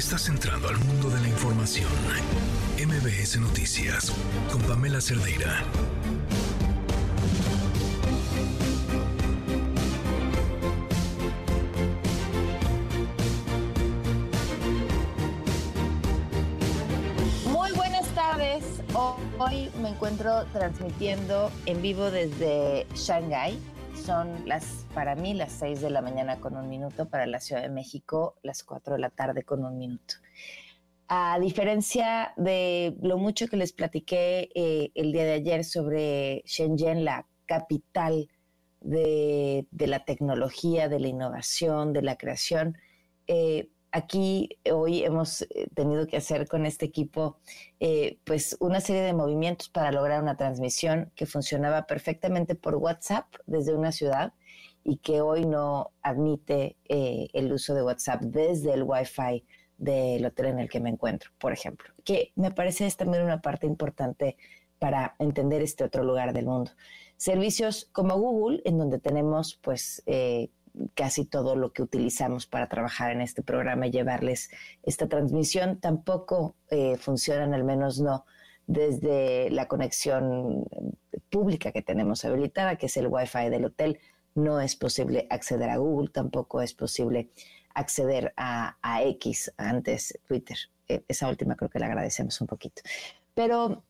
Estás 0.00 0.30
entrando 0.30 0.66
al 0.66 0.78
mundo 0.78 1.10
de 1.10 1.20
la 1.20 1.28
información. 1.28 1.90
MBS 2.78 3.38
Noticias 3.38 4.10
con 4.50 4.62
Pamela 4.62 4.98
Cerdeira. 4.98 5.62
Muy 17.44 17.70
buenas 17.72 18.08
tardes. 18.14 18.64
Hoy 18.94 19.70
me 19.82 19.90
encuentro 19.90 20.46
transmitiendo 20.54 21.52
en 21.66 21.82
vivo 21.82 22.10
desde 22.10 22.86
Shanghái. 22.94 23.58
Son 24.04 24.46
las, 24.46 24.86
para 24.94 25.14
mí, 25.14 25.34
las 25.34 25.52
6 25.52 25.82
de 25.82 25.90
la 25.90 26.00
mañana 26.00 26.40
con 26.40 26.56
un 26.56 26.68
minuto, 26.70 27.08
para 27.08 27.26
la 27.26 27.38
Ciudad 27.38 27.62
de 27.62 27.68
México, 27.68 28.36
las 28.42 28.64
4 28.64 28.94
de 28.94 29.00
la 29.00 29.10
tarde 29.10 29.42
con 29.42 29.64
un 29.64 29.76
minuto. 29.76 30.14
A 31.08 31.38
diferencia 31.38 32.32
de 32.36 32.96
lo 33.02 33.18
mucho 33.18 33.46
que 33.46 33.56
les 33.56 33.72
platiqué 33.72 34.48
eh, 34.54 34.90
el 34.94 35.12
día 35.12 35.24
de 35.24 35.32
ayer 35.32 35.64
sobre 35.64 36.42
Shenzhen, 36.46 37.04
la 37.04 37.26
capital 37.44 38.28
de, 38.80 39.66
de, 39.70 39.86
la 39.86 40.04
tecnología, 40.04 40.88
de 40.88 41.00
la 41.00 41.08
innovación, 41.08 41.92
de 41.92 42.02
la 42.02 42.16
creación, 42.16 42.78
eh, 43.26 43.68
aquí 43.92 44.58
hoy 44.72 45.02
hemos 45.04 45.42
eh, 45.42 45.68
tenido 45.74 46.06
que 46.06 46.16
hacer 46.16 46.46
con 46.48 46.66
este 46.66 46.86
equipo 46.86 47.38
eh, 47.80 48.18
pues 48.24 48.56
una 48.60 48.80
serie 48.80 49.02
de 49.02 49.12
movimientos 49.12 49.68
para 49.68 49.92
lograr 49.92 50.22
una 50.22 50.36
transmisión 50.36 51.12
que 51.14 51.26
funcionaba 51.26 51.86
perfectamente 51.86 52.54
por 52.54 52.76
WhatsApp 52.76 53.26
desde 53.46 53.74
una 53.74 53.92
ciudad 53.92 54.32
y 54.84 54.98
que 54.98 55.20
hoy 55.20 55.44
no 55.44 55.92
admite 56.02 56.76
eh, 56.88 57.28
el 57.32 57.52
uso 57.52 57.74
de 57.74 57.82
WhatsApp 57.82 58.22
desde 58.22 58.72
el 58.72 58.84
Wi-Fi 58.84 59.44
del 59.76 60.24
hotel 60.24 60.46
en 60.46 60.58
el 60.60 60.68
que 60.68 60.80
me 60.80 60.90
encuentro, 60.90 61.30
por 61.38 61.52
ejemplo, 61.52 61.92
que 62.04 62.32
me 62.36 62.50
parece 62.50 62.86
es 62.86 62.96
también 62.96 63.24
una 63.24 63.40
parte 63.40 63.66
importante 63.66 64.36
para 64.78 65.14
entender 65.18 65.62
este 65.62 65.84
otro 65.84 66.04
lugar 66.04 66.32
del 66.32 66.46
mundo. 66.46 66.70
Servicios 67.16 67.88
como 67.92 68.18
Google, 68.18 68.62
en 68.64 68.78
donde 68.78 68.98
tenemos 68.98 69.58
pues 69.62 70.02
eh, 70.06 70.50
casi 70.94 71.24
todo 71.24 71.56
lo 71.56 71.72
que 71.72 71.82
utilizamos 71.82 72.46
para 72.46 72.68
trabajar 72.68 73.10
en 73.12 73.20
este 73.20 73.42
programa 73.42 73.86
y 73.86 73.90
llevarles 73.90 74.50
esta 74.82 75.08
transmisión 75.08 75.78
tampoco 75.80 76.56
eh, 76.70 76.96
funcionan, 76.96 77.54
al 77.54 77.64
menos 77.64 78.00
no 78.00 78.24
desde 78.66 79.50
la 79.50 79.66
conexión 79.66 80.64
pública 81.28 81.72
que 81.72 81.82
tenemos 81.82 82.24
habilitada, 82.24 82.76
que 82.76 82.86
es 82.86 82.96
el 82.96 83.08
Wi-Fi 83.08 83.50
del 83.50 83.64
hotel. 83.64 83.98
No 84.36 84.60
es 84.60 84.76
posible 84.76 85.26
acceder 85.28 85.70
a 85.70 85.78
Google, 85.78 86.08
tampoco 86.08 86.62
es 86.62 86.72
posible 86.72 87.30
acceder 87.74 88.32
a, 88.36 88.76
a 88.80 89.02
X, 89.02 89.52
antes 89.56 90.18
Twitter. 90.28 90.56
Eh, 90.86 91.02
esa 91.08 91.28
última 91.28 91.56
creo 91.56 91.68
que 91.68 91.80
le 91.80 91.86
agradecemos 91.86 92.40
un 92.40 92.46
poquito. 92.46 92.82
Pero 93.34 93.82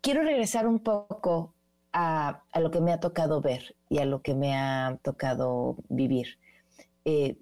quiero 0.00 0.22
regresar 0.22 0.66
un 0.66 0.80
poco 0.80 1.54
a, 1.98 2.60
lo 2.60 2.70
que 2.70 2.82
me 2.82 2.92
ha 2.92 3.00
tocado 3.00 3.40
ver 3.40 3.74
y 3.88 3.98
a 3.98 4.04
lo 4.04 4.20
que 4.20 4.34
me 4.34 4.54
ha 4.54 4.98
tocado 5.02 5.78
vivir. 5.88 6.38
Eh, 7.06 7.38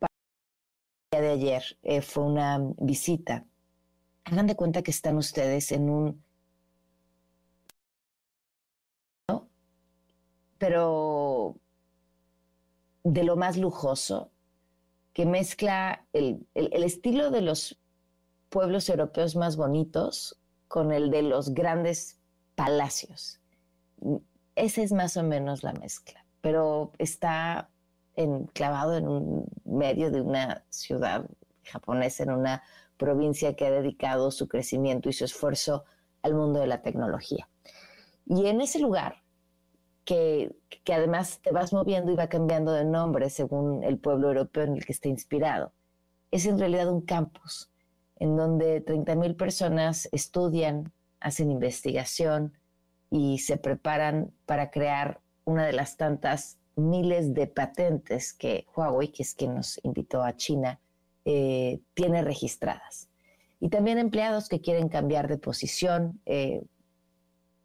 el 0.00 0.08
día 1.12 1.20
de 1.20 1.30
ayer 1.30 1.78
eh, 1.82 2.00
fue 2.00 2.24
una 2.24 2.58
visita. 2.78 3.44
Hagan 4.24 4.46
de 4.46 4.56
cuenta 4.56 4.82
que 4.82 4.90
están 4.90 5.18
ustedes 5.18 5.70
en 5.72 5.90
un... 5.90 6.24
¿no? 9.28 9.50
Pero 10.56 11.56
de 13.02 13.22
lo 13.22 13.36
más 13.36 13.58
lujoso, 13.58 14.30
que 15.12 15.26
mezcla 15.26 16.06
el, 16.14 16.46
el, 16.54 16.70
el 16.72 16.84
estilo 16.84 17.30
de 17.30 17.42
los 17.42 17.78
pueblos 18.48 18.88
europeos 18.88 19.36
más 19.36 19.56
bonitos 19.56 20.40
con 20.68 20.90
el 20.90 21.10
de 21.10 21.20
los 21.22 21.52
grandes 21.52 22.23
palacios. 22.54 23.40
Esa 24.54 24.82
es 24.82 24.92
más 24.92 25.16
o 25.16 25.22
menos 25.22 25.62
la 25.62 25.72
mezcla, 25.72 26.24
pero 26.40 26.92
está 26.98 27.68
enclavado 28.16 28.96
en 28.96 29.08
un 29.08 29.46
medio 29.64 30.10
de 30.10 30.20
una 30.20 30.64
ciudad 30.70 31.28
japonesa, 31.64 32.22
en 32.22 32.30
una 32.30 32.62
provincia 32.96 33.56
que 33.56 33.66
ha 33.66 33.70
dedicado 33.70 34.30
su 34.30 34.46
crecimiento 34.46 35.08
y 35.08 35.12
su 35.12 35.24
esfuerzo 35.24 35.84
al 36.22 36.34
mundo 36.34 36.60
de 36.60 36.66
la 36.66 36.82
tecnología. 36.82 37.48
Y 38.26 38.46
en 38.46 38.60
ese 38.60 38.78
lugar, 38.78 39.22
que, 40.04 40.54
que 40.84 40.94
además 40.94 41.40
te 41.40 41.50
vas 41.50 41.72
moviendo 41.72 42.12
y 42.12 42.16
va 42.16 42.28
cambiando 42.28 42.72
de 42.72 42.84
nombre 42.84 43.30
según 43.30 43.82
el 43.82 43.98
pueblo 43.98 44.28
europeo 44.28 44.64
en 44.64 44.76
el 44.76 44.84
que 44.84 44.92
esté 44.92 45.08
inspirado, 45.08 45.72
es 46.30 46.46
en 46.46 46.58
realidad 46.58 46.88
un 46.88 47.00
campus 47.00 47.70
en 48.16 48.36
donde 48.36 48.84
30.000 48.84 49.36
personas 49.36 50.08
estudian, 50.12 50.92
hacen 51.24 51.50
investigación 51.50 52.52
y 53.10 53.38
se 53.38 53.56
preparan 53.56 54.32
para 54.44 54.70
crear 54.70 55.20
una 55.44 55.66
de 55.66 55.72
las 55.72 55.96
tantas 55.96 56.58
miles 56.76 57.32
de 57.32 57.46
patentes 57.46 58.34
que 58.34 58.66
Huawei, 58.76 59.08
que 59.10 59.22
es 59.22 59.34
quien 59.34 59.54
nos 59.54 59.80
invitó 59.82 60.22
a 60.22 60.36
China, 60.36 60.80
eh, 61.24 61.80
tiene 61.94 62.22
registradas. 62.22 63.08
Y 63.58 63.70
también 63.70 63.98
empleados 63.98 64.48
que 64.50 64.60
quieren 64.60 64.88
cambiar 64.88 65.26
de 65.26 65.38
posición, 65.38 66.20
eh, 66.26 66.62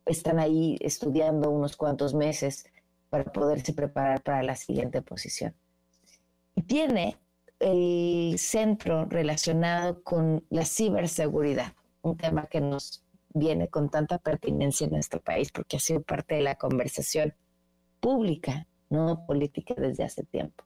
están 0.05 0.39
ahí 0.39 0.77
estudiando 0.79 1.51
unos 1.51 1.75
cuantos 1.75 2.13
meses 2.13 2.65
para 3.09 3.25
poderse 3.25 3.73
preparar 3.73 4.21
para 4.23 4.41
la 4.41 4.55
siguiente 4.55 5.01
posición. 5.01 5.53
Y 6.55 6.61
tiene 6.61 7.17
el 7.59 8.39
centro 8.39 9.05
relacionado 9.05 10.01
con 10.01 10.45
la 10.49 10.63
ciberseguridad, 10.63 11.73
un 12.01 12.15
tema 12.15 12.45
que 12.45 12.61
nos 12.61 13.03
viene 13.29 13.67
con 13.67 13.90
tanta 13.90 14.17
pertinencia 14.17 14.85
en 14.85 14.91
nuestro 14.91 15.22
país 15.22 15.51
porque 15.51 15.78
ha 15.78 15.79
sido 15.79 16.01
parte 16.01 16.35
de 16.35 16.41
la 16.41 16.56
conversación 16.56 17.34
pública, 18.00 18.67
no 18.90 19.25
política 19.25 19.75
desde 19.78 20.03
hace 20.03 20.23
tiempo. 20.23 20.63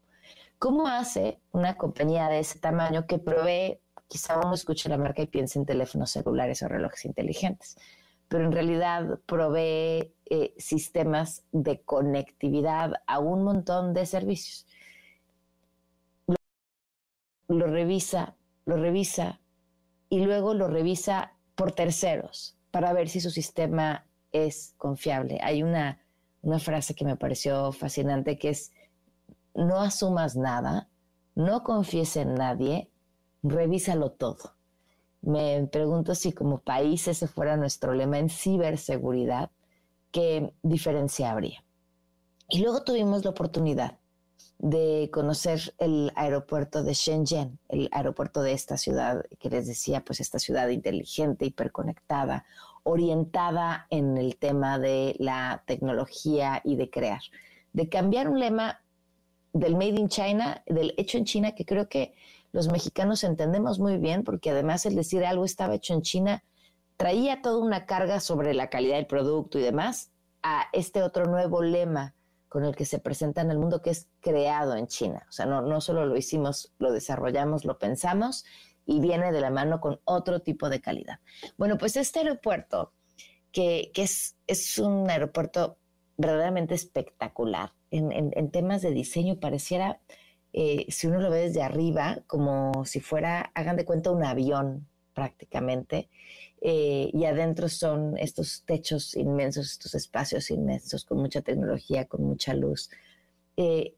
¿Cómo 0.59 0.87
hace 0.87 1.41
una 1.51 1.75
compañía 1.75 2.29
de 2.29 2.39
ese 2.39 2.59
tamaño 2.59 3.05
que 3.05 3.19
provee, 3.19 3.79
quizá 4.07 4.39
uno 4.39 4.53
escuche 4.53 4.87
la 4.87 4.97
marca 4.97 5.21
y 5.21 5.27
piense 5.27 5.59
en 5.59 5.65
teléfonos 5.65 6.11
celulares 6.11 6.63
o 6.63 6.67
relojes 6.67 7.05
inteligentes, 7.05 7.75
pero 8.29 8.45
en 8.45 8.51
realidad 8.51 9.19
provee 9.25 10.13
eh, 10.25 10.53
sistemas 10.57 11.43
de 11.51 11.81
conectividad 11.81 12.93
a 13.07 13.19
un 13.19 13.43
montón 13.43 13.93
de 13.93 14.05
servicios? 14.05 14.65
Lo, 16.27 16.35
lo 17.49 17.67
revisa, 17.67 18.37
lo 18.65 18.77
revisa 18.77 19.41
y 20.09 20.23
luego 20.23 20.53
lo 20.53 20.67
revisa 20.67 21.32
por 21.55 21.71
terceros 21.71 22.57
para 22.71 22.93
ver 22.93 23.09
si 23.09 23.21
su 23.21 23.29
sistema 23.29 24.05
es 24.31 24.73
confiable. 24.77 25.39
Hay 25.43 25.63
una, 25.63 25.99
una 26.41 26.59
frase 26.59 26.95
que 26.95 27.05
me 27.05 27.15
pareció 27.15 27.71
fascinante 27.71 28.37
que 28.37 28.49
es, 28.49 28.71
no 29.53 29.79
asumas 29.79 30.35
nada, 30.35 30.89
no 31.35 31.63
confíes 31.63 32.17
en 32.17 32.35
nadie, 32.35 32.89
revísalo 33.43 34.11
todo. 34.11 34.55
Me 35.21 35.67
pregunto 35.71 36.15
si 36.15 36.33
como 36.33 36.59
país 36.59 37.07
ese 37.07 37.27
fuera 37.27 37.55
nuestro 37.55 37.93
lema 37.93 38.17
en 38.17 38.29
ciberseguridad, 38.29 39.51
¿qué 40.11 40.53
diferencia 40.63 41.31
habría? 41.31 41.63
Y 42.49 42.61
luego 42.61 42.83
tuvimos 42.83 43.23
la 43.23 43.31
oportunidad 43.31 43.99
de 44.59 45.09
conocer 45.11 45.73
el 45.77 46.11
aeropuerto 46.15 46.83
de 46.83 46.93
Shenzhen, 46.93 47.59
el 47.69 47.89
aeropuerto 47.91 48.41
de 48.41 48.53
esta 48.53 48.77
ciudad 48.77 49.25
que 49.39 49.49
les 49.49 49.67
decía, 49.67 50.03
pues 50.05 50.19
esta 50.19 50.39
ciudad 50.39 50.69
inteligente, 50.69 51.45
hiperconectada, 51.45 52.45
orientada 52.83 53.87
en 53.89 54.17
el 54.17 54.37
tema 54.37 54.79
de 54.79 55.15
la 55.19 55.63
tecnología 55.65 56.61
y 56.63 56.75
de 56.75 56.89
crear, 56.89 57.21
de 57.73 57.89
cambiar 57.89 58.29
un 58.29 58.39
lema 58.39 58.81
del 59.51 59.73
Made 59.73 59.99
in 59.99 60.09
China, 60.09 60.63
del 60.65 60.93
hecho 60.97 61.17
en 61.17 61.25
China, 61.25 61.53
que 61.53 61.65
creo 61.65 61.89
que 61.89 62.13
los 62.51 62.69
mexicanos 62.69 63.23
entendemos 63.23 63.79
muy 63.79 63.97
bien, 63.97 64.23
porque 64.23 64.51
además 64.51 64.85
el 64.85 64.95
decir 64.95 65.25
algo 65.25 65.45
estaba 65.45 65.75
hecho 65.75 65.93
en 65.93 66.01
China 66.01 66.43
traía 66.97 67.41
toda 67.41 67.57
una 67.57 67.85
carga 67.85 68.19
sobre 68.19 68.53
la 68.53 68.69
calidad 68.69 68.95
del 68.95 69.07
producto 69.07 69.59
y 69.59 69.61
demás 69.61 70.11
a 70.41 70.67
este 70.73 71.01
otro 71.01 71.25
nuevo 71.25 71.61
lema 71.61 72.13
con 72.53 72.65
el 72.65 72.75
que 72.75 72.85
se 72.85 72.99
presenta 72.99 73.41
en 73.41 73.49
el 73.49 73.57
mundo 73.57 73.81
que 73.81 73.89
es 73.89 74.09
creado 74.19 74.75
en 74.75 74.85
China. 74.85 75.25
O 75.27 75.31
sea, 75.31 75.47
no, 75.47 75.63
no 75.63 75.81
solo 75.81 76.05
lo 76.05 76.15
hicimos, 76.15 76.71
lo 76.77 76.91
desarrollamos, 76.91 77.65
lo 77.65 77.79
pensamos 77.79 78.45
y 78.85 78.99
viene 78.99 79.31
de 79.31 79.41
la 79.41 79.49
mano 79.49 79.81
con 79.81 79.99
otro 80.03 80.39
tipo 80.39 80.69
de 80.69 80.79
calidad. 80.79 81.19
Bueno, 81.57 81.79
pues 81.79 81.97
este 81.97 82.19
aeropuerto, 82.19 82.93
que, 83.51 83.89
que 83.91 84.03
es, 84.03 84.35
es 84.45 84.77
un 84.77 85.09
aeropuerto 85.09 85.79
verdaderamente 86.15 86.75
espectacular 86.75 87.73
en, 87.89 88.11
en, 88.11 88.51
temas 88.51 88.83
de 88.83 88.91
diseño, 88.91 89.39
pareciera, 89.39 89.99
eh, 90.53 90.85
si 90.89 91.07
uno 91.07 91.21
lo 91.21 91.31
ve 91.31 91.47
desde 91.47 91.63
arriba, 91.63 92.19
como 92.27 92.85
si 92.85 92.99
fuera, 92.99 93.51
hagan 93.55 93.77
de 93.77 93.85
cuenta, 93.85 94.11
un 94.11 94.23
avión 94.23 94.87
prácticamente. 95.15 96.07
Eh, 96.65 97.09
y 97.11 97.25
adentro 97.25 97.67
son 97.67 98.17
estos 98.17 98.63
techos 98.65 99.15
inmensos, 99.15 99.69
estos 99.69 99.95
espacios 99.95 100.49
inmensos 100.49 101.03
con 101.03 101.17
mucha 101.17 101.41
tecnología, 101.41 102.05
con 102.05 102.23
mucha 102.23 102.53
luz. 102.53 102.89
Eh, 103.57 103.95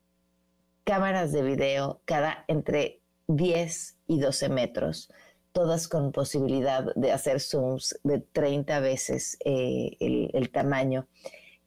cámaras 0.84 1.32
de 1.32 1.44
video, 1.44 2.02
cada 2.06 2.44
entre 2.48 3.02
10 3.28 3.98
y 4.08 4.20
12 4.20 4.50
metros, 4.50 5.12
todas 5.52 5.88
con 5.88 6.12
posibilidad 6.12 6.94
de 6.96 7.12
hacer 7.12 7.40
zooms 7.40 8.00
de 8.04 8.20
30 8.20 8.80
veces 8.80 9.38
eh, 9.46 9.96
el, 10.00 10.50
tamaño, 10.50 11.08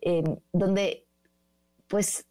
em, 0.00 0.36
donde 0.52 1.06
pues 1.86 2.26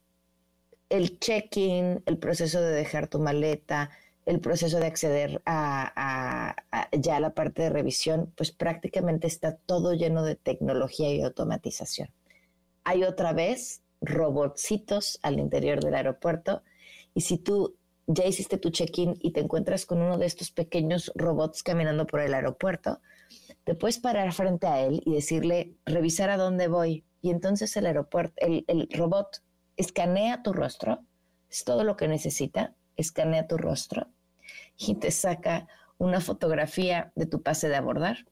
el 0.89 1.19
check-in, 1.19 2.03
el 2.05 2.17
proceso 2.17 2.59
de 2.59 2.71
dejar 2.71 3.07
tu 3.07 3.19
maleta, 3.19 3.91
el 4.27 4.41
proceso 4.41 4.77
de 4.79 4.87
acceder 4.87 5.41
a, 5.45 6.53
ya 6.91 7.19
la 7.21 7.33
parte 7.33 7.61
de 7.61 7.69
revisión, 7.69 8.33
pues 8.35 8.51
prácticamente 8.51 9.25
está 9.25 9.55
todo 9.55 9.93
lleno 9.93 10.21
de 10.21 10.35
tecnología 10.35 11.09
y 11.13 11.21
automatización. 11.21 12.09
Hay 12.83 13.05
otra 13.05 13.31
vez 13.31 13.83
robotcitos 14.01 15.17
al 15.23 15.39
interior 15.39 15.81
del 15.81 15.95
aeropuerto 15.95 16.61
y 17.13 17.21
si 17.21 17.37
tú 17.37 17.77
ya 18.05 18.25
hiciste 18.25 18.57
tu 18.57 18.69
check-in 18.69 19.17
y 19.21 19.31
te 19.31 19.39
encuentras 19.39 19.85
con 19.85 20.01
uno 20.01 20.17
de 20.17 20.25
estos 20.25 20.51
pequeños 20.51 21.09
robots 21.15 21.63
caminando 21.63 22.05
por 22.05 22.19
el 22.19 22.33
aeropuerto, 22.33 22.99
te 23.63 23.75
puedes 23.75 23.97
parar 23.97 24.33
frente 24.33 24.67
a 24.67 24.81
él 24.81 25.01
y 25.05 25.13
decirle, 25.13 25.77
revisar 25.85 26.29
a 26.29 26.37
dónde 26.37 26.67
voy. 26.67 27.05
Y 27.21 27.29
entonces 27.29 27.77
el 27.77 27.85
aeropuerto, 27.85 28.35
el 28.45 28.89
robot 28.91 29.41
escanea 29.77 30.43
tu 30.43 30.51
rostro, 30.51 30.99
es 31.49 31.63
todo 31.63 31.85
lo 31.85 31.95
que 31.95 32.09
necesita, 32.09 32.75
escanea 32.97 33.47
tu 33.47 33.57
rostro 33.57 34.07
y 34.77 34.95
te 34.95 35.11
saca 35.11 35.67
una 35.97 36.21
fotografía 36.21 37.11
de 37.15 37.25
tu 37.25 37.41
pase 37.41 37.69
de 37.69 37.75
abordar 37.75 38.25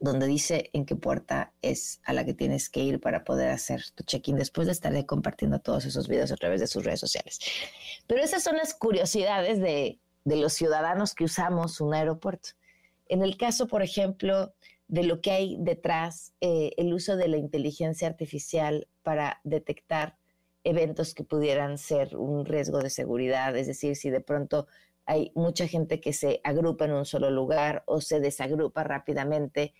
donde 0.00 0.26
dice 0.26 0.70
en 0.72 0.86
qué 0.86 0.96
puerta 0.96 1.52
es 1.60 2.00
a 2.04 2.14
la 2.14 2.24
que 2.24 2.32
tienes 2.32 2.70
que 2.70 2.80
ir 2.80 3.00
para 3.00 3.22
poder 3.22 3.50
hacer 3.50 3.82
tu 3.94 4.02
check-in. 4.02 4.36
Después 4.36 4.66
de 4.66 4.72
estaré 4.72 5.04
compartiendo 5.04 5.60
todos 5.60 5.84
esos 5.84 6.08
videos 6.08 6.32
a 6.32 6.36
través 6.36 6.60
de 6.60 6.66
sus 6.66 6.84
redes 6.84 7.00
sociales. 7.00 7.38
Pero 8.06 8.22
esas 8.22 8.42
son 8.42 8.56
las 8.56 8.72
curiosidades 8.72 9.60
de, 9.60 10.00
los 10.24 10.54
ciudadanos 10.54 11.14
que 11.14 11.24
usamos 11.24 11.82
un 11.82 11.92
aeropuerto. 11.92 12.50
En 13.08 13.22
el 13.22 13.36
caso, 13.36 13.66
por 13.66 13.82
ejemplo, 13.82 14.54
de 14.88 15.02
lo 15.02 15.20
que 15.20 15.32
hay 15.32 15.56
detrás, 15.60 16.32
eh, 16.40 16.72
el 16.78 16.94
uso 16.94 17.16
de 17.16 17.28
la 17.28 17.36
inteligencia 17.36 18.08
artificial 18.08 18.88
para 19.02 19.40
detectar 19.44 20.16
eventos 20.64 21.14
que 21.14 21.24
pudieran 21.24 21.76
ser 21.76 22.16
un 22.16 22.46
riesgo 22.46 22.78
de 22.78 22.90
seguridad, 22.90 23.54
es 23.56 23.66
decir, 23.66 23.96
si 23.96 24.08
de 24.08 24.20
pronto 24.20 24.66
hay 25.06 25.32
mucha 25.34 25.66
gente 25.66 26.00
que 26.00 26.12
se 26.12 26.40
agrupa 26.44 26.84
en 26.84 26.92
un 26.92 27.04
solo 27.04 27.30
lugar 27.30 27.82
o 27.86 28.00
se 28.00 28.20
desagrupa 28.20 28.84
rápidamente, 28.84 29.74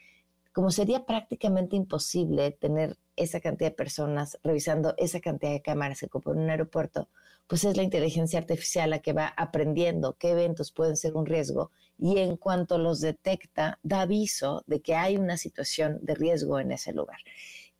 como 0.52 0.70
sería 0.70 1.06
prácticamente 1.06 1.76
imposible 1.76 2.50
tener 2.50 2.96
esa 3.16 3.40
cantidad 3.40 3.70
de 3.70 3.76
personas 3.76 4.38
revisando 4.42 4.94
esa 4.96 5.20
cantidad 5.20 5.52
de 5.52 5.62
cámaras 5.62 6.00
que 6.00 6.06
ocupan 6.06 6.38
un 6.38 6.50
aeropuerto, 6.50 7.08
pues 7.46 7.64
es 7.64 7.76
la 7.76 7.82
inteligencia 7.82 8.38
artificial 8.38 8.90
la 8.90 9.00
que 9.00 9.12
va 9.12 9.34
aprendiendo 9.36 10.16
qué 10.18 10.30
eventos 10.30 10.72
pueden 10.72 10.96
ser 10.96 11.14
un 11.16 11.26
riesgo 11.26 11.70
y 11.98 12.18
en 12.18 12.36
cuanto 12.36 12.78
los 12.78 13.00
detecta, 13.00 13.78
da 13.82 14.02
aviso 14.02 14.62
de 14.66 14.80
que 14.80 14.94
hay 14.94 15.16
una 15.16 15.36
situación 15.36 15.98
de 16.00 16.14
riesgo 16.14 16.58
en 16.58 16.72
ese 16.72 16.92
lugar. 16.92 17.18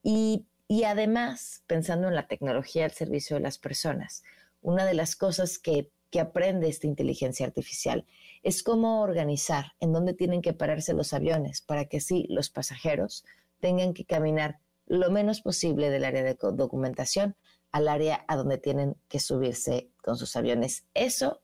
Y, 0.02 0.44
y 0.68 0.84
además, 0.84 1.62
pensando 1.66 2.08
en 2.08 2.14
la 2.14 2.26
tecnología 2.28 2.84
al 2.84 2.90
servicio 2.90 3.36
de 3.36 3.42
las 3.42 3.58
personas, 3.58 4.22
una 4.60 4.84
de 4.84 4.94
las 4.94 5.16
cosas 5.16 5.58
que 5.58 5.90
que 6.10 6.20
aprende 6.20 6.68
esta 6.68 6.86
inteligencia 6.86 7.46
artificial 7.46 8.06
es 8.42 8.62
cómo 8.62 9.02
organizar 9.02 9.72
en 9.80 9.92
dónde 9.92 10.14
tienen 10.14 10.42
que 10.42 10.52
pararse 10.52 10.92
los 10.92 11.12
aviones 11.12 11.60
para 11.60 11.84
que 11.84 11.98
así 11.98 12.26
los 12.28 12.50
pasajeros 12.50 13.24
tengan 13.60 13.94
que 13.94 14.04
caminar 14.04 14.58
lo 14.86 15.10
menos 15.10 15.40
posible 15.40 15.90
del 15.90 16.04
área 16.04 16.22
de 16.22 16.34
documentación 16.34 17.36
al 17.70 17.88
área 17.88 18.24
a 18.26 18.36
donde 18.36 18.58
tienen 18.58 18.96
que 19.08 19.20
subirse 19.20 19.90
con 20.02 20.16
sus 20.16 20.34
aviones. 20.34 20.84
Eso 20.94 21.40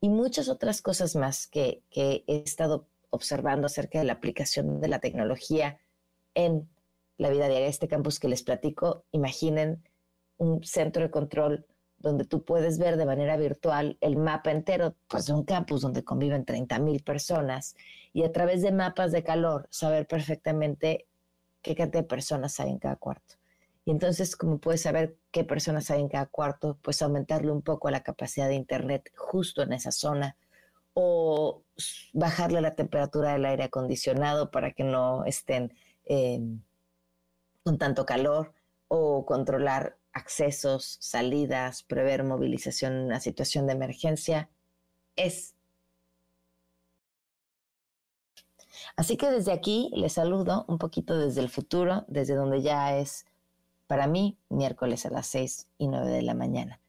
y 0.00 0.10
muchas 0.10 0.48
otras 0.48 0.82
cosas 0.82 1.16
más 1.16 1.46
que, 1.46 1.82
que 1.90 2.24
he 2.26 2.36
estado 2.36 2.88
observando 3.10 3.66
acerca 3.66 3.98
de 3.98 4.04
la 4.04 4.14
aplicación 4.14 4.80
de 4.80 4.88
la 4.88 4.98
tecnología 4.98 5.78
en 6.34 6.68
la 7.18 7.30
vida 7.30 7.48
diaria 7.48 7.68
este 7.68 7.88
campus 7.88 8.18
que 8.18 8.28
les 8.28 8.42
platico. 8.42 9.04
Imaginen 9.12 9.82
un 10.38 10.64
centro 10.64 11.02
de 11.02 11.10
control 11.10 11.66
donde 12.02 12.24
tú 12.24 12.44
puedes 12.44 12.78
ver 12.78 12.96
de 12.96 13.06
manera 13.06 13.36
virtual 13.36 13.96
el 14.00 14.16
mapa 14.16 14.50
entero 14.50 14.94
pues, 15.08 15.26
de 15.26 15.32
un 15.32 15.44
campus 15.44 15.80
donde 15.80 16.04
conviven 16.04 16.44
30 16.44 16.78
mil 16.80 17.02
personas 17.02 17.76
y 18.12 18.24
a 18.24 18.32
través 18.32 18.60
de 18.60 18.72
mapas 18.72 19.12
de 19.12 19.22
calor 19.22 19.68
saber 19.70 20.06
perfectamente 20.06 21.06
qué 21.62 21.74
cantidad 21.74 22.02
de 22.02 22.08
personas 22.08 22.58
hay 22.60 22.70
en 22.70 22.78
cada 22.78 22.96
cuarto. 22.96 23.36
Y 23.84 23.90
entonces, 23.90 24.36
como 24.36 24.58
puedes 24.58 24.82
saber 24.82 25.16
qué 25.30 25.44
personas 25.44 25.90
hay 25.90 26.00
en 26.00 26.08
cada 26.08 26.26
cuarto, 26.26 26.78
pues 26.82 27.02
aumentarle 27.02 27.50
un 27.50 27.62
poco 27.62 27.90
la 27.90 28.02
capacidad 28.02 28.48
de 28.48 28.54
internet 28.54 29.10
justo 29.16 29.62
en 29.62 29.72
esa 29.72 29.90
zona 29.90 30.36
o 30.94 31.62
bajarle 32.12 32.60
la 32.60 32.74
temperatura 32.74 33.32
del 33.32 33.44
aire 33.44 33.64
acondicionado 33.64 34.50
para 34.50 34.72
que 34.72 34.84
no 34.84 35.24
estén 35.24 35.72
eh, 36.04 36.40
con 37.64 37.78
tanto 37.78 38.04
calor 38.04 38.52
o 38.88 39.24
controlar 39.24 39.96
accesos, 40.12 40.98
salidas, 41.00 41.82
prever 41.82 42.24
movilización 42.24 42.92
en 42.94 43.04
una 43.04 43.20
situación 43.20 43.66
de 43.66 43.72
emergencia, 43.72 44.48
es. 45.16 45.54
Así 48.96 49.16
que 49.16 49.30
desde 49.30 49.52
aquí 49.52 49.90
les 49.94 50.14
saludo 50.14 50.64
un 50.68 50.78
poquito 50.78 51.16
desde 51.18 51.40
el 51.40 51.48
futuro, 51.48 52.04
desde 52.08 52.34
donde 52.34 52.62
ya 52.62 52.96
es 52.96 53.26
para 53.86 54.06
mí 54.06 54.38
miércoles 54.48 55.06
a 55.06 55.10
las 55.10 55.26
6 55.28 55.68
y 55.78 55.88
9 55.88 56.10
de 56.10 56.22
la 56.22 56.34
mañana. 56.34 56.80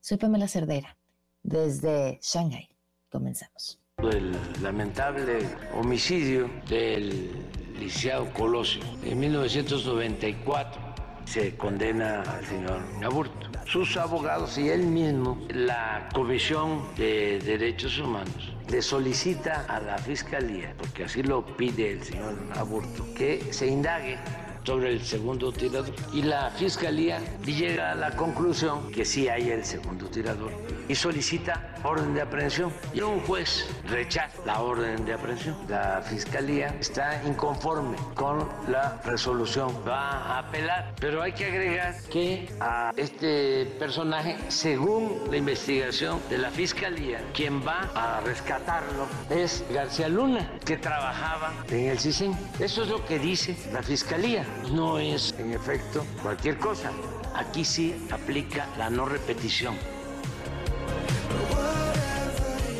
Soy 0.00 0.16
Pamela 0.16 0.48
Cerdera, 0.48 0.96
desde 1.42 2.18
Shanghai. 2.22 2.68
Comenzamos. 3.10 3.80
El 3.98 4.36
lamentable 4.62 5.48
homicidio 5.74 6.50
del 6.68 7.30
lisiado 7.78 8.32
Colosio 8.32 8.82
en 9.04 9.18
1994 9.20 10.93
se 11.24 11.56
condena 11.56 12.22
al 12.22 12.44
señor 12.46 12.80
Aburto. 13.02 13.48
Sus 13.66 13.96
abogados 13.96 14.58
y 14.58 14.68
él 14.68 14.86
mismo, 14.86 15.38
la 15.48 16.08
Comisión 16.12 16.82
de 16.96 17.38
Derechos 17.40 17.98
Humanos, 17.98 18.52
le 18.70 18.82
solicita 18.82 19.66
a 19.68 19.80
la 19.80 19.98
Fiscalía, 19.98 20.74
porque 20.76 21.04
así 21.04 21.22
lo 21.22 21.44
pide 21.44 21.92
el 21.92 22.02
señor 22.02 22.36
Aburto, 22.56 23.06
que 23.16 23.52
se 23.52 23.66
indague 23.66 24.18
sobre 24.64 24.92
el 24.92 25.02
segundo 25.02 25.52
tirador. 25.52 25.94
Y 26.12 26.22
la 26.22 26.50
fiscalía 26.50 27.20
llega 27.44 27.92
a 27.92 27.94
la 27.94 28.16
conclusión 28.16 28.90
que 28.90 29.04
sí 29.04 29.28
hay 29.28 29.50
el 29.50 29.64
segundo 29.64 30.06
tirador 30.06 30.52
y 30.88 30.94
solicita 30.94 31.74
orden 31.82 32.14
de 32.14 32.22
aprehensión. 32.22 32.72
Y 32.92 33.00
un 33.00 33.20
juez 33.20 33.68
rechaza 33.88 34.34
la 34.44 34.60
orden 34.60 35.04
de 35.04 35.14
aprehensión. 35.14 35.56
La 35.68 36.02
fiscalía 36.02 36.74
está 36.80 37.22
inconforme 37.24 37.96
con 38.14 38.48
la 38.68 39.00
resolución. 39.04 39.74
Va 39.86 40.10
a 40.10 40.38
apelar. 40.40 40.94
Pero 41.00 41.22
hay 41.22 41.32
que 41.32 41.46
agregar 41.46 41.94
que 42.10 42.48
a 42.60 42.92
este 42.96 43.66
personaje, 43.78 44.38
según 44.48 45.22
la 45.30 45.36
investigación 45.36 46.20
de 46.28 46.38
la 46.38 46.50
fiscalía, 46.50 47.20
quien 47.34 47.66
va 47.66 47.90
a 47.94 48.20
rescatarlo 48.20 49.06
es 49.30 49.64
García 49.72 50.08
Luna, 50.08 50.50
que 50.64 50.76
trabajaba 50.76 51.52
en 51.70 51.88
el 51.88 51.98
CISEN. 51.98 52.34
Eso 52.58 52.82
es 52.82 52.88
lo 52.88 53.04
que 53.04 53.18
dice 53.18 53.56
la 53.72 53.82
fiscalía 53.82 54.46
no 54.72 54.98
es 54.98 55.34
en 55.38 55.52
efecto 55.52 56.04
cualquier 56.22 56.58
cosa. 56.58 56.90
Aquí 57.34 57.64
sí 57.64 58.06
aplica 58.10 58.66
la 58.78 58.90
no 58.90 59.06
repetición. 59.06 59.76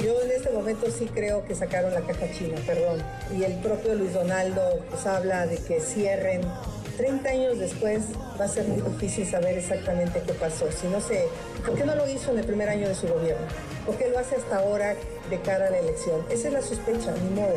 Yo 0.05 0.21
en 0.21 0.33
este 0.33 0.51
momento 0.51 0.91
sí 0.91 1.07
creo 1.07 1.47
que 1.47 1.55
sacaron 1.55 1.95
la 1.95 2.03
caja 2.03 2.31
china, 2.31 2.59
perdón. 2.67 3.03
Y 3.35 3.43
el 3.43 3.55
propio 3.55 3.95
Luis 3.95 4.13
Donaldo 4.13 4.61
pues 4.91 5.07
habla 5.07 5.47
de 5.47 5.57
que 5.57 5.81
cierren. 5.81 6.43
30 6.99 7.27
años 7.31 7.59
después 7.59 8.03
va 8.39 8.45
a 8.45 8.49
ser 8.49 8.69
muy 8.69 8.83
difícil 8.83 9.27
saber 9.27 9.57
exactamente 9.57 10.23
qué 10.27 10.35
pasó. 10.35 10.71
Si 10.71 10.89
no 10.89 11.01
sé, 11.01 11.25
¿por 11.65 11.75
qué 11.75 11.85
no 11.85 11.95
lo 11.95 12.07
hizo 12.07 12.33
en 12.33 12.39
el 12.39 12.45
primer 12.45 12.69
año 12.69 12.87
de 12.87 12.95
su 12.95 13.09
gobierno? 13.09 13.47
¿Por 13.87 13.97
qué 13.97 14.11
lo 14.11 14.19
hace 14.19 14.37
hasta 14.37 14.59
ahora 14.59 14.95
de 15.31 15.41
cara 15.41 15.69
a 15.69 15.71
la 15.71 15.79
elección? 15.79 16.23
Esa 16.29 16.49
es 16.49 16.53
la 16.53 16.61
sospecha, 16.61 17.15
ni 17.23 17.31
modo. 17.31 17.57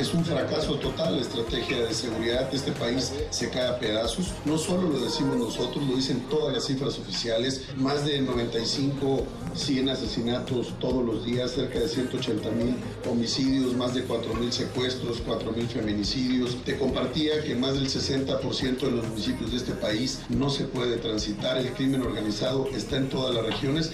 Es 0.00 0.14
un 0.14 0.24
fracaso 0.24 0.76
total 0.76 1.16
la 1.16 1.20
estrategia 1.20 1.84
de 1.84 1.92
seguridad 1.92 2.48
este 2.54 2.72
país 2.72 3.12
se 3.28 3.50
cae 3.50 3.68
a 3.68 3.78
pedazos. 3.78 4.32
No 4.46 4.56
solo 4.56 4.88
lo 4.88 4.98
decimos 4.98 5.36
nosotros, 5.36 5.86
lo 5.86 5.94
dicen 5.94 6.20
todas 6.30 6.54
las 6.54 6.64
cifras 6.64 6.98
oficiales. 6.98 7.66
Más 7.76 8.06
de 8.06 8.22
95, 8.22 9.26
100 9.54 9.90
asesinatos 9.90 10.72
todos 10.80 11.04
los 11.04 11.26
días, 11.26 11.50
cerca 11.50 11.80
de 11.80 11.86
180 11.86 12.50
mil 12.52 12.76
homicidios, 13.10 13.74
más 13.74 13.92
de 13.92 14.04
4 14.04 14.32
mil 14.36 14.50
secuestros, 14.50 15.20
4 15.26 15.52
mil 15.52 15.68
feminicidios. 15.68 16.56
Te 16.64 16.78
compartía 16.78 17.44
que 17.44 17.54
más 17.54 17.74
del 17.74 17.90
60% 17.90 18.78
de 18.78 18.90
los 18.90 19.06
municipios 19.06 19.50
de 19.50 19.58
este 19.58 19.72
país 19.72 20.20
no 20.30 20.48
se 20.48 20.64
puede 20.64 20.96
transitar. 20.96 21.58
El 21.58 21.74
crimen 21.74 22.00
organizado 22.00 22.70
está 22.74 22.96
en 22.96 23.10
todas 23.10 23.34
las 23.34 23.44
regiones 23.44 23.92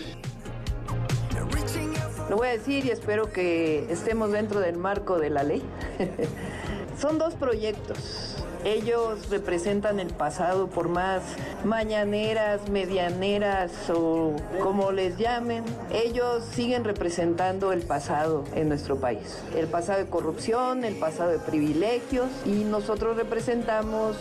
lo 2.28 2.36
voy 2.36 2.48
a 2.48 2.52
decir 2.52 2.84
y 2.84 2.90
espero 2.90 3.30
que 3.32 3.86
estemos 3.90 4.32
dentro 4.32 4.60
del 4.60 4.76
marco 4.76 5.18
de 5.18 5.30
la 5.30 5.42
ley. 5.42 5.62
Son 7.00 7.18
dos 7.18 7.34
proyectos 7.34 8.36
Ellos 8.64 9.28
representan 9.28 10.00
el 10.00 10.08
pasado 10.08 10.66
por 10.66 10.88
más 10.88 11.22
mañaneras, 11.62 12.68
medianeras 12.70 13.70
o 13.90 14.34
como 14.62 14.92
les 14.92 15.18
llamen. 15.18 15.62
Ellos 15.92 16.42
siguen 16.52 16.84
representando 16.84 17.72
el 17.72 17.82
pasado 17.82 18.44
en 18.54 18.68
nuestro 18.68 18.96
país. 18.96 19.38
El 19.54 19.66
pasado 19.66 19.98
de 19.98 20.06
corrupción, 20.06 20.84
el 20.84 20.96
pasado 20.96 21.30
de 21.30 21.38
privilegios 21.38 22.28
y 22.46 22.64
nosotros 22.64 23.16
representamos 23.16 24.16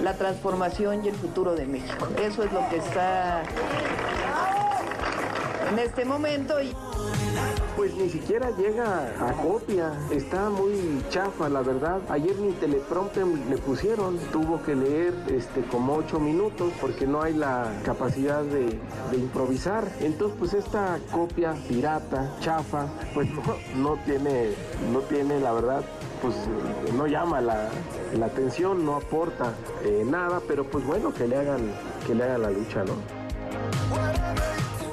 la 0.00 0.14
transformación 0.14 1.04
y 1.04 1.08
el 1.08 1.16
futuro 1.16 1.54
de 1.54 1.66
México. 1.66 2.08
Eso 2.22 2.44
es 2.44 2.52
lo 2.52 2.66
que 2.70 2.76
está 2.76 3.42
en 5.70 5.78
este 5.78 6.04
momento. 6.04 6.54
Pues 7.84 7.96
ni 7.96 8.08
siquiera 8.08 8.50
llega 8.56 9.12
a 9.20 9.32
copia, 9.42 9.92
está 10.10 10.48
muy 10.48 11.04
chafa 11.10 11.50
la 11.50 11.60
verdad. 11.60 12.00
Ayer 12.08 12.34
ni 12.38 12.52
teleprompter 12.52 13.26
le 13.26 13.58
pusieron, 13.58 14.16
tuvo 14.32 14.62
que 14.62 14.74
leer 14.74 15.12
este 15.28 15.60
como 15.70 15.96
ocho 15.96 16.18
minutos 16.18 16.72
porque 16.80 17.06
no 17.06 17.20
hay 17.20 17.34
la 17.34 17.70
capacidad 17.84 18.42
de, 18.42 18.80
improvisar. 19.14 19.86
Entonces 20.00 20.34
pues 20.38 20.54
esta 20.54 20.98
copia 21.12 21.52
pirata, 21.68 22.34
chafa, 22.40 22.86
pues 23.12 23.28
no, 23.76 23.98
tiene, 24.06 24.54
no 24.90 25.00
tiene 25.00 25.38
la 25.38 25.52
verdad 25.52 25.84
pues 26.22 26.36
no 26.96 27.06
llama 27.06 27.42
la, 27.42 27.68
atención, 28.24 28.86
no 28.86 28.96
aporta 28.96 29.52
eh, 29.84 30.06
nada, 30.06 30.40
pero 30.48 30.64
pues 30.64 30.86
bueno 30.86 31.12
que 31.12 31.28
le 31.28 31.36
hagan, 31.36 31.70
que 32.06 32.14
le 32.14 32.24
hagan 32.24 32.40
la 32.40 32.50
lucha, 32.50 32.82
¿no? 32.82 32.94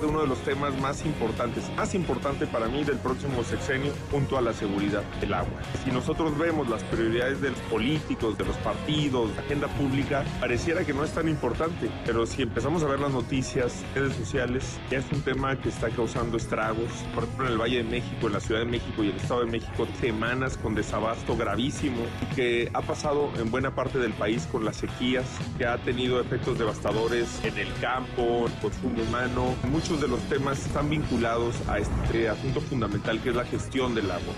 De 0.01 0.07
uno 0.07 0.21
de 0.21 0.27
los 0.27 0.39
temas 0.39 0.77
más 0.79 1.05
importantes, 1.05 1.63
más 1.75 1.93
importante 1.95 2.47
para 2.47 2.67
mí 2.67 2.83
del 2.83 2.97
próximo 2.97 3.43
sexenio, 3.43 3.93
junto 4.09 4.37
a 4.37 4.41
la 4.41 4.53
seguridad 4.53 5.03
del 5.19 5.33
agua. 5.33 5.61
Si 5.83 5.91
nosotros 5.91 6.37
vemos 6.37 6.67
las 6.69 6.83
prioridades 6.83 7.41
de 7.41 7.51
los 7.51 7.59
políticos, 7.61 8.37
de 8.37 8.45
los 8.45 8.57
partidos, 8.57 9.33
la 9.35 9.41
agenda 9.43 9.67
pública, 9.67 10.25
pareciera 10.39 10.83
que 10.83 10.93
no 10.93 11.03
es 11.03 11.11
tan 11.11 11.29
importante, 11.29 11.89
pero 12.05 12.25
si 12.25 12.41
empezamos 12.41 12.83
a 12.83 12.87
ver 12.87 12.99
las 12.99 13.11
noticias, 13.11 13.83
redes 13.95 14.15
sociales, 14.15 14.79
ya 14.89 14.99
es 14.99 15.05
un 15.11 15.21
tema 15.21 15.55
que 15.55 15.69
está 15.69 15.89
causando 15.89 16.37
estragos. 16.37 16.89
Por 17.13 17.23
ejemplo, 17.23 17.45
en 17.45 17.53
el 17.53 17.57
Valle 17.57 17.77
de 17.77 17.83
México, 17.83 18.27
en 18.27 18.33
la 18.33 18.39
Ciudad 18.39 18.61
de 18.61 18.67
México 18.67 19.03
y 19.03 19.09
el 19.09 19.15
Estado 19.15 19.45
de 19.45 19.51
México, 19.51 19.87
semanas 19.99 20.57
con 20.57 20.73
desabasto 20.75 21.35
gravísimo 21.37 22.01
que 22.35 22.69
ha 22.73 22.81
pasado 22.81 23.31
en 23.37 23.51
buena 23.51 23.75
parte 23.75 23.99
del 23.99 24.13
país 24.13 24.47
con 24.51 24.65
las 24.65 24.77
sequías, 24.77 25.25
que 25.57 25.65
ha 25.65 25.77
tenido 25.77 26.19
efectos 26.19 26.57
devastadores 26.57 27.43
en 27.43 27.57
el 27.57 27.71
campo, 27.79 28.47
en 28.47 28.53
consumo 28.61 29.01
humano, 29.03 29.55
muchos 29.69 29.90
de 29.99 30.07
los 30.07 30.21
temas 30.29 30.65
están 30.65 30.89
vinculados 30.89 31.55
a 31.67 31.77
este 31.77 32.29
asunto 32.29 32.61
fundamental 32.61 33.21
que 33.21 33.29
es 33.29 33.35
la 33.35 33.43
gestión 33.43 33.93
del 33.93 34.09
agua. 34.09 34.33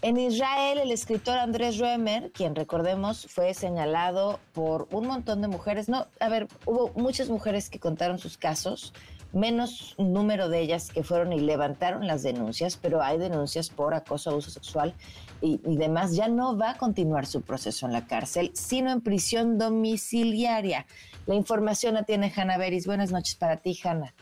En 0.00 0.16
Israel, 0.16 0.78
el 0.78 0.92
escritor 0.92 1.38
Andrés 1.38 1.78
Roemer, 1.78 2.30
quien 2.30 2.54
recordemos 2.54 3.26
fue 3.28 3.52
señalado 3.52 4.38
por 4.52 4.86
un 4.92 5.08
montón 5.08 5.42
de 5.42 5.48
mujeres, 5.48 5.88
no, 5.88 6.06
a 6.20 6.28
ver, 6.28 6.46
hubo 6.66 6.92
muchas 6.94 7.28
mujeres 7.28 7.68
que 7.68 7.80
contaron 7.80 8.20
sus 8.20 8.38
casos, 8.38 8.92
menos 9.32 9.96
número 9.98 10.48
de 10.48 10.60
ellas 10.60 10.90
que 10.92 11.02
fueron 11.02 11.32
y 11.32 11.40
levantaron 11.40 12.06
las 12.06 12.22
denuncias, 12.22 12.78
pero 12.80 13.02
hay 13.02 13.18
denuncias 13.18 13.70
por 13.70 13.92
acoso, 13.92 14.30
abuso 14.30 14.50
sexual 14.50 14.94
y, 15.40 15.60
y 15.66 15.76
demás. 15.76 16.14
Ya 16.14 16.28
no 16.28 16.56
va 16.56 16.70
a 16.70 16.76
continuar 16.76 17.26
su 17.26 17.42
proceso 17.42 17.84
en 17.84 17.92
la 17.92 18.06
cárcel, 18.06 18.52
sino 18.54 18.92
en 18.92 19.00
prisión 19.00 19.58
domiciliaria. 19.58 20.86
La 21.26 21.34
información 21.34 21.94
la 21.94 22.04
tiene 22.04 22.32
Hanna 22.34 22.56
Beris. 22.56 22.86
Buenas 22.86 23.10
noches 23.10 23.34
para 23.34 23.56
ti, 23.56 23.76
Hanna. 23.82 24.14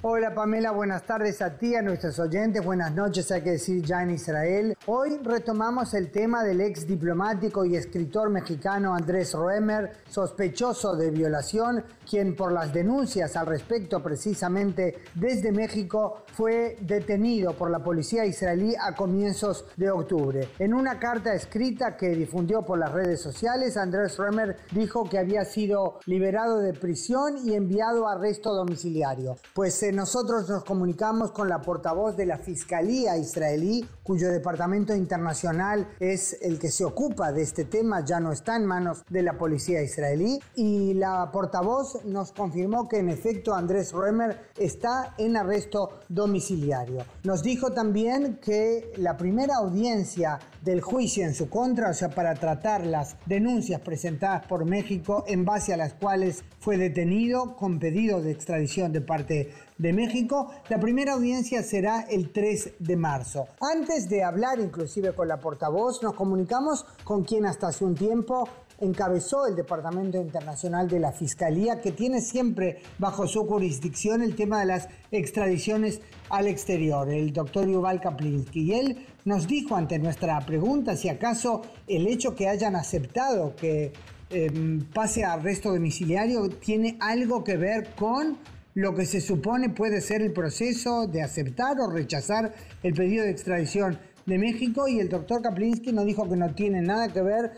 Hola 0.00 0.32
Pamela, 0.32 0.70
buenas 0.70 1.02
tardes 1.02 1.42
a 1.42 1.58
ti, 1.58 1.74
a 1.74 1.82
nuestros 1.82 2.20
oyentes, 2.20 2.64
buenas 2.64 2.94
noches, 2.94 3.32
hay 3.32 3.42
que 3.42 3.50
decir 3.50 3.82
ya 3.82 4.00
en 4.04 4.12
Israel. 4.12 4.76
Hoy 4.86 5.18
retomamos 5.24 5.92
el 5.92 6.12
tema 6.12 6.44
del 6.44 6.60
ex 6.60 6.86
diplomático 6.86 7.64
y 7.64 7.74
escritor 7.74 8.30
mexicano 8.30 8.94
Andrés 8.94 9.34
Roemer, 9.34 9.90
sospechoso 10.08 10.94
de 10.94 11.10
violación, 11.10 11.82
quien 12.08 12.36
por 12.36 12.52
las 12.52 12.72
denuncias 12.72 13.34
al 13.34 13.46
respecto 13.46 14.00
precisamente 14.00 15.02
desde 15.16 15.50
México 15.50 16.22
fue 16.32 16.76
detenido 16.80 17.54
por 17.54 17.68
la 17.68 17.82
policía 17.82 18.24
israelí 18.24 18.76
a 18.80 18.94
comienzos 18.94 19.64
de 19.76 19.90
octubre. 19.90 20.48
En 20.60 20.74
una 20.74 21.00
carta 21.00 21.34
escrita 21.34 21.96
que 21.96 22.10
difundió 22.10 22.62
por 22.62 22.78
las 22.78 22.92
redes 22.92 23.20
sociales, 23.20 23.76
Andrés 23.76 24.16
Roemer 24.16 24.58
dijo 24.70 25.08
que 25.08 25.18
había 25.18 25.44
sido 25.44 25.98
liberado 26.06 26.60
de 26.60 26.72
prisión 26.72 27.38
y 27.44 27.54
enviado 27.54 28.06
a 28.06 28.12
arresto 28.12 28.54
domiciliario. 28.54 29.34
Pues 29.54 29.87
nosotros 29.92 30.48
nos 30.48 30.64
comunicamos 30.64 31.32
con 31.32 31.48
la 31.48 31.60
portavoz 31.60 32.16
de 32.16 32.26
la 32.26 32.38
Fiscalía 32.38 33.16
israelí, 33.16 33.86
cuyo 34.02 34.30
departamento 34.30 34.94
internacional 34.94 35.88
es 36.00 36.38
el 36.42 36.58
que 36.58 36.70
se 36.70 36.84
ocupa 36.84 37.32
de 37.32 37.42
este 37.42 37.64
tema, 37.64 38.04
ya 38.04 38.20
no 38.20 38.32
está 38.32 38.56
en 38.56 38.66
manos 38.66 39.04
de 39.08 39.22
la 39.22 39.38
policía 39.38 39.82
israelí, 39.82 40.40
y 40.54 40.94
la 40.94 41.30
portavoz 41.30 42.04
nos 42.04 42.32
confirmó 42.32 42.88
que 42.88 42.98
en 42.98 43.08
efecto 43.08 43.54
Andrés 43.54 43.92
Roemer 43.92 44.40
está 44.56 45.14
en 45.18 45.36
arresto 45.36 46.00
domiciliario. 46.08 47.04
Nos 47.24 47.42
dijo 47.42 47.72
también 47.72 48.38
que 48.42 48.92
la 48.96 49.16
primera 49.16 49.56
audiencia 49.56 50.38
del 50.62 50.80
juicio 50.80 51.24
en 51.24 51.34
su 51.34 51.48
contra, 51.48 51.90
o 51.90 51.94
sea, 51.94 52.10
para 52.10 52.34
tratar 52.34 52.86
las 52.86 53.16
denuncias 53.26 53.80
presentadas 53.80 54.46
por 54.46 54.64
México 54.64 55.24
en 55.28 55.44
base 55.44 55.72
a 55.72 55.76
las 55.76 55.94
cuales 55.94 56.44
fue 56.60 56.76
detenido 56.76 57.56
con 57.56 57.78
pedido 57.78 58.20
de 58.20 58.32
extradición 58.32 58.92
de 58.92 59.00
parte 59.00 59.52
de 59.78 59.92
México. 59.92 60.50
La 60.68 60.78
primera 60.78 61.14
audiencia 61.14 61.62
será 61.62 62.02
el 62.02 62.30
3 62.30 62.74
de 62.78 62.96
marzo. 62.96 63.46
Antes 63.60 64.08
de 64.08 64.22
hablar 64.22 64.60
inclusive 64.60 65.12
con 65.12 65.28
la 65.28 65.40
portavoz, 65.40 66.02
nos 66.02 66.14
comunicamos 66.14 66.84
con 67.04 67.24
quien 67.24 67.46
hasta 67.46 67.68
hace 67.68 67.84
un 67.84 67.94
tiempo 67.94 68.48
encabezó 68.80 69.46
el 69.46 69.56
Departamento 69.56 70.18
Internacional 70.18 70.88
de 70.88 71.00
la 71.00 71.12
Fiscalía, 71.12 71.80
que 71.80 71.92
tiene 71.92 72.20
siempre 72.20 72.80
bajo 72.98 73.26
su 73.26 73.46
jurisdicción 73.46 74.22
el 74.22 74.36
tema 74.36 74.60
de 74.60 74.66
las 74.66 74.88
extradiciones 75.10 76.00
al 76.30 76.46
exterior, 76.46 77.08
el 77.08 77.32
doctor 77.32 77.66
Yuval 77.66 78.00
Kaplinsky. 78.00 78.60
Y 78.60 78.74
él 78.74 79.06
nos 79.24 79.46
dijo 79.46 79.74
ante 79.74 79.98
nuestra 79.98 80.38
pregunta 80.40 80.96
si 80.96 81.08
acaso 81.08 81.62
el 81.86 82.06
hecho 82.06 82.34
que 82.34 82.48
hayan 82.48 82.76
aceptado 82.76 83.56
que 83.56 83.92
em, 84.30 84.84
pase 84.92 85.24
a 85.24 85.32
arresto 85.32 85.72
domiciliario 85.72 86.48
tiene 86.48 86.96
algo 87.00 87.42
que 87.42 87.56
ver 87.56 87.94
con 87.96 88.38
lo 88.74 88.94
que 88.94 89.06
se 89.06 89.20
supone 89.20 89.70
puede 89.70 90.00
ser 90.00 90.22
el 90.22 90.32
proceso 90.32 91.06
de 91.06 91.22
aceptar 91.22 91.80
o 91.80 91.90
rechazar 91.90 92.54
el 92.82 92.94
pedido 92.94 93.24
de 93.24 93.30
extradición 93.30 93.98
de 94.26 94.38
México 94.38 94.86
y 94.88 95.00
el 95.00 95.08
doctor 95.08 95.42
Kaplinsky 95.42 95.92
nos 95.92 96.04
dijo 96.04 96.28
que 96.28 96.36
no 96.36 96.54
tiene 96.54 96.82
nada 96.82 97.08
que 97.08 97.22
ver 97.22 97.52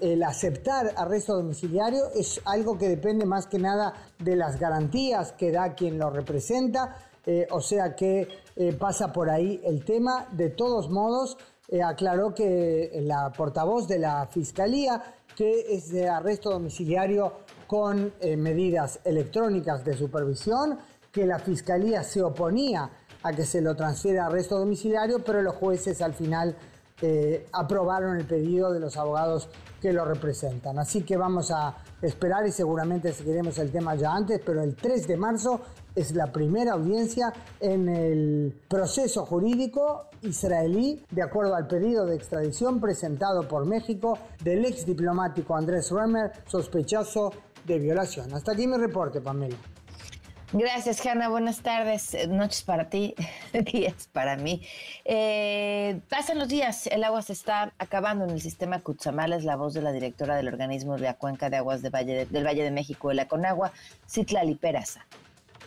el 0.00 0.22
aceptar 0.22 0.92
arresto 0.96 1.34
domiciliario 1.34 2.10
es 2.14 2.40
algo 2.44 2.78
que 2.78 2.88
depende 2.88 3.24
más 3.24 3.46
que 3.46 3.58
nada 3.58 3.94
de 4.18 4.36
las 4.36 4.58
garantías 4.60 5.32
que 5.32 5.50
da 5.50 5.74
quien 5.74 5.98
lo 5.98 6.10
representa, 6.10 6.96
eh, 7.26 7.46
o 7.50 7.60
sea 7.60 7.96
que 7.96 8.28
eh, 8.56 8.72
pasa 8.74 9.12
por 9.12 9.30
ahí 9.30 9.60
el 9.64 9.84
tema. 9.84 10.28
De 10.32 10.50
todos 10.50 10.90
modos, 10.90 11.38
eh, 11.68 11.82
aclaró 11.82 12.34
que 12.34 12.90
la 13.02 13.32
portavoz 13.32 13.88
de 13.88 13.98
la 13.98 14.26
Fiscalía, 14.26 15.02
que 15.34 15.74
es 15.74 15.90
de 15.90 16.08
arresto 16.08 16.50
domiciliario 16.50 17.32
con 17.74 18.12
eh, 18.20 18.36
medidas 18.36 19.00
electrónicas 19.02 19.84
de 19.84 19.96
supervisión, 19.96 20.78
que 21.10 21.26
la 21.26 21.40
Fiscalía 21.40 22.04
se 22.04 22.22
oponía 22.22 22.88
a 23.20 23.32
que 23.32 23.44
se 23.44 23.60
lo 23.60 23.74
transfiera 23.74 24.22
a 24.22 24.26
arresto 24.28 24.56
domiciliario, 24.56 25.24
pero 25.24 25.42
los 25.42 25.56
jueces 25.56 26.00
al 26.00 26.14
final 26.14 26.56
eh, 27.02 27.48
aprobaron 27.50 28.16
el 28.16 28.26
pedido 28.26 28.72
de 28.72 28.78
los 28.78 28.96
abogados 28.96 29.48
que 29.82 29.92
lo 29.92 30.04
representan. 30.04 30.78
Así 30.78 31.02
que 31.02 31.16
vamos 31.16 31.50
a 31.50 31.74
esperar 32.00 32.46
y 32.46 32.52
seguramente 32.52 33.12
seguiremos 33.12 33.58
el 33.58 33.72
tema 33.72 33.96
ya 33.96 34.14
antes, 34.14 34.40
pero 34.46 34.62
el 34.62 34.76
3 34.76 35.08
de 35.08 35.16
marzo 35.16 35.60
es 35.96 36.14
la 36.14 36.30
primera 36.30 36.74
audiencia 36.74 37.32
en 37.58 37.88
el 37.88 38.56
proceso 38.68 39.26
jurídico 39.26 40.10
israelí 40.22 41.04
de 41.10 41.22
acuerdo 41.22 41.56
al 41.56 41.66
pedido 41.66 42.06
de 42.06 42.14
extradición 42.14 42.80
presentado 42.80 43.48
por 43.48 43.66
México 43.66 44.16
del 44.44 44.64
ex 44.64 44.86
diplomático 44.86 45.56
Andrés 45.56 45.90
Römer, 45.90 46.30
sospechoso 46.46 47.32
de 47.64 47.78
violación. 47.78 48.32
Hasta 48.32 48.52
aquí 48.52 48.66
mi 48.66 48.76
reporte, 48.76 49.20
Pamela. 49.20 49.56
Gracias, 50.56 51.04
Hanna. 51.04 51.28
Buenas 51.28 51.62
tardes. 51.62 52.14
Eh, 52.14 52.28
noches 52.28 52.62
para 52.62 52.88
ti, 52.88 53.16
días 53.52 54.08
para 54.12 54.36
mí. 54.36 54.62
Eh, 55.04 56.00
pasan 56.08 56.38
los 56.38 56.48
días, 56.48 56.86
el 56.86 57.02
agua 57.02 57.22
se 57.22 57.32
está 57.32 57.72
acabando 57.78 58.24
en 58.24 58.30
el 58.30 58.40
sistema 58.40 58.78
Cuchamal. 58.78 59.32
Es 59.32 59.42
la 59.42 59.56
voz 59.56 59.74
de 59.74 59.82
la 59.82 59.90
directora 59.90 60.36
del 60.36 60.46
organismo 60.46 60.94
de 60.94 61.02
la 61.02 61.14
Cuenca 61.14 61.50
de 61.50 61.56
Aguas 61.56 61.82
del 61.82 61.90
Valle 61.90 62.62
de 62.62 62.70
México, 62.70 63.10
el 63.10 63.18
Aconagua, 63.18 63.72
Citlali 64.08 64.54
Peraza. 64.54 65.04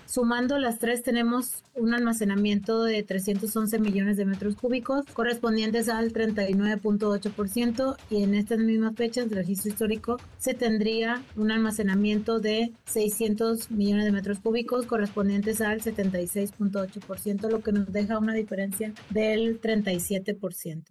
Sumando 0.08 0.58
las 0.58 0.80
tres 0.80 1.04
tenemos 1.04 1.66
un 1.76 1.94
almacenamiento 1.94 2.82
de 2.84 3.04
311 3.04 3.78
millones 3.80 4.16
de 4.16 4.24
metros 4.24 4.56
cúbicos 4.56 5.06
correspondientes 5.12 5.90
al 5.90 6.14
39.8% 6.14 7.98
y 8.10 8.24
en 8.24 8.34
estas 8.34 8.60
mismas 8.60 8.96
fechas 8.96 9.28
del 9.30 9.40
registro 9.40 9.70
histórico 9.70 10.18
se 10.38 10.54
tendría 10.54 11.22
un 11.36 11.52
almacenamiento 11.52 12.40
de 12.40 12.72
600 12.86 13.70
millones 13.70 14.06
de 14.06 14.14
metros 14.14 14.40
cúbicos 14.40 14.86
correspondientes 14.86 15.60
al 15.60 15.82
76.8%, 15.82 17.50
lo 17.50 17.60
que 17.60 17.74
nos 17.74 17.92
deja 17.92 18.18
una 18.18 18.34
diferencia 18.34 18.94
del 19.10 19.60
37%. 19.60 20.86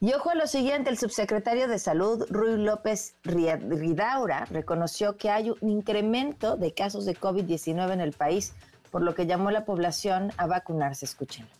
Y 0.00 0.12
ojo 0.12 0.30
a 0.30 0.36
lo 0.36 0.46
siguiente, 0.46 0.90
el 0.90 0.98
subsecretario 0.98 1.66
de 1.66 1.80
Salud, 1.80 2.24
Rui 2.30 2.56
López 2.56 3.16
Ridaura, 3.24 4.44
reconoció 4.44 5.16
que 5.16 5.28
hay 5.28 5.50
un 5.50 5.70
incremento 5.70 6.56
de 6.56 6.72
casos 6.72 7.04
de 7.04 7.16
COVID-19 7.16 7.94
en 7.94 8.00
el 8.00 8.12
país, 8.12 8.54
por 8.92 9.02
lo 9.02 9.16
que 9.16 9.26
llamó 9.26 9.48
a 9.48 9.52
la 9.52 9.64
población 9.64 10.30
a 10.36 10.46
vacunarse. 10.46 11.04
Escúchenlo. 11.04 11.50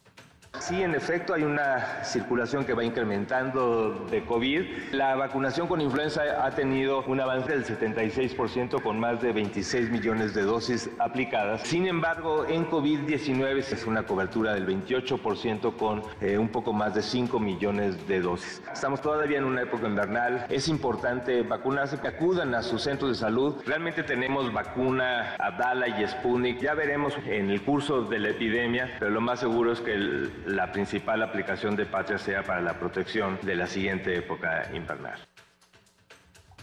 Sí, 0.61 0.83
en 0.83 0.95
efecto, 0.95 1.35
hay 1.35 1.45
una 1.45 2.05
circulación 2.05 2.64
que 2.64 2.75
va 2.75 2.83
incrementando 2.83 4.07
de 4.11 4.25
COVID. 4.25 4.93
La 4.93 5.14
vacunación 5.14 5.69
con 5.69 5.81
influenza 5.81 6.45
ha 6.45 6.50
tenido 6.50 7.05
un 7.05 7.21
avance 7.21 7.52
del 7.52 7.64
76% 7.64 8.83
con 8.83 8.99
más 8.99 9.23
de 9.23 9.33
26 9.33 9.90
millones 9.90 10.35
de 10.35 10.43
dosis 10.43 10.90
aplicadas. 10.99 11.62
Sin 11.62 11.87
embargo, 11.87 12.45
en 12.47 12.69
COVID-19 12.69 13.59
es 13.59 13.87
una 13.87 14.02
cobertura 14.02 14.55
del 14.55 14.67
28% 14.67 15.76
con 15.76 16.02
eh, 16.21 16.37
un 16.37 16.49
poco 16.49 16.73
más 16.73 16.95
de 16.95 17.02
5 17.02 17.38
millones 17.38 18.07
de 18.09 18.21
dosis. 18.21 18.61
Estamos 18.73 19.00
todavía 19.00 19.38
en 19.38 19.45
una 19.45 19.62
época 19.62 19.87
invernal. 19.87 20.45
Es 20.49 20.69
importante 20.69 21.43
vacunarse, 21.43 21.99
que 21.99 22.09
acudan 22.09 22.55
a 22.55 22.62
sus 22.62 22.83
centros 22.83 23.12
de 23.12 23.17
salud. 23.17 23.57
Realmente 23.64 24.02
tenemos 24.02 24.52
vacuna 24.52 25.37
Abdala 25.38 25.88
y 25.88 26.07
Sputnik. 26.07 26.61
Ya 26.61 26.75
veremos 26.75 27.14
en 27.26 27.50
el 27.50 27.62
curso 27.62 28.02
de 28.02 28.19
la 28.19 28.31
epidemia, 28.31 28.97
pero 28.99 29.12
lo 29.12 29.21
más 29.21 29.40
seguro 29.40 29.73
es 29.73 29.81
que 29.81 29.95
el, 29.95 30.33
la 30.47 30.71
principal 30.73 31.23
aplicación 31.23 31.76
de 31.76 31.87
Patria 31.87 32.18
sea 32.18 32.42
para 32.42 32.61
la 32.61 32.78
protección 32.78 33.38
de 33.42 33.57
la 33.57 33.66
siguiente 33.66 34.16
época 34.16 34.71
invernal. 34.75 35.18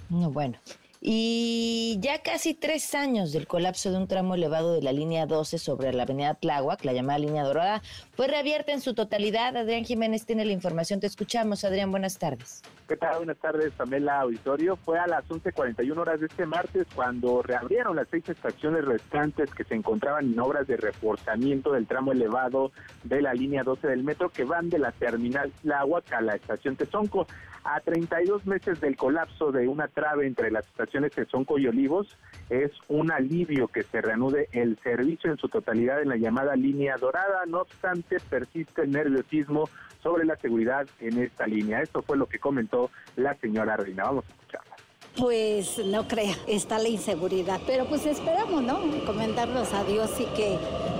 bueno. 0.10 0.58
Y 1.08 2.00
ya 2.00 2.24
casi 2.24 2.56
tres 2.56 2.96
años 2.96 3.32
del 3.32 3.46
colapso 3.46 3.92
de 3.92 3.98
un 3.98 4.08
tramo 4.08 4.34
elevado 4.34 4.74
de 4.74 4.82
la 4.82 4.92
línea 4.92 5.28
12 5.28 5.60
sobre 5.60 5.94
la 5.94 6.02
avenida 6.02 6.34
Tláhuac, 6.34 6.84
la 6.84 6.94
llamada 6.94 7.20
línea 7.20 7.44
dorada, 7.44 7.84
fue 8.16 8.28
reabierta 8.28 8.72
en 8.72 8.82
su 8.82 8.96
totalidad. 8.96 9.56
Adrián 9.56 9.86
Jiménez 9.86 10.26
tiene 10.26 10.46
la 10.46 10.52
información. 10.52 11.00
Te 11.00 11.06
escuchamos. 11.06 11.64
Adrián, 11.64 11.92
buenas 11.92 12.18
tardes. 12.18 12.64
¿Qué 12.88 12.98
tal? 12.98 13.18
Buenas 13.18 13.38
tardes, 13.38 13.72
Pamela 13.74 14.22
Auditorio. 14.22 14.78
Fue 14.78 14.98
a 14.98 15.06
las 15.06 15.24
11.41 15.28 15.96
horas 15.96 16.20
de 16.20 16.26
este 16.26 16.48
martes 16.48 16.88
cuando 16.96 17.44
reabrieron 17.44 17.96
las 17.96 18.08
seis 18.10 18.28
estaciones 18.28 18.84
restantes 18.84 19.54
que 19.54 19.64
se 19.64 19.76
encontraban 19.76 20.34
en 20.34 20.40
obras 20.40 20.66
de 20.66 20.78
reforzamiento 20.78 21.74
del 21.74 21.86
tramo 21.86 22.14
elevado 22.14 22.72
de 23.04 23.22
la 23.22 23.36
línea 23.36 23.62
12 23.64 23.88
del 23.88 24.04
metro 24.04 24.30
que 24.30 24.44
van 24.44 24.72
de 24.72 24.80
la 24.80 24.92
terminal 24.92 25.52
Tláhuac 25.62 26.12
a 26.14 26.22
la 26.22 26.36
estación 26.36 26.76
Tezonco. 26.76 27.28
A 27.64 27.80
32 27.80 28.46
meses 28.46 28.80
del 28.80 28.96
colapso 28.96 29.52
de 29.52 29.68
una 29.68 29.88
trave 29.88 30.28
entre 30.28 30.52
las 30.52 30.68
estaciones 30.68 30.95
Tezonco 31.10 31.58
y 31.58 31.68
Olivos, 31.68 32.18
es 32.50 32.72
un 32.88 33.12
alivio 33.12 33.68
que 33.68 33.84
se 33.84 34.02
reanude 34.02 34.50
el 34.52 34.78
servicio 34.84 35.32
en 35.32 35.38
su 35.38 35.50
totalidad 35.50 36.02
en 36.02 36.10
la 36.10 36.18
llamada 36.18 36.56
línea 36.56 36.98
dorada. 36.98 37.46
No 37.48 37.62
obstante, 37.62 38.18
persiste 38.30 38.84
el 38.84 38.92
nerviosismo 38.92 39.70
sobre 40.02 40.26
la 40.26 40.36
seguridad 40.38 40.88
en 41.00 41.22
esta 41.22 41.48
línea. 41.48 41.82
Esto 41.82 42.02
fue 42.02 42.18
lo 42.18 42.28
que 42.28 42.40
comentó 42.40 42.92
la 43.16 43.36
señora 43.36 43.78
Reina. 43.78 44.04
Vamos 44.04 44.26
a 44.26 44.34
escucharla. 44.34 44.76
Pues 45.18 45.80
no 45.86 46.08
crea, 46.08 46.36
está 46.46 46.78
la 46.78 46.90
inseguridad, 46.90 47.62
pero 47.66 47.86
pues 47.86 48.06
esperamos, 48.06 48.62
¿no? 48.62 48.80
Comendarnos 49.06 49.74
a 49.74 49.86
Dios 49.86 50.12
y 50.20 50.26
que 50.36 50.60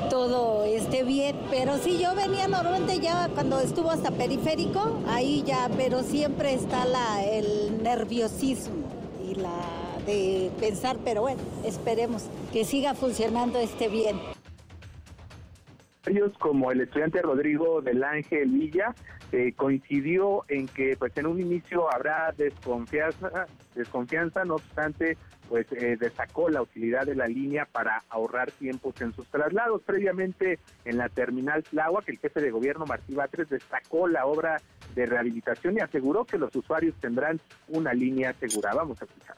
todo 0.10 0.64
esté 0.64 1.04
bien. 1.04 1.36
Pero 1.52 1.78
sí, 1.78 2.00
yo 2.02 2.16
venía 2.16 2.48
normalmente 2.48 3.00
ya 3.00 3.28
cuando 3.34 3.60
estuvo 3.60 3.92
hasta 3.92 4.12
periférico, 4.12 5.04
ahí 5.08 5.44
ya, 5.46 5.70
pero 5.76 6.02
siempre 6.02 6.54
está 6.54 6.86
la, 6.86 7.26
el 7.26 7.84
nerviosismo 7.84 8.88
y 9.30 9.36
la 9.36 9.85
de 10.06 10.52
pensar, 10.60 10.98
pero 11.04 11.22
bueno, 11.22 11.42
esperemos 11.64 12.26
que 12.54 12.66
siga 12.66 12.94
funcionando 12.94 13.60
este 13.60 13.88
bien 13.90 14.18
como 16.40 16.72
el 16.72 16.82
estudiante 16.82 17.22
Rodrigo 17.22 17.82
del 17.82 18.04
Ángel 18.04 18.50
Villa 18.50 18.94
eh, 19.32 19.54
coincidió 19.56 20.46
en 20.48 20.68
que 20.68 20.96
pues 20.98 21.12
en 21.18 21.26
un 21.26 21.42
inicio 21.42 21.92
habrá 21.92 22.34
desconfianza, 22.38 23.48
desconfianza 23.74 24.46
no 24.46 24.56
obstante 24.56 25.18
pues 25.50 25.68
eh, 25.72 25.98
destacó 26.00 26.50
la 26.50 26.62
utilidad 26.62 27.06
de 27.06 27.16
la 27.16 27.28
línea 27.28 27.66
para 27.66 28.04
ahorrar 28.10 28.52
tiempos 28.52 29.00
en 29.02 29.14
sus 29.14 29.28
traslados. 29.28 29.82
Previamente 29.84 30.60
en 30.86 30.98
la 30.98 31.10
terminal 31.10 31.64
que 31.64 32.12
el 32.12 32.20
jefe 32.20 32.42
de 32.42 32.52
gobierno 32.52 32.86
Martí 32.86 33.14
Batres 33.14 33.50
destacó 33.50 34.08
la 34.08 34.26
obra 34.26 34.62
de 34.96 35.06
rehabilitación 35.06 35.78
y 35.78 35.82
aseguró 35.82 36.26
que 36.26 36.38
los 36.38 36.56
usuarios 36.56 36.96
tendrán 37.00 37.40
una 37.68 37.94
línea 37.94 38.34
segura. 38.34 38.74
Vamos 38.74 39.02
a 39.02 39.06
escuchar. 39.06 39.36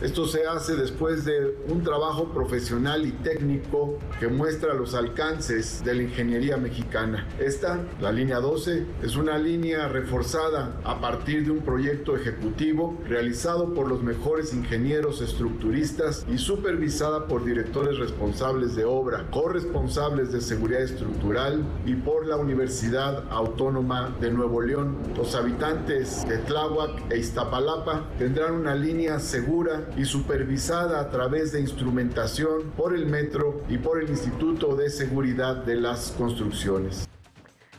Esto 0.00 0.26
se 0.26 0.46
hace 0.46 0.76
después 0.76 1.26
de 1.26 1.58
un 1.68 1.82
trabajo 1.82 2.32
profesional 2.32 3.04
y 3.04 3.12
técnico 3.12 3.98
que 4.18 4.28
muestra 4.28 4.72
los 4.72 4.94
alcances 4.94 5.84
de 5.84 5.94
la 5.94 6.02
ingeniería 6.04 6.56
mexicana. 6.56 7.28
Esta, 7.38 7.78
la 8.00 8.10
línea 8.10 8.40
12, 8.40 8.86
es 9.02 9.16
una 9.16 9.36
línea 9.36 9.88
reforzada 9.88 10.80
a 10.84 11.02
partir 11.02 11.44
de 11.44 11.50
un 11.50 11.58
proyecto 11.58 12.16
ejecutivo 12.16 12.96
realizado 13.06 13.74
por 13.74 13.88
los 13.88 14.02
mejores 14.02 14.54
ingenieros 14.54 15.20
estructuristas 15.20 16.24
y 16.32 16.38
supervisada 16.38 17.26
por 17.26 17.44
directores 17.44 17.98
responsables 17.98 18.74
de 18.74 18.86
obra, 18.86 19.26
corresponsables 19.30 20.32
de 20.32 20.40
seguridad 20.40 20.80
estructural 20.80 21.62
y 21.84 21.94
por 21.94 22.26
la 22.26 22.36
Universidad 22.36 23.24
Autónoma 23.30 24.16
de 24.18 24.30
Nuevo 24.30 24.62
León. 24.62 24.96
Los 25.14 25.34
habitantes 25.34 26.26
de 26.26 26.38
Tláhuac 26.38 27.12
e 27.12 27.18
Iztapalapa 27.18 28.08
tendrán 28.18 28.54
una 28.54 28.74
línea 28.74 29.20
segura 29.20 29.89
y 29.96 30.04
supervisada 30.04 31.00
a 31.00 31.10
través 31.10 31.52
de 31.52 31.60
instrumentación 31.60 32.70
por 32.76 32.94
el 32.94 33.06
Metro 33.06 33.62
y 33.68 33.78
por 33.78 34.02
el 34.02 34.10
Instituto 34.10 34.76
de 34.76 34.90
Seguridad 34.90 35.56
de 35.64 35.76
las 35.76 36.12
Construcciones. 36.12 37.08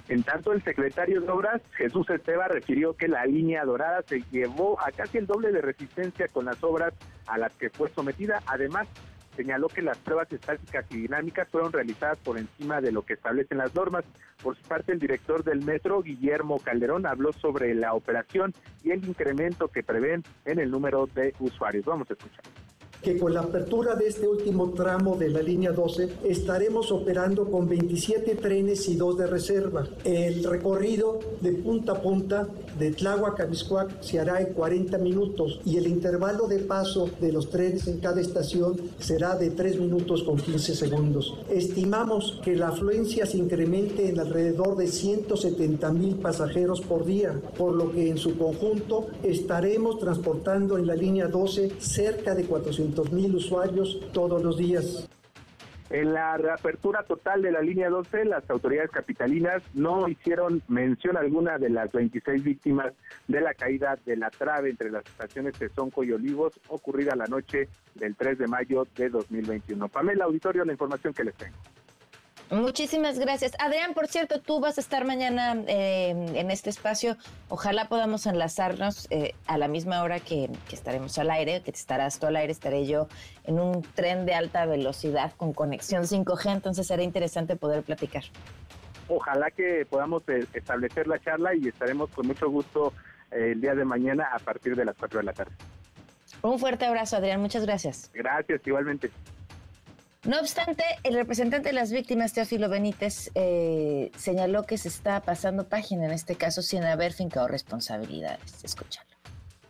En 0.09 0.23
tanto, 0.23 0.51
el 0.51 0.61
secretario 0.63 1.21
de 1.21 1.29
Obras, 1.29 1.61
Jesús 1.71 2.09
Esteba, 2.09 2.49
refirió 2.49 2.93
que 2.97 3.07
la 3.07 3.25
línea 3.25 3.63
dorada 3.63 4.03
se 4.05 4.21
llevó 4.29 4.77
a 4.81 4.91
casi 4.91 5.19
el 5.19 5.25
doble 5.25 5.53
de 5.53 5.61
resistencia 5.61 6.27
con 6.27 6.45
las 6.45 6.61
obras 6.63 6.93
a 7.27 7.37
las 7.37 7.55
que 7.55 7.69
fue 7.69 7.89
sometida. 7.91 8.41
Además, 8.45 8.89
señaló 9.41 9.69
que 9.69 9.81
las 9.81 9.97
pruebas 9.97 10.31
estáticas 10.31 10.85
y 10.91 10.97
dinámicas 10.97 11.47
fueron 11.49 11.73
realizadas 11.73 12.19
por 12.19 12.37
encima 12.37 12.79
de 12.79 12.91
lo 12.91 13.01
que 13.01 13.13
establecen 13.13 13.57
las 13.57 13.73
normas. 13.73 14.05
Por 14.43 14.55
su 14.55 14.61
parte, 14.67 14.91
el 14.91 14.99
director 14.99 15.43
del 15.43 15.63
metro, 15.65 16.03
Guillermo 16.03 16.59
Calderón, 16.59 17.07
habló 17.07 17.33
sobre 17.33 17.73
la 17.73 17.93
operación 17.93 18.53
y 18.83 18.91
el 18.91 19.03
incremento 19.03 19.67
que 19.69 19.81
prevén 19.81 20.23
en 20.45 20.59
el 20.59 20.69
número 20.69 21.07
de 21.07 21.33
usuarios. 21.39 21.85
Vamos 21.85 22.09
a 22.11 22.13
escuchar. 22.13 22.43
Que 23.01 23.17
con 23.17 23.33
la 23.33 23.41
apertura 23.41 23.95
de 23.95 24.07
este 24.07 24.27
último 24.27 24.71
tramo 24.71 25.15
de 25.15 25.29
la 25.29 25.41
línea 25.41 25.71
12 25.71 26.09
estaremos 26.23 26.91
operando 26.91 27.49
con 27.49 27.67
27 27.67 28.35
trenes 28.35 28.87
y 28.89 28.95
dos 28.95 29.17
de 29.17 29.27
reserva. 29.27 29.87
El 30.03 30.43
recorrido 30.43 31.19
de 31.41 31.53
punta 31.53 31.93
a 31.93 32.01
punta 32.01 32.47
de 32.77 32.91
Tláhuac 32.91 33.39
a 33.41 33.45
Miscuac 33.45 34.01
se 34.01 34.19
hará 34.19 34.41
en 34.41 34.53
40 34.53 34.97
minutos 34.99 35.59
y 35.65 35.77
el 35.77 35.87
intervalo 35.87 36.47
de 36.47 36.59
paso 36.59 37.09
de 37.19 37.31
los 37.31 37.49
trenes 37.49 37.87
en 37.87 37.99
cada 37.99 38.21
estación 38.21 38.79
será 38.99 39.35
de 39.35 39.49
3 39.49 39.79
minutos 39.79 40.23
con 40.23 40.37
15 40.37 40.75
segundos. 40.75 41.33
Estimamos 41.49 42.39
que 42.43 42.55
la 42.55 42.69
afluencia 42.69 43.25
se 43.25 43.37
incremente 43.37 44.09
en 44.09 44.19
alrededor 44.19 44.77
de 44.77 44.87
170 44.87 45.91
mil 45.91 46.15
pasajeros 46.15 46.81
por 46.81 47.05
día, 47.05 47.39
por 47.57 47.73
lo 47.73 47.91
que 47.91 48.09
en 48.09 48.17
su 48.17 48.37
conjunto 48.37 49.07
estaremos 49.23 49.99
transportando 49.99 50.77
en 50.77 50.87
la 50.87 50.95
línea 50.95 51.27
12 51.27 51.71
cerca 51.79 52.35
de 52.35 52.45
400 52.45 52.90
mil 53.11 53.35
usuarios 53.35 53.99
todos 54.13 54.41
los 54.43 54.57
días. 54.57 55.07
En 55.89 56.13
la 56.13 56.37
reapertura 56.37 57.03
total 57.03 57.41
de 57.41 57.51
la 57.51 57.61
línea 57.61 57.89
12, 57.89 58.23
las 58.23 58.49
autoridades 58.49 58.91
capitalinas 58.91 59.61
no 59.73 60.07
hicieron 60.07 60.61
mención 60.69 61.17
alguna 61.17 61.57
de 61.57 61.69
las 61.69 61.91
26 61.91 62.43
víctimas 62.43 62.93
de 63.27 63.41
la 63.41 63.53
caída 63.53 63.99
de 64.05 64.15
la 64.15 64.29
trave 64.29 64.69
entre 64.69 64.89
las 64.89 65.05
estaciones 65.05 65.59
de 65.59 65.67
Sonco 65.67 66.05
y 66.05 66.13
Olivos 66.13 66.53
ocurrida 66.69 67.13
la 67.17 67.25
noche 67.25 67.67
del 67.95 68.15
3 68.15 68.37
de 68.37 68.47
mayo 68.47 68.87
de 68.95 69.09
2021. 69.09 69.89
Pamela 69.89 70.25
Auditorio, 70.25 70.63
la 70.63 70.71
información 70.71 71.13
que 71.13 71.25
les 71.25 71.35
tengo. 71.35 71.57
Muchísimas 72.51 73.17
gracias. 73.17 73.53
Adrián, 73.59 73.93
por 73.93 74.07
cierto, 74.07 74.41
tú 74.41 74.59
vas 74.59 74.77
a 74.77 74.81
estar 74.81 75.05
mañana 75.05 75.55
eh, 75.67 76.09
en 76.09 76.51
este 76.51 76.69
espacio. 76.69 77.15
Ojalá 77.47 77.87
podamos 77.87 78.25
enlazarnos 78.25 79.07
eh, 79.09 79.33
a 79.47 79.57
la 79.57 79.69
misma 79.69 80.03
hora 80.03 80.19
que, 80.19 80.49
estaremos 80.69 81.17
al 81.17 81.31
aire, 81.31 81.61
que 81.63 81.71
estarás 81.71 82.19
tú 82.19 82.27
al 82.27 82.35
aire, 82.35 82.51
estaré 82.51 82.85
yo 82.85 83.07
en 83.45 83.57
un 83.57 83.81
tren 83.81 84.25
de 84.25 84.33
alta 84.33 84.65
velocidad 84.65 85.31
con 85.37 85.53
conexión 85.53 86.03
5G, 86.03 86.51
entonces 86.51 86.87
será 86.87 87.03
interesante 87.03 87.55
poder 87.55 87.83
platicar. 87.83 88.23
Ojalá 89.07 89.49
que 89.51 89.85
podamos 89.89 90.23
eh, 90.27 90.45
establecer 90.53 91.07
la 91.07 91.19
charla 91.19 91.55
y 91.55 91.69
estaremos 91.69 92.09
con 92.09 92.27
mucho 92.27 92.49
gusto 92.49 92.93
el 93.31 93.61
día 93.61 93.75
de 93.75 93.85
mañana 93.85 94.27
a 94.33 94.39
partir 94.39 94.75
de 94.75 94.83
las 94.83 94.97
4 94.97 95.19
de 95.19 95.25
la 95.25 95.33
tarde. 95.33 95.53
Un 96.41 96.59
fuerte 96.59 96.85
abrazo, 96.85 97.15
Adrián. 97.15 97.39
Muchas 97.39 97.65
gracias. 97.65 98.11
Gracias, 98.13 98.61
igualmente. 98.65 99.09
No 100.23 100.39
obstante, 100.39 100.83
el 101.03 101.15
representante 101.15 101.69
de 101.69 101.73
las 101.73 101.91
víctimas, 101.91 102.33
Teófilo 102.33 102.69
Benítez, 102.69 103.31
eh, 103.33 104.11
señaló 104.15 104.67
que 104.67 104.77
se 104.77 104.87
está 104.87 105.19
pasando 105.21 105.67
página 105.67 106.05
en 106.05 106.11
este 106.11 106.35
caso 106.35 106.61
sin 106.61 106.83
haber 106.83 107.11
fincado 107.11 107.47
responsabilidades. 107.47 108.63
Escúchalo. 108.63 109.10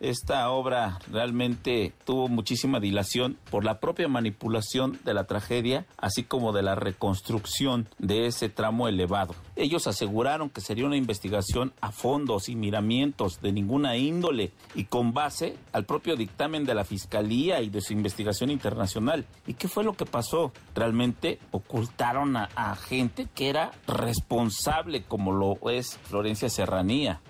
Esta 0.02 0.50
obra 0.50 0.98
realmente 1.12 1.92
tuvo 2.04 2.26
muchísima 2.26 2.80
dilación 2.80 3.38
por 3.52 3.64
la 3.64 3.78
propia 3.78 4.08
manipulación 4.08 4.98
de 5.04 5.14
la 5.14 5.28
tragedia, 5.28 5.86
así 5.96 6.24
como 6.24 6.52
de 6.52 6.62
la 6.62 6.74
reconstrucción 6.74 7.88
de 8.00 8.26
ese 8.26 8.48
tramo 8.48 8.88
elevado. 8.88 9.36
Ellos 9.54 9.86
aseguraron 9.86 10.50
que 10.50 10.60
sería 10.60 10.86
una 10.86 10.96
investigación 10.96 11.72
a 11.80 11.92
fondo, 11.92 12.40
sin 12.40 12.58
miramientos 12.58 13.40
de 13.40 13.52
ninguna 13.52 13.96
índole 13.96 14.50
y 14.74 14.86
con 14.86 15.12
base 15.14 15.54
al 15.72 15.84
propio 15.84 16.16
dictamen 16.16 16.64
de 16.64 16.74
la 16.74 16.84
Fiscalía 16.84 17.60
y 17.62 17.70
de 17.70 17.80
su 17.80 17.92
investigación 17.92 18.50
internacional. 18.50 19.24
¿Y 19.46 19.54
qué 19.54 19.68
fue 19.68 19.84
lo 19.84 19.92
que 19.92 20.04
pasó? 20.04 20.52
Realmente 20.74 21.38
ocultaron 21.52 22.36
a, 22.36 22.48
a 22.56 22.74
gente 22.74 23.28
que 23.32 23.50
era 23.50 23.70
responsable, 23.86 25.04
como 25.04 25.30
lo 25.30 25.70
es 25.70 25.96
Florencia 26.02 26.48
Serranía. 26.48 27.20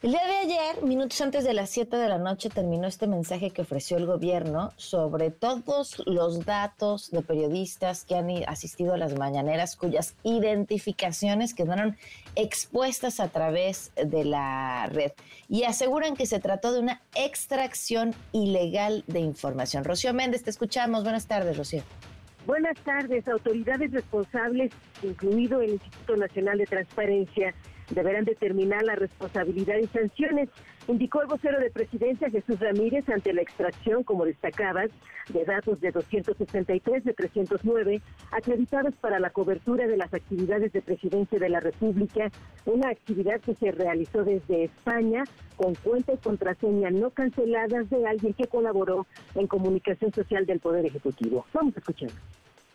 El 0.00 0.12
día 0.12 0.24
de 0.28 0.36
ayer, 0.36 0.84
minutos 0.84 1.20
antes 1.22 1.42
de 1.42 1.52
las 1.54 1.70
7 1.70 1.96
de 1.96 2.08
la 2.08 2.18
noche, 2.18 2.50
terminó 2.50 2.86
este 2.86 3.08
mensaje 3.08 3.50
que 3.50 3.62
ofreció 3.62 3.96
el 3.96 4.06
gobierno 4.06 4.72
sobre 4.76 5.32
todos 5.32 6.00
los 6.06 6.44
datos 6.44 7.10
de 7.10 7.20
periodistas 7.20 8.04
que 8.04 8.14
han 8.14 8.30
asistido 8.46 8.94
a 8.94 8.96
las 8.96 9.18
mañaneras 9.18 9.74
cuyas 9.74 10.14
identificaciones 10.22 11.52
quedaron 11.52 11.96
expuestas 12.36 13.18
a 13.18 13.26
través 13.30 13.90
de 13.96 14.24
la 14.24 14.86
red 14.86 15.10
y 15.48 15.64
aseguran 15.64 16.14
que 16.14 16.26
se 16.26 16.38
trató 16.38 16.72
de 16.72 16.78
una 16.78 17.02
extracción 17.16 18.14
ilegal 18.30 19.02
de 19.08 19.18
información. 19.18 19.82
Rocío 19.82 20.14
Méndez, 20.14 20.44
te 20.44 20.50
escuchamos. 20.50 21.02
Buenas 21.02 21.26
tardes, 21.26 21.56
Rocío. 21.56 21.82
Buenas 22.46 22.78
tardes. 22.84 23.26
Autoridades 23.26 23.90
responsables, 23.90 24.70
incluido 25.02 25.60
el 25.60 25.70
Instituto 25.70 26.16
Nacional 26.16 26.58
de 26.58 26.66
Transparencia, 26.66 27.52
deberán 27.90 28.24
determinar 28.24 28.82
la 28.82 28.94
responsabilidad 28.94 29.76
y 29.78 29.86
sanciones, 29.86 30.48
indicó 30.86 31.22
el 31.22 31.28
vocero 31.28 31.58
de 31.60 31.70
presidencia 31.70 32.30
Jesús 32.30 32.58
Ramírez 32.60 33.08
ante 33.08 33.32
la 33.32 33.42
extracción, 33.42 34.02
como 34.04 34.24
destacabas, 34.24 34.90
de 35.28 35.44
datos 35.44 35.80
de 35.80 35.90
263 35.90 37.04
de 37.04 37.12
309 37.12 38.00
acreditados 38.30 38.94
para 38.96 39.18
la 39.20 39.30
cobertura 39.30 39.86
de 39.86 39.96
las 39.96 40.12
actividades 40.14 40.72
de 40.72 40.80
presidencia 40.80 41.38
de 41.38 41.48
la 41.48 41.60
República, 41.60 42.30
una 42.64 42.90
actividad 42.90 43.40
que 43.40 43.54
se 43.54 43.70
realizó 43.72 44.24
desde 44.24 44.64
España 44.64 45.24
con 45.56 45.74
cuenta 45.74 46.14
y 46.14 46.18
contraseña 46.18 46.90
no 46.90 47.10
canceladas 47.10 47.90
de 47.90 48.06
alguien 48.06 48.32
que 48.32 48.46
colaboró 48.46 49.06
en 49.34 49.46
comunicación 49.46 50.12
social 50.12 50.46
del 50.46 50.60
Poder 50.60 50.86
Ejecutivo. 50.86 51.44
Vamos 51.52 51.76
a 51.76 51.80
escuchar. 51.80 52.10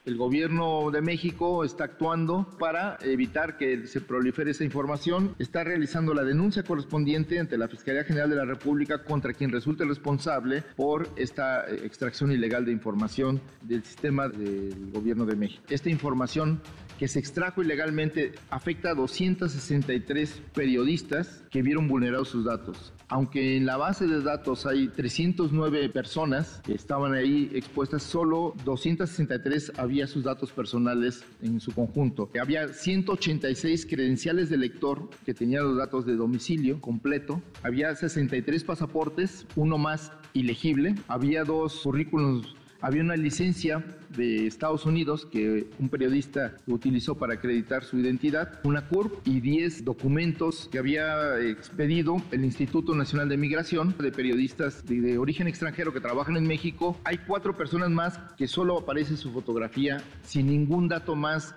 El 0.05 0.17
gobierno 0.17 0.91
de 0.91 1.01
México 1.01 1.63
está 1.63 1.85
actuando 1.85 2.45
para 2.59 2.97
evitar 3.03 3.55
que 3.55 3.87
se 3.87 4.01
prolifere 4.01 4.51
esa 4.51 4.65
información. 4.65 5.33
Está 5.39 5.63
realizando 5.63 6.13
la 6.13 6.25
denuncia 6.25 6.63
correspondiente 6.63 7.39
ante 7.39 7.57
la 7.57 7.69
Fiscalía 7.69 8.03
General 8.03 8.29
de 8.29 8.35
la 8.35 8.43
República 8.43 9.05
contra 9.05 9.31
quien 9.33 9.49
resulte 9.49 9.85
responsable 9.85 10.61
por 10.75 11.07
esta 11.15 11.65
eh, 11.69 11.85
extracción 11.85 12.33
ilegal 12.33 12.65
de 12.65 12.73
información 12.73 13.39
del 13.61 13.81
sistema 13.85 14.27
del 14.27 14.91
gobierno 14.91 15.25
de 15.25 15.37
México. 15.37 15.63
Esta 15.69 15.89
información 15.89 16.59
que 16.99 17.07
se 17.07 17.19
extrajo 17.19 17.61
ilegalmente 17.61 18.33
afecta 18.49 18.91
a 18.91 18.95
263 18.95 20.41
periodistas 20.53 21.45
que 21.49 21.61
vieron 21.61 21.87
vulnerados 21.87 22.27
sus 22.27 22.43
datos. 22.43 22.91
Aunque 23.13 23.57
en 23.57 23.67
la 23.67 23.77
base 23.77 24.07
de 24.07 24.23
datos 24.23 24.65
hay 24.65 24.87
309 24.87 25.87
personas 25.89 26.61
que 26.65 26.73
estaban 26.73 27.13
ahí 27.13 27.47
expuestas, 27.53 28.01
solo 28.01 28.55
263 28.65 29.73
había 29.77 30.07
sus 30.07 30.23
datos 30.23 30.51
personales 30.51 31.23
en 31.43 31.59
su 31.59 31.71
conjunto. 31.73 32.31
Había 32.41 32.69
186 32.69 33.85
credenciales 33.85 34.49
de 34.49 34.57
lector 34.57 35.11
que 35.27 35.35
tenían 35.35 35.63
los 35.63 35.77
datos 35.77 36.07
de 36.07 36.15
domicilio 36.15 36.81
completo. 36.81 37.39
Había 37.61 37.93
63 37.95 38.63
pasaportes, 38.63 39.45
uno 39.55 39.77
más 39.77 40.11
ilegible. 40.33 40.95
Había 41.07 41.43
dos 41.43 41.81
currículums 41.83 42.55
había 42.83 43.01
una 43.01 43.15
licencia 43.15 43.81
de 44.09 44.45
Estados 44.45 44.85
Unidos 44.85 45.25
que 45.25 45.69
un 45.79 45.87
periodista 45.87 46.57
utilizó 46.67 47.15
para 47.15 47.35
acreditar 47.35 47.85
su 47.85 47.97
identidad, 47.97 48.59
una 48.63 48.89
CURP 48.89 49.25
y 49.25 49.39
10 49.39 49.85
documentos 49.85 50.67
que 50.69 50.79
había 50.79 51.39
expedido 51.39 52.17
el 52.31 52.43
Instituto 52.43 52.93
Nacional 52.93 53.29
de 53.29 53.37
Migración 53.37 53.95
de 53.97 54.11
periodistas 54.11 54.85
de, 54.85 54.99
de, 54.99 55.17
origen 55.17 55.47
extranjero 55.47 55.93
que 55.93 56.01
trabajan 56.01 56.35
en 56.35 56.45
México. 56.45 56.99
Hay 57.05 57.19
cuatro 57.19 57.55
personas 57.55 57.89
más 57.89 58.19
que 58.35 58.49
solo 58.49 58.79
aparece 58.79 59.15
su 59.15 59.31
fotografía 59.31 60.03
sin 60.21 60.47
ningún 60.47 60.89
dato 60.89 61.15
más 61.15 61.55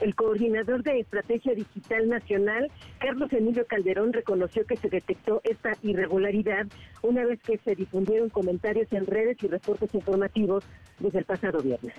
el 0.00 0.14
coordinador 0.14 0.82
de 0.82 1.00
Estrategia 1.00 1.54
Digital 1.54 2.08
Nacional, 2.08 2.70
Carlos 2.98 3.32
Emilio 3.32 3.66
Calderón, 3.66 4.12
reconoció 4.12 4.64
que 4.66 4.76
se 4.76 4.88
detectó 4.88 5.40
esta 5.44 5.72
irregularidad 5.82 6.66
una 7.02 7.24
vez 7.24 7.40
que 7.42 7.58
se 7.58 7.74
difundieron 7.74 8.28
comentarios 8.28 8.92
en 8.92 9.06
redes 9.06 9.36
y 9.42 9.48
reportes 9.48 9.94
informativos 9.94 10.64
desde 10.98 11.20
el 11.20 11.24
pasado 11.24 11.60
viernes. 11.62 11.94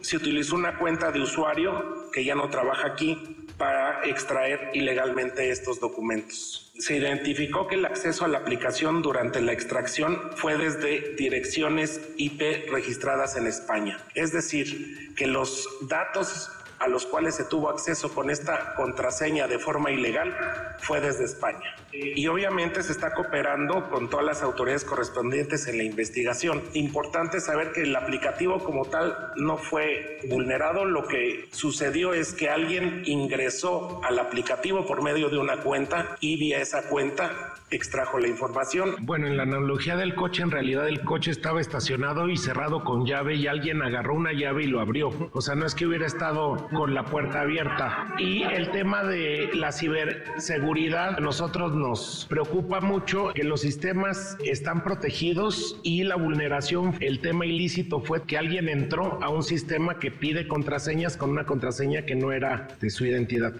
Se 0.00 0.16
utilizó 0.16 0.54
una 0.54 0.78
cuenta 0.78 1.10
de 1.10 1.20
usuario 1.20 2.10
que 2.12 2.24
ya 2.24 2.34
no 2.34 2.48
trabaja 2.48 2.86
aquí 2.86 3.46
para 3.58 4.06
extraer 4.06 4.70
ilegalmente 4.72 5.50
estos 5.50 5.80
documentos. 5.80 6.72
Se 6.78 6.96
identificó 6.96 7.66
que 7.66 7.74
el 7.74 7.84
acceso 7.84 8.24
a 8.24 8.28
la 8.28 8.38
aplicación 8.38 9.02
durante 9.02 9.40
la 9.40 9.52
extracción 9.52 10.16
fue 10.36 10.56
desde 10.56 11.16
direcciones 11.16 12.00
IP 12.16 12.70
registradas 12.70 13.36
en 13.36 13.48
España. 13.48 13.98
Es 14.14 14.32
decir, 14.32 15.12
que 15.16 15.26
los 15.26 15.68
datos 15.88 16.52
a 16.78 16.88
los 16.88 17.06
cuales 17.06 17.34
se 17.34 17.44
tuvo 17.44 17.70
acceso 17.70 18.14
con 18.14 18.30
esta 18.30 18.74
contraseña 18.74 19.46
de 19.48 19.58
forma 19.58 19.90
ilegal 19.90 20.36
fue 20.78 21.00
desde 21.00 21.24
España. 21.24 21.74
Y 21.92 22.26
obviamente 22.28 22.82
se 22.82 22.92
está 22.92 23.14
cooperando 23.14 23.88
con 23.90 24.08
todas 24.10 24.24
las 24.24 24.42
autoridades 24.42 24.84
correspondientes 24.84 25.66
en 25.66 25.78
la 25.78 25.84
investigación. 25.84 26.62
Importante 26.74 27.40
saber 27.40 27.72
que 27.72 27.82
el 27.82 27.96
aplicativo 27.96 28.62
como 28.62 28.84
tal 28.84 29.32
no 29.36 29.56
fue 29.56 30.20
vulnerado, 30.28 30.84
lo 30.84 31.06
que 31.08 31.48
sucedió 31.50 32.12
es 32.14 32.32
que 32.32 32.50
alguien 32.50 33.02
ingresó 33.06 34.00
al 34.04 34.18
aplicativo 34.18 34.86
por 34.86 35.02
medio 35.02 35.30
de 35.30 35.38
una 35.38 35.62
cuenta 35.62 36.16
y 36.20 36.36
vía 36.36 36.60
esa 36.60 36.82
cuenta 36.88 37.54
extrajo 37.70 38.18
la 38.18 38.28
información. 38.28 38.96
Bueno, 39.00 39.26
en 39.26 39.36
la 39.36 39.42
analogía 39.42 39.96
del 39.96 40.14
coche, 40.14 40.42
en 40.42 40.50
realidad 40.50 40.88
el 40.88 41.00
coche 41.00 41.30
estaba 41.30 41.60
estacionado 41.60 42.28
y 42.28 42.36
cerrado 42.36 42.84
con 42.84 43.06
llave 43.06 43.34
y 43.36 43.46
alguien 43.46 43.82
agarró 43.82 44.14
una 44.14 44.32
llave 44.32 44.64
y 44.64 44.66
lo 44.66 44.80
abrió. 44.80 45.30
O 45.32 45.40
sea, 45.40 45.54
no 45.54 45.66
es 45.66 45.74
que 45.74 45.86
hubiera 45.86 46.06
estado 46.06 46.68
con 46.72 46.94
la 46.94 47.04
puerta 47.04 47.42
abierta. 47.42 48.14
Y 48.18 48.42
el 48.42 48.70
tema 48.70 49.04
de 49.04 49.50
la 49.54 49.72
ciberseguridad, 49.72 51.16
a 51.16 51.20
nosotros 51.20 51.74
nos 51.74 52.26
preocupa 52.28 52.80
mucho 52.80 53.32
que 53.34 53.44
los 53.44 53.60
sistemas 53.60 54.36
están 54.44 54.82
protegidos 54.82 55.80
y 55.82 56.04
la 56.04 56.16
vulneración, 56.16 56.94
el 57.00 57.20
tema 57.20 57.46
ilícito 57.46 58.00
fue 58.00 58.22
que 58.22 58.38
alguien 58.38 58.68
entró 58.68 59.18
a 59.22 59.28
un 59.28 59.42
sistema 59.42 59.98
que 59.98 60.10
pide 60.10 60.48
contraseñas 60.48 61.16
con 61.16 61.30
una 61.30 61.44
contraseña 61.44 62.02
que 62.02 62.14
no 62.14 62.32
era 62.32 62.68
de 62.80 62.90
su 62.90 63.04
identidad. 63.04 63.54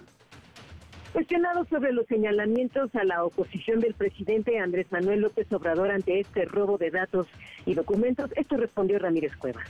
Cuestionado 1.13 1.65
sobre 1.65 1.91
los 1.91 2.05
señalamientos 2.05 2.93
a 2.95 3.03
la 3.03 3.23
oposición 3.23 3.79
del 3.79 3.95
presidente 3.95 4.59
Andrés 4.59 4.91
Manuel 4.91 5.21
López 5.21 5.51
Obrador 5.51 5.89
ante 5.89 6.19
este 6.19 6.45
robo 6.45 6.77
de 6.77 6.91
datos 6.91 7.27
y 7.65 7.73
documentos, 7.73 8.31
esto 8.35 8.57
respondió 8.57 8.99
Ramírez 8.99 9.35
Cuevas. 9.35 9.67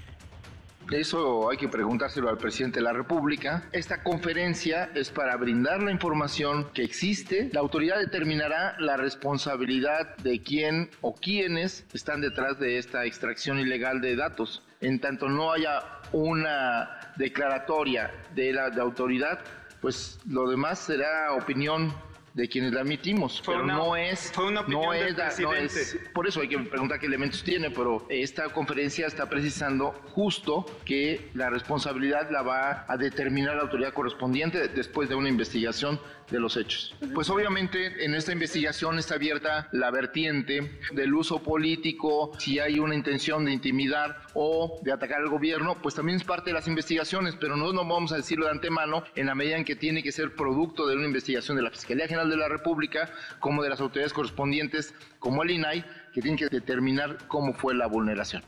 Eso 0.91 1.49
hay 1.49 1.58
que 1.58 1.67
preguntárselo 1.67 2.30
al 2.30 2.38
presidente 2.38 2.80
de 2.80 2.84
la 2.84 2.93
República. 2.93 3.69
Esta 3.71 4.02
conferencia 4.02 4.89
es 4.95 5.12
para 5.12 5.38
brindar 5.38 5.84
la 5.84 5.91
información 5.91 6.67
que 6.73 6.84
existe. 6.84 7.49
La 7.54 7.60
autoridad 7.60 7.99
determinará 7.99 8.75
la 8.80 8.97
responsabilidad 8.97 10.17
de 10.17 10.41
quién 10.41 10.89
o 11.02 11.13
quiénes 11.13 11.86
están 11.93 12.21
detrás 12.21 12.60
de 12.60 12.80
esta 12.80 13.06
extracción 13.06 13.60
ilegal 13.60 14.02
de 14.02 14.15
datos. 14.15 14.63
En 14.82 14.99
tanto 14.99 15.30
no 15.30 15.52
haya 15.52 15.84
una 16.12 17.13
declaratoria 17.17 18.12
de 18.34 18.54
la 18.54 18.67
autoridad, 18.82 19.39
pues 19.82 20.20
lo 20.28 20.50
demás 20.50 20.80
será 20.80 21.34
opinión 21.34 21.94
de 22.34 22.48
quienes 22.48 22.72
la 22.74 22.82
emitimos, 22.82 23.42
pero 23.46 23.65
no 23.65 23.96
es, 23.96 24.32
no 24.68 24.94
es, 24.94 25.98
por 26.13 26.28
eso 26.28 26.42
hay 26.42 26.48
que 26.48 26.60
preguntar 26.60 27.00
qué 27.00 27.08
elementos 27.08 27.44
tiene, 27.44 27.72
pero 27.72 28.06
esta 28.08 28.50
conferencia 28.50 29.08
está 29.08 29.28
precisando 29.28 29.94
justo 30.13 30.65
que 30.86 31.32
la 31.34 31.50
responsabilidad 31.50 32.30
la 32.30 32.42
va 32.42 32.86
a 32.88 32.98
determinar 32.98 33.56
la 33.56 33.63
autoridad 33.63 33.94
correspondiente 33.94 34.68
después 34.70 35.10
de 35.10 35.15
una 35.15 35.28
investigación 35.28 36.00
de 36.32 36.39
los 36.39 36.58
hechos. 36.58 36.96
Pues 37.13 37.30
obviamente 37.30 38.06
en 38.06 38.13
esta 38.13 38.32
investigación 38.32 39.00
está 39.00 39.15
abierta 39.15 39.68
la 39.72 39.92
vertiente 39.92 40.80
del 40.92 41.13
uso 41.13 41.42
político, 41.42 42.32
si 42.38 42.60
hay 42.60 42.80
una 42.80 42.96
intención 42.96 43.46
de 43.46 43.52
intimidar 43.52 44.22
o 44.34 44.80
de 44.84 44.92
atacar 44.92 45.22
al 45.22 45.30
gobierno, 45.30 45.76
pues 45.82 45.96
también 45.96 46.18
es 46.18 46.24
parte 46.24 46.50
de 46.50 46.54
las 46.54 46.68
investigaciones, 46.68 47.36
pero 47.39 47.56
no 47.56 47.72
nos 47.74 47.88
vamos 47.88 48.12
a 48.12 48.18
decirlo 48.18 48.46
de 48.46 48.52
antemano 48.52 49.04
en 49.15 49.28
la 49.28 49.36
medida 49.36 49.58
en 49.58 49.65
que 49.65 49.76
tiene 49.76 50.04
que 50.04 50.12
ser 50.12 50.36
producto 50.36 50.88
de 50.88 50.96
una 50.96 51.06
investigación 51.06 51.58
de 51.58 51.63
la 51.63 51.72
Fiscalía 51.72 52.08
General 52.08 52.30
de 52.30 52.38
la 52.38 52.48
República, 52.48 53.10
como 53.39 53.63
de 53.63 53.70
las 53.70 53.82
autoridades 53.82 54.13
correspondientes, 54.13 54.94
como 55.20 55.44
el 55.44 55.52
INAI, 55.52 55.86
que 56.13 56.22
tienen 56.22 56.38
que 56.38 56.48
determinar 56.48 57.18
cómo 57.28 57.54
fue 57.54 57.76
la 57.76 57.88
vulneración. 57.88 58.44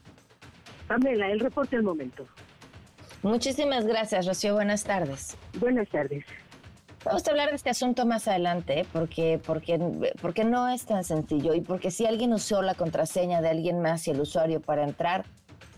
Pamela, 0.88 1.32
el 1.32 1.40
reporte 1.40 1.76
al 1.76 1.84
momento. 1.84 2.28
Muchísimas 3.24 3.86
gracias, 3.86 4.26
Rocío. 4.26 4.56
Buenas 4.56 4.84
tardes. 4.84 5.38
Buenas 5.60 5.88
tardes. 5.90 6.26
Vamos 7.04 7.28
a 7.28 7.32
hablar 7.32 7.50
de 7.50 7.56
este 7.56 7.72
asunto 7.72 8.06
más 8.06 8.28
adelante, 8.28 8.86
porque, 8.94 9.42
porque, 9.44 10.14
porque 10.22 10.44
no 10.44 10.70
es 10.70 10.86
tan 10.86 11.04
sencillo 11.04 11.56
y 11.56 11.62
porque 11.62 11.90
si 11.90 12.06
alguien 12.06 12.32
usó 12.32 12.62
la 12.62 12.76
contraseña 12.76 13.42
de 13.42 13.50
alguien 13.50 13.82
más 13.82 14.08
y 14.08 14.12
el 14.12 14.22
usuario 14.22 14.62
para 14.62 14.84
entrar, 14.84 15.26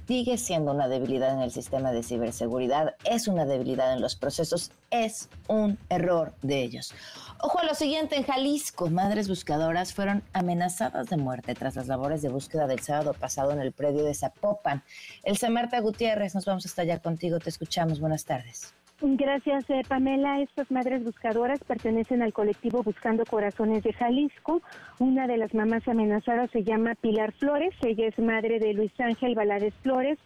sigue 0.06 0.38
siendo 0.38 0.72
una 0.72 0.90
debilidad 0.90 1.34
en 1.34 1.40
el 1.40 1.52
sistema 1.52 1.94
de 1.94 2.04
ciberseguridad, 2.04 2.96
es 3.06 3.30
una 3.30 3.46
debilidad 3.46 3.94
en 3.94 4.02
los 4.02 4.18
procesos, 4.18 4.72
es 4.92 5.30
un 5.48 5.78
error 5.88 6.34
de 6.42 6.62
ellos. 6.62 6.94
Ojo 7.40 7.58
a 7.60 7.64
lo 7.64 7.74
siguiente, 7.74 8.18
en 8.18 8.24
Jalisco, 8.24 8.90
madres 8.90 9.30
buscadoras 9.30 9.94
fueron 9.94 10.24
amenazadas 10.34 11.08
de 11.08 11.16
muerte 11.16 11.54
tras 11.56 11.78
las 11.78 11.88
labores 11.88 12.22
de 12.22 12.28
búsqueda 12.28 12.68
del 12.68 12.82
sábado 12.82 13.14
pasado 13.14 13.54
en 13.54 13.62
el 13.62 13.72
predio 13.72 14.04
de 14.04 14.14
Zapopan. 14.14 14.84
El 15.24 15.38
Marta 15.52 15.80
Gutiérrez, 15.80 16.36
nos 16.36 16.44
vamos 16.44 16.66
hasta 16.66 16.82
allá 16.82 17.00
contigo, 17.00 17.40
te 17.40 17.50
escuchamos, 17.50 18.02
buenas 18.02 18.26
tardes. 18.26 18.74
Gracias, 19.02 19.70
eh, 19.70 19.82
Pamela. 19.88 20.40
Estas 20.40 20.70
madres 20.72 21.04
buscadoras 21.04 21.60
pertenecen 21.64 22.22
al 22.22 22.32
colectivo 22.32 22.84
Buscando 22.84 23.26
Corazones 23.26 23.84
de 23.84 23.92
Jalisco. 23.92 24.62
Una 25.00 25.28
de 25.28 25.38
las 25.38 25.54
mamás 25.54 25.88
amenazadas 25.88 26.52
se 26.52 26.64
llama 26.64 26.96
Pilar 26.96 27.34
Flores. 27.34 27.74
Ella 27.82 28.08
es 28.08 28.18
madre 28.20 28.60
de 28.60 28.74
Luis 28.74 28.92
Ángel 29.00 29.36
Balades 29.36 29.74
Flores, 29.82 30.20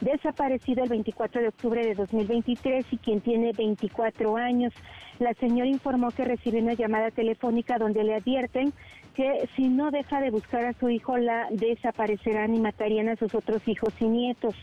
desaparecido 0.00 0.82
el 0.82 0.88
24 0.88 1.42
de 1.42 1.48
octubre 1.48 1.86
de 1.86 1.94
2023 1.94 2.86
y 2.90 2.98
quien 2.98 3.20
tiene 3.20 3.52
24 3.52 4.36
años. 4.36 4.72
La 5.20 5.34
señora 5.34 5.68
informó 5.68 6.10
que 6.10 6.24
recibe 6.24 6.60
una 6.60 6.74
llamada 6.74 7.10
telefónica 7.10 7.78
donde 7.78 8.02
le 8.02 8.14
advierten 8.14 8.72
que 9.14 9.48
si 9.54 9.68
no 9.68 9.92
deja 9.92 10.20
de 10.20 10.30
buscar 10.30 10.64
a 10.64 10.72
su 10.72 10.88
hijo 10.88 11.18
la 11.18 11.46
desaparecerán 11.50 12.54
y 12.54 12.60
matarían 12.60 13.08
a 13.08 13.16
sus 13.16 13.32
otros 13.34 13.66
hijos 13.68 13.94
y 14.00 14.06
nietos. 14.06 14.56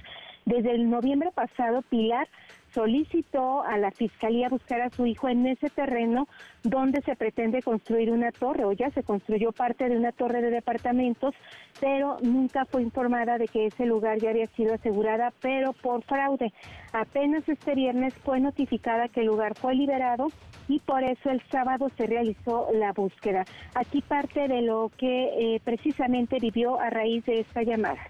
Desde 0.46 0.72
el 0.72 0.90
noviembre 0.90 1.30
pasado, 1.34 1.84
Pilar 1.84 2.28
solicitó 2.74 3.64
a 3.64 3.78
la 3.78 3.92
fiscalía 3.92 4.48
buscar 4.50 4.82
a 4.82 4.90
su 4.90 5.06
hijo 5.06 5.30
en 5.30 5.46
ese 5.48 5.70
terreno 5.70 6.28
donde 6.64 7.02
se 7.02 7.16
pretende 7.16 7.62
construir 7.62 8.12
una 8.12 8.32
torre 8.32 8.66
o 8.66 8.72
ya 8.72 8.90
se 8.92 9.04
construyó 9.04 9.52
parte 9.52 9.90
de 9.90 9.98
una 9.98 10.12
torre 10.12 10.42
de 10.42 10.52
departamentos, 10.52 11.34
pero 11.80 12.18
nunca 12.22 12.66
fue 12.66 12.82
informada 12.82 13.38
de 13.38 13.48
que 13.48 13.68
ese 13.68 13.86
lugar 13.86 14.20
ya 14.20 14.30
había 14.30 14.48
sido 14.48 14.74
asegurada, 14.74 15.34
pero 15.42 15.74
por 15.74 16.04
fraude. 16.04 16.54
Apenas 16.94 17.48
este 17.48 17.76
viernes 17.76 18.14
fue 18.24 18.40
notificada 18.40 19.08
que 19.08 19.22
el 19.22 19.28
lugar 19.28 19.56
fue 19.56 19.76
liberado 19.76 20.28
y 20.68 20.80
por 20.80 21.04
eso 21.04 21.30
el 21.30 21.42
sábado 21.50 21.90
se 21.98 22.06
realizó 22.06 22.68
la 22.74 22.94
búsqueda. 22.94 23.44
Aquí 23.76 24.02
parte 24.02 24.48
de 24.48 24.62
lo 24.62 24.92
que 24.98 25.56
eh, 25.56 25.62
precisamente 25.64 26.38
vivió 26.40 26.80
a 26.80 26.90
raíz 26.90 27.26
de 27.26 27.40
esta 27.40 27.64
llamada 27.64 28.02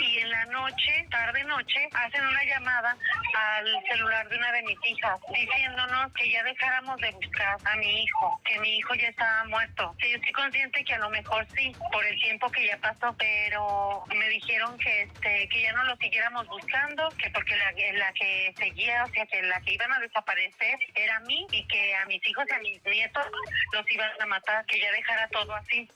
y 0.00 0.18
en 0.18 0.30
la 0.30 0.44
noche, 0.46 1.06
tarde 1.10 1.44
noche, 1.44 1.88
hacen 1.92 2.26
una 2.26 2.44
llamada 2.44 2.96
al 3.34 3.84
celular 3.88 4.28
de 4.28 4.36
una 4.36 4.52
de 4.52 4.62
mis 4.62 4.78
hijas 4.86 5.20
diciéndonos 5.32 6.12
que 6.14 6.30
ya 6.30 6.42
dejáramos 6.42 6.96
de 7.00 7.10
buscar 7.10 7.56
a 7.64 7.76
mi 7.76 8.02
hijo, 8.02 8.40
que 8.44 8.58
mi 8.60 8.78
hijo 8.78 8.94
ya 8.94 9.08
estaba 9.08 9.44
muerto. 9.44 9.94
yo 9.98 10.16
estoy 10.16 10.32
consciente 10.32 10.84
que 10.84 10.94
a 10.94 10.98
lo 10.98 11.10
mejor 11.10 11.46
sí, 11.54 11.72
por 11.92 12.04
el 12.04 12.18
tiempo 12.20 12.50
que 12.50 12.66
ya 12.66 12.78
pasó, 12.78 13.14
pero 13.18 14.04
me 14.14 14.28
dijeron 14.28 14.76
que 14.78 15.02
este 15.02 15.48
que 15.48 15.62
ya 15.62 15.72
no 15.72 15.84
lo 15.84 15.96
siguiéramos 15.96 16.46
buscando, 16.48 17.08
que 17.10 17.30
porque 17.30 17.56
la, 17.56 17.72
la 17.98 18.12
que 18.12 18.54
seguía, 18.56 19.04
o 19.04 19.08
sea, 19.08 19.26
que 19.26 19.42
la 19.42 19.60
que 19.60 19.74
iban 19.74 19.92
a 19.92 20.00
desaparecer 20.00 20.78
era 20.94 21.16
a 21.16 21.20
mí 21.20 21.46
y 21.52 21.66
que 21.66 21.94
a 21.96 22.06
mis 22.06 22.26
hijos 22.26 22.44
y 22.48 22.54
a 22.54 22.58
mis 22.58 22.84
nietos 22.84 23.26
los 23.72 23.90
iban 23.90 24.10
a 24.20 24.26
matar, 24.26 24.64
que 24.66 24.80
ya 24.80 24.90
dejara 24.92 25.28
todo 25.28 25.54
así. 25.54 25.88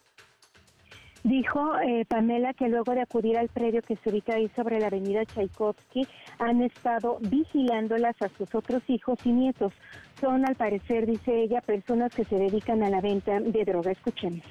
Dijo 1.24 1.78
eh, 1.80 2.04
Pamela 2.04 2.52
que 2.52 2.68
luego 2.68 2.92
de 2.92 3.00
acudir 3.00 3.38
al 3.38 3.48
predio 3.48 3.80
que 3.80 3.96
se 3.96 4.10
ubica 4.10 4.34
ahí 4.34 4.50
sobre 4.54 4.78
la 4.78 4.88
avenida 4.88 5.24
Tchaikovsky, 5.24 6.06
han 6.38 6.62
estado 6.62 7.16
vigilándolas 7.22 8.20
a 8.20 8.28
sus 8.36 8.54
otros 8.54 8.82
hijos 8.88 9.18
y 9.24 9.32
nietos. 9.32 9.72
Son, 10.20 10.46
al 10.46 10.54
parecer, 10.54 11.06
dice 11.06 11.42
ella, 11.42 11.62
personas 11.62 12.14
que 12.14 12.24
se 12.24 12.36
dedican 12.36 12.82
a 12.82 12.90
la 12.90 13.00
venta 13.00 13.40
de 13.40 13.64
droga. 13.64 13.92
Escuchemos 13.92 14.42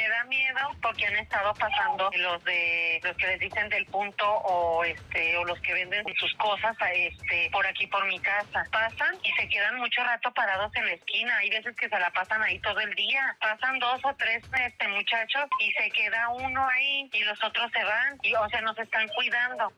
me 0.00 0.08
da 0.08 0.24
miedo 0.24 0.60
porque 0.80 1.06
han 1.06 1.16
estado 1.16 1.52
pasando 1.54 2.10
los 2.16 2.42
de 2.44 3.00
los 3.02 3.16
que 3.16 3.26
les 3.26 3.40
dicen 3.40 3.68
del 3.68 3.84
punto 3.86 4.24
o 4.26 4.82
este 4.84 5.36
o 5.36 5.44
los 5.44 5.60
que 5.60 5.74
venden 5.74 6.04
sus 6.16 6.32
cosas 6.34 6.74
a 6.80 6.92
este 6.92 7.50
por 7.52 7.66
aquí 7.66 7.86
por 7.86 8.06
mi 8.06 8.18
casa. 8.20 8.64
Pasan 8.72 9.14
y 9.22 9.30
se 9.32 9.48
quedan 9.48 9.76
mucho 9.76 10.02
rato 10.02 10.32
parados 10.32 10.74
en 10.76 10.86
la 10.86 10.92
esquina. 10.92 11.36
Hay 11.36 11.50
veces 11.50 11.76
que 11.76 11.88
se 11.88 11.98
la 11.98 12.10
pasan 12.12 12.42
ahí 12.42 12.58
todo 12.60 12.80
el 12.80 12.94
día. 12.94 13.36
Pasan 13.40 13.78
dos 13.78 14.00
o 14.04 14.14
tres 14.16 14.42
este 14.64 14.88
muchachos 14.88 15.44
y 15.60 15.70
se 15.72 15.90
queda 15.90 16.28
uno 16.30 16.66
ahí 16.66 17.10
y 17.12 17.24
los 17.24 17.42
otros 17.44 17.70
se 17.72 17.84
van 17.84 18.18
y 18.22 18.34
o 18.34 18.48
sea 18.48 18.60
nos 18.62 18.78
están 18.78 19.06
cuidando. 19.08 19.72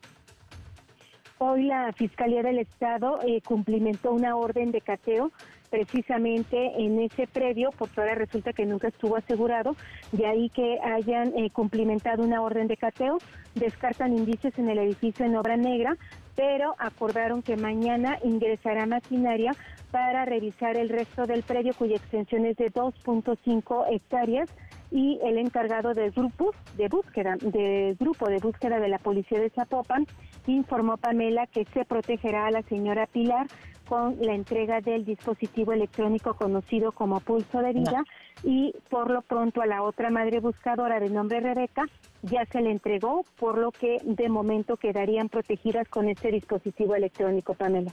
Hoy 1.39 1.63
la 1.63 1.91
Fiscalía 1.91 2.41
del 2.41 2.59
Estado 2.59 3.19
eh, 3.27 3.41
cumplimentó 3.41 4.11
una 4.13 4.37
orden 4.37 4.71
de 4.71 4.79
cateo 4.79 5.31
precisamente 5.73 6.71
en 6.77 6.99
ese 6.99 7.25
predio, 7.25 7.71
porque 7.75 7.99
ahora 7.99 8.13
resulta 8.13 8.53
que 8.53 8.63
nunca 8.63 8.89
estuvo 8.89 9.17
asegurado, 9.17 9.75
de 10.11 10.27
ahí 10.27 10.49
que 10.49 10.77
hayan 10.83 11.35
eh, 11.35 11.49
cumplimentado 11.49 12.21
una 12.21 12.43
orden 12.43 12.67
de 12.67 12.77
cateo, 12.77 13.17
descartan 13.55 14.15
indicios 14.15 14.53
en 14.59 14.69
el 14.69 14.77
edificio 14.77 15.25
en 15.25 15.35
obra 15.35 15.57
negra, 15.57 15.97
pero 16.35 16.75
acordaron 16.77 17.41
que 17.41 17.57
mañana 17.57 18.19
ingresará 18.23 18.85
maquinaria 18.85 19.55
para 19.89 20.25
revisar 20.25 20.77
el 20.77 20.89
resto 20.89 21.25
del 21.25 21.41
predio 21.41 21.73
cuya 21.73 21.95
extensión 21.95 22.45
es 22.45 22.55
de 22.57 22.71
2.5 22.71 23.85
hectáreas 23.89 24.51
y 24.93 25.19
el 25.23 25.39
encargado 25.39 25.95
del 25.95 26.11
grupo 26.11 26.53
de 26.77 26.87
búsqueda 26.87 27.35
del 27.41 27.95
grupo 27.95 28.29
de 28.29 28.37
búsqueda 28.37 28.79
de 28.79 28.87
la 28.87 28.99
policía 28.99 29.39
de 29.39 29.49
Zapopan 29.49 30.05
informó 30.45 30.97
Pamela 30.97 31.47
que 31.47 31.65
se 31.73 31.83
protegerá 31.83 32.45
a 32.45 32.51
la 32.51 32.61
señora 32.61 33.07
Pilar 33.07 33.47
con 33.87 34.17
la 34.21 34.35
entrega 34.35 34.81
del 34.81 35.03
dispositivo 35.03 35.73
electrónico 35.73 36.35
conocido 36.35 36.91
como 36.91 37.19
pulso 37.21 37.59
de 37.59 37.73
vida 37.73 38.03
y 38.43 38.73
por 38.89 39.09
lo 39.09 39.23
pronto 39.23 39.61
a 39.61 39.65
la 39.65 39.81
otra 39.81 40.11
madre 40.11 40.39
buscadora 40.39 40.99
de 40.99 41.09
nombre 41.09 41.39
Rebeca 41.39 41.85
ya 42.21 42.45
se 42.45 42.61
le 42.61 42.71
entregó, 42.71 43.25
por 43.37 43.57
lo 43.57 43.71
que 43.71 43.97
de 44.03 44.29
momento 44.29 44.77
quedarían 44.77 45.27
protegidas 45.27 45.87
con 45.89 46.07
este 46.07 46.31
dispositivo 46.31 46.95
electrónico, 46.95 47.53
Pamela. 47.53 47.91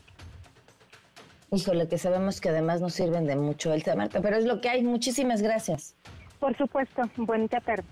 Híjole, 1.51 1.89
que 1.89 1.99
sabemos 1.99 2.41
que 2.41 2.51
además 2.51 2.81
no 2.81 2.91
sirven 2.91 3.27
de 3.27 3.35
mucho 3.35 3.73
el 3.73 3.83
Marta, 3.97 4.21
pero 4.21 4.37
es 4.37 4.45
lo 4.45 4.61
que 4.61 4.69
hay. 4.69 4.85
Muchísimas 4.85 5.43
gracias. 5.43 5.97
Por 6.41 6.57
supuesto, 6.57 7.03
bonita 7.19 7.61
tarde. 7.61 7.85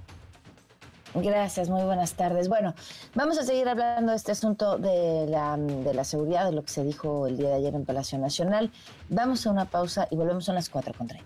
Gracias, 1.15 1.69
muy 1.69 1.83
buenas 1.83 2.15
tardes. 2.15 2.49
Bueno, 2.49 2.75
vamos 3.15 3.39
a 3.39 3.43
seguir 3.43 3.69
hablando 3.69 4.11
de 4.13 4.17
este 4.17 4.33
asunto 4.33 4.79
de 4.79 5.27
la, 5.29 5.57
de 5.57 5.95
la 5.95 6.05
seguridad, 6.05 6.47
de 6.47 6.53
lo 6.53 6.63
que 6.63 6.71
se 6.71 6.85
dijo 6.85 7.27
el 7.27 7.37
día 7.37 7.49
de 7.49 7.55
ayer 7.55 7.75
en 7.75 7.85
Palacio 7.85 8.19
Nacional. 8.19 8.71
Vamos 9.09 9.47
a 9.47 9.51
una 9.51 9.67
pausa 9.67 10.07
y 10.11 10.17
volvemos 10.17 10.49
a 10.49 10.53
las 10.53 10.71
4.30. 10.71 11.23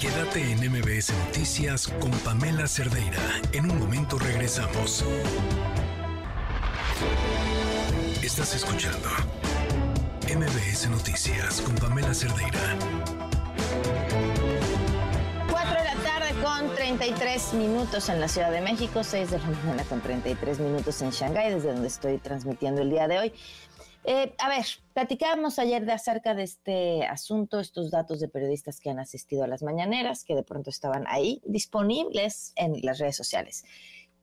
Quédate 0.00 0.52
en 0.52 0.58
MBS 0.70 1.12
Noticias 1.26 1.88
con 2.00 2.10
Pamela 2.10 2.66
Cerdeira. 2.66 3.20
En 3.52 3.70
un 3.70 3.78
momento 3.78 4.18
regresamos. 4.18 5.04
Estás 8.22 8.54
escuchando 8.54 9.08
MBS 10.26 10.88
Noticias 10.88 11.60
con 11.60 11.74
Pamela 11.74 12.14
Cerdeira. 12.14 13.19
Con 16.60 16.74
33 16.74 17.54
minutos 17.54 18.10
en 18.10 18.20
la 18.20 18.28
Ciudad 18.28 18.50
de 18.50 18.60
México, 18.60 19.02
6 19.02 19.30
de 19.30 19.38
la 19.38 19.46
mañana 19.46 19.82
con 19.84 20.02
33 20.02 20.60
minutos 20.60 21.00
en 21.00 21.10
Shanghái, 21.10 21.54
desde 21.54 21.72
donde 21.72 21.88
estoy 21.88 22.18
transmitiendo 22.18 22.82
el 22.82 22.90
día 22.90 23.08
de 23.08 23.18
hoy. 23.18 23.32
Eh, 24.04 24.34
a 24.38 24.48
ver, 24.50 24.66
platicábamos 24.92 25.58
ayer 25.58 25.86
de 25.86 25.92
acerca 25.92 26.34
de 26.34 26.42
este 26.42 27.06
asunto, 27.06 27.60
estos 27.60 27.90
datos 27.90 28.20
de 28.20 28.28
periodistas 28.28 28.78
que 28.78 28.90
han 28.90 28.98
asistido 28.98 29.44
a 29.44 29.46
las 29.46 29.62
mañaneras, 29.62 30.22
que 30.22 30.34
de 30.34 30.42
pronto 30.42 30.68
estaban 30.68 31.06
ahí 31.08 31.40
disponibles 31.46 32.52
en 32.56 32.74
las 32.82 32.98
redes 32.98 33.16
sociales. 33.16 33.64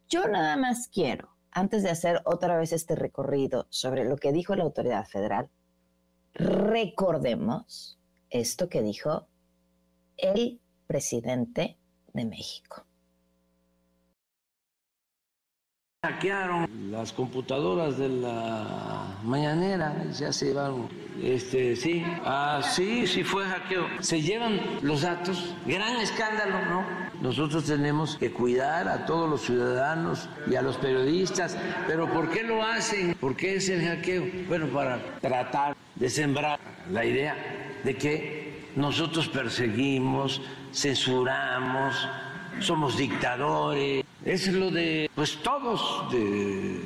Yo 0.08 0.28
nada 0.28 0.58
más 0.58 0.90
quiero, 0.90 1.30
antes 1.50 1.82
de 1.82 1.90
hacer 1.90 2.22
otra 2.24 2.56
vez 2.58 2.72
este 2.72 2.96
recorrido 2.96 3.66
sobre 3.72 4.06
lo 4.06 4.16
que 4.16 4.32
dijo 4.32 4.56
la 4.56 4.64
autoridad 4.64 5.08
federal, 5.08 5.50
recordemos 6.36 7.98
esto 8.30 8.70
que 8.70 8.84
dijo 8.84 9.28
el 10.18 10.62
presidente 10.86 11.78
de 12.18 12.26
México. 12.26 12.84
Hackearon 16.06 16.92
las 16.92 17.12
computadoras 17.12 17.98
de 17.98 18.08
la 18.08 19.18
mañanera, 19.24 20.06
ya 20.12 20.32
se 20.32 20.48
llevaron, 20.48 20.88
este, 21.22 21.76
sí, 21.76 22.04
ah, 22.24 22.62
sí, 22.64 23.08
sí 23.08 23.24
fue 23.24 23.44
hackeo. 23.46 23.88
Se 24.00 24.22
llevan 24.22 24.60
los 24.84 25.02
datos, 25.02 25.56
gran 25.66 25.98
escándalo, 25.98 26.66
¿no? 26.66 26.86
Nosotros 27.22 27.66
tenemos 27.66 28.16
que 28.16 28.32
cuidar 28.32 28.88
a 28.88 29.06
todos 29.08 29.28
los 29.28 29.42
ciudadanos 29.42 30.30
y 30.50 30.56
a 30.56 30.62
los 30.62 30.78
periodistas, 30.78 31.58
pero 31.88 32.08
¿por 32.14 32.30
qué 32.30 32.44
lo 32.44 32.64
hacen? 32.64 33.16
¿Por 33.16 33.36
qué 33.36 33.56
es 33.56 33.68
el 33.70 33.82
hackeo? 33.84 34.24
Bueno, 34.48 34.68
para 34.68 35.20
tratar 35.20 35.76
de 35.96 36.10
sembrar 36.10 36.60
la 36.92 37.06
idea 37.06 37.36
de 37.84 37.98
que 37.98 38.72
nosotros 38.76 39.28
perseguimos, 39.28 40.42
censuramos, 40.78 42.08
somos 42.60 42.98
dictadores. 42.98 44.06
Es 44.24 44.48
lo 44.48 44.70
de, 44.70 45.10
pues 45.16 45.38
todos, 45.42 46.12
de 46.12 46.80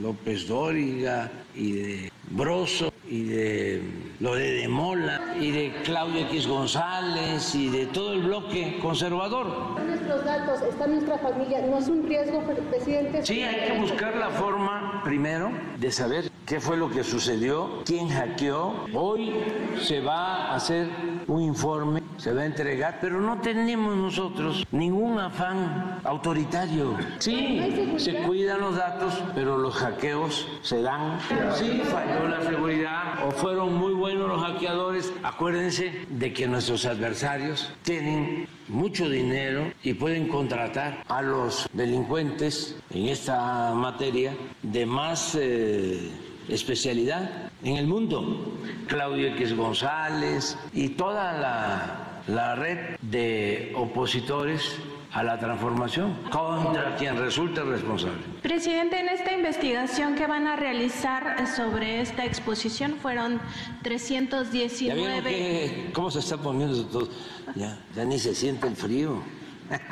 López 0.00 0.48
Dóriga 0.48 1.30
y 1.54 1.72
de 1.72 2.12
Broso 2.30 2.93
y 3.14 3.22
de 3.22 3.82
lo 4.18 4.34
de 4.34 4.52
Demola 4.54 5.34
y 5.38 5.52
de 5.52 5.72
Claudio 5.84 6.22
X 6.22 6.48
González 6.48 7.54
y 7.54 7.68
de 7.68 7.86
todo 7.86 8.12
el 8.12 8.22
bloque 8.22 8.78
conservador. 8.82 9.46
Nuestros 9.86 10.24
datos, 10.24 10.62
está 10.62 10.86
nuestra 10.88 11.18
familia, 11.18 11.60
¿no 11.64 11.78
es 11.78 11.86
un 11.86 12.06
riesgo, 12.08 12.42
presidente? 12.70 13.24
Sí, 13.24 13.42
hay 13.42 13.70
que 13.70 13.78
buscar 13.78 14.16
la 14.16 14.30
forma 14.30 15.00
primero 15.04 15.52
de 15.78 15.92
saber 15.92 16.30
qué 16.46 16.58
fue 16.58 16.76
lo 16.76 16.90
que 16.90 17.04
sucedió, 17.04 17.82
quién 17.84 18.08
hackeó. 18.08 18.86
Hoy 18.94 19.32
se 19.80 20.00
va 20.00 20.46
a 20.46 20.56
hacer 20.56 20.88
un 21.26 21.42
informe, 21.42 22.02
se 22.16 22.32
va 22.32 22.42
a 22.42 22.46
entregar, 22.46 22.98
pero 23.00 23.20
no 23.20 23.40
tenemos 23.40 23.96
nosotros 23.96 24.66
ningún 24.72 25.18
afán 25.18 26.00
autoritario. 26.04 26.96
Sí, 27.18 27.94
se 27.98 28.14
cuidan 28.22 28.60
los 28.60 28.76
datos, 28.76 29.22
pero 29.34 29.56
los 29.56 29.74
hackeos 29.74 30.48
se 30.62 30.82
dan. 30.82 31.18
Sí, 31.54 31.82
falló 31.84 32.28
la 32.28 32.42
seguridad 32.42 33.03
o 33.24 33.30
fueron 33.30 33.74
muy 33.74 33.94
buenos 33.94 34.28
los 34.28 34.42
hackeadores. 34.42 35.12
Acuérdense 35.22 35.92
de 36.08 36.32
que 36.32 36.46
nuestros 36.46 36.86
adversarios 36.86 37.72
tienen 37.82 38.46
mucho 38.68 39.08
dinero 39.08 39.72
y 39.82 39.94
pueden 39.94 40.28
contratar 40.28 41.04
a 41.08 41.22
los 41.22 41.68
delincuentes 41.72 42.76
en 42.90 43.08
esta 43.08 43.72
materia 43.74 44.34
de 44.62 44.86
más 44.86 45.36
eh, 45.40 46.10
especialidad 46.48 47.50
en 47.62 47.76
el 47.76 47.86
mundo. 47.86 48.52
Claudio 48.86 49.28
X 49.28 49.56
González 49.56 50.56
y 50.72 50.90
toda 50.90 51.32
la, 51.38 52.22
la 52.26 52.54
red 52.54 52.96
de 53.02 53.72
opositores 53.76 54.78
a 55.14 55.22
la 55.22 55.38
transformación 55.38 56.14
contra 56.30 56.96
quien 56.96 57.16
resulte 57.16 57.62
responsable. 57.62 58.20
Presidente, 58.42 58.98
en 58.98 59.08
esta 59.08 59.32
investigación 59.32 60.16
que 60.16 60.26
van 60.26 60.48
a 60.48 60.56
realizar 60.56 61.46
sobre 61.46 62.00
esta 62.00 62.24
exposición 62.24 62.96
fueron 62.96 63.40
319... 63.84 65.12
¿Ya 65.12 65.22
que, 65.22 65.92
cómo 65.92 66.10
se 66.10 66.18
está 66.18 66.36
poniendo 66.36 66.84
todo? 66.86 67.08
Ya, 67.54 67.78
ya 67.94 68.04
ni 68.04 68.18
se 68.18 68.34
siente 68.34 68.66
el 68.66 68.74
frío. 68.74 69.22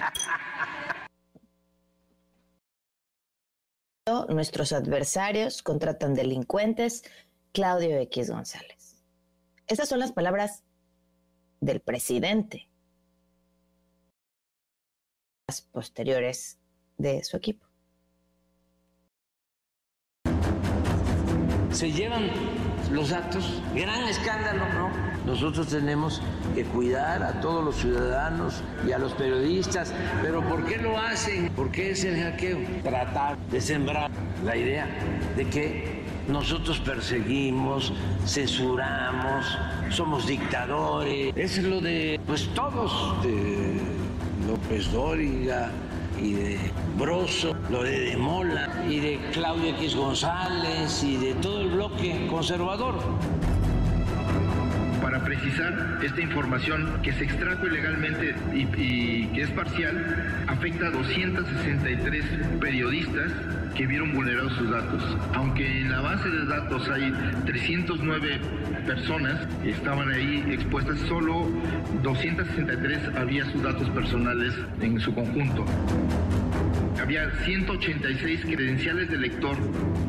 Nuestros 4.28 4.72
adversarios 4.72 5.62
contratan 5.62 6.14
delincuentes, 6.14 7.04
Claudio 7.52 7.96
X 7.98 8.30
González. 8.30 9.04
Esas 9.68 9.88
son 9.88 10.00
las 10.00 10.10
palabras 10.10 10.64
del 11.60 11.80
presidente 11.80 12.71
posteriores 15.60 16.58
de 16.96 17.22
su 17.24 17.36
equipo. 17.36 17.66
Se 21.70 21.90
llevan 21.90 22.30
los 22.92 23.10
datos, 23.10 23.62
gran 23.74 24.04
escándalo, 24.04 24.68
¿no? 24.74 24.90
Nosotros 25.24 25.68
tenemos 25.68 26.20
que 26.54 26.64
cuidar 26.64 27.22
a 27.22 27.40
todos 27.40 27.64
los 27.64 27.76
ciudadanos 27.76 28.62
y 28.86 28.92
a 28.92 28.98
los 28.98 29.14
periodistas, 29.14 29.92
pero 30.20 30.46
¿por 30.48 30.66
qué 30.66 30.76
lo 30.76 30.98
hacen? 30.98 31.48
¿Por 31.50 31.70
qué 31.70 31.92
es 31.92 32.04
el 32.04 32.20
hackeo? 32.22 32.58
Tratar 32.82 33.38
de 33.50 33.60
sembrar 33.60 34.10
la 34.44 34.56
idea 34.56 34.86
de 35.36 35.48
que 35.48 36.02
nosotros 36.28 36.80
perseguimos, 36.80 37.92
censuramos, 38.26 39.58
somos 39.90 40.26
dictadores. 40.26 41.32
Es 41.36 41.62
lo 41.62 41.80
de, 41.80 42.20
pues 42.26 42.48
todos, 42.54 43.22
de 43.22 43.80
López 44.52 44.92
Dóriga 44.92 45.70
y 46.22 46.34
de 46.34 46.58
Broso, 46.98 47.56
lo 47.70 47.82
de 47.82 48.10
Demola 48.10 48.84
y 48.86 49.00
de 49.00 49.18
Claudio 49.32 49.70
X 49.76 49.96
González 49.96 51.02
y 51.02 51.16
de 51.16 51.32
todo 51.36 51.62
el 51.62 51.70
bloque 51.70 52.26
conservador. 52.28 52.96
Para 55.00 55.24
precisar, 55.24 55.98
esta 56.02 56.20
información 56.20 57.00
que 57.02 57.14
se 57.14 57.24
extrajo 57.24 57.66
ilegalmente 57.66 58.34
y 58.52 59.26
que 59.28 59.40
es 59.40 59.50
parcial 59.52 60.44
afecta 60.48 60.88
a 60.88 60.90
263 60.90 62.24
periodistas 62.60 63.32
que 63.74 63.86
vieron 63.86 64.12
vulnerados 64.12 64.52
sus 64.54 64.70
datos. 64.70 65.02
Aunque 65.34 65.80
en 65.80 65.90
la 65.90 66.00
base 66.00 66.28
de 66.28 66.46
datos 66.46 66.88
hay 66.88 67.12
309 67.46 68.40
personas 68.86 69.46
que 69.62 69.70
estaban 69.70 70.10
ahí 70.10 70.44
expuestas, 70.50 70.98
solo 71.08 71.48
263 72.02 73.16
había 73.16 73.44
sus 73.50 73.62
datos 73.62 73.88
personales 73.90 74.54
en 74.80 75.00
su 75.00 75.14
conjunto. 75.14 75.64
Había 77.00 77.30
186 77.44 78.42
credenciales 78.44 79.10
de 79.10 79.16
lector 79.16 79.56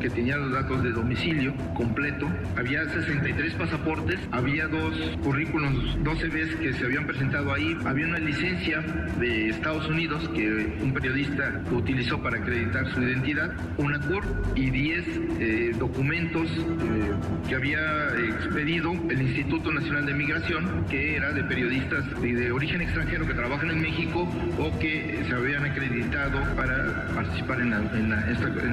que 0.00 0.10
tenían 0.10 0.42
los 0.42 0.52
datos 0.52 0.82
de 0.82 0.90
domicilio 0.90 1.54
completo. 1.74 2.28
Había 2.56 2.84
63 2.88 3.54
pasaportes. 3.54 4.20
Había 4.30 4.68
dos 4.68 4.94
currículums, 5.22 6.04
12 6.04 6.28
veces 6.28 6.56
que 6.56 6.72
se 6.72 6.84
habían 6.84 7.06
presentado 7.06 7.52
ahí. 7.52 7.76
Había 7.84 8.06
una 8.06 8.18
licencia 8.18 8.80
de 9.18 9.48
Estados 9.48 9.88
Unidos 9.88 10.28
que 10.34 10.78
un 10.82 10.92
periodista 10.92 11.62
utilizó 11.72 12.22
para 12.22 12.38
acreditar 12.38 12.86
su 12.92 13.02
identidad. 13.02 13.53
Una 13.76 13.98
CUR 14.00 14.24
y 14.54 14.70
10 14.70 15.06
eh, 15.40 15.72
documentos 15.78 16.48
eh, 16.48 17.12
que 17.48 17.54
había 17.56 17.80
expedido 18.28 18.92
el 19.10 19.22
Instituto 19.22 19.72
Nacional 19.72 20.06
de 20.06 20.14
Migración, 20.14 20.84
que 20.88 21.16
era 21.16 21.32
de 21.32 21.42
periodistas 21.44 22.04
de, 22.20 22.34
de 22.34 22.52
origen 22.52 22.80
extranjero 22.82 23.26
que 23.26 23.34
trabajan 23.34 23.70
en 23.70 23.82
México 23.82 24.28
o 24.58 24.78
que 24.78 25.24
se 25.26 25.34
habían 25.34 25.64
acreditado 25.64 26.40
para 26.54 27.08
participar 27.14 27.60
en, 27.60 27.72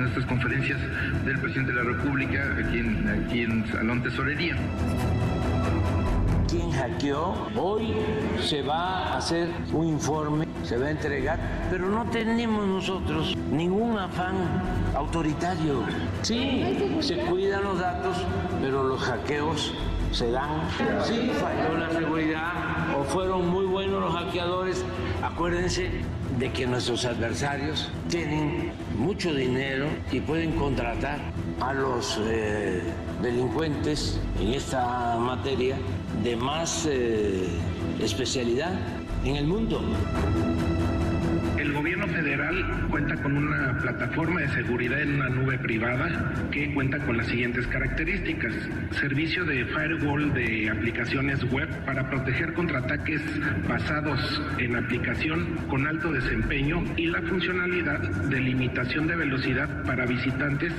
estas 0.08 0.26
conferencias 0.26 0.80
del 1.26 1.39
presidente 1.39 1.72
de 1.74 1.84
la 1.84 1.89
República 1.91 2.56
aquí 2.60 3.41
en 3.41 3.65
Salón 3.72 4.04
Tesorería. 4.04 4.56
¿Quién 6.82 6.94
hackeó? 6.94 7.36
Hoy 7.56 7.94
se 8.41 8.63
va 8.63 9.13
a 9.13 9.17
hacer 9.17 9.50
un 9.72 9.88
informe, 9.88 10.48
se 10.63 10.78
va 10.78 10.88
a 10.88 10.91
entregar, 10.91 11.39
pero 11.70 11.88
no 11.88 12.10
tenemos 12.10 12.65
nosotros 12.65 13.36
ningún 13.52 14.00
afán 14.00 14.34
autoritario. 14.96 15.84
Sí, 16.24 16.98
se 17.00 17.17
cuidan 17.17 17.64
los 17.66 17.80
datos, 17.80 18.18
pero 18.62 18.84
los 18.84 18.99
hackeos 18.99 19.76
se 20.12 20.32
dan. 20.32 20.62
Sí, 21.03 21.32
falló 21.39 21.78
la 21.78 21.91
seguridad 21.91 22.51
o 22.99 23.03
fueron 23.03 23.47
muy 23.47 23.66
buenos 23.66 24.01
los 24.01 24.14
hackeadores. 24.14 24.84
Acuérdense 25.22 25.91
de 26.42 26.52
que 26.52 26.66
nuestros 26.66 27.06
adversarios 27.06 27.92
tienen 28.10 28.72
mucho 28.98 29.32
dinero 29.32 29.86
y 30.12 30.20
pueden 30.22 30.54
contratar 30.54 31.20
a 31.60 31.72
los 31.72 32.20
eh, 32.20 32.82
delincuentes 33.22 34.20
en 34.39 34.56
esta 34.56 35.18
materia 35.20 35.78
de 36.24 36.36
más 36.36 36.88
eh, 36.89 37.48
especialidad 38.00 38.74
en 39.24 39.36
el 39.36 39.46
mundo. 39.46 39.84
Gobierno 41.82 42.07
federal 42.09 42.88
cuenta 42.91 43.15
con 43.23 43.36
una 43.36 43.75
plataforma 43.79 44.41
de 44.41 44.49
seguridad 44.49 45.01
en 45.01 45.15
una 45.15 45.29
nube 45.29 45.57
privada 45.57 46.32
que 46.51 46.71
cuenta 46.75 46.99
con 46.99 47.17
las 47.17 47.25
siguientes 47.25 47.65
características. 47.65 48.53
Servicio 48.91 49.43
de 49.45 49.65
firewall 49.65 50.32
de 50.32 50.69
aplicaciones 50.69 51.43
web 51.51 51.67
para 51.84 52.07
proteger 52.07 52.53
contra 52.53 52.77
ataques 52.77 53.23
basados 53.67 54.43
en 54.59 54.75
aplicación 54.75 55.55
con 55.71 55.88
alto 55.88 56.11
desempeño 56.11 56.84
y 56.97 57.07
la 57.07 57.23
funcionalidad 57.23 57.99
de 57.99 58.39
limitación 58.39 59.07
de 59.07 59.15
velocidad 59.15 59.84
para 59.84 60.05
visitantes 60.05 60.73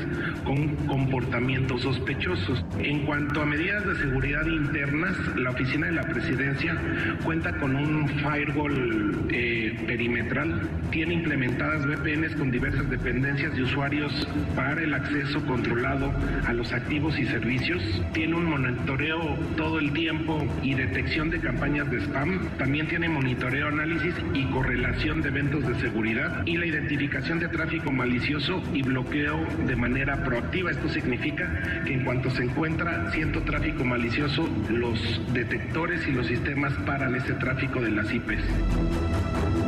con 0.44 0.68
comportamientos 0.86 1.82
sospechosos. 1.82 2.64
En 2.78 3.04
cuanto 3.06 3.42
a 3.42 3.46
medidas 3.46 3.84
de 3.84 3.96
seguridad 3.96 4.46
internas, 4.46 5.16
la 5.36 5.50
oficina 5.50 5.88
de 5.88 5.94
la 5.94 6.02
presidencia 6.02 6.80
cuenta 7.24 7.58
con 7.58 7.74
un 7.74 8.08
firewall 8.08 9.26
eh, 9.30 9.76
perimetral 9.84 10.60
tiene 10.92 11.14
implementadas 11.14 11.86
VPNs 11.86 12.36
con 12.36 12.50
diversas 12.50 12.88
dependencias 12.88 13.56
de 13.56 13.62
usuarios 13.62 14.28
para 14.54 14.82
el 14.82 14.92
acceso 14.92 15.44
controlado 15.46 16.12
a 16.46 16.52
los 16.52 16.70
activos 16.72 17.18
y 17.18 17.24
servicios, 17.24 17.82
tiene 18.12 18.36
un 18.36 18.44
monitoreo 18.44 19.36
todo 19.56 19.78
el 19.78 19.92
tiempo 19.94 20.46
y 20.62 20.74
detección 20.74 21.30
de 21.30 21.40
campañas 21.40 21.90
de 21.90 21.98
spam, 22.02 22.46
también 22.58 22.86
tiene 22.88 23.08
monitoreo, 23.08 23.68
análisis 23.68 24.14
y 24.34 24.44
correlación 24.46 25.22
de 25.22 25.30
eventos 25.30 25.66
de 25.66 25.74
seguridad 25.80 26.42
y 26.44 26.58
la 26.58 26.66
identificación 26.66 27.38
de 27.38 27.48
tráfico 27.48 27.90
malicioso 27.90 28.62
y 28.74 28.82
bloqueo 28.82 29.46
de 29.66 29.76
manera 29.76 30.22
proactiva. 30.22 30.70
Esto 30.70 30.90
significa 30.90 31.82
que 31.86 31.94
en 31.94 32.04
cuanto 32.04 32.30
se 32.30 32.44
encuentra 32.44 33.10
cierto 33.12 33.40
tráfico 33.42 33.82
malicioso, 33.82 34.46
los 34.68 35.00
detectores 35.32 36.06
y 36.06 36.12
los 36.12 36.26
sistemas 36.26 36.74
paran 36.84 37.14
ese 37.14 37.32
tráfico 37.32 37.80
de 37.80 37.90
las 37.92 38.12
IPs 38.12 39.61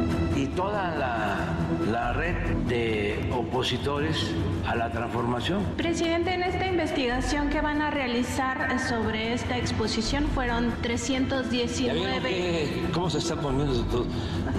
toda 0.57 0.95
la, 0.95 2.13
red 2.13 2.37
de 2.69 3.31
opositores 3.33 4.31
a 4.67 4.75
la 4.75 4.91
transformación. 4.91 5.63
Presidente, 5.77 6.35
en 6.35 6.43
esta 6.43 6.67
investigación 6.67 7.51
que 7.51 7.61
van 7.61 7.83
a 7.83 7.91
realizar 7.91 8.81
sobre 8.81 9.33
esta 9.33 9.57
exposición 9.59 10.27
fueron 10.29 10.73
319... 10.83 12.89
¿Cómo 12.93 13.11
se 13.11 13.19
está 13.19 13.37
poniendo 13.37 13.85
todo? 13.85 14.07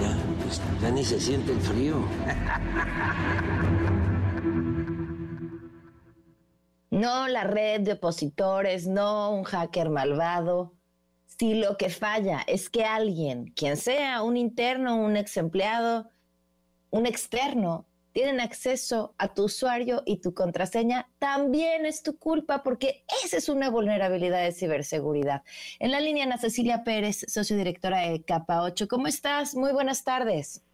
Ya, 0.00 0.16
pues, 0.42 0.62
ya 0.82 0.90
ni 0.90 1.04
se 1.04 1.20
siente 1.20 1.52
el 1.52 1.60
frío. 1.60 1.96
No 6.88 7.28
la 7.28 7.44
red 7.44 7.82
de 7.82 7.92
opositores, 7.92 8.86
no 8.86 9.30
un 9.30 9.44
hacker 9.44 9.90
malvado 9.90 10.75
si 11.38 11.54
lo 11.54 11.76
que 11.76 11.90
falla 11.90 12.42
es 12.46 12.70
que 12.70 12.84
alguien, 12.84 13.52
quien 13.54 13.76
sea, 13.76 14.22
un 14.22 14.36
interno, 14.36 14.96
un 14.96 15.16
ex 15.16 15.36
empleado, 15.36 16.10
un 16.90 17.06
externo, 17.06 17.86
tienen 18.12 18.40
acceso 18.40 19.14
a 19.18 19.34
tu 19.34 19.44
usuario 19.44 20.02
y 20.06 20.22
tu 20.22 20.32
contraseña, 20.32 21.10
también 21.18 21.84
es 21.84 22.02
tu 22.02 22.18
culpa 22.18 22.62
porque 22.62 23.04
esa 23.22 23.36
es 23.36 23.50
una 23.50 23.68
vulnerabilidad 23.68 24.42
de 24.42 24.52
ciberseguridad. 24.52 25.42
En 25.78 25.90
la 25.90 26.00
línea 26.00 26.24
Ana 26.24 26.38
Cecilia 26.38 26.82
Pérez, 26.82 27.26
sociodirectora 27.28 28.08
de 28.08 28.24
Capa 28.24 28.62
8. 28.62 28.88
¿Cómo 28.88 29.06
estás? 29.06 29.54
Muy 29.54 29.72
buenas 29.72 30.02
tardes. 30.02 30.65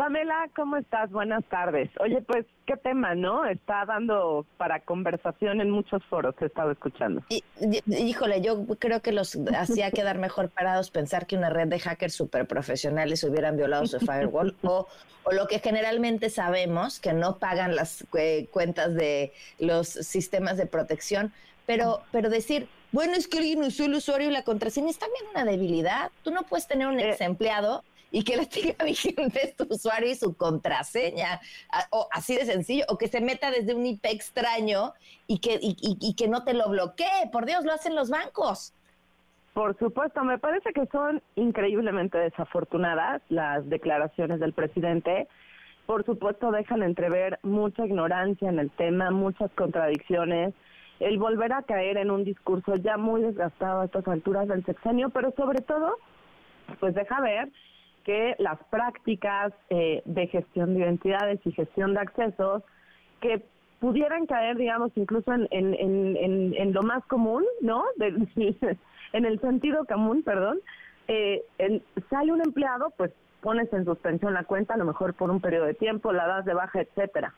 Pamela, 0.00 0.48
¿cómo 0.56 0.78
estás? 0.78 1.10
Buenas 1.10 1.44
tardes. 1.50 1.90
Oye, 2.00 2.22
pues, 2.22 2.46
¿qué 2.64 2.78
tema, 2.78 3.14
no? 3.14 3.44
Está 3.44 3.84
dando 3.84 4.46
para 4.56 4.80
conversación 4.80 5.60
en 5.60 5.70
muchos 5.70 6.02
foros, 6.06 6.34
he 6.40 6.46
estado 6.46 6.70
escuchando. 6.70 7.22
híjole, 7.86 8.40
yo 8.40 8.64
creo 8.78 9.02
que 9.02 9.12
los 9.12 9.38
hacía 9.54 9.90
quedar 9.90 10.16
mejor 10.16 10.48
parados 10.48 10.90
pensar 10.90 11.26
que 11.26 11.36
una 11.36 11.50
red 11.50 11.68
de 11.68 11.78
hackers 11.80 12.14
super 12.14 12.46
profesionales 12.46 13.22
hubieran 13.24 13.58
violado 13.58 13.84
su 13.84 14.00
firewall 14.00 14.56
o, 14.62 14.88
o 15.24 15.32
lo 15.32 15.46
que 15.46 15.58
generalmente 15.58 16.30
sabemos, 16.30 16.98
que 16.98 17.12
no 17.12 17.36
pagan 17.36 17.76
las 17.76 18.06
eh, 18.14 18.48
cuentas 18.50 18.94
de 18.94 19.34
los 19.58 19.86
sistemas 19.86 20.56
de 20.56 20.64
protección, 20.64 21.30
pero, 21.66 22.00
pero 22.10 22.30
decir, 22.30 22.68
bueno, 22.90 23.12
es 23.12 23.28
que 23.28 23.36
alguien 23.36 23.62
usó 23.62 23.84
el 23.84 23.94
usuario 23.94 24.30
y 24.30 24.32
la 24.32 24.44
contraseña 24.44 24.88
es 24.88 24.98
también 24.98 25.24
una 25.30 25.44
debilidad. 25.44 26.10
Tú 26.24 26.30
no 26.30 26.44
puedes 26.44 26.66
tener 26.66 26.88
un 26.88 26.98
eh, 26.98 27.10
ex 27.10 27.20
empleado 27.20 27.84
y 28.10 28.24
que 28.24 28.36
la 28.36 28.44
tenga 28.46 28.74
vigente 28.84 29.54
tu 29.56 29.66
usuario 29.72 30.10
y 30.10 30.14
su 30.14 30.36
contraseña, 30.36 31.40
o 31.90 32.08
así 32.12 32.36
de 32.36 32.44
sencillo, 32.44 32.84
o 32.88 32.98
que 32.98 33.08
se 33.08 33.20
meta 33.20 33.50
desde 33.50 33.74
un 33.74 33.86
IP 33.86 34.04
extraño 34.06 34.92
y 35.26 35.38
que, 35.38 35.58
y, 35.60 36.14
que 36.14 36.28
no 36.28 36.44
te 36.44 36.54
lo 36.54 36.68
bloquee. 36.68 37.28
Por 37.32 37.46
Dios, 37.46 37.64
lo 37.64 37.72
hacen 37.72 37.94
los 37.94 38.10
bancos. 38.10 38.74
Por 39.54 39.76
supuesto, 39.78 40.24
me 40.24 40.38
parece 40.38 40.72
que 40.72 40.86
son 40.86 41.22
increíblemente 41.34 42.18
desafortunadas 42.18 43.20
las 43.28 43.68
declaraciones 43.68 44.40
del 44.40 44.52
presidente. 44.52 45.28
Por 45.86 46.04
supuesto, 46.04 46.52
dejan 46.52 46.82
entrever 46.82 47.38
mucha 47.42 47.84
ignorancia 47.84 48.48
en 48.48 48.60
el 48.60 48.70
tema, 48.70 49.10
muchas 49.10 49.50
contradicciones, 49.52 50.54
el 51.00 51.18
volver 51.18 51.52
a 51.52 51.62
caer 51.62 51.96
en 51.96 52.10
un 52.10 52.24
discurso 52.24 52.76
ya 52.76 52.96
muy 52.96 53.22
desgastado 53.22 53.80
a 53.80 53.84
estas 53.86 54.06
alturas 54.06 54.46
del 54.46 54.64
sexenio, 54.64 55.10
pero 55.10 55.32
sobre 55.32 55.62
todo, 55.62 55.96
pues 56.78 56.94
deja 56.94 57.20
ver 57.20 57.50
que 58.04 58.34
las 58.38 58.58
prácticas 58.70 59.52
eh, 59.68 60.02
de 60.04 60.26
gestión 60.26 60.74
de 60.74 60.80
identidades 60.80 61.40
y 61.44 61.52
gestión 61.52 61.94
de 61.94 62.00
accesos 62.00 62.62
que 63.20 63.42
pudieran 63.80 64.26
caer, 64.26 64.56
digamos, 64.56 64.92
incluso 64.94 65.32
en, 65.32 65.48
en, 65.50 66.16
en, 66.54 66.72
lo 66.72 66.82
más 66.82 67.04
común, 67.06 67.44
¿no? 67.60 67.84
en 67.98 69.24
el 69.24 69.40
sentido 69.40 69.84
común, 69.86 70.22
perdón. 70.22 70.58
Eh, 71.08 71.42
sale 72.08 72.32
un 72.32 72.42
empleado, 72.42 72.92
pues 72.96 73.10
pones 73.40 73.72
en 73.72 73.84
suspensión 73.84 74.34
la 74.34 74.44
cuenta, 74.44 74.74
a 74.74 74.76
lo 74.76 74.84
mejor 74.84 75.14
por 75.14 75.30
un 75.30 75.40
periodo 75.40 75.64
de 75.64 75.74
tiempo, 75.74 76.12
la 76.12 76.26
das 76.26 76.44
de 76.44 76.54
baja, 76.54 76.82
etcétera. 76.82 77.34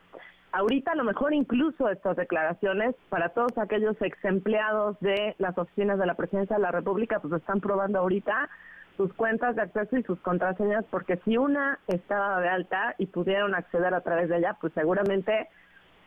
Ahorita 0.50 0.92
a 0.92 0.96
lo 0.96 1.04
mejor 1.04 1.32
incluso 1.32 1.88
estas 1.88 2.16
declaraciones 2.16 2.94
para 3.08 3.30
todos 3.30 3.56
aquellos 3.56 3.96
ex 4.02 4.22
empleados 4.24 4.98
de 5.00 5.34
las 5.38 5.56
oficinas 5.56 5.98
de 5.98 6.06
la 6.06 6.14
Presidencia 6.14 6.56
de 6.56 6.62
la 6.62 6.72
República, 6.72 7.20
pues 7.20 7.32
están 7.32 7.60
probando 7.60 8.00
ahorita 8.00 8.50
sus 8.96 9.12
cuentas 9.14 9.56
de 9.56 9.62
acceso 9.62 9.96
y 9.96 10.02
sus 10.02 10.18
contraseñas, 10.20 10.84
porque 10.90 11.18
si 11.24 11.36
una 11.36 11.78
estaba 11.86 12.40
de 12.40 12.48
alta 12.48 12.94
y 12.98 13.06
pudieron 13.06 13.54
acceder 13.54 13.94
a 13.94 14.00
través 14.00 14.28
de 14.28 14.38
ella, 14.38 14.56
pues 14.60 14.72
seguramente 14.74 15.48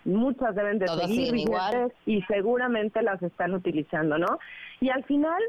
muchas 0.06 0.56
deben 0.56 0.80
de 0.80 0.88
seguir 0.88 1.34
vigentes 1.34 1.94
y 2.06 2.22
seguramente 2.24 3.02
las 3.02 3.22
están 3.22 3.54
utilizando, 3.54 4.18
¿no? 4.18 4.40
Y 4.80 4.90
al 4.90 5.04
final 5.04 5.42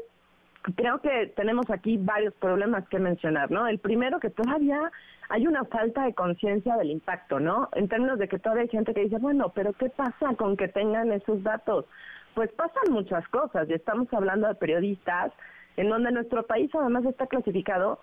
creo 0.75 0.99
que 0.99 1.27
tenemos 1.35 1.69
aquí 1.69 1.97
varios 1.97 2.33
problemas 2.35 2.87
que 2.89 2.99
mencionar, 2.99 3.51
¿no? 3.51 3.67
El 3.67 3.79
primero 3.79 4.19
que 4.19 4.29
todavía 4.29 4.91
hay 5.29 5.47
una 5.47 5.63
falta 5.65 6.03
de 6.03 6.13
conciencia 6.13 6.75
del 6.77 6.91
impacto, 6.91 7.39
¿no? 7.39 7.69
En 7.73 7.87
términos 7.87 8.19
de 8.19 8.27
que 8.27 8.39
todavía 8.39 8.63
hay 8.63 8.69
gente 8.69 8.93
que 8.93 9.01
dice, 9.01 9.17
bueno, 9.19 9.49
pero 9.53 9.73
¿qué 9.73 9.89
pasa 9.89 10.35
con 10.37 10.57
que 10.57 10.67
tengan 10.67 11.11
esos 11.11 11.43
datos? 11.43 11.85
Pues 12.33 12.51
pasan 12.53 12.91
muchas 12.91 13.27
cosas 13.29 13.69
y 13.69 13.73
estamos 13.73 14.11
hablando 14.13 14.47
de 14.47 14.55
periodistas 14.55 15.31
en 15.77 15.89
donde 15.89 16.11
nuestro 16.11 16.45
país 16.45 16.69
además 16.73 17.05
está 17.05 17.27
clasificado 17.27 17.99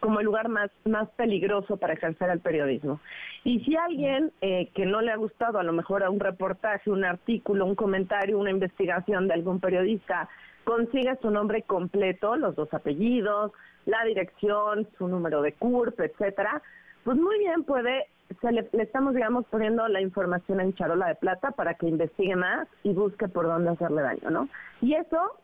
como 0.00 0.20
el 0.20 0.26
lugar 0.26 0.48
más, 0.48 0.70
más 0.84 1.08
peligroso 1.10 1.78
para 1.78 1.94
ejercer 1.94 2.30
el 2.30 2.40
periodismo. 2.40 3.00
Y 3.44 3.60
si 3.60 3.76
alguien 3.76 4.32
eh, 4.40 4.68
que 4.74 4.86
no 4.86 5.00
le 5.00 5.10
ha 5.10 5.16
gustado 5.16 5.58
a 5.58 5.62
lo 5.62 5.72
mejor 5.72 6.02
a 6.02 6.10
un 6.10 6.20
reportaje, 6.20 6.90
un 6.90 7.04
artículo, 7.04 7.64
un 7.64 7.74
comentario, 7.74 8.38
una 8.38 8.50
investigación 8.50 9.28
de 9.28 9.34
algún 9.34 9.60
periodista, 9.60 10.28
consigue 10.64 11.16
su 11.22 11.30
nombre 11.30 11.62
completo, 11.62 12.36
los 12.36 12.54
dos 12.54 12.72
apellidos, 12.74 13.52
la 13.86 14.04
dirección, 14.04 14.86
su 14.98 15.08
número 15.08 15.40
de 15.40 15.54
CURP, 15.54 15.98
etcétera, 16.00 16.62
pues 17.04 17.16
muy 17.16 17.38
bien 17.38 17.64
puede, 17.64 18.06
se 18.42 18.52
le, 18.52 18.68
le, 18.72 18.82
estamos, 18.82 19.14
digamos, 19.14 19.46
poniendo 19.46 19.88
la 19.88 20.02
información 20.02 20.60
en 20.60 20.74
charola 20.74 21.08
de 21.08 21.14
plata 21.14 21.52
para 21.52 21.74
que 21.74 21.88
investigue 21.88 22.36
más 22.36 22.68
y 22.82 22.92
busque 22.92 23.28
por 23.28 23.46
dónde 23.46 23.70
hacerle 23.70 24.02
daño, 24.02 24.30
¿no? 24.30 24.48
Y 24.82 24.92
eso 24.92 25.38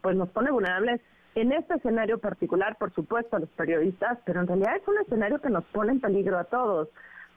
pues 0.00 0.16
nos 0.16 0.28
pone 0.30 0.50
vulnerables 0.50 1.00
en 1.34 1.52
este 1.52 1.74
escenario 1.74 2.18
particular, 2.18 2.76
por 2.78 2.94
supuesto, 2.94 3.36
a 3.36 3.40
los 3.40 3.48
periodistas, 3.50 4.18
pero 4.24 4.40
en 4.40 4.46
realidad 4.46 4.76
es 4.76 4.86
un 4.86 4.98
escenario 4.98 5.40
que 5.40 5.50
nos 5.50 5.64
pone 5.64 5.92
en 5.92 6.00
peligro 6.00 6.38
a 6.38 6.44
todos, 6.44 6.88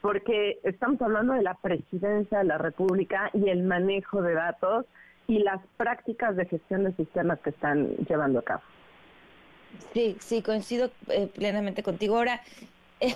porque 0.01 0.59
estamos 0.63 1.01
hablando 1.01 1.33
de 1.33 1.41
la 1.41 1.55
presidencia 1.55 2.39
de 2.39 2.43
la 2.43 2.57
República 2.57 3.31
y 3.33 3.49
el 3.49 3.63
manejo 3.63 4.21
de 4.21 4.33
datos 4.35 4.85
y 5.27 5.39
las 5.39 5.59
prácticas 5.77 6.35
de 6.35 6.45
gestión 6.45 6.83
de 6.83 6.93
sistemas 6.93 7.39
que 7.39 7.49
están 7.49 7.89
llevando 8.07 8.39
a 8.39 8.43
cabo. 8.43 8.61
Sí, 9.93 10.15
sí, 10.19 10.41
coincido 10.41 10.91
eh, 11.09 11.27
plenamente 11.33 11.83
contigo. 11.83 12.17
Ahora, 12.17 12.41
eh, 12.99 13.15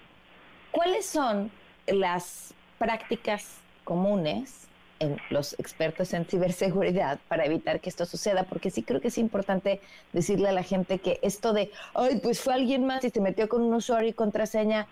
¿cuáles 0.71 1.07
son 1.07 1.51
las 1.87 2.55
prácticas 2.79 3.61
comunes 3.85 4.69
en 5.03 5.17
los 5.31 5.55
expertos 5.59 6.15
en 6.15 6.25
ciberseguridad 6.25 7.19
para 7.29 7.45
evitar 7.45 7.81
que 7.81 7.91
esto 7.91 8.07
suceda, 8.07 8.45
porque 8.45 8.71
sí 8.71 8.85
creo 8.85 9.01
que 9.01 9.09
es 9.09 9.19
importante 9.19 9.81
decirle 10.13 10.49
a 10.49 10.53
la 10.53 10.63
gente 10.63 10.99
que 11.01 11.19
esto 11.23 11.53
de, 11.53 11.73
ay, 11.95 12.21
pues 12.23 12.41
fue 12.41 12.55
alguien 12.55 12.87
más 12.87 13.05
y 13.05 13.11
se 13.11 13.21
metió 13.21 13.49
con 13.49 13.63
un 13.63 13.75
usuario 13.75 14.09
y 14.09 14.13
contraseña, 14.13 14.87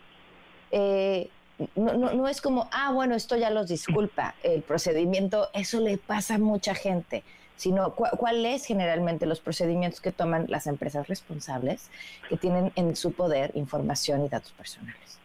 eh, 0.73 1.29
no, 1.77 1.93
no, 1.93 2.27
es 2.27 2.41
como, 2.41 2.69
ah, 2.73 2.91
bueno, 2.93 3.15
esto 3.15 3.37
ya 3.37 3.51
los 3.51 3.69
disculpa, 3.69 4.35
el 4.43 4.63
procedimiento, 4.63 5.49
eso 5.53 5.79
le 5.79 5.97
pasa 5.97 6.35
a 6.35 6.39
mucha 6.39 6.75
gente, 6.75 7.23
sino 7.57 7.95
cuáles 7.95 8.65
generalmente 8.65 9.27
los 9.27 9.41
procedimientos 9.41 10.01
que 10.01 10.11
toman 10.11 10.47
las 10.49 10.67
empresas 10.67 11.07
responsables 11.07 11.91
que 12.29 12.37
tienen 12.37 12.73
en 12.75 12.97
su 12.97 13.13
poder 13.13 13.53
información 13.55 14.25
y 14.25 14.29
datos 14.29 14.53
personales. 14.53 15.19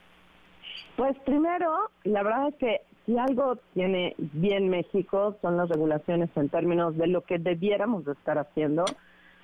Pues 0.95 1.17
primero, 1.19 1.89
la 2.03 2.23
verdad 2.23 2.49
es 2.49 2.55
que 2.55 2.81
si 3.05 3.17
algo 3.17 3.57
tiene 3.73 4.15
bien 4.17 4.69
México 4.69 5.37
son 5.41 5.57
las 5.57 5.69
regulaciones 5.69 6.29
en 6.35 6.49
términos 6.49 6.97
de 6.97 7.07
lo 7.07 7.21
que 7.21 7.37
debiéramos 7.37 8.05
de 8.05 8.13
estar 8.13 8.37
haciendo, 8.37 8.85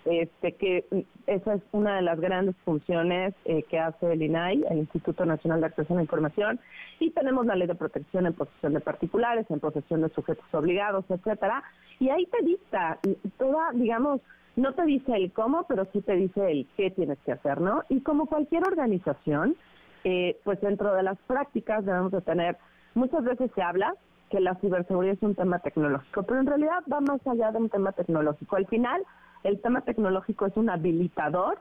este 0.05 0.53
que 0.53 1.05
esa 1.27 1.53
es 1.53 1.61
una 1.71 1.97
de 1.97 2.01
las 2.01 2.19
grandes 2.19 2.55
funciones 2.65 3.35
eh, 3.45 3.63
que 3.63 3.77
hace 3.77 4.13
el 4.13 4.23
INAI, 4.23 4.63
el 4.69 4.79
Instituto 4.79 5.25
Nacional 5.25 5.61
de 5.61 5.67
Acceso 5.67 5.93
a 5.93 5.97
la 5.97 6.01
Información, 6.01 6.59
y 6.99 7.11
tenemos 7.11 7.45
la 7.45 7.55
ley 7.55 7.67
de 7.67 7.75
protección 7.75 8.25
en 8.25 8.33
posesión 8.33 8.73
de 8.73 8.79
particulares, 8.79 9.45
en 9.49 9.59
posesión 9.59 10.01
de 10.01 10.09
sujetos 10.09 10.45
obligados, 10.53 11.05
etcétera, 11.09 11.63
y 11.99 12.09
ahí 12.09 12.25
te 12.25 12.43
dicta 12.43 12.99
toda, 13.37 13.71
digamos, 13.73 14.21
no 14.55 14.73
te 14.73 14.85
dice 14.85 15.13
el 15.13 15.31
cómo, 15.31 15.65
pero 15.67 15.85
sí 15.93 16.01
te 16.01 16.15
dice 16.15 16.51
el 16.51 16.67
qué 16.75 16.91
tienes 16.91 17.19
que 17.19 17.33
hacer, 17.33 17.61
¿no? 17.61 17.83
Y 17.89 18.01
como 18.01 18.25
cualquier 18.25 18.63
organización, 18.63 19.55
eh, 20.03 20.39
pues 20.43 20.59
dentro 20.61 20.93
de 20.93 21.03
las 21.03 21.17
prácticas 21.19 21.85
debemos 21.85 22.11
de 22.11 22.21
tener, 22.21 22.57
muchas 22.93 23.23
veces 23.23 23.51
se 23.55 23.61
habla 23.61 23.93
que 24.29 24.39
la 24.39 24.55
ciberseguridad 24.55 25.15
es 25.15 25.23
un 25.23 25.35
tema 25.35 25.59
tecnológico, 25.59 26.23
pero 26.23 26.39
en 26.39 26.47
realidad 26.47 26.83
va 26.91 27.01
más 27.01 27.25
allá 27.27 27.51
de 27.51 27.57
un 27.57 27.69
tema 27.69 27.91
tecnológico. 27.91 28.55
Al 28.55 28.67
final, 28.67 29.03
el 29.43 29.61
tema 29.61 29.81
tecnológico 29.81 30.45
es 30.45 30.55
un 30.55 30.69
habilitador 30.69 31.57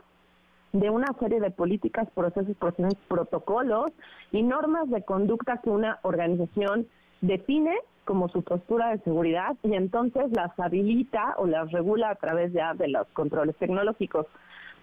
de 0.73 0.89
una 0.89 1.09
serie 1.19 1.41
de 1.41 1.51
políticas, 1.51 2.09
procesos, 2.15 2.57
procedimientos, 2.57 3.05
protocolos 3.09 3.91
y 4.31 4.43
normas 4.43 4.89
de 4.89 5.03
conducta 5.03 5.59
que 5.59 5.71
una 5.71 5.99
organización 6.03 6.87
define 7.21 7.75
como 8.05 8.29
su 8.29 8.43
postura 8.43 8.91
de 8.91 8.99
seguridad 9.01 9.57
y 9.63 9.75
entonces 9.75 10.31
las 10.33 10.59
habilita 10.59 11.35
o 11.39 11.47
las 11.47 11.71
regula 11.73 12.11
a 12.11 12.15
través 12.15 12.53
ya 12.53 12.75
de 12.75 12.89
los 12.89 13.07
controles 13.09 13.57
tecnológicos. 13.57 14.27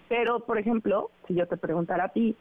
Pero, 0.08 0.40
por 0.40 0.58
ejemplo, 0.58 1.10
si 1.26 1.34
yo 1.34 1.46
te 1.46 1.56
preguntara 1.56 2.04
a 2.04 2.08
ti, 2.08 2.36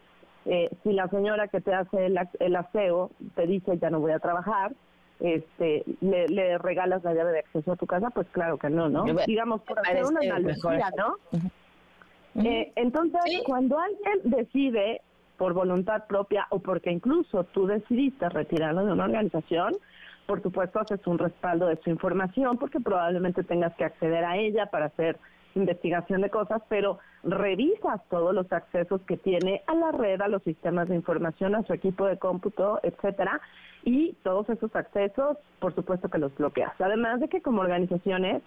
eh, 0.45 0.69
si 0.83 0.93
la 0.93 1.07
señora 1.09 1.47
que 1.47 1.61
te 1.61 1.73
hace 1.73 2.05
el, 2.05 2.55
aseo 2.55 3.11
te 3.35 3.47
dice 3.47 3.77
ya 3.77 3.89
no 3.89 3.99
voy 3.99 4.11
a 4.11 4.19
trabajar, 4.19 4.73
este, 5.19 5.83
le, 6.01 6.57
regalas 6.59 7.03
la 7.03 7.13
llave 7.13 7.31
de 7.31 7.39
acceso 7.39 7.71
a 7.71 7.75
tu 7.75 7.87
casa, 7.87 8.09
pues 8.11 8.27
claro 8.31 8.57
que 8.57 8.69
no, 8.69 8.87
¿no? 8.87 9.03
Digamos, 9.25 9.61
por 9.61 9.79
hacer 9.79 10.05
una 10.05 10.19
analogía, 10.21 10.89
¿no? 10.97 11.15
Eh, 12.43 12.71
entonces, 12.75 13.21
cuando 13.45 13.79
alguien 13.79 14.19
decide 14.25 15.01
por 15.37 15.53
voluntad 15.53 16.05
propia 16.07 16.47
o 16.49 16.59
porque 16.59 16.91
incluso 16.91 17.43
tú 17.45 17.67
decidiste 17.67 18.29
retirarlo 18.29 18.85
de 18.85 18.93
una 18.93 19.05
organización, 19.05 19.73
por 20.25 20.41
supuesto 20.41 20.79
haces 20.79 21.05
un 21.07 21.17
respaldo 21.17 21.67
de 21.67 21.77
su 21.77 21.89
información 21.89 22.57
porque 22.57 22.79
probablemente 22.79 23.43
tengas 23.43 23.73
que 23.75 23.85
acceder 23.85 24.23
a 24.23 24.37
ella 24.37 24.67
para 24.67 24.87
hacer 24.87 25.17
investigación 25.57 26.21
de 26.21 26.29
cosas, 26.29 26.61
pero 26.69 26.99
revisas 27.23 28.01
todos 28.09 28.33
los 28.33 28.51
accesos 28.51 29.01
que 29.01 29.17
tiene 29.17 29.61
a 29.67 29.73
la 29.73 29.91
red, 29.91 30.21
a 30.21 30.27
los 30.27 30.43
sistemas 30.43 30.87
de 30.87 30.95
información, 30.95 31.55
a 31.55 31.63
su 31.63 31.73
equipo 31.73 32.05
de 32.05 32.17
cómputo, 32.17 32.79
etcétera, 32.83 33.41
y 33.83 34.13
todos 34.23 34.49
esos 34.49 34.75
accesos, 34.75 35.37
por 35.59 35.73
supuesto 35.75 36.09
que 36.09 36.17
los 36.17 36.35
bloqueas. 36.35 36.73
Además 36.79 37.19
de 37.19 37.27
que 37.27 37.41
como 37.41 37.61
organizaciones, 37.61 38.41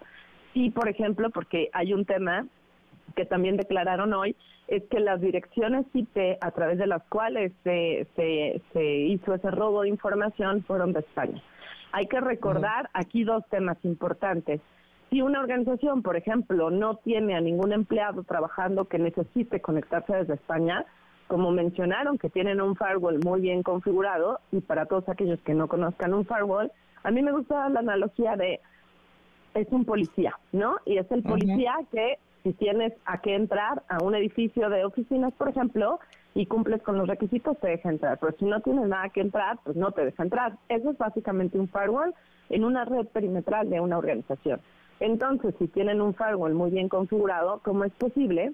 sí, 0.53 0.71
por 0.71 0.89
ejemplo, 0.89 1.31
porque 1.31 1.71
hay 1.73 1.93
un 1.93 2.05
tema 2.05 2.47
que 3.17 3.25
también 3.25 3.57
declararon 3.57 4.13
hoy, 4.13 4.37
es 4.69 4.85
que 4.85 5.01
las 5.01 5.21
direcciones 5.21 5.85
IP 5.93 6.39
a 6.41 6.51
través 6.53 6.79
de 6.79 6.87
las 6.87 7.03
cuales 7.05 7.53
se, 7.65 8.07
se, 8.15 8.63
se 8.73 8.85
hizo 8.85 9.35
ese 9.35 9.51
robo 9.51 9.83
de 9.83 9.89
información 9.89 10.63
fueron 10.63 10.93
de 10.93 11.01
España. 11.01 11.43
Hay 11.93 12.07
que 12.07 12.21
recordar 12.21 12.89
aquí 12.93 13.25
dos 13.25 13.43
temas 13.51 13.77
importantes. 13.85 14.61
Si 15.11 15.23
una 15.23 15.41
organización, 15.41 16.03
por 16.03 16.17
ejemplo, 16.17 16.71
no 16.71 16.97
tiene 16.97 17.35
a 17.35 17.41
ningún 17.41 17.73
empleado 17.73 18.23
trabajando 18.23 18.85
que 18.85 18.99
necesite 18.99 19.61
conectarse 19.61 20.15
desde 20.15 20.35
España, 20.35 20.85
como 21.27 21.51
mencionaron 21.51 22.17
que 22.17 22.31
tienen 22.31 22.61
un 22.61 22.77
firewall 22.77 23.19
muy 23.25 23.41
bien 23.41 23.65
configurado, 23.65 24.39
y 24.53 24.61
para 24.61 24.87
todos 24.87 25.09
aquellos 25.09 25.41
que 25.41 25.55
no 25.55 25.67
conozcan 25.67 26.15
un 26.15 26.25
firewall, 26.25 26.71
a 27.03 27.11
mí 27.11 27.23
me 27.23 27.33
gusta 27.33 27.69
la 27.71 27.81
analogía 27.81 28.37
de 28.37 28.61
es 29.55 29.67
un 29.73 29.85
policía, 29.85 30.39
¿no? 30.53 30.77
Y 30.87 30.99
es 30.99 31.11
el 31.11 31.25
policía 31.25 31.75
que 31.91 32.19
si 32.45 32.53
tienes 32.53 32.93
a 33.05 33.21
qué 33.21 33.35
entrar 33.35 33.83
a 33.89 34.03
un 34.05 34.15
edificio 34.15 34.71
de 34.71 34.85
oficinas, 34.85 35.33
por 35.35 35.49
ejemplo, 35.49 35.99
y 36.35 36.47
cumples 36.47 36.83
con 36.83 36.97
los 36.97 37.09
requisitos, 37.09 37.59
te 37.59 37.69
deja 37.69 37.91
entrar. 37.91 38.19
Pero 38.21 38.37
si 38.39 38.45
no 38.45 38.61
tienes 38.61 38.87
nada 38.87 39.09
que 39.09 39.21
entrar, 39.21 39.59
pues 39.65 39.77
no 39.77 39.91
te 39.91 40.05
deja 40.05 40.23
entrar. 40.23 40.53
Eso 40.69 40.93
es 40.93 40.99
básicamente 40.99 41.59
un 41.59 41.69
firewall 41.69 42.15
en 42.49 42.65
una 42.65 42.85
red 42.85 43.07
perimetral 43.09 43.69
de 43.69 43.81
una 43.81 43.99
organización. 43.99 44.61
Entonces, 45.01 45.55
si 45.59 45.67
tienen 45.67 46.03
un 46.03 46.15
firewall 46.15 46.55
muy 46.55 46.71
bien 46.71 46.89
configurado, 46.89 47.61
¿cómo 47.65 47.85
es 47.85 47.93
posible 47.95 48.53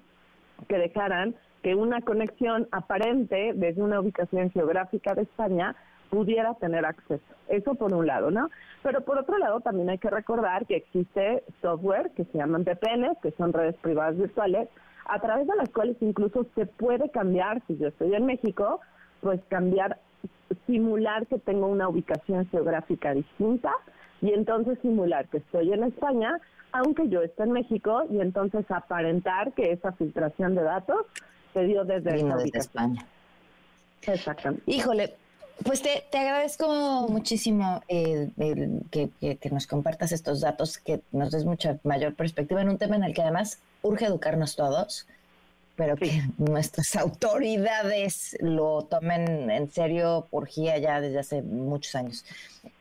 que 0.69 0.77
dejaran 0.77 1.35
que 1.61 1.75
una 1.75 2.01
conexión 2.01 2.67
aparente 2.71 3.51
desde 3.53 3.81
una 3.81 3.99
ubicación 3.99 4.49
geográfica 4.51 5.13
de 5.13 5.23
España 5.23 5.75
pudiera 6.09 6.53
tener 6.55 6.85
acceso? 6.85 7.21
Eso 7.49 7.75
por 7.75 7.93
un 7.93 8.07
lado, 8.07 8.31
¿no? 8.31 8.49
Pero 8.81 9.01
por 9.01 9.17
otro 9.17 9.37
lado, 9.37 9.59
también 9.59 9.89
hay 9.89 9.97
que 9.97 10.09
recordar 10.09 10.65
que 10.65 10.77
existe 10.77 11.43
software 11.61 12.11
que 12.11 12.23
se 12.23 12.37
llaman 12.37 12.63
VPNs, 12.63 13.17
que 13.21 13.31
son 13.31 13.51
redes 13.51 13.75
privadas 13.81 14.17
virtuales, 14.17 14.69
a 15.05 15.19
través 15.19 15.47
de 15.47 15.55
las 15.55 15.69
cuales 15.69 15.97
incluso 15.99 16.45
se 16.55 16.65
puede 16.65 17.09
cambiar, 17.09 17.61
si 17.67 17.77
yo 17.77 17.89
estoy 17.89 18.13
en 18.13 18.25
México, 18.25 18.79
pues 19.19 19.41
cambiar, 19.49 19.99
simular 20.65 21.27
que 21.27 21.39
tengo 21.39 21.67
una 21.67 21.89
ubicación 21.89 22.47
geográfica 22.47 23.13
distinta 23.13 23.73
y 24.21 24.31
entonces 24.33 24.77
simular 24.81 25.27
que 25.27 25.37
estoy 25.37 25.73
en 25.73 25.83
España, 25.83 26.39
aunque 26.71 27.07
yo 27.09 27.21
esté 27.21 27.43
en 27.43 27.51
México, 27.51 28.03
y 28.09 28.19
entonces 28.19 28.65
aparentar 28.69 29.53
que 29.53 29.71
esa 29.71 29.91
filtración 29.93 30.55
de 30.55 30.63
datos 30.63 31.05
se 31.53 31.63
dio 31.63 31.85
desde, 31.85 32.15
España. 32.53 33.05
Exactamente. 34.01 34.63
Híjole, 34.67 35.15
pues 35.63 35.81
te, 35.81 36.03
te 36.11 36.17
agradezco 36.19 37.07
muchísimo 37.09 37.81
eh, 37.87 38.29
que, 38.91 39.09
que, 39.19 39.49
nos 39.49 39.65
compartas 39.65 40.11
estos 40.11 40.41
datos, 40.41 40.77
que 40.77 41.01
nos 41.11 41.31
des 41.31 41.45
mucha 41.45 41.79
mayor 41.83 42.15
perspectiva 42.15 42.61
en 42.61 42.69
un 42.69 42.77
tema 42.77 42.95
en 42.95 43.03
el 43.03 43.13
que 43.13 43.21
además 43.21 43.61
urge 43.81 44.05
educarnos 44.05 44.55
todos 44.55 45.07
pero 45.77 45.95
que 45.95 46.23
nuestras 46.37 46.95
autoridades 46.97 48.37
lo 48.41 48.81
tomen 48.81 49.49
en 49.49 49.71
serio 49.71 50.27
por 50.29 50.47
GIA 50.47 50.77
ya 50.79 50.99
desde 50.99 51.19
hace 51.19 51.41
muchos 51.41 51.95
años. 51.95 52.25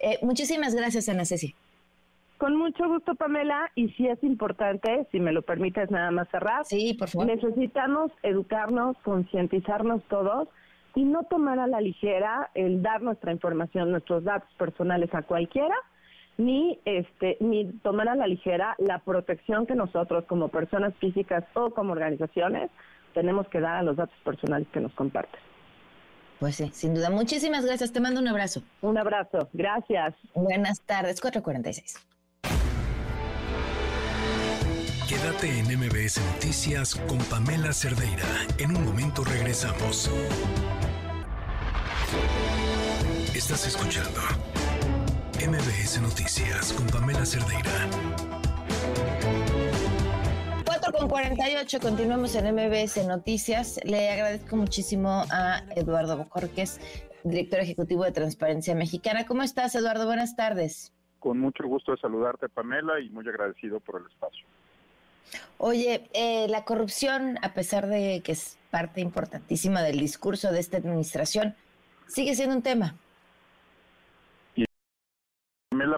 Eh, 0.01 0.19
muchísimas 0.23 0.75
gracias, 0.75 1.09
Ana 1.09 1.25
Ceci. 1.25 1.55
Con 2.39 2.57
mucho 2.57 2.87
gusto, 2.89 3.15
Pamela, 3.15 3.71
y 3.75 3.89
si 3.91 4.09
es 4.09 4.23
importante, 4.23 5.07
si 5.11 5.21
me 5.21 5.33
lo 5.33 5.41
permites 5.43 5.91
nada 5.91 6.11
más 6.11 6.29
cerrar. 6.29 6.67
Sí, 6.67 6.95
por 6.95 7.09
favor. 7.09 7.29
Necesitamos 7.29 8.13
educarnos, 8.23 8.97
concientizarnos 9.05 10.03
todos 10.09 10.49
y 10.95 11.05
no 11.05 11.25
tomar 11.25 11.59
a 11.59 11.67
la 11.67 11.81
ligera 11.81 12.51
el 12.55 12.83
dar 12.83 13.01
nuestra 13.01 13.33
información, 13.33 13.91
nuestros 13.91 14.25
datos 14.25 14.53
personales 14.59 15.15
a 15.15 15.23
cualquiera, 15.23 15.75
ni 16.39 16.79
este 16.85 17.37
ni 17.41 17.73
tomar 17.81 18.09
a 18.09 18.15
la 18.15 18.27
ligera 18.27 18.75
la 18.79 18.99
protección 18.99 19.67
que 19.67 19.75
nosotros 19.75 20.25
como 20.27 20.49
personas 20.49 20.95
físicas 20.97 21.45
o 21.55 21.71
como 21.71 21.93
organizaciones 21.93 22.71
tenemos 23.15 23.49
que 23.49 23.61
dar 23.61 23.77
a 23.77 23.83
los 23.83 23.97
datos 23.97 24.17
personales 24.25 24.69
que 24.73 24.81
nos 24.81 24.93
comparten. 24.93 25.41
Pues 26.39 26.57
sí, 26.57 26.71
sin 26.73 26.95
duda. 26.95 27.09
Muchísimas 27.09 27.65
gracias. 27.65 27.93
Te 27.93 28.01
mando 28.01 28.21
un 28.21 28.29
abrazo. 28.29 28.63
Un 28.83 28.99
abrazo. 28.99 29.49
Gracias. 29.55 30.15
Buenas 30.35 30.83
tardes. 30.83 31.21
446. 31.21 32.07
Quédate 35.09 35.61
en 35.61 35.67
MBS 35.79 36.21
Noticias 36.35 36.95
con 37.09 37.19
Pamela 37.31 37.73
Cerdeira. 37.73 38.27
En 38.59 38.77
un 38.77 38.85
momento 38.85 39.25
regresamos. 39.25 40.11
Estás 43.35 43.67
escuchando 43.67 44.21
MBS 45.37 46.01
Noticias 46.01 46.73
con 46.73 46.87
Pamela 46.87 47.27
Cerdeira. 47.27 47.71
4 50.65 50.93
con 50.93 51.09
48, 51.09 51.79
continuamos 51.81 52.35
en 52.35 52.55
MBS 52.55 53.07
Noticias. 53.07 53.79
Le 53.85 54.11
agradezco 54.11 54.57
muchísimo 54.57 55.25
a 55.31 55.63
Eduardo 55.77 56.17
Bojorquez, 56.17 56.81
director 57.23 57.61
ejecutivo 57.61 58.05
de 58.05 58.13
Transparencia 58.13 58.75
Mexicana. 58.75 59.27
¿Cómo 59.27 59.43
estás, 59.43 59.75
Eduardo? 59.75 60.07
Buenas 60.07 60.37
tardes. 60.37 60.93
Con 61.21 61.39
mucho 61.39 61.65
gusto 61.65 61.93
de 61.93 61.99
saludarte, 61.99 62.49
Pamela, 62.49 62.99
y 62.99 63.11
muy 63.11 63.29
agradecido 63.29 63.79
por 63.81 64.01
el 64.01 64.07
espacio. 64.11 64.47
Oye, 65.59 66.09
eh, 66.15 66.49
la 66.49 66.65
corrupción, 66.65 67.39
a 67.43 67.53
pesar 67.53 67.89
de 67.89 68.23
que 68.25 68.33
es 68.33 68.59
parte 68.71 69.03
importantísima 69.03 69.83
del 69.83 70.01
discurso 70.01 70.51
de 70.51 70.61
esta 70.61 70.79
administración, 70.79 71.55
sigue 72.09 72.35
siendo 72.35 72.57
un 72.57 72.63
tema. 72.63 72.97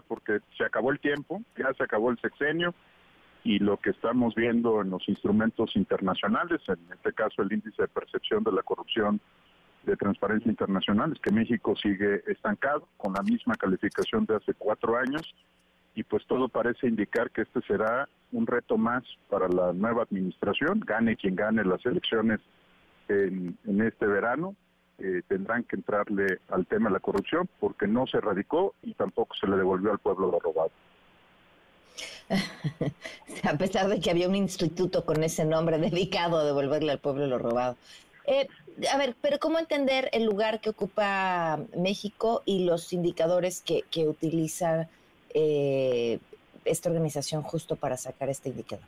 Porque 0.06 0.40
se 0.56 0.64
acabó 0.64 0.90
el 0.92 1.00
tiempo, 1.00 1.42
ya 1.56 1.72
se 1.74 1.84
acabó 1.84 2.10
el 2.10 2.18
sexenio 2.18 2.74
y 3.44 3.58
lo 3.58 3.76
que 3.78 3.90
estamos 3.90 4.34
viendo 4.34 4.82
en 4.82 4.90
los 4.90 5.08
instrumentos 5.08 5.74
internacionales, 5.76 6.60
en 6.68 6.78
este 6.92 7.12
caso 7.12 7.42
el 7.42 7.52
índice 7.52 7.82
de 7.82 7.88
percepción 7.88 8.42
de 8.44 8.52
la 8.52 8.62
corrupción 8.62 9.20
de 9.84 9.96
Transparencia 9.96 10.50
Internacional, 10.50 11.12
es 11.12 11.20
que 11.20 11.32
México 11.32 11.74
sigue 11.76 12.22
estancado 12.26 12.88
con 12.96 13.14
la 13.14 13.22
misma 13.22 13.54
calificación 13.54 14.26
de 14.26 14.36
hace 14.36 14.54
cuatro 14.54 14.98
años 14.98 15.34
y 15.94 16.02
pues 16.02 16.26
todo 16.26 16.48
parece 16.48 16.86
indicar 16.86 17.30
que 17.30 17.42
este 17.42 17.60
será 17.62 18.08
un 18.32 18.46
reto 18.46 18.76
más 18.76 19.02
para 19.28 19.48
la 19.48 19.72
nueva 19.72 20.02
administración, 20.02 20.80
gane 20.86 21.16
quien 21.16 21.34
gane 21.34 21.64
las 21.64 21.84
elecciones 21.86 22.40
en, 23.08 23.56
este 23.80 24.06
verano, 24.06 24.54
eh, 24.98 25.22
tendrán 25.28 25.64
que 25.64 25.76
entrarle 25.76 26.40
al 26.48 26.66
tema 26.66 26.88
de 26.88 26.94
la 26.94 27.00
corrupción 27.00 27.48
porque 27.60 27.86
no 27.86 28.06
se 28.06 28.18
erradicó 28.18 28.74
y 28.82 28.94
tampoco 28.94 29.36
se 29.36 29.46
le 29.46 29.56
devolvió 29.56 29.92
al 29.92 29.98
pueblo 29.98 30.30
lo 30.30 30.40
robado. 30.40 30.70
a 33.42 33.56
pesar 33.56 33.88
de 33.88 34.00
que 34.00 34.10
había 34.10 34.28
un 34.28 34.36
instituto 34.36 35.04
con 35.04 35.22
ese 35.22 35.44
nombre 35.44 35.78
dedicado 35.78 36.38
a 36.38 36.44
devolverle 36.44 36.92
al 36.92 36.98
pueblo 36.98 37.26
lo 37.26 37.38
robado. 37.38 37.76
Eh, 38.26 38.46
a 38.92 38.98
ver, 38.98 39.16
pero 39.20 39.38
¿cómo 39.38 39.58
entender 39.58 40.10
el 40.12 40.24
lugar 40.24 40.60
que 40.60 40.70
ocupa 40.70 41.58
México 41.76 42.42
y 42.44 42.64
los 42.66 42.92
indicadores 42.92 43.62
que, 43.62 43.84
que 43.90 44.06
utiliza 44.06 44.88
eh, 45.34 46.18
esta 46.64 46.90
organización 46.90 47.42
justo 47.42 47.76
para 47.76 47.96
sacar 47.96 48.28
este 48.28 48.50
indicador? 48.50 48.84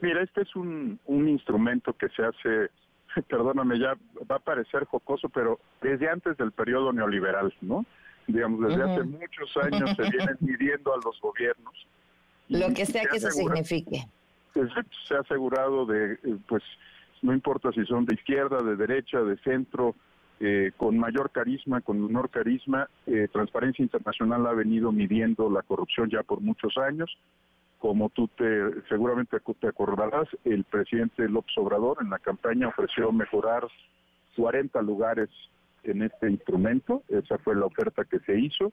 Mira, 0.00 0.22
este 0.22 0.42
es 0.42 0.56
un, 0.56 0.98
un 1.06 1.28
instrumento 1.28 1.92
que 1.92 2.08
se 2.10 2.24
hace, 2.24 2.70
perdóname, 3.28 3.78
ya 3.78 3.96
va 4.30 4.36
a 4.36 4.40
parecer 4.40 4.84
jocoso, 4.84 5.28
pero 5.28 5.58
desde 5.80 6.08
antes 6.08 6.36
del 6.36 6.52
periodo 6.52 6.92
neoliberal, 6.92 7.52
¿no? 7.60 7.84
Digamos, 8.26 8.68
desde 8.68 8.82
hace 8.82 9.04
muchos 9.04 9.56
años 9.58 9.90
se 9.96 10.02
vienen 10.10 10.36
midiendo 10.40 10.92
a 10.92 10.96
los 11.04 11.20
gobiernos. 11.20 11.86
Lo 12.48 12.68
que 12.74 12.86
sea 12.86 13.04
que 13.04 13.16
eso 13.16 13.30
signifique. 13.30 14.06
Se 15.06 15.14
ha 15.14 15.20
asegurado 15.20 15.86
de, 15.86 16.14
eh, 16.14 16.18
pues, 16.48 16.62
no 17.22 17.32
importa 17.32 17.72
si 17.72 17.84
son 17.84 18.06
de 18.06 18.14
izquierda, 18.14 18.62
de 18.62 18.76
derecha, 18.76 19.20
de 19.20 19.36
centro, 19.38 19.94
eh, 20.40 20.72
con 20.76 20.98
mayor 20.98 21.30
carisma, 21.30 21.80
con 21.80 22.04
menor 22.04 22.30
carisma. 22.30 22.88
Eh, 23.06 23.28
Transparencia 23.32 23.82
Internacional 23.82 24.46
ha 24.46 24.52
venido 24.52 24.92
midiendo 24.92 25.50
la 25.50 25.62
corrupción 25.62 26.10
ya 26.10 26.22
por 26.22 26.40
muchos 26.40 26.76
años. 26.78 27.16
Como 27.78 28.08
tú 28.10 28.28
te 28.28 28.82
seguramente 28.88 29.38
te 29.60 29.68
acordarás, 29.68 30.28
el 30.44 30.64
presidente 30.64 31.28
López 31.28 31.56
Obrador 31.58 31.98
en 32.00 32.10
la 32.10 32.18
campaña 32.18 32.68
ofreció 32.68 33.12
mejorar 33.12 33.66
40 34.36 34.80
lugares 34.82 35.28
en 35.84 36.02
este 36.02 36.30
instrumento. 36.30 37.02
Esa 37.08 37.38
fue 37.38 37.54
la 37.54 37.66
oferta 37.66 38.04
que 38.04 38.18
se 38.20 38.38
hizo. 38.38 38.72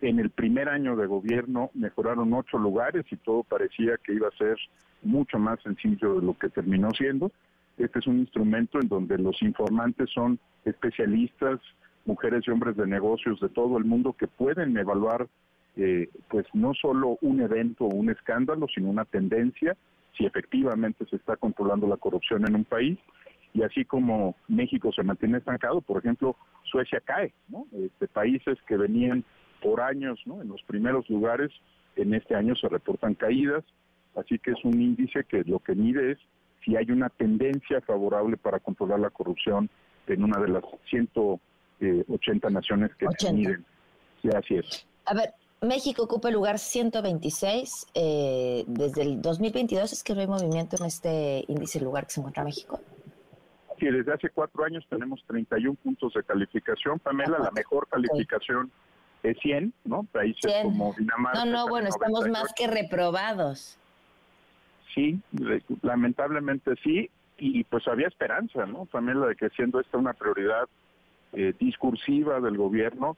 En 0.00 0.18
el 0.18 0.30
primer 0.30 0.68
año 0.68 0.96
de 0.96 1.06
gobierno 1.06 1.70
mejoraron 1.74 2.32
ocho 2.34 2.58
lugares 2.58 3.04
y 3.10 3.16
todo 3.16 3.42
parecía 3.42 3.96
que 4.04 4.12
iba 4.12 4.28
a 4.28 4.36
ser 4.36 4.56
mucho 5.02 5.38
más 5.38 5.60
sencillo 5.62 6.20
de 6.20 6.26
lo 6.26 6.36
que 6.36 6.48
terminó 6.48 6.90
siendo. 6.92 7.30
Este 7.78 7.98
es 7.98 8.06
un 8.06 8.18
instrumento 8.18 8.78
en 8.80 8.88
donde 8.88 9.18
los 9.18 9.40
informantes 9.42 10.10
son 10.10 10.38
especialistas, 10.64 11.60
mujeres 12.04 12.44
y 12.46 12.50
hombres 12.50 12.76
de 12.76 12.86
negocios 12.86 13.40
de 13.40 13.48
todo 13.48 13.78
el 13.78 13.84
mundo 13.84 14.12
que 14.12 14.26
pueden 14.26 14.76
evaluar 14.76 15.26
eh, 15.76 16.08
pues 16.28 16.46
no 16.52 16.74
solo 16.74 17.18
un 17.20 17.40
evento 17.40 17.84
o 17.84 17.94
un 17.94 18.10
escándalo, 18.10 18.66
sino 18.72 18.88
una 18.88 19.04
tendencia, 19.04 19.76
si 20.16 20.24
efectivamente 20.24 21.04
se 21.06 21.16
está 21.16 21.36
controlando 21.36 21.86
la 21.86 21.96
corrupción 21.96 22.46
en 22.46 22.54
un 22.54 22.64
país. 22.64 22.98
Y 23.52 23.62
así 23.62 23.84
como 23.84 24.34
México 24.48 24.92
se 24.92 25.04
mantiene 25.04 25.38
estancado, 25.38 25.80
por 25.80 25.98
ejemplo, 25.98 26.36
Suecia 26.64 27.00
cae, 27.00 27.32
¿no? 27.48 27.66
Este, 27.72 28.08
países 28.08 28.58
que 28.66 28.76
venían 28.76 29.24
por 29.62 29.80
años 29.80 30.20
¿no? 30.26 30.42
en 30.42 30.48
los 30.48 30.62
primeros 30.64 31.08
lugares, 31.08 31.50
en 31.96 32.14
este 32.14 32.34
año 32.34 32.54
se 32.56 32.68
reportan 32.68 33.14
caídas, 33.14 33.64
así 34.16 34.38
que 34.38 34.50
es 34.50 34.64
un 34.64 34.80
índice 34.80 35.24
que 35.24 35.44
lo 35.44 35.60
que 35.60 35.74
mide 35.74 36.12
es 36.12 36.18
si 36.64 36.76
hay 36.76 36.90
una 36.90 37.08
tendencia 37.10 37.80
favorable 37.82 38.36
para 38.36 38.58
controlar 38.58 39.00
la 39.00 39.10
corrupción 39.10 39.70
en 40.06 40.24
una 40.24 40.40
de 40.40 40.48
las 40.48 40.64
180 40.90 42.50
naciones 42.50 42.94
que 42.96 43.06
se 43.18 43.32
miden. 43.32 43.64
Sí, 44.20 44.28
así 44.34 44.54
es. 44.56 44.86
A 45.06 45.14
ver, 45.14 45.30
México 45.64 46.04
ocupa 46.04 46.28
el 46.28 46.34
lugar 46.34 46.58
126. 46.58 47.86
Eh, 47.94 48.64
desde 48.66 49.02
el 49.02 49.22
2022 49.22 49.92
es 49.92 50.04
que 50.04 50.14
no 50.14 50.20
hay 50.20 50.26
movimiento 50.26 50.76
en 50.78 50.86
este 50.86 51.44
índice 51.48 51.80
lugar 51.80 52.06
que 52.06 52.12
se 52.12 52.20
encuentra 52.20 52.44
México. 52.44 52.80
Sí, 53.78 53.86
desde 53.86 54.12
hace 54.12 54.30
cuatro 54.30 54.64
años 54.64 54.84
tenemos 54.88 55.22
31 55.26 55.74
puntos 55.74 56.14
de 56.14 56.22
calificación. 56.22 56.98
Pamela, 57.00 57.38
la 57.38 57.50
mejor 57.50 57.88
calificación 57.88 58.70
es 59.22 59.36
100, 59.40 59.72
¿no? 59.84 60.04
Países 60.04 60.52
como 60.62 60.94
Dinamarca. 60.96 61.44
No, 61.44 61.50
no, 61.50 61.68
bueno, 61.68 61.88
estamos 61.88 62.28
más 62.28 62.52
que 62.54 62.66
reprobados 62.66 63.78
sí, 64.94 65.20
lamentablemente 65.82 66.74
sí, 66.82 67.10
y 67.36 67.64
pues 67.64 67.86
había 67.88 68.06
esperanza, 68.06 68.64
¿no? 68.66 68.86
También 68.86 69.20
la 69.20 69.26
de 69.26 69.36
que 69.36 69.48
siendo 69.50 69.80
esta 69.80 69.98
una 69.98 70.12
prioridad 70.12 70.68
eh, 71.32 71.52
discursiva 71.58 72.40
del 72.40 72.56
gobierno, 72.56 73.16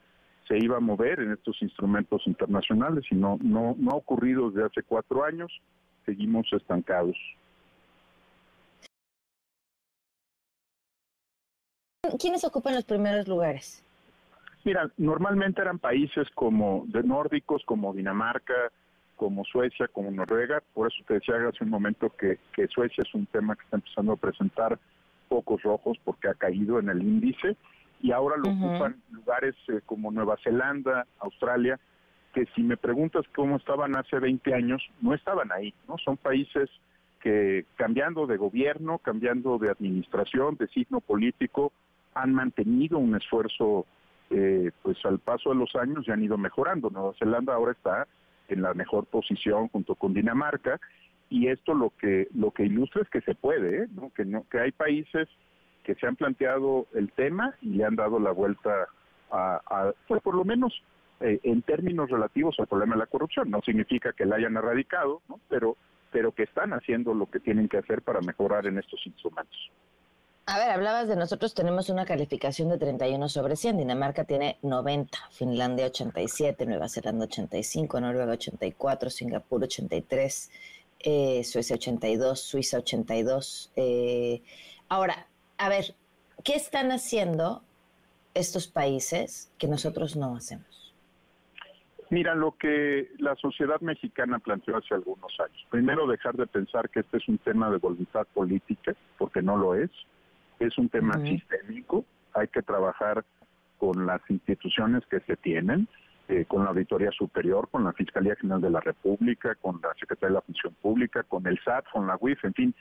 se 0.48 0.58
iba 0.58 0.76
a 0.76 0.80
mover 0.80 1.20
en 1.20 1.32
estos 1.32 1.60
instrumentos 1.62 2.22
internacionales 2.26 3.04
y 3.10 3.14
no, 3.14 3.38
no, 3.42 3.74
no 3.78 3.90
ha 3.92 3.96
ocurrido 3.96 4.50
desde 4.50 4.66
hace 4.66 4.82
cuatro 4.82 5.24
años, 5.24 5.52
seguimos 6.04 6.46
estancados. 6.52 7.16
¿Quiénes 12.20 12.44
ocupan 12.44 12.74
los 12.74 12.84
primeros 12.84 13.26
lugares? 13.26 13.82
Mira, 14.64 14.90
normalmente 14.96 15.60
eran 15.60 15.78
países 15.78 16.28
como 16.34 16.84
de 16.88 17.02
nórdicos, 17.02 17.62
como 17.64 17.92
Dinamarca, 17.92 18.72
como 19.16 19.44
Suecia, 19.44 19.88
como 19.88 20.10
Noruega. 20.10 20.62
Por 20.74 20.92
eso 20.92 21.02
te 21.06 21.14
decía 21.14 21.34
hace 21.48 21.64
un 21.64 21.70
momento 21.70 22.10
que, 22.10 22.38
Suecia 22.68 23.02
es 23.02 23.14
un 23.14 23.26
tema 23.26 23.56
que 23.56 23.62
está 23.64 23.76
empezando 23.76 24.12
a 24.12 24.16
presentar 24.16 24.78
pocos 25.28 25.62
rojos 25.62 25.98
porque 26.04 26.28
ha 26.28 26.34
caído 26.34 26.78
en 26.78 26.88
el 26.88 27.02
índice 27.02 27.56
y 28.00 28.12
ahora 28.12 28.36
lo 28.36 28.50
ocupan 28.50 28.96
lugares 29.10 29.54
eh, 29.68 29.80
como 29.84 30.10
Nueva 30.10 30.36
Zelanda, 30.42 31.06
Australia, 31.20 31.78
que 32.34 32.46
si 32.54 32.62
me 32.62 32.76
preguntas 32.76 33.24
cómo 33.34 33.56
estaban 33.56 33.96
hace 33.96 34.18
20 34.18 34.54
años, 34.54 34.82
no 35.00 35.14
estaban 35.14 35.50
ahí, 35.52 35.72
¿no? 35.88 35.96
Son 35.98 36.16
países 36.16 36.68
que 37.20 37.64
cambiando 37.76 38.26
de 38.26 38.36
gobierno, 38.36 38.98
cambiando 38.98 39.58
de 39.58 39.70
administración, 39.70 40.56
de 40.56 40.68
signo 40.68 41.00
político, 41.00 41.72
han 42.14 42.34
mantenido 42.34 42.98
un 42.98 43.16
esfuerzo 43.16 43.86
eh, 44.30 44.70
pues 44.82 44.98
al 45.04 45.18
paso 45.18 45.50
de 45.50 45.56
los 45.56 45.74
años 45.76 46.06
y 46.06 46.10
han 46.10 46.22
ido 46.22 46.36
mejorando. 46.36 46.90
Nueva 46.90 47.14
Zelanda 47.18 47.54
ahora 47.54 47.72
está 47.72 48.06
en 48.48 48.62
la 48.62 48.74
mejor 48.74 49.06
posición 49.06 49.68
junto 49.68 49.94
con 49.94 50.14
Dinamarca 50.14 50.78
y 51.30 51.48
esto 51.48 51.74
lo 51.74 51.90
que 51.98 52.28
lo 52.34 52.50
que 52.50 52.64
ilustra 52.64 53.02
es 53.02 53.08
que 53.08 53.20
se 53.22 53.34
puede, 53.34 53.84
¿eh? 53.84 53.88
Que 54.14 54.24
no 54.24 54.44
que 54.50 54.60
hay 54.60 54.72
países 54.72 55.28
que 55.86 55.94
se 55.94 56.06
han 56.06 56.16
planteado 56.16 56.88
el 56.94 57.12
tema 57.12 57.54
y 57.62 57.68
le 57.70 57.84
han 57.84 57.94
dado 57.94 58.18
la 58.18 58.32
vuelta 58.32 58.88
a, 59.30 59.92
pues 60.08 60.20
por 60.20 60.34
lo 60.34 60.44
menos 60.44 60.82
eh, 61.20 61.38
en 61.44 61.62
términos 61.62 62.10
relativos 62.10 62.56
al 62.58 62.66
problema 62.66 62.96
de 62.96 63.00
la 63.00 63.06
corrupción. 63.06 63.50
No 63.50 63.60
significa 63.62 64.12
que 64.12 64.26
la 64.26 64.36
hayan 64.36 64.56
erradicado, 64.56 65.22
pero 65.48 65.76
pero 66.10 66.32
que 66.32 66.44
están 66.44 66.72
haciendo 66.72 67.12
lo 67.14 67.26
que 67.26 67.40
tienen 67.40 67.68
que 67.68 67.78
hacer 67.78 68.00
para 68.00 68.20
mejorar 68.20 68.66
en 68.66 68.78
estos 68.78 69.04
instrumentos. 69.06 69.70
A 70.46 70.58
ver, 70.58 70.70
hablabas 70.70 71.08
de 71.08 71.16
nosotros 71.16 71.54
tenemos 71.54 71.90
una 71.90 72.06
calificación 72.06 72.68
de 72.68 72.78
31 72.78 73.28
sobre 73.28 73.56
100, 73.56 73.76
Dinamarca 73.78 74.24
tiene 74.24 74.58
90, 74.62 75.18
Finlandia 75.30 75.86
87, 75.86 76.64
Nueva 76.66 76.88
Zelanda 76.88 77.24
85, 77.24 78.00
Noruega 78.00 78.32
84, 78.32 79.10
Singapur 79.10 79.64
83, 79.64 80.50
eh, 81.00 81.44
Suecia 81.44 81.76
82, 81.76 82.40
Suiza 82.40 82.78
82. 82.78 83.72
Eh, 83.76 84.42
ahora, 84.88 85.26
a 85.58 85.68
ver, 85.68 85.94
¿qué 86.44 86.54
están 86.54 86.90
haciendo 86.90 87.62
estos 88.34 88.66
países 88.68 89.52
que 89.58 89.68
nosotros 89.68 90.16
no 90.16 90.36
hacemos? 90.36 90.94
Mira, 92.10 92.34
lo 92.34 92.52
que 92.52 93.10
la 93.18 93.34
sociedad 93.36 93.80
mexicana 93.80 94.38
planteó 94.38 94.76
hace 94.76 94.94
algunos 94.94 95.32
años. 95.40 95.66
Primero, 95.70 96.06
dejar 96.06 96.36
de 96.36 96.46
pensar 96.46 96.88
que 96.88 97.00
este 97.00 97.16
es 97.16 97.28
un 97.28 97.38
tema 97.38 97.68
de 97.70 97.78
voluntad 97.78 98.26
política, 98.32 98.94
porque 99.18 99.42
no 99.42 99.56
lo 99.56 99.74
es 99.74 99.90
es 100.58 100.78
un 100.78 100.88
tema 100.88 101.14
sistémico, 101.22 102.04
hay 102.34 102.48
que 102.48 102.62
trabajar 102.62 103.24
con 103.78 104.06
las 104.06 104.20
instituciones 104.28 105.04
que 105.06 105.20
se 105.20 105.36
tienen, 105.36 105.88
eh, 106.28 106.44
con 106.46 106.64
la 106.64 106.70
Auditoría 106.70 107.10
Superior, 107.12 107.68
con 107.70 107.84
la 107.84 107.92
Fiscalía 107.92 108.36
General 108.36 108.60
de 108.60 108.70
la 108.70 108.80
República, 108.80 109.54
con 109.56 109.80
la 109.82 109.92
Secretaría 109.94 110.28
de 110.28 110.34
la 110.34 110.40
Función 110.40 110.74
Pública, 110.80 111.22
con 111.24 111.46
el 111.46 111.58
SAT, 111.62 111.84
con 111.92 112.06
la 112.06 112.16
UIF, 112.18 112.44
en 112.44 112.54
fin, 112.54 112.74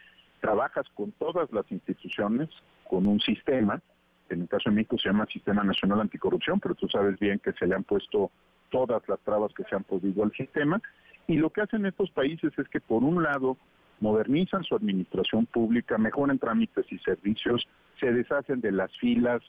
trabajas 0.46 0.86
con 0.94 1.12
todas 1.14 1.52
las 1.52 1.66
instituciones, 1.72 2.50
con 2.88 3.08
un 3.08 3.20
sistema, 3.20 3.82
en 4.30 4.42
el 4.42 4.48
caso 4.48 4.70
de 4.70 4.76
México 4.76 4.96
se 5.00 5.10
llama 5.10 5.26
Sistema 5.26 5.64
Nacional 5.64 6.02
Anticorrupción, 6.02 6.60
pero 6.60 6.76
tú 6.76 6.88
sabes 6.88 7.18
bien 7.18 7.40
que 7.40 7.52
se 7.54 7.66
le 7.66 7.74
han 7.74 7.84
puesto 7.84 8.30
todas 8.70 9.02
las 9.10 9.20
trabas 9.22 9.52
que 9.56 9.64
se 9.64 9.76
han 9.76 9.84
podido 9.84 10.24
al 10.24 10.32
sistema, 10.34 10.80
y 11.26 11.38
lo 11.38 11.50
que 11.50 11.62
hacen 11.62 11.88
estos 11.88 12.12
países 12.12 12.54
es 12.60 12.68
que 12.70 12.80
por 12.80 13.04
un 13.04 13.24
lado 13.24 13.58
modernizan 14.00 14.64
su 14.64 14.76
administración 14.76 15.48
pública, 15.48 15.98
mejoran 15.98 16.38
trámites 16.38 16.86
y 16.92 17.00
servicios, 17.00 17.68
se 18.00 18.14
deshacen 18.14 18.62
de 18.62 18.72
las 18.72 18.96
filas, 19.00 19.42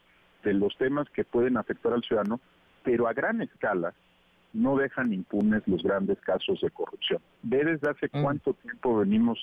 de 0.44 0.54
los 0.54 0.74
temas 0.78 1.10
que 1.10 1.24
pueden 1.24 1.58
afectar 1.58 1.92
al 1.92 2.04
ciudadano, 2.04 2.40
pero 2.84 3.06
a 3.06 3.12
gran 3.12 3.42
escala 3.42 3.92
no 4.54 4.78
dejan 4.78 5.12
impunes 5.12 5.62
los 5.66 5.82
grandes 5.82 6.18
casos 6.20 6.58
de 6.62 6.70
corrupción. 6.70 7.20
Ve 7.42 7.64
desde 7.66 7.90
hace 7.90 8.08
cuánto 8.08 8.54
tiempo 8.54 8.96
venimos 8.96 9.38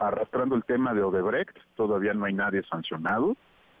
arrastrando 0.00 0.56
el 0.56 0.64
tema 0.64 0.94
de 0.94 1.02
Odebrecht, 1.02 1.56
todavía 1.76 2.14
no 2.14 2.24
hay 2.24 2.32
nadie 2.32 2.62
sancionado. 2.70 3.36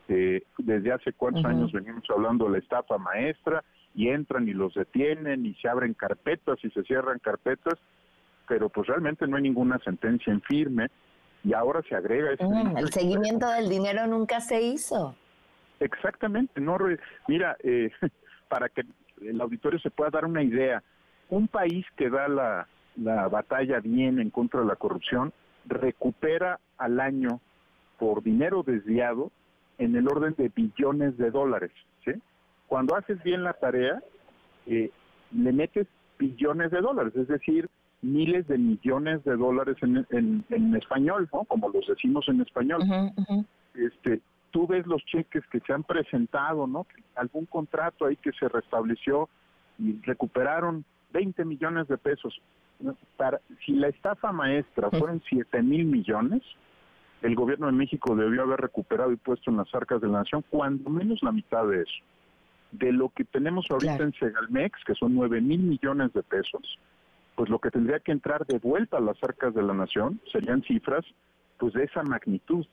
Eh, 0.08 0.42
desde 0.58 0.92
hace 0.92 1.12
cuántos 1.12 1.44
años 1.44 1.72
venimos 1.72 2.02
hablando 2.10 2.46
de 2.46 2.52
la 2.52 2.58
estafa 2.58 2.98
maestra 2.98 3.62
y 3.94 4.08
entran 4.08 4.48
y 4.48 4.52
los 4.52 4.74
detienen 4.74 5.46
y 5.46 5.54
se 5.54 5.68
abren 5.68 5.94
carpetas 5.94 6.58
y 6.62 6.70
se 6.70 6.82
cierran 6.82 7.18
carpetas, 7.20 7.74
pero 8.48 8.68
pues 8.68 8.88
realmente 8.88 9.26
no 9.26 9.36
hay 9.36 9.42
ninguna 9.42 9.78
sentencia 9.78 10.32
en 10.32 10.42
firme 10.42 10.88
y 11.44 11.54
ahora 11.54 11.80
se 11.88 11.94
agrega... 11.94 12.32
Este 12.32 12.44
el 12.76 12.92
seguimiento 12.92 13.48
del 13.50 13.68
dinero 13.68 14.06
nunca 14.06 14.40
se 14.40 14.60
hizo. 14.60 15.14
Exactamente, 15.78 16.60
no 16.60 16.76
mira, 17.28 17.56
eh, 17.62 17.90
para 18.48 18.68
que 18.68 18.82
el 19.22 19.40
auditorio 19.40 19.78
se 19.78 19.90
pueda 19.90 20.10
dar 20.10 20.24
una 20.24 20.42
idea, 20.42 20.82
un 21.28 21.46
país 21.46 21.86
que 21.96 22.10
da 22.10 22.28
la, 22.28 22.66
la 22.96 23.28
batalla 23.28 23.78
bien 23.80 24.18
en 24.18 24.30
contra 24.30 24.60
de 24.60 24.66
la 24.66 24.76
corrupción 24.76 25.32
recupera 25.66 26.60
al 26.78 27.00
año 27.00 27.40
por 27.98 28.22
dinero 28.22 28.62
desviado 28.62 29.30
en 29.78 29.96
el 29.96 30.08
orden 30.08 30.34
de 30.36 30.48
billones 30.48 31.16
de 31.18 31.30
dólares. 31.30 31.72
¿sí? 32.04 32.12
Cuando 32.66 32.96
haces 32.96 33.22
bien 33.22 33.42
la 33.42 33.54
tarea, 33.54 34.02
eh, 34.66 34.90
le 35.32 35.52
metes 35.52 35.86
billones 36.18 36.70
de 36.70 36.80
dólares, 36.80 37.14
es 37.16 37.28
decir, 37.28 37.68
miles 38.02 38.46
de 38.48 38.58
millones 38.58 39.24
de 39.24 39.36
dólares 39.36 39.76
en, 39.82 40.06
en, 40.10 40.74
español, 40.76 41.28
¿no? 41.32 41.44
Como 41.44 41.68
los 41.68 41.86
decimos 41.86 42.26
en 42.28 42.40
español. 42.40 42.82
Este, 43.74 44.20
tú 44.50 44.66
ves 44.66 44.86
los 44.86 45.04
cheques 45.04 45.44
que 45.50 45.60
se 45.60 45.72
han 45.72 45.82
presentado, 45.82 46.66
¿no? 46.66 46.86
Algún 47.14 47.46
contrato 47.46 48.06
ahí 48.06 48.16
que 48.16 48.32
se 48.32 48.48
restableció 48.48 49.28
y 49.78 50.00
recuperaron 50.02 50.84
20 51.12 51.44
millones 51.44 51.88
de 51.88 51.98
pesos. 51.98 52.40
Para, 53.16 53.40
si 53.64 53.72
la 53.72 53.88
estafa 53.88 54.32
maestra 54.32 54.90
fueron 54.90 55.22
7 55.28 55.62
mil 55.62 55.84
millones, 55.84 56.42
el 57.22 57.34
gobierno 57.34 57.66
de 57.66 57.72
México 57.72 58.16
debió 58.16 58.42
haber 58.42 58.60
recuperado 58.60 59.12
y 59.12 59.16
puesto 59.16 59.50
en 59.50 59.58
las 59.58 59.74
arcas 59.74 60.00
de 60.00 60.08
la 60.08 60.20
nación 60.20 60.44
cuando 60.48 60.88
menos 60.88 61.22
la 61.22 61.32
mitad 61.32 61.66
de 61.66 61.82
eso. 61.82 62.04
De 62.72 62.92
lo 62.92 63.10
que 63.10 63.24
tenemos 63.24 63.66
ahorita 63.68 64.02
en 64.02 64.12
Segalmex, 64.14 64.78
que 64.86 64.94
son 64.94 65.14
9 65.14 65.40
mil 65.40 65.60
millones 65.60 66.12
de 66.12 66.22
pesos, 66.22 66.78
pues 67.34 67.50
lo 67.50 67.58
que 67.58 67.70
tendría 67.70 68.00
que 68.00 68.12
entrar 68.12 68.46
de 68.46 68.58
vuelta 68.58 68.98
a 68.98 69.00
las 69.00 69.22
arcas 69.22 69.54
de 69.54 69.62
la 69.62 69.74
nación 69.74 70.20
serían 70.32 70.62
cifras 70.62 71.04
pues 71.58 71.74
de 71.74 71.84
esa 71.84 72.02
magnitud. 72.02 72.64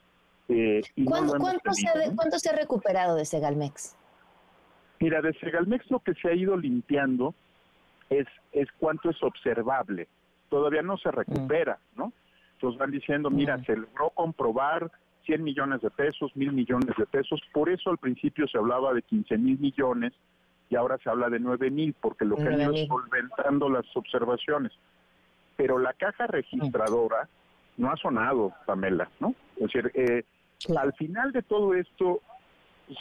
Eh, 0.49 0.81
¿Cuánto, 1.05 1.73
se 1.73 1.87
ha, 1.87 2.15
¿Cuánto 2.15 2.39
se 2.39 2.49
ha 2.49 2.53
recuperado 2.53 3.15
de 3.15 3.25
Segalmex? 3.25 3.97
Mira, 4.99 5.21
de 5.21 5.33
Segalmex 5.33 5.89
lo 5.91 5.99
que 5.99 6.13
se 6.15 6.29
ha 6.29 6.33
ido 6.33 6.55
limpiando 6.55 7.35
es, 8.09 8.27
es 8.51 8.67
cuánto 8.79 9.09
es 9.09 9.21
observable. 9.21 10.07
Todavía 10.49 10.81
no 10.81 10.97
se 10.97 11.11
recupera, 11.11 11.79
¿no? 11.95 12.13
Entonces 12.53 12.79
van 12.79 12.91
diciendo, 12.91 13.29
mira, 13.29 13.63
se 13.65 13.75
logró 13.75 14.09
comprobar 14.11 14.89
100 15.25 15.43
millones 15.43 15.81
de 15.81 15.91
pesos, 15.91 16.35
mil 16.35 16.51
millones 16.53 16.95
de 16.97 17.05
pesos. 17.05 17.39
Por 17.53 17.69
eso 17.69 17.91
al 17.91 17.97
principio 17.97 18.47
se 18.47 18.57
hablaba 18.57 18.93
de 18.93 19.03
15 19.03 19.37
mil 19.37 19.59
millones 19.59 20.13
y 20.69 20.75
ahora 20.75 20.97
se 21.03 21.09
habla 21.09 21.29
de 21.29 21.39
9 21.39 21.69
mil, 21.69 21.93
porque 22.01 22.25
lo 22.25 22.35
que 22.35 22.43
han 22.43 22.61
ido 22.61 22.73
es 22.73 22.87
solventando 22.87 23.69
las 23.69 23.85
observaciones. 23.95 24.71
Pero 25.55 25.77
la 25.77 25.93
caja 25.93 26.27
registradora 26.27 27.29
no 27.77 27.91
ha 27.91 27.97
sonado, 27.97 28.53
Pamela, 28.65 29.09
¿no? 29.19 29.35
Es 29.57 29.71
decir, 29.71 29.91
eh, 29.93 30.23
al 30.77 30.93
final 30.93 31.31
de 31.31 31.43
todo 31.43 31.73
esto, 31.73 32.21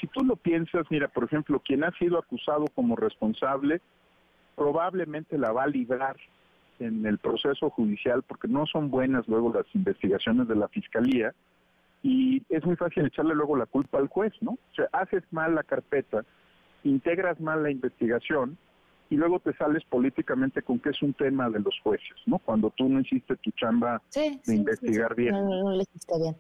si 0.01 0.07
tú 0.09 0.25
lo 0.25 0.37
piensas, 0.37 0.87
mira, 0.91 1.09
por 1.09 1.25
ejemplo, 1.25 1.61
quien 1.61 1.85
ha 1.85 1.91
sido 1.93 2.19
acusado 2.19 2.67
como 2.75 2.97
responsable, 2.97 3.81
probablemente 4.57 5.39
la 5.39 5.53
va 5.53 5.65
a 5.65 5.69
librar 5.69 6.17
en 6.81 7.07
el 7.07 7.19
proceso 7.19 7.71
judicial 7.71 8.23
porque 8.23 8.49
no 8.49 8.67
son 8.67 8.91
buenas 8.91 9.29
luego 9.29 9.53
las 9.53 9.67
investigaciones 9.75 10.49
de 10.49 10.57
la 10.57 10.69
fiscalía 10.69 11.33
y 12.03 12.43
es 12.49 12.65
muy 12.65 12.77
fácil 12.77 13.07
echarle 13.07 13.35
luego 13.35 13.57
la 13.57 13.67
culpa 13.67 13.99
al 13.99 14.09
juez, 14.09 14.33
¿no? 14.41 14.53
O 14.53 14.75
sea, 14.75 14.89
haces 14.93 15.23
mal 15.31 15.55
la 15.55 15.63
carpeta, 15.63 16.25
integras 16.85 17.41
mal 17.41 17.63
la 17.63 17.71
investigación 17.71 18.59
y 19.09 19.17
luego 19.17 19.41
te 19.41 19.55
sales 19.55 19.85
políticamente 19.85 20.63
con 20.63 20.79
que 20.79 20.91
es 20.91 21.01
un 21.03 21.15
tema 21.15 21.49
de 21.49 21.61
los 21.61 21.79
jueces, 21.83 22.17
¿no? 22.27 22.39
Cuando 22.39 22.71
tú 22.71 22.89
no 22.89 23.01
hiciste 23.01 23.37
tu 23.37 23.51
chamba 23.53 24.03
de 24.15 24.55
investigar 24.55 25.15
bien. 25.15 25.33
No, 25.33 25.43
no, 25.43 25.63
no 25.63 25.75
hiciste 25.77 26.15
bien. 26.19 26.37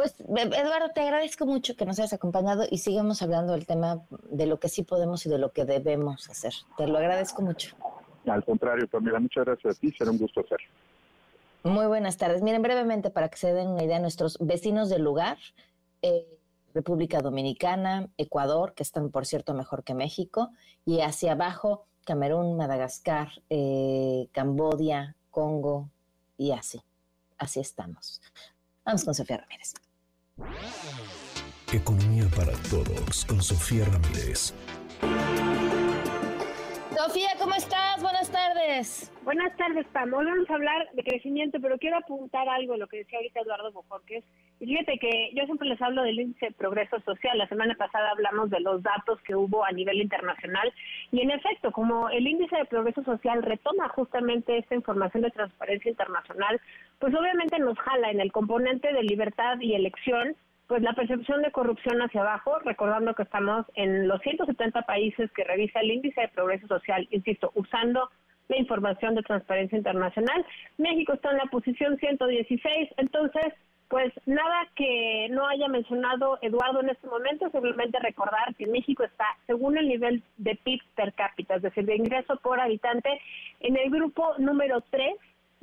Pues, 0.00 0.14
Eduardo, 0.18 0.88
te 0.94 1.02
agradezco 1.02 1.44
mucho 1.44 1.76
que 1.76 1.84
nos 1.84 1.98
hayas 1.98 2.14
acompañado 2.14 2.64
y 2.70 2.78
sigamos 2.78 3.20
hablando 3.20 3.52
del 3.52 3.66
tema 3.66 4.00
de 4.30 4.46
lo 4.46 4.58
que 4.58 4.70
sí 4.70 4.82
podemos 4.82 5.26
y 5.26 5.28
de 5.28 5.36
lo 5.36 5.52
que 5.52 5.66
debemos 5.66 6.30
hacer. 6.30 6.54
Te 6.78 6.86
lo 6.86 6.96
agradezco 6.96 7.42
mucho. 7.42 7.76
Al 8.26 8.42
contrario, 8.42 8.88
Pamela, 8.88 9.20
muchas 9.20 9.44
gracias 9.44 9.76
a 9.76 9.78
ti, 9.78 9.92
será 9.92 10.10
un 10.10 10.16
gusto 10.16 10.40
hacerlo. 10.40 10.68
Muy 11.64 11.84
buenas 11.84 12.16
tardes. 12.16 12.40
Miren, 12.40 12.62
brevemente, 12.62 13.10
para 13.10 13.28
que 13.28 13.36
se 13.36 13.52
den 13.52 13.68
una 13.68 13.84
idea, 13.84 13.98
nuestros 13.98 14.38
vecinos 14.40 14.88
del 14.88 15.02
lugar, 15.02 15.36
eh, 16.00 16.24
República 16.72 17.20
Dominicana, 17.20 18.08
Ecuador, 18.16 18.72
que 18.72 18.84
están, 18.84 19.10
por 19.10 19.26
cierto, 19.26 19.52
mejor 19.52 19.84
que 19.84 19.92
México, 19.92 20.48
y 20.86 21.02
hacia 21.02 21.32
abajo, 21.32 21.84
Camerún, 22.06 22.56
Madagascar, 22.56 23.28
eh, 23.50 24.28
Cambodia, 24.32 25.14
Congo, 25.30 25.90
y 26.38 26.52
así. 26.52 26.80
Así 27.36 27.60
estamos. 27.60 28.22
Vamos 28.82 29.04
con 29.04 29.14
Sofía 29.14 29.36
Ramírez. 29.36 29.74
Economía 31.72 32.28
para 32.36 32.52
todos 32.68 33.24
con 33.26 33.42
Sofía 33.42 33.84
Ramírez. 33.84 34.52
Sofía, 37.02 37.30
¿cómo 37.38 37.54
estás? 37.54 38.02
Buenas 38.02 38.30
tardes. 38.30 39.10
Buenas 39.24 39.56
tardes, 39.56 39.86
Pam. 39.86 40.12
Hoy 40.12 40.26
vamos 40.26 40.50
a 40.50 40.54
hablar 40.54 40.86
de 40.92 41.02
crecimiento, 41.02 41.58
pero 41.58 41.78
quiero 41.78 41.96
apuntar 41.96 42.46
algo, 42.46 42.76
lo 42.76 42.88
que 42.88 42.98
decía 42.98 43.18
ahorita 43.18 43.40
Eduardo 43.40 43.72
Bojorquez. 43.72 44.22
Y 44.60 44.66
fíjate 44.66 44.98
que 44.98 45.30
yo 45.34 45.46
siempre 45.46 45.66
les 45.66 45.80
hablo 45.80 46.02
del 46.02 46.20
índice 46.20 46.48
de 46.48 46.52
progreso 46.52 47.00
social. 47.00 47.38
La 47.38 47.48
semana 47.48 47.74
pasada 47.74 48.10
hablamos 48.10 48.50
de 48.50 48.60
los 48.60 48.82
datos 48.82 49.18
que 49.22 49.34
hubo 49.34 49.64
a 49.64 49.72
nivel 49.72 49.98
internacional. 49.98 50.70
Y 51.10 51.22
en 51.22 51.30
efecto, 51.30 51.72
como 51.72 52.10
el 52.10 52.26
índice 52.26 52.54
de 52.54 52.66
progreso 52.66 53.02
social 53.02 53.42
retoma 53.42 53.88
justamente 53.88 54.58
esta 54.58 54.74
información 54.74 55.22
de 55.22 55.30
transparencia 55.30 55.90
internacional, 55.90 56.60
pues 56.98 57.14
obviamente 57.14 57.58
nos 57.60 57.78
jala 57.78 58.10
en 58.10 58.20
el 58.20 58.30
componente 58.30 58.92
de 58.92 59.04
libertad 59.04 59.58
y 59.58 59.72
elección 59.72 60.36
pues 60.70 60.82
la 60.82 60.92
percepción 60.92 61.42
de 61.42 61.50
corrupción 61.50 62.00
hacia 62.00 62.20
abajo, 62.20 62.60
recordando 62.60 63.12
que 63.14 63.24
estamos 63.24 63.66
en 63.74 64.06
los 64.06 64.20
170 64.22 64.82
países 64.82 65.28
que 65.32 65.42
revisa 65.42 65.80
el 65.80 65.90
índice 65.90 66.20
de 66.20 66.28
progreso 66.28 66.68
social, 66.68 67.08
insisto, 67.10 67.50
usando 67.56 68.08
la 68.46 68.56
información 68.56 69.16
de 69.16 69.22
Transparencia 69.22 69.76
Internacional. 69.76 70.46
México 70.78 71.14
está 71.14 71.32
en 71.32 71.38
la 71.38 71.46
posición 71.46 71.98
116, 71.98 72.88
entonces, 72.98 73.52
pues 73.88 74.12
nada 74.26 74.68
que 74.76 75.26
no 75.32 75.48
haya 75.48 75.66
mencionado 75.66 76.38
Eduardo 76.40 76.82
en 76.82 76.90
este 76.90 77.08
momento, 77.08 77.50
simplemente 77.50 77.98
recordar 77.98 78.54
que 78.54 78.68
México 78.68 79.02
está, 79.02 79.26
según 79.48 79.76
el 79.76 79.88
nivel 79.88 80.22
de 80.36 80.54
PIB 80.54 80.82
per 80.94 81.12
cápita, 81.14 81.56
es 81.56 81.62
decir, 81.62 81.84
de 81.84 81.96
ingreso 81.96 82.36
por 82.36 82.60
habitante, 82.60 83.10
en 83.58 83.76
el 83.76 83.90
grupo 83.90 84.34
número 84.38 84.84
3 84.90 85.16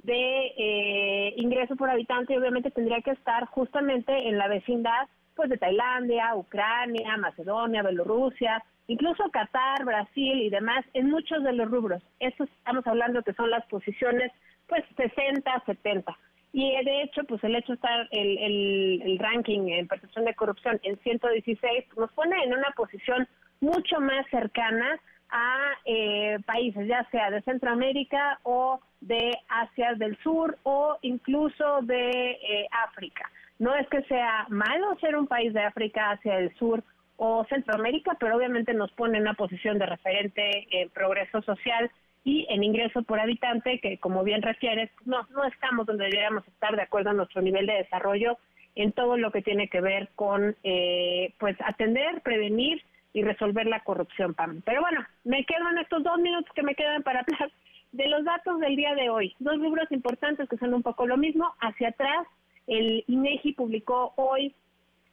de 0.07 0.53
eh, 0.57 1.33
ingreso 1.35 1.75
por 1.75 1.89
habitante 1.89 2.33
y 2.33 2.37
obviamente 2.37 2.71
tendría 2.71 3.01
que 3.01 3.11
estar 3.11 3.45
justamente 3.47 4.29
en 4.29 4.37
la 4.37 4.47
vecindad 4.47 5.07
pues 5.35 5.49
de 5.49 5.57
Tailandia, 5.57 6.33
Ucrania, 6.33 7.17
Macedonia, 7.17 7.83
Bielorrusia, 7.83 8.63
incluso 8.87 9.29
Qatar, 9.31 9.83
Brasil 9.83 10.41
y 10.41 10.49
demás, 10.49 10.85
en 10.93 11.09
muchos 11.09 11.43
de 11.43 11.51
los 11.51 11.69
rubros. 11.69 12.01
Eso 12.21 12.45
estamos 12.45 12.87
hablando 12.87 13.21
que 13.21 13.33
son 13.33 13.51
las 13.51 13.65
posiciones 13.67 14.31
pues 14.67 14.83
60, 14.95 15.63
70. 15.65 16.17
Y 16.53 16.71
de 16.85 17.01
hecho, 17.03 17.25
pues 17.25 17.43
el 17.43 17.55
hecho 17.55 17.73
de 17.73 17.75
estar 17.75 18.07
el, 18.11 18.37
el, 18.37 19.01
el 19.03 19.19
ranking 19.19 19.67
en 19.67 19.87
percepción 19.87 20.23
de 20.23 20.33
corrupción 20.35 20.79
en 20.83 20.97
116 20.99 21.85
nos 21.97 22.11
pone 22.13 22.41
en 22.43 22.53
una 22.53 22.71
posición 22.77 23.27
mucho 23.59 23.99
más 23.99 24.25
cercana 24.31 24.99
a 25.29 25.71
eh, 25.85 26.37
países, 26.45 26.87
ya 26.87 27.07
sea 27.11 27.31
de 27.31 27.41
Centroamérica 27.41 28.39
o 28.43 28.79
de 29.01 29.37
Asia 29.49 29.93
del 29.95 30.17
Sur 30.19 30.57
o 30.63 30.97
incluso 31.01 31.81
de 31.83 32.31
eh, 32.31 32.67
África. 32.87 33.29
No 33.59 33.75
es 33.75 33.87
que 33.89 34.03
sea 34.03 34.45
malo 34.49 34.97
ser 34.99 35.15
un 35.15 35.27
país 35.27 35.53
de 35.53 35.61
África, 35.61 36.11
Asia 36.11 36.37
del 36.37 36.53
Sur 36.55 36.83
o 37.17 37.45
Centroamérica, 37.45 38.15
pero 38.19 38.37
obviamente 38.37 38.73
nos 38.73 38.91
pone 38.91 39.17
en 39.17 39.23
una 39.23 39.33
posición 39.33 39.79
de 39.79 39.87
referente 39.87 40.67
en 40.71 40.89
progreso 40.89 41.41
social 41.41 41.89
y 42.23 42.45
en 42.49 42.63
ingreso 42.63 43.03
por 43.03 43.19
habitante, 43.19 43.79
que 43.79 43.97
como 43.97 44.23
bien 44.23 44.41
refieres, 44.41 44.91
no, 45.05 45.25
no 45.33 45.45
estamos 45.45 45.85
donde 45.85 46.05
deberíamos 46.05 46.47
estar 46.47 46.75
de 46.75 46.81
acuerdo 46.81 47.11
a 47.11 47.13
nuestro 47.13 47.41
nivel 47.41 47.65
de 47.65 47.73
desarrollo 47.73 48.37
en 48.75 48.91
todo 48.91 49.17
lo 49.17 49.31
que 49.31 49.41
tiene 49.41 49.69
que 49.69 49.81
ver 49.81 50.09
con 50.15 50.55
eh, 50.63 51.33
pues 51.39 51.55
atender, 51.65 52.21
prevenir 52.21 52.83
y 53.13 53.23
resolver 53.23 53.65
la 53.67 53.83
corrupción, 53.83 54.33
Pam. 54.33 54.61
Pero 54.65 54.81
bueno, 54.81 55.05
me 55.23 55.43
quedan 55.45 55.77
estos 55.77 56.03
dos 56.03 56.19
minutos 56.19 56.51
que 56.53 56.63
me 56.63 56.75
quedan 56.75 57.03
para 57.03 57.19
hablar 57.27 57.51
de 57.91 58.07
los 58.07 58.23
datos 58.23 58.59
del 58.59 58.75
día 58.75 58.93
de 58.95 59.09
hoy. 59.09 59.35
Dos 59.39 59.57
libros 59.57 59.91
importantes 59.91 60.47
que 60.49 60.57
son 60.57 60.73
un 60.73 60.83
poco 60.83 61.07
lo 61.07 61.17
mismo. 61.17 61.53
Hacia 61.59 61.89
atrás, 61.89 62.27
el 62.67 63.03
INEGI 63.07 63.53
publicó 63.53 64.13
hoy 64.17 64.53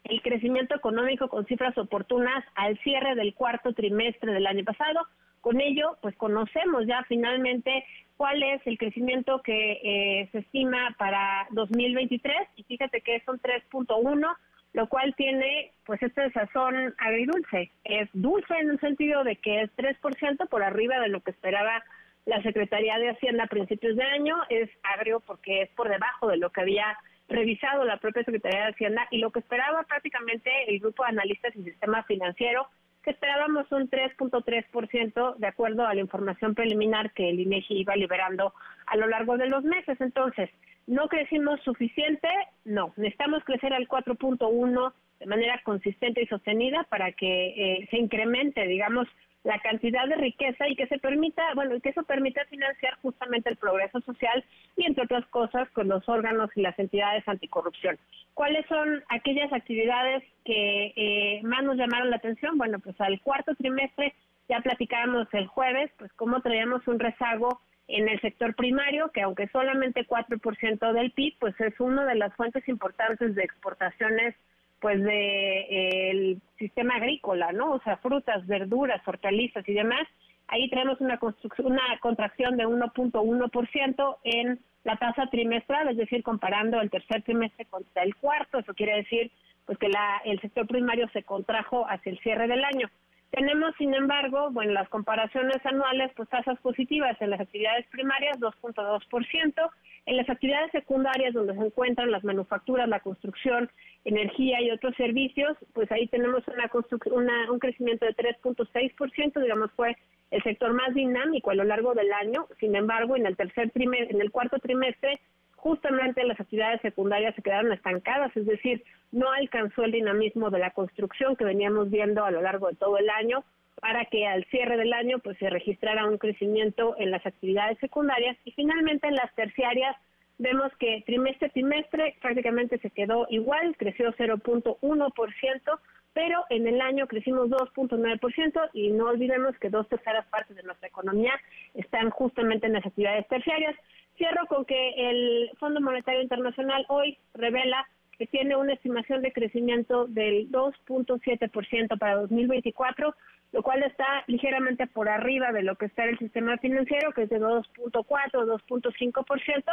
el 0.05 0.21
crecimiento 0.21 0.75
económico 0.75 1.29
con 1.29 1.47
cifras 1.47 1.77
oportunas 1.79 2.45
al 2.55 2.79
cierre 2.81 3.15
del 3.15 3.35
cuarto 3.35 3.73
trimestre 3.73 4.33
del 4.33 4.47
año 4.47 4.65
pasado. 4.65 5.07
Con 5.41 5.61
ello, 5.61 5.97
pues 6.03 6.15
conocemos 6.17 6.87
ya 6.87 7.05
finalmente 7.09 7.85
cuál 8.17 8.43
es 8.43 8.67
el 8.67 8.79
crecimiento 8.79 9.43
que 9.43 9.81
eh, 9.83 10.29
se 10.33 10.39
estima 10.39 10.95
para 10.99 11.47
2023 11.51 12.35
y 12.57 12.65
fíjate 12.65 13.01
que 13.01 13.21
son 13.25 13.41
3.1 13.41 14.37
lo 14.75 14.89
cual 14.89 15.15
tiene 15.17 15.71
pues 15.87 16.03
este 16.03 16.31
sazón 16.33 16.95
agridulce. 16.99 17.71
Es 17.85 18.09
dulce 18.13 18.55
en 18.59 18.71
el 18.71 18.81
sentido 18.81 19.25
de 19.25 19.37
que 19.37 19.63
es 19.63 19.71
3% 19.77 20.49
por 20.49 20.63
arriba 20.63 21.01
de 21.01 21.09
lo 21.09 21.21
que 21.21 21.31
esperaba 21.31 21.83
la 22.27 22.43
Secretaría 22.43 22.99
de 22.99 23.11
Hacienda 23.11 23.45
a 23.45 23.49
principios 23.49 23.97
de 23.97 24.03
año, 24.03 24.37
es 24.49 24.69
agrio 24.83 25.21
porque 25.21 25.63
es 25.63 25.71
por 25.71 25.89
debajo 25.89 26.29
de 26.29 26.39
lo 26.39 26.51
que 26.51 26.63
había 26.63 26.99
revisado 27.29 27.85
la 27.85 27.99
propia 27.99 28.25
Secretaría 28.25 28.65
de 28.65 28.73
Hacienda 28.73 29.07
y 29.11 29.19
lo 29.19 29.31
que 29.31 29.39
esperaba 29.41 29.83
prácticamente 29.85 30.51
el 30.67 30.81
grupo 30.81 31.05
de 31.05 31.11
analistas 31.11 31.55
y 31.55 31.63
sistema 31.63 32.03
financiero, 32.05 32.67
que 33.03 33.11
esperábamos 33.11 33.71
un 33.71 33.89
3.3% 33.91 35.37
de 35.37 35.47
acuerdo 35.47 35.87
a 35.87 35.95
la 35.95 36.01
información 36.01 36.55
preliminar 36.55 37.13
que 37.13 37.29
el 37.29 37.41
INEGI 37.41 37.81
iba 37.81 37.95
liberando 37.95 38.55
a 38.87 38.97
lo 38.97 39.07
largo 39.07 39.37
de 39.37 39.47
los 39.47 39.63
meses. 39.63 40.01
Entonces, 40.01 40.51
¿No 40.87 41.09
crecimos 41.09 41.61
suficiente? 41.63 42.29
No, 42.65 42.93
necesitamos 42.97 43.43
crecer 43.45 43.73
al 43.73 43.89
4.1 43.89 44.93
de 45.21 45.27
manera 45.27 45.61
consistente 45.65 46.23
y 46.23 46.27
sostenida 46.27 46.85
para 46.91 47.13
que 47.13 47.49
eh, 47.57 47.89
se 47.91 47.97
incremente, 47.97 48.67
digamos, 48.67 49.09
la 49.45 49.59
cantidad 49.61 50.09
de 50.09 50.17
riqueza 50.17 50.67
y 50.69 50.75
que 50.75 50.87
se 50.87 50.99
permita, 50.99 51.43
bueno, 51.55 51.79
que 51.81 51.91
eso 51.91 52.03
permita 52.05 52.45
financiar 52.47 52.97
justamente 53.03 53.51
el 53.51 53.57
progreso 53.57 54.01
social 54.01 54.43
y 54.77 54.87
entre 54.87 55.05
otras 55.05 55.27
cosas 55.27 55.69
con 55.71 55.89
los 55.89 56.09
órganos 56.09 56.51
y 56.57 56.63
las 56.63 56.79
entidades 56.79 57.29
anticorrupción. 57.29 57.99
¿Cuáles 58.33 58.67
son 58.67 59.05
aquellas 59.11 59.53
actividades 59.53 60.25
que 60.45 60.93
eh, 60.97 61.41
más 61.45 61.63
nos 61.63 61.77
llamaron 61.77 62.11
la 62.11 62.17
atención? 62.17 62.57
Bueno, 62.57 62.79
pues 62.79 62.99
al 63.01 63.21
cuarto 63.21 63.55
trimestre 63.55 64.15
ya 64.49 64.61
platicábamos 64.61 65.29
el 65.33 65.47
jueves, 65.47 65.91
pues 65.99 66.13
cómo 66.15 66.41
traíamos 66.41 66.87
un 66.89 66.99
rezago 66.99 67.61
en 67.89 68.09
el 68.09 68.21
sector 68.21 68.55
primario, 68.55 69.11
que 69.11 69.23
aunque 69.23 69.49
solamente 69.49 70.07
4% 70.07 70.93
del 70.93 71.11
PIB, 71.13 71.35
pues 71.39 71.61
es 71.61 71.79
una 71.81 72.05
de 72.07 72.15
las 72.15 72.35
fuentes 72.35 72.67
importantes 72.69 73.35
de 73.35 73.43
exportaciones 73.43 74.35
pues 74.81 75.03
de 75.03 75.61
eh, 75.71 76.37
sistema 76.59 76.97
agrícola, 76.97 77.53
¿no? 77.53 77.73
O 77.73 77.81
sea, 77.81 77.97
frutas, 77.99 78.47
verduras, 78.47 79.01
hortalizas 79.07 79.67
y 79.69 79.73
demás. 79.73 80.07
Ahí 80.49 80.69
tenemos 80.69 81.01
una 81.01 81.19
una 81.59 81.99
contracción 82.01 82.57
de 82.59 82.67
1.1% 82.67 84.17
en 84.25 84.61
la 84.85 84.97
tasa 84.97 85.27
trimestral, 85.31 85.89
es 85.89 85.97
decir, 85.97 86.23
comparando 86.23 86.81
el 86.81 86.91
tercer 86.91 87.23
trimestre 87.23 87.65
contra 87.65 88.03
el 88.03 88.15
cuarto, 88.17 88.59
eso 88.59 88.75
quiere 88.75 88.97
decir 88.97 89.31
pues 89.65 89.79
que 89.79 89.89
la, 89.89 90.21
el 90.27 90.39
sector 90.41 90.67
primario 90.67 91.09
se 91.15 91.23
contrajo 91.23 91.87
hacia 91.89 92.13
el 92.13 92.19
cierre 92.19 92.47
del 92.47 92.63
año. 92.65 92.91
Tenemos, 93.35 93.75
sin 93.79 93.93
embargo, 93.93 94.53
bueno, 94.53 94.73
las 94.73 94.89
comparaciones 94.91 95.57
anuales, 95.65 96.13
pues 96.15 96.29
tasas 96.29 96.57
positivas 96.61 97.21
en 97.21 97.31
las 97.31 97.41
actividades 97.41 97.85
primarias, 97.89 98.39
2.2%, 98.39 99.71
en 100.07 100.17
las 100.17 100.31
actividades 100.31 100.71
secundarias 100.71 101.35
donde 101.35 101.55
se 101.55 101.67
encuentran 101.67 102.13
las 102.13 102.23
manufacturas, 102.23 102.89
la 102.89 103.01
construcción, 103.01 103.69
energía 104.05 104.63
y 104.63 104.71
otros 104.71 104.95
servicios, 104.95 105.59
pues 105.73 105.91
ahí 105.91 106.07
tenemos 106.07 106.45
una, 106.47 106.71
una 107.13 107.51
un 107.51 107.59
crecimiento 107.59 108.07
de 108.07 108.15
3.6%, 108.15 109.43
digamos 109.43 109.73
fue 109.73 109.97
el 110.31 110.43
sector 110.45 110.73
más 110.73 110.95
dinámico 110.95 111.51
a 111.51 111.55
lo 111.55 111.65
largo 111.65 111.93
del 111.95 112.13
año. 112.13 112.47
Sin 112.61 112.77
embargo, 112.77 113.17
en 113.17 113.27
el 113.27 113.37
tercer 113.37 113.71
trimestre, 113.73 114.15
en 114.15 114.21
el 114.21 114.31
cuarto 114.31 114.61
trimestre 114.61 115.21
justamente 115.65 116.23
las 116.25 116.39
actividades 116.39 116.83
secundarias 116.83 117.35
se 117.35 117.41
quedaron 117.41 117.73
estancadas, 117.73 118.37
es 118.37 118.45
decir, 118.45 118.85
no 119.13 119.33
alcanzó 119.33 119.83
el 119.85 119.93
dinamismo 119.93 120.51
de 120.51 120.59
la 120.59 120.73
construcción 120.73 121.37
que 121.37 121.45
veníamos 121.47 121.91
viendo 121.91 122.23
a 122.23 122.31
lo 122.31 122.43
largo 122.43 122.69
de 122.69 122.77
todo 122.77 122.99
el 122.99 123.09
año 123.09 123.43
para 123.81 124.05
que 124.05 124.27
al 124.27 124.45
cierre 124.51 124.77
del 124.77 124.93
año 124.93 125.21
pues 125.21 125.39
se 125.39 125.49
registrara 125.49 126.07
un 126.07 126.19
crecimiento 126.19 126.95
en 126.99 127.11
las 127.11 127.25
actividades 127.25 127.79
secundarias 127.79 128.37
y 128.45 128.53
finalmente 128.53 129.09
en 129.09 129.15
las 129.15 129.35
terciarias 129.37 129.97
vemos 130.37 130.71
que 130.79 131.03
trimestre 131.07 131.47
a 131.47 131.53
trimestre 131.53 132.17
prácticamente 132.21 132.77
se 132.81 132.91
quedó 132.91 133.27
igual, 133.31 133.75
creció 133.79 134.13
0.1%, 134.13 135.79
pero 136.13 136.45
en 136.51 136.67
el 136.67 136.81
año 136.83 137.07
crecimos 137.07 137.49
2.9% 137.49 138.71
y 138.75 138.91
no 138.91 139.07
olvidemos 139.07 139.57
que 139.59 139.71
dos 139.71 139.89
terceras 139.89 140.27
partes 140.27 140.57
de 140.57 140.63
nuestra 140.63 140.89
economía 140.89 141.33
están 141.73 142.11
justamente 142.11 142.67
en 142.67 142.75
las 142.75 142.85
actividades 142.85 143.27
terciarias. 143.29 143.75
Cierro 144.17 144.47
con 144.47 144.65
que 144.65 145.11
el 145.11 145.51
Fondo 145.59 145.81
Monetario 145.81 146.23
Internacional 146.23 146.85
hoy 146.89 147.19
revela 147.35 147.87
que 148.17 148.27
tiene 148.27 148.55
una 148.55 148.75
estimación 148.75 149.23
de 149.23 149.33
crecimiento 149.33 150.07
del 150.07 150.51
2.7% 150.53 151.99
para 151.99 152.15
2024, 152.17 153.15
lo 153.53 153.63
cual 153.63 153.83
está 153.83 154.25
ligeramente 154.29 154.87
por 154.87 155.09
arriba 155.09 155.51
de 155.53 155.63
lo 155.63 155.75
que 155.77 155.87
está 155.87 156.05
el 156.05 156.19
sistema 156.19 156.57
financiero, 156.59 157.13
que 157.13 157.23
es 157.23 157.31
de 157.31 157.41
2.4 157.41 157.91
o 157.93 158.47
2.5%, 158.47 159.65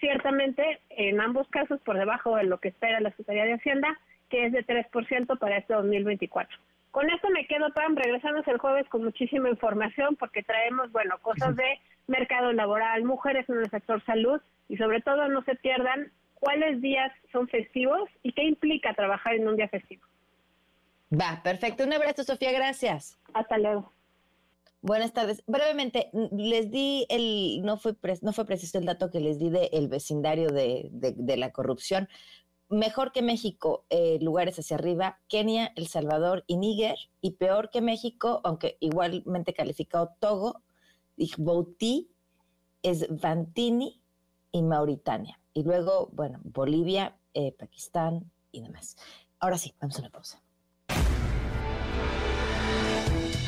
ciertamente 0.00 0.80
en 0.90 1.20
ambos 1.20 1.48
casos 1.48 1.80
por 1.82 1.96
debajo 1.96 2.36
de 2.36 2.44
lo 2.44 2.58
que 2.58 2.68
espera 2.68 3.00
la 3.00 3.10
Secretaría 3.10 3.44
de 3.44 3.54
Hacienda, 3.54 3.98
que 4.28 4.46
es 4.46 4.52
de 4.52 4.66
3% 4.66 5.38
para 5.38 5.58
este 5.58 5.74
2024. 5.74 6.58
Con 6.94 7.10
esto 7.10 7.28
me 7.30 7.44
quedo, 7.48 7.72
Pam, 7.74 7.96
regresamos 7.96 8.46
el 8.46 8.58
jueves 8.58 8.88
con 8.88 9.02
muchísima 9.02 9.50
información 9.50 10.14
porque 10.14 10.44
traemos, 10.44 10.92
bueno, 10.92 11.18
cosas 11.22 11.56
de 11.56 11.80
mercado 12.06 12.52
laboral, 12.52 13.02
mujeres 13.02 13.48
en 13.48 13.58
el 13.58 13.68
sector 13.68 14.00
salud 14.06 14.40
y 14.68 14.76
sobre 14.76 15.00
todo 15.00 15.26
no 15.26 15.42
se 15.42 15.56
pierdan 15.56 16.12
cuáles 16.34 16.80
días 16.80 17.10
son 17.32 17.48
festivos 17.48 18.08
y 18.22 18.32
qué 18.32 18.44
implica 18.44 18.94
trabajar 18.94 19.34
en 19.34 19.48
un 19.48 19.56
día 19.56 19.66
festivo. 19.66 20.04
Va, 21.12 21.40
perfecto. 21.42 21.82
Un 21.82 21.94
abrazo, 21.94 22.22
Sofía, 22.22 22.52
gracias. 22.52 23.18
Hasta 23.32 23.58
luego. 23.58 23.90
Buenas 24.80 25.12
tardes. 25.12 25.42
Brevemente, 25.48 26.10
les 26.30 26.70
di 26.70 27.06
el, 27.08 27.62
no 27.62 27.76
fue, 27.76 27.94
no 28.20 28.32
fue 28.32 28.44
preciso 28.44 28.78
el 28.78 28.84
dato 28.84 29.10
que 29.10 29.18
les 29.18 29.40
di 29.40 29.50
del 29.50 29.68
el 29.72 29.88
vecindario 29.88 30.50
de, 30.50 30.90
de, 30.92 31.36
la 31.38 31.50
corrupción, 31.50 32.06
mejor 32.68 33.12
que 33.12 33.22
México, 33.22 33.84
eh, 33.90 34.18
lugares 34.20 34.58
hacia 34.58 34.76
arriba, 34.76 35.20
Kenia, 35.28 35.72
El 35.76 35.86
Salvador 35.86 36.44
y 36.46 36.56
Níger, 36.56 36.96
y 37.20 37.32
peor 37.32 37.70
que 37.70 37.80
México, 37.80 38.40
aunque 38.44 38.76
igualmente 38.80 39.54
calificado 39.54 40.14
Togo, 40.18 40.62
Djibouti, 41.16 42.10
Esvantini 42.82 44.00
y 44.52 44.62
Mauritania. 44.62 45.40
Y 45.52 45.62
luego, 45.62 46.10
bueno, 46.12 46.40
Bolivia, 46.44 47.16
eh, 47.32 47.52
Pakistán 47.52 48.30
y 48.52 48.62
demás. 48.62 48.96
Ahora 49.38 49.58
sí, 49.58 49.74
vamos 49.80 49.96
a 49.96 50.00
una 50.00 50.10
pausa. 50.10 50.40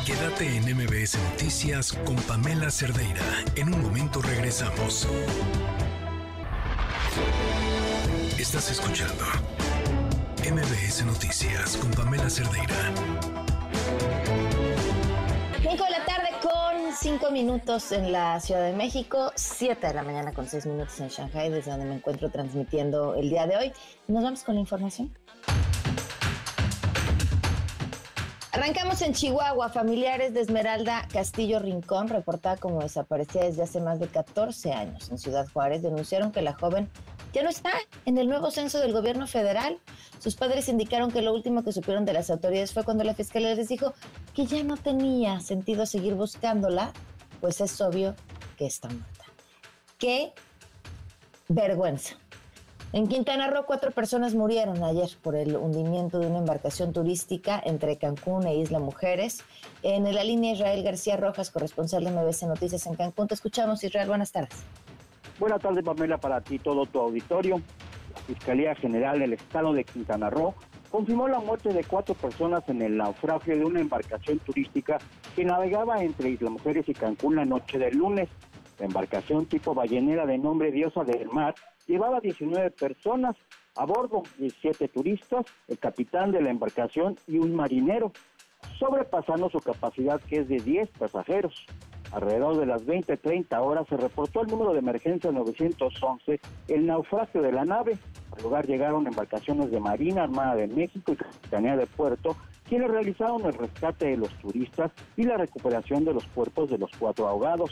Quédate 0.06 0.56
en 0.56 0.64
MBS 0.76 1.18
Noticias 1.32 1.92
con 1.92 2.16
Pamela 2.16 2.70
Cerdeira. 2.70 3.24
En 3.56 3.74
un 3.74 3.82
momento 3.82 4.22
regresamos. 4.22 5.06
Estás 8.46 8.70
escuchando 8.70 9.24
MBS 10.38 11.04
Noticias 11.04 11.76
con 11.78 11.90
Pamela 11.90 12.30
Cerdeira. 12.30 12.94
5 15.62 15.84
de 15.84 15.90
la 15.90 16.04
tarde 16.06 16.28
con 16.40 16.94
5 16.94 17.30
minutos 17.32 17.90
en 17.90 18.12
la 18.12 18.38
Ciudad 18.38 18.62
de 18.62 18.72
México, 18.72 19.32
7 19.34 19.88
de 19.88 19.94
la 19.94 20.04
mañana 20.04 20.32
con 20.32 20.46
6 20.46 20.64
minutos 20.66 21.00
en 21.00 21.08
Shanghai, 21.08 21.50
desde 21.50 21.72
donde 21.72 21.86
me 21.86 21.96
encuentro 21.96 22.30
transmitiendo 22.30 23.16
el 23.16 23.30
día 23.30 23.48
de 23.48 23.56
hoy. 23.56 23.72
Nos 24.06 24.22
vamos 24.22 24.44
con 24.44 24.54
la 24.54 24.60
información. 24.60 25.12
Arrancamos 28.52 29.02
en 29.02 29.12
Chihuahua. 29.12 29.70
Familiares 29.70 30.34
de 30.34 30.42
Esmeralda 30.42 31.08
Castillo 31.12 31.58
Rincón, 31.58 32.06
reportada 32.06 32.56
como 32.58 32.80
desaparecida 32.80 33.42
desde 33.42 33.64
hace 33.64 33.80
más 33.80 33.98
de 33.98 34.06
14 34.06 34.72
años 34.72 35.10
en 35.10 35.18
Ciudad 35.18 35.48
Juárez, 35.52 35.82
denunciaron 35.82 36.30
que 36.30 36.42
la 36.42 36.52
joven 36.52 36.88
ya 37.36 37.42
no 37.42 37.50
está 37.50 37.72
en 38.06 38.16
el 38.16 38.30
nuevo 38.30 38.50
censo 38.50 38.80
del 38.80 38.94
gobierno 38.94 39.26
federal. 39.26 39.78
Sus 40.20 40.36
padres 40.36 40.70
indicaron 40.70 41.10
que 41.10 41.20
lo 41.20 41.34
último 41.34 41.62
que 41.62 41.70
supieron 41.70 42.06
de 42.06 42.14
las 42.14 42.30
autoridades 42.30 42.72
fue 42.72 42.82
cuando 42.82 43.04
la 43.04 43.12
fiscalía 43.12 43.54
les 43.54 43.68
dijo 43.68 43.92
que 44.34 44.46
ya 44.46 44.62
no 44.62 44.78
tenía 44.78 45.40
sentido 45.40 45.84
seguir 45.84 46.14
buscándola, 46.14 46.94
pues 47.42 47.60
es 47.60 47.78
obvio 47.82 48.14
que 48.56 48.64
está 48.64 48.88
muerta. 48.88 49.26
¡Qué 49.98 50.32
vergüenza! 51.48 52.16
En 52.94 53.06
Quintana 53.06 53.48
Roo, 53.48 53.66
cuatro 53.66 53.90
personas 53.90 54.34
murieron 54.34 54.82
ayer 54.82 55.10
por 55.20 55.36
el 55.36 55.56
hundimiento 55.56 56.18
de 56.18 56.28
una 56.28 56.38
embarcación 56.38 56.94
turística 56.94 57.60
entre 57.62 57.98
Cancún 57.98 58.46
e 58.46 58.56
Isla 58.56 58.78
Mujeres. 58.78 59.42
En 59.82 60.10
la 60.14 60.24
línea 60.24 60.54
Israel 60.54 60.82
García 60.82 61.18
Rojas, 61.18 61.50
corresponsal 61.50 62.02
de 62.02 62.12
MBC 62.12 62.44
Noticias 62.44 62.86
en 62.86 62.94
Cancún. 62.94 63.28
Te 63.28 63.34
escuchamos, 63.34 63.84
Israel. 63.84 64.08
Buenas 64.08 64.32
tardes. 64.32 64.56
Buenas 65.38 65.60
tardes, 65.60 65.84
Pamela, 65.84 66.16
para 66.16 66.40
ti 66.40 66.58
todo 66.58 66.86
tu 66.86 66.98
auditorio. 66.98 67.60
La 68.14 68.20
Fiscalía 68.22 68.74
General 68.74 69.18
del 69.18 69.34
Estado 69.34 69.74
de 69.74 69.84
Quintana 69.84 70.30
Roo 70.30 70.54
confirmó 70.90 71.28
la 71.28 71.40
muerte 71.40 71.74
de 71.74 71.84
cuatro 71.84 72.14
personas 72.14 72.66
en 72.70 72.80
el 72.80 72.96
naufragio 72.96 73.54
de 73.54 73.62
una 73.62 73.80
embarcación 73.80 74.38
turística 74.38 74.96
que 75.34 75.44
navegaba 75.44 76.02
entre 76.02 76.30
Isla 76.30 76.48
Mujeres 76.48 76.88
y 76.88 76.94
Cancún 76.94 77.36
la 77.36 77.44
noche 77.44 77.78
del 77.78 77.98
lunes. 77.98 78.30
La 78.78 78.86
embarcación 78.86 79.44
tipo 79.44 79.74
ballenera 79.74 80.24
de 80.24 80.38
nombre 80.38 80.72
Diosa 80.72 81.04
del 81.04 81.28
Mar 81.28 81.54
llevaba 81.86 82.20
19 82.20 82.70
personas 82.70 83.36
a 83.74 83.84
bordo, 83.84 84.22
17 84.38 84.88
turistas, 84.88 85.44
el 85.68 85.78
capitán 85.78 86.32
de 86.32 86.40
la 86.40 86.48
embarcación 86.48 87.16
y 87.26 87.36
un 87.38 87.54
marinero. 87.54 88.10
sobrepasando 88.78 89.50
su 89.50 89.58
capacidad 89.58 90.20
que 90.22 90.40
es 90.40 90.48
de 90.48 90.56
10 90.56 90.88
pasajeros. 90.98 91.66
Alrededor 92.12 92.56
de 92.58 92.66
las 92.66 92.84
20-30 92.86 93.60
horas 93.60 93.86
se 93.88 93.96
reportó 93.96 94.42
el 94.42 94.48
número 94.48 94.72
de 94.72 94.78
emergencia 94.78 95.30
911, 95.32 96.40
el 96.68 96.86
naufragio 96.86 97.42
de 97.42 97.52
la 97.52 97.64
nave. 97.64 97.98
Al 98.36 98.42
lugar 98.42 98.66
llegaron 98.66 99.06
embarcaciones 99.06 99.70
de 99.70 99.80
Marina 99.80 100.22
Armada 100.22 100.54
de 100.54 100.68
México 100.68 101.12
y 101.12 101.16
Capitanía 101.16 101.76
de 101.76 101.86
Puerto, 101.86 102.36
quienes 102.68 102.90
realizaron 102.90 103.44
el 103.44 103.54
rescate 103.54 104.06
de 104.06 104.16
los 104.16 104.30
turistas 104.38 104.92
y 105.16 105.24
la 105.24 105.36
recuperación 105.36 106.04
de 106.04 106.14
los 106.14 106.26
cuerpos 106.28 106.70
de 106.70 106.78
los 106.78 106.90
cuatro 106.98 107.28
ahogados. 107.28 107.70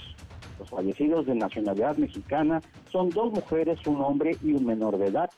Los 0.59 0.71
fallecidos 0.71 1.27
de 1.27 1.35
nacionalidad 1.35 1.97
mexicana 1.97 2.63
son 2.91 3.11
dos 3.11 3.33
mujeres, 3.33 3.85
un 3.87 4.01
hombre 4.03 4.37
y 4.43 4.53
un 4.53 4.65
menor 4.65 4.99
de 4.99 5.07
edad. 5.07 5.31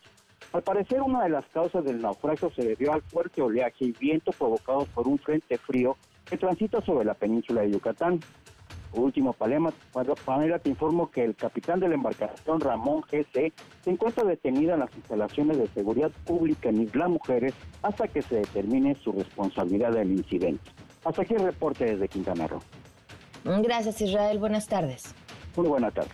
Al 0.52 0.62
parecer, 0.62 1.02
una 1.02 1.24
de 1.24 1.30
las 1.30 1.46
causas 1.46 1.84
del 1.84 2.00
naufragio 2.00 2.50
se 2.50 2.62
debió 2.62 2.92
al 2.92 3.02
fuerte 3.02 3.42
oleaje 3.42 3.86
y 3.86 3.92
viento 3.92 4.32
provocados 4.32 4.88
por 4.88 5.08
un 5.08 5.18
frente 5.18 5.58
frío 5.58 5.96
que 6.24 6.36
transita 6.36 6.80
sobre 6.82 7.04
la 7.04 7.14
península 7.14 7.62
de 7.62 7.72
Yucatán. 7.72 8.20
Último, 8.96 9.32
Palema, 9.32 9.72
Pamela, 10.24 10.58
te 10.58 10.70
informo 10.70 11.10
que 11.10 11.24
el 11.24 11.34
capitán 11.34 11.80
de 11.80 11.88
la 11.88 11.94
embarcación, 11.94 12.60
Ramón 12.60 13.02
GC, 13.02 13.52
se 13.82 13.90
encuentra 13.90 14.24
detenido 14.24 14.74
en 14.74 14.80
las 14.80 14.94
instalaciones 14.94 15.58
de 15.58 15.68
seguridad 15.68 16.10
pública 16.24 16.70
en 16.70 16.82
Isla 16.82 17.08
Mujeres 17.08 17.54
hasta 17.82 18.08
que 18.08 18.22
se 18.22 18.36
determine 18.36 18.94
su 18.96 19.12
responsabilidad 19.12 19.92
del 19.92 20.12
incidente. 20.12 20.70
Hasta 21.04 21.22
aquí 21.22 21.34
el 21.34 21.44
reporte 21.44 21.84
desde 21.84 22.08
Quintana 22.08 22.46
Roo. 22.46 22.60
Gracias, 23.44 24.00
Israel. 24.00 24.38
Buenas 24.38 24.66
tardes. 24.66 25.14
Muy 25.56 25.68
buena 25.68 25.90
tarde. 25.90 26.10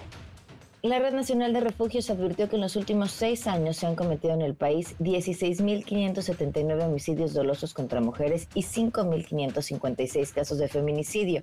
La 0.82 0.98
Red 0.98 1.14
Nacional 1.14 1.52
de 1.52 1.60
Refugios 1.60 2.10
advirtió 2.10 2.48
que 2.48 2.56
en 2.56 2.62
los 2.62 2.74
últimos 2.74 3.12
seis 3.12 3.46
años 3.46 3.76
se 3.76 3.86
han 3.86 3.94
cometido 3.94 4.34
en 4.34 4.42
el 4.42 4.56
país 4.56 4.96
16.579 4.98 6.84
homicidios 6.84 7.34
dolosos 7.34 7.72
contra 7.72 8.00
mujeres 8.00 8.48
y 8.52 8.62
5.556 8.64 10.32
casos 10.32 10.58
de 10.58 10.66
feminicidio. 10.66 11.40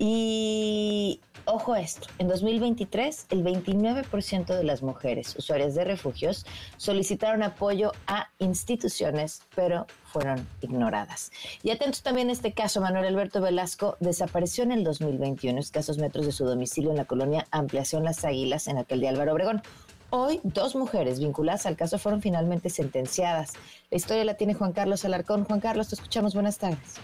Y 0.00 1.20
ojo 1.44 1.74
esto, 1.74 2.06
en 2.18 2.28
2023 2.28 3.26
el 3.30 3.42
29% 3.42 4.46
de 4.46 4.62
las 4.62 4.80
mujeres 4.80 5.34
usuarias 5.36 5.74
de 5.74 5.82
refugios 5.82 6.46
solicitaron 6.76 7.42
apoyo 7.42 7.90
a 8.06 8.28
instituciones, 8.38 9.42
pero 9.56 9.88
fueron 10.04 10.46
ignoradas. 10.60 11.32
Y 11.64 11.70
atentos 11.70 12.02
también 12.02 12.28
a 12.28 12.32
este 12.32 12.52
caso, 12.52 12.80
Manuel 12.80 13.06
Alberto 13.06 13.40
Velasco 13.40 13.96
desapareció 13.98 14.62
en 14.62 14.70
el 14.70 14.84
2021, 14.84 15.58
escasos 15.58 15.98
metros 15.98 16.26
de 16.26 16.32
su 16.32 16.44
domicilio 16.44 16.92
en 16.92 16.96
la 16.96 17.04
colonia 17.04 17.48
Ampliación 17.50 18.04
Las 18.04 18.24
Águilas, 18.24 18.68
en 18.68 18.78
aquel 18.78 19.00
de 19.00 19.08
Álvaro 19.08 19.32
Obregón. 19.32 19.62
Hoy, 20.10 20.40
dos 20.44 20.76
mujeres 20.76 21.18
vinculadas 21.18 21.66
al 21.66 21.76
caso 21.76 21.98
fueron 21.98 22.22
finalmente 22.22 22.70
sentenciadas. 22.70 23.54
La 23.90 23.96
historia 23.96 24.24
la 24.24 24.34
tiene 24.34 24.54
Juan 24.54 24.72
Carlos 24.72 25.04
Alarcón. 25.04 25.44
Juan 25.44 25.60
Carlos, 25.60 25.88
te 25.88 25.96
escuchamos. 25.96 26.34
Buenas 26.34 26.56
tardes. 26.56 26.94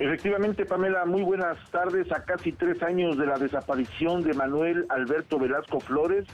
Efectivamente, 0.00 0.64
Pamela, 0.64 1.04
muy 1.06 1.22
buenas 1.22 1.58
tardes. 1.72 2.10
A 2.12 2.22
casi 2.22 2.52
tres 2.52 2.80
años 2.84 3.18
de 3.18 3.26
la 3.26 3.36
desaparición 3.36 4.22
de 4.22 4.32
Manuel 4.32 4.86
Alberto 4.90 5.40
Velasco 5.40 5.80
Flores, 5.80 6.24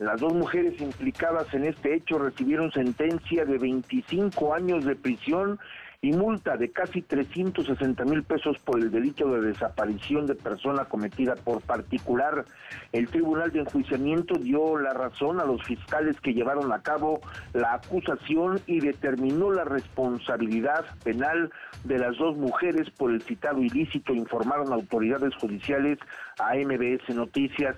las 0.00 0.20
dos 0.20 0.32
mujeres 0.32 0.80
implicadas 0.80 1.52
en 1.54 1.64
este 1.64 1.94
hecho 1.94 2.18
recibieron 2.18 2.72
sentencia 2.72 3.44
de 3.44 3.58
25 3.58 4.52
años 4.52 4.84
de 4.84 4.96
prisión 4.96 5.60
y 6.04 6.12
multa 6.12 6.58
de 6.58 6.70
casi 6.70 7.00
360 7.00 8.04
mil 8.04 8.22
pesos 8.24 8.58
por 8.58 8.78
el 8.78 8.90
delito 8.90 9.26
de 9.26 9.40
desaparición 9.40 10.26
de 10.26 10.34
persona 10.34 10.84
cometida 10.84 11.34
por 11.34 11.62
particular. 11.62 12.44
El 12.92 13.08
Tribunal 13.08 13.50
de 13.52 13.60
Enjuiciamiento 13.60 14.34
dio 14.34 14.76
la 14.76 14.92
razón 14.92 15.40
a 15.40 15.46
los 15.46 15.62
fiscales 15.62 16.20
que 16.20 16.34
llevaron 16.34 16.70
a 16.74 16.82
cabo 16.82 17.22
la 17.54 17.72
acusación 17.72 18.60
y 18.66 18.80
determinó 18.80 19.50
la 19.50 19.64
responsabilidad 19.64 20.84
penal 21.04 21.50
de 21.84 21.98
las 21.98 22.18
dos 22.18 22.36
mujeres 22.36 22.90
por 22.90 23.10
el 23.10 23.22
citado 23.22 23.62
ilícito, 23.62 24.12
informaron 24.12 24.74
autoridades 24.74 25.34
judiciales 25.36 25.98
a 26.38 26.54
MBS 26.54 27.14
Noticias. 27.14 27.76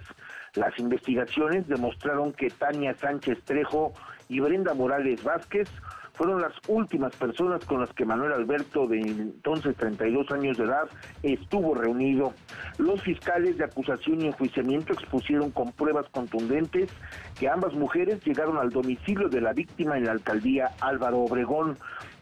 Las 0.57 0.77
investigaciones 0.81 1.69
demostraron 1.69 2.33
que 2.33 2.51
Tania 2.51 2.93
Sánchez 2.95 3.41
Trejo 3.45 3.93
y 4.29 4.41
Brenda 4.41 4.75
Morales 4.75 5.23
Vázquez 5.23 5.69
fueron 6.17 6.41
las 6.41 6.55
últimas 6.67 7.15
personas 7.15 7.65
con 7.67 7.81
las 7.81 7.93
que 7.93 8.05
Manuel 8.05 8.33
Alberto, 8.33 8.87
de 8.87 8.99
entonces 9.01 9.77
32 9.77 10.31
años 10.33 10.57
de 10.57 10.65
edad, 10.65 10.89
estuvo 11.23 11.75
reunido. 11.75 12.33
Los 12.79 13.03
fiscales 13.03 13.59
de 13.59 13.65
acusación 13.65 14.23
y 14.23 14.27
enjuiciamiento 14.29 14.95
expusieron 14.95 15.51
con 15.51 15.73
pruebas 15.73 16.07
contundentes 16.11 16.91
que 17.39 17.49
ambas 17.49 17.75
mujeres 17.75 18.25
llegaron 18.25 18.57
al 18.57 18.71
domicilio 18.71 19.29
de 19.29 19.43
la 19.43 19.53
víctima 19.53 19.99
en 19.99 20.07
la 20.07 20.13
alcaldía 20.13 20.71
Álvaro 20.81 21.19
Obregón. 21.19 21.77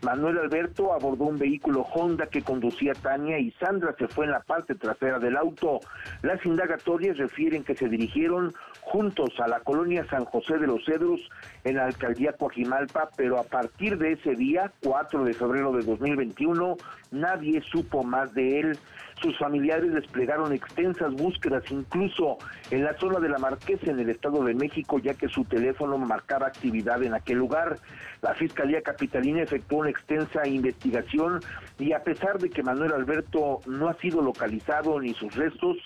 Manuel 0.04 0.38
Alberto 0.38 0.92
abordó 0.92 1.24
un 1.24 1.38
vehículo 1.38 1.80
Honda 1.82 2.26
que 2.26 2.42
conducía 2.42 2.92
Tania 2.92 3.38
y 3.38 3.50
Sandra 3.52 3.94
se 3.98 4.06
fue 4.06 4.26
en 4.26 4.32
la 4.32 4.40
parte 4.40 4.74
trasera 4.74 5.18
del 5.18 5.36
auto. 5.36 5.80
Las 6.22 6.44
indagatorias 6.44 7.16
refieren 7.16 7.64
que 7.64 7.74
se 7.74 7.88
dirigieron 7.88 8.52
juntos 8.82 9.30
a 9.38 9.48
la 9.48 9.60
colonia 9.60 10.06
San 10.10 10.26
José 10.26 10.58
de 10.58 10.66
los 10.66 10.84
Cedros 10.84 11.20
en 11.64 11.76
la 11.76 11.86
alcaldía 11.86 12.34
Coajimalpa, 12.34 13.08
pero 13.16 13.38
a 13.38 13.44
partir 13.44 13.96
de 13.96 14.12
ese 14.12 14.34
día, 14.34 14.70
4 14.82 15.24
de 15.24 15.32
febrero 15.32 15.72
de 15.72 15.84
2021, 15.84 16.76
nadie 17.10 17.62
supo 17.62 18.04
más 18.04 18.34
de 18.34 18.60
él. 18.60 18.78
Sus 19.24 19.38
familiares 19.38 19.90
desplegaron 19.94 20.52
extensas 20.52 21.10
búsquedas, 21.14 21.64
incluso 21.70 22.36
en 22.70 22.84
la 22.84 22.92
zona 22.98 23.20
de 23.20 23.30
la 23.30 23.38
Marquesa, 23.38 23.90
en 23.90 23.98
el 23.98 24.10
Estado 24.10 24.44
de 24.44 24.52
México, 24.52 24.98
ya 24.98 25.14
que 25.14 25.28
su 25.28 25.46
teléfono 25.46 25.96
marcaba 25.96 26.46
actividad 26.46 27.02
en 27.02 27.14
aquel 27.14 27.38
lugar. 27.38 27.78
La 28.20 28.34
Fiscalía 28.34 28.82
Capitalina 28.82 29.40
efectuó 29.40 29.78
una 29.78 29.88
extensa 29.88 30.46
investigación 30.46 31.40
y 31.78 31.92
a 31.92 32.04
pesar 32.04 32.38
de 32.38 32.50
que 32.50 32.62
Manuel 32.62 32.92
Alberto 32.92 33.60
no 33.64 33.88
ha 33.88 33.94
sido 33.94 34.20
localizado 34.20 35.00
ni 35.00 35.14
sus 35.14 35.34
restos, 35.34 35.78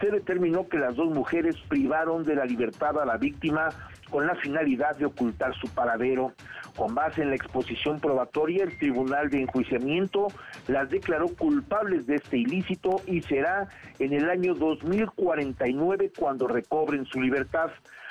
se 0.00 0.10
determinó 0.10 0.68
que 0.68 0.78
las 0.78 0.96
dos 0.96 1.10
mujeres 1.10 1.56
privaron 1.68 2.24
de 2.24 2.34
la 2.34 2.44
libertad 2.44 3.00
a 3.00 3.04
la 3.04 3.16
víctima 3.16 3.68
con 4.10 4.26
la 4.26 4.34
finalidad 4.36 4.96
de 4.96 5.06
ocultar 5.06 5.54
su 5.54 5.68
paradero. 5.68 6.32
Con 6.76 6.94
base 6.94 7.22
en 7.22 7.30
la 7.30 7.36
exposición 7.36 8.00
probatoria, 8.00 8.64
el 8.64 8.78
Tribunal 8.78 9.30
de 9.30 9.42
Enjuiciamiento 9.42 10.28
las 10.68 10.90
declaró 10.90 11.28
culpables 11.28 12.06
de 12.06 12.16
este 12.16 12.38
ilícito 12.38 13.00
y 13.06 13.22
será 13.22 13.68
en 13.98 14.12
el 14.12 14.28
año 14.28 14.54
2049 14.54 16.12
cuando 16.16 16.46
recobren 16.46 17.06
su 17.06 17.20
libertad. 17.20 17.70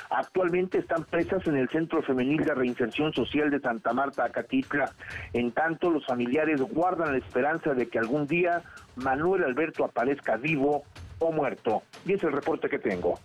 Actualmente 0.09 0.79
están 0.79 1.05
presas 1.05 1.45
en 1.47 1.55
el 1.55 1.69
Centro 1.69 2.01
Femenil 2.01 2.43
de 2.43 2.53
Reinserción 2.53 3.13
Social 3.13 3.49
de 3.49 3.59
Santa 3.59 3.93
Marta, 3.93 4.25
Acatitla. 4.25 4.91
En 5.33 5.51
tanto, 5.51 5.89
los 5.89 6.05
familiares 6.05 6.61
guardan 6.61 7.13
la 7.13 7.17
esperanza 7.19 7.73
de 7.73 7.87
que 7.87 7.99
algún 7.99 8.27
día 8.27 8.61
Manuel 8.95 9.43
Alberto 9.43 9.85
aparezca 9.85 10.35
vivo 10.35 10.83
o 11.21 11.31
muerto. 11.31 11.83
Y 12.05 12.13
es 12.13 12.23
el 12.23 12.33
reporte 12.33 12.69
que 12.69 12.79
tengo. 12.79 13.17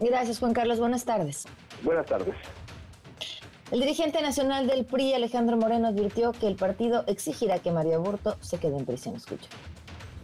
Gracias, 0.00 0.38
Juan 0.38 0.52
Carlos. 0.52 0.78
Buenas 0.78 1.04
tardes. 1.04 1.44
Buenas 1.82 2.06
tardes. 2.06 2.34
El 3.70 3.80
dirigente 3.80 4.22
nacional 4.22 4.66
del 4.66 4.86
PRI, 4.86 5.12
Alejandro 5.14 5.56
Moreno, 5.56 5.88
advirtió 5.88 6.32
que 6.32 6.46
el 6.46 6.56
partido 6.56 7.04
exigirá 7.06 7.58
que 7.58 7.70
María 7.70 7.98
Burto 7.98 8.36
se 8.40 8.58
quede 8.58 8.78
en 8.78 8.86
prisión. 8.86 9.16
Escucha. 9.16 9.48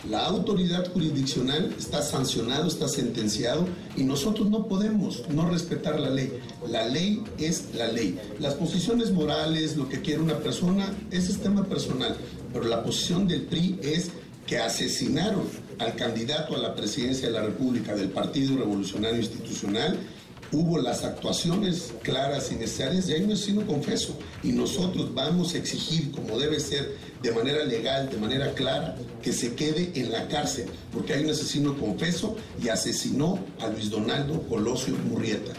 La 0.08 0.26
autoridad 0.26 0.92
jurisdiccional 0.92 1.74
está 1.78 2.02
sancionado, 2.02 2.68
está 2.68 2.88
sentenciado 2.88 3.66
y 3.96 4.04
nosotros 4.04 4.50
no 4.50 4.66
podemos 4.66 5.28
no 5.30 5.48
respetar 5.50 5.98
la 5.98 6.10
ley. 6.10 6.40
La 6.68 6.86
ley 6.86 7.24
es 7.38 7.74
la 7.74 7.88
ley. 7.88 8.20
Las 8.38 8.54
posiciones 8.54 9.12
morales, 9.12 9.76
lo 9.76 9.88
que 9.88 10.02
quiere 10.02 10.20
una 10.20 10.38
persona, 10.38 10.92
ese 11.10 11.32
es 11.32 11.40
tema 11.40 11.64
personal. 11.64 12.16
Pero 12.52 12.66
la 12.66 12.82
posición 12.82 13.26
del 13.26 13.42
PRI 13.42 13.78
es 13.82 14.10
que 14.46 14.58
asesinaron 14.58 15.44
al 15.78 15.96
candidato 15.96 16.54
a 16.54 16.58
la 16.58 16.74
presidencia 16.74 17.28
de 17.28 17.34
la 17.34 17.42
República 17.42 17.94
del 17.94 18.10
Partido 18.10 18.56
Revolucionario 18.56 19.20
Institucional 19.20 19.98
hubo 20.52 20.78
las 20.78 21.04
actuaciones 21.04 21.92
claras 22.02 22.52
y 22.52 22.56
necesarias 22.56 23.08
y 23.08 23.14
hay 23.14 23.22
un 23.22 23.32
asesino 23.32 23.66
confeso. 23.66 24.16
Y 24.42 24.52
nosotros 24.52 25.12
vamos 25.14 25.54
a 25.54 25.58
exigir, 25.58 26.12
como 26.12 26.38
debe 26.38 26.60
ser, 26.60 26.96
de 27.22 27.32
manera 27.32 27.64
legal, 27.64 28.08
de 28.08 28.16
manera 28.18 28.52
clara, 28.54 28.94
que 29.22 29.32
se 29.32 29.54
quede 29.54 29.92
en 29.94 30.12
la 30.12 30.28
cárcel, 30.28 30.66
porque 30.92 31.14
hay 31.14 31.24
un 31.24 31.30
asesino 31.30 31.76
confeso 31.76 32.36
y 32.62 32.68
asesinó 32.68 33.38
a 33.60 33.68
Luis 33.68 33.90
Donaldo 33.90 34.42
Colosio 34.48 34.94
Murrieta. 35.08 35.52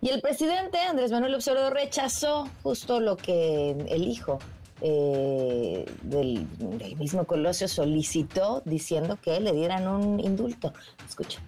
Y 0.00 0.08
el 0.08 0.20
presidente 0.20 0.78
Andrés 0.78 1.12
Manuel 1.12 1.34
Observador 1.36 1.74
rechazó 1.74 2.48
justo 2.62 2.98
lo 2.98 3.16
que 3.16 3.70
el 3.88 4.08
hijo 4.08 4.40
eh, 4.82 5.86
del, 6.02 6.46
del 6.58 6.96
mismo 6.96 7.24
Colosio 7.24 7.68
solicitó 7.68 8.62
diciendo 8.64 9.18
que 9.22 9.38
le 9.40 9.52
dieran 9.52 9.86
un 9.86 10.18
indulto. 10.20 10.72
Escucha. 11.08 11.40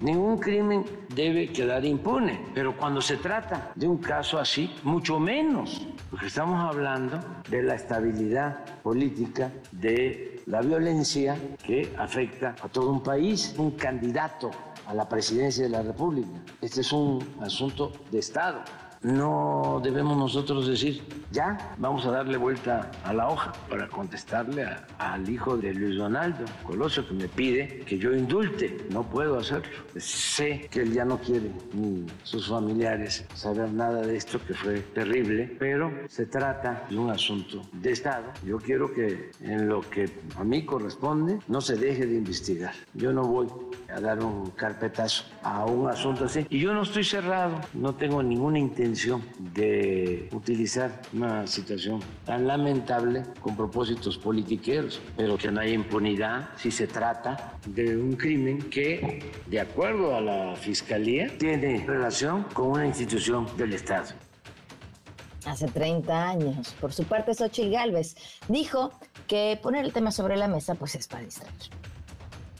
Ningún 0.00 0.38
crimen 0.38 0.84
debe 1.14 1.52
quedar 1.52 1.84
impune, 1.84 2.48
pero 2.52 2.76
cuando 2.76 3.00
se 3.00 3.16
trata 3.16 3.72
de 3.76 3.86
un 3.86 3.98
caso 3.98 4.38
así, 4.38 4.74
mucho 4.82 5.20
menos, 5.20 5.86
porque 6.10 6.26
estamos 6.26 6.60
hablando 6.68 7.20
de 7.48 7.62
la 7.62 7.76
estabilidad 7.76 8.64
política, 8.82 9.52
de 9.70 10.42
la 10.46 10.60
violencia 10.60 11.38
que 11.64 11.94
afecta 11.96 12.56
a 12.60 12.68
todo 12.68 12.90
un 12.90 13.02
país, 13.02 13.54
un 13.56 13.70
candidato 13.70 14.50
a 14.86 14.94
la 14.94 15.08
presidencia 15.08 15.64
de 15.64 15.70
la 15.70 15.82
República. 15.82 16.42
Este 16.60 16.80
es 16.80 16.92
un 16.92 17.24
asunto 17.40 17.92
de 18.10 18.18
Estado 18.18 18.62
no 19.04 19.80
debemos 19.84 20.16
nosotros 20.16 20.66
decir, 20.66 21.02
ya, 21.30 21.74
vamos 21.76 22.06
a 22.06 22.10
darle 22.10 22.38
vuelta 22.38 22.90
a 23.04 23.12
la 23.12 23.28
hoja 23.28 23.52
para 23.68 23.86
contestarle 23.88 24.66
al 24.98 25.28
hijo 25.28 25.56
de 25.58 25.74
Luis 25.74 25.96
Donaldo 25.96 26.44
Colosio 26.64 27.06
que 27.06 27.12
me 27.12 27.28
pide 27.28 27.80
que 27.80 27.98
yo 27.98 28.14
indulte. 28.14 28.78
No 28.90 29.02
puedo 29.02 29.38
hacerlo. 29.38 29.68
Sé 29.96 30.68
que 30.70 30.82
él 30.82 30.94
ya 30.94 31.04
no 31.04 31.18
quiere 31.18 31.50
ni 31.74 32.06
sus 32.22 32.48
familiares 32.48 33.26
saber 33.34 33.70
nada 33.72 34.00
de 34.00 34.16
esto 34.16 34.40
que 34.46 34.54
fue 34.54 34.80
terrible, 34.80 35.54
pero 35.58 35.92
se 36.08 36.24
trata 36.24 36.86
de 36.88 36.96
un 36.96 37.10
asunto 37.10 37.62
de 37.72 37.92
Estado. 37.92 38.32
Yo 38.44 38.56
quiero 38.56 38.92
que 38.92 39.32
en 39.42 39.68
lo 39.68 39.82
que 39.82 40.08
a 40.36 40.44
mí 40.44 40.64
corresponde 40.64 41.40
no 41.48 41.60
se 41.60 41.76
deje 41.76 42.06
de 42.06 42.14
investigar. 42.14 42.72
Yo 42.94 43.12
no 43.12 43.22
voy 43.22 43.48
a 43.94 44.00
dar 44.00 44.22
un 44.24 44.50
carpetazo 44.52 45.24
a 45.42 45.66
un 45.66 45.90
asunto 45.90 46.24
así. 46.24 46.46
Y 46.48 46.60
yo 46.60 46.72
no 46.72 46.82
estoy 46.82 47.04
cerrado, 47.04 47.60
no 47.74 47.94
tengo 47.94 48.22
ninguna 48.22 48.58
intención 48.58 48.93
de 49.54 50.28
utilizar 50.32 51.02
una 51.12 51.46
situación 51.46 52.00
tan 52.24 52.46
lamentable 52.46 53.24
con 53.40 53.56
propósitos 53.56 54.16
politiqueros, 54.18 55.00
pero 55.16 55.36
que 55.36 55.50
no 55.50 55.60
haya 55.60 55.74
impunidad 55.74 56.50
si 56.56 56.70
se 56.70 56.86
trata 56.86 57.58
de 57.66 57.96
un 57.96 58.14
crimen 58.14 58.58
que, 58.70 59.32
de 59.46 59.60
acuerdo 59.60 60.14
a 60.14 60.20
la 60.20 60.56
Fiscalía, 60.56 61.36
tiene 61.38 61.84
relación 61.86 62.44
con 62.54 62.68
una 62.68 62.86
institución 62.86 63.46
del 63.56 63.72
Estado. 63.72 64.14
Hace 65.44 65.66
30 65.66 66.28
años. 66.28 66.74
Por 66.80 66.92
su 66.92 67.04
parte, 67.04 67.34
Xochitl 67.34 67.70
Gálvez 67.70 68.16
dijo 68.48 68.92
que 69.26 69.58
poner 69.60 69.84
el 69.84 69.92
tema 69.92 70.10
sobre 70.10 70.36
la 70.36 70.48
mesa 70.48 70.74
pues 70.74 70.94
es 70.94 71.08
para 71.08 71.24
distraer. 71.24 71.52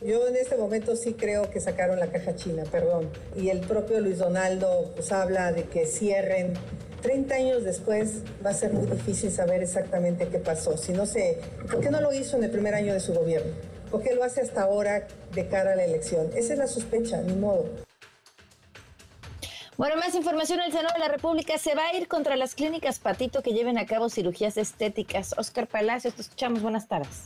Yo 0.04 0.28
en 0.28 0.36
este 0.36 0.56
momento 0.56 0.96
sí 0.96 1.14
creo 1.14 1.50
que 1.50 1.60
sacaron 1.60 1.98
la 1.98 2.08
caja 2.08 2.36
china, 2.36 2.64
perdón. 2.70 3.08
Y 3.36 3.48
el 3.48 3.60
propio 3.60 4.00
Luis 4.00 4.18
Donaldo 4.18 4.92
pues 4.94 5.10
habla 5.12 5.50
de 5.50 5.64
que 5.64 5.86
cierren. 5.86 6.52
30 7.00 7.34
años 7.34 7.64
después 7.64 8.20
va 8.44 8.50
a 8.50 8.54
ser 8.54 8.74
muy 8.74 8.86
difícil 8.86 9.30
saber 9.30 9.62
exactamente 9.62 10.28
qué 10.28 10.38
pasó. 10.38 10.76
Si 10.76 10.92
no 10.92 11.06
sé, 11.06 11.38
¿por 11.70 11.80
qué 11.80 11.90
no 11.90 12.02
lo 12.02 12.12
hizo 12.12 12.36
en 12.36 12.44
el 12.44 12.50
primer 12.50 12.74
año 12.74 12.92
de 12.92 13.00
su 13.00 13.14
gobierno? 13.14 13.50
¿Por 13.90 14.02
qué 14.02 14.14
lo 14.14 14.24
hace 14.24 14.42
hasta 14.42 14.62
ahora 14.64 15.06
de 15.32 15.48
cara 15.48 15.72
a 15.72 15.76
la 15.76 15.84
elección? 15.84 16.30
Esa 16.36 16.52
es 16.52 16.58
la 16.58 16.66
sospecha, 16.66 17.22
ni 17.22 17.32
modo. 17.32 17.64
Bueno, 19.78 19.96
más 19.96 20.14
información. 20.14 20.60
El 20.60 20.70
Senado 20.70 20.92
de 20.92 21.00
la 21.00 21.08
República 21.08 21.56
se 21.56 21.74
va 21.74 21.86
a 21.86 21.96
ir 21.96 22.08
contra 22.08 22.36
las 22.36 22.54
clínicas 22.54 22.98
Patito 22.98 23.42
que 23.42 23.54
lleven 23.54 23.78
a 23.78 23.86
cabo 23.86 24.10
cirugías 24.10 24.58
estéticas. 24.58 25.34
Oscar 25.38 25.66
Palacios, 25.66 26.14
te 26.14 26.20
escuchamos. 26.20 26.60
Buenas 26.60 26.88
tardes. 26.88 27.22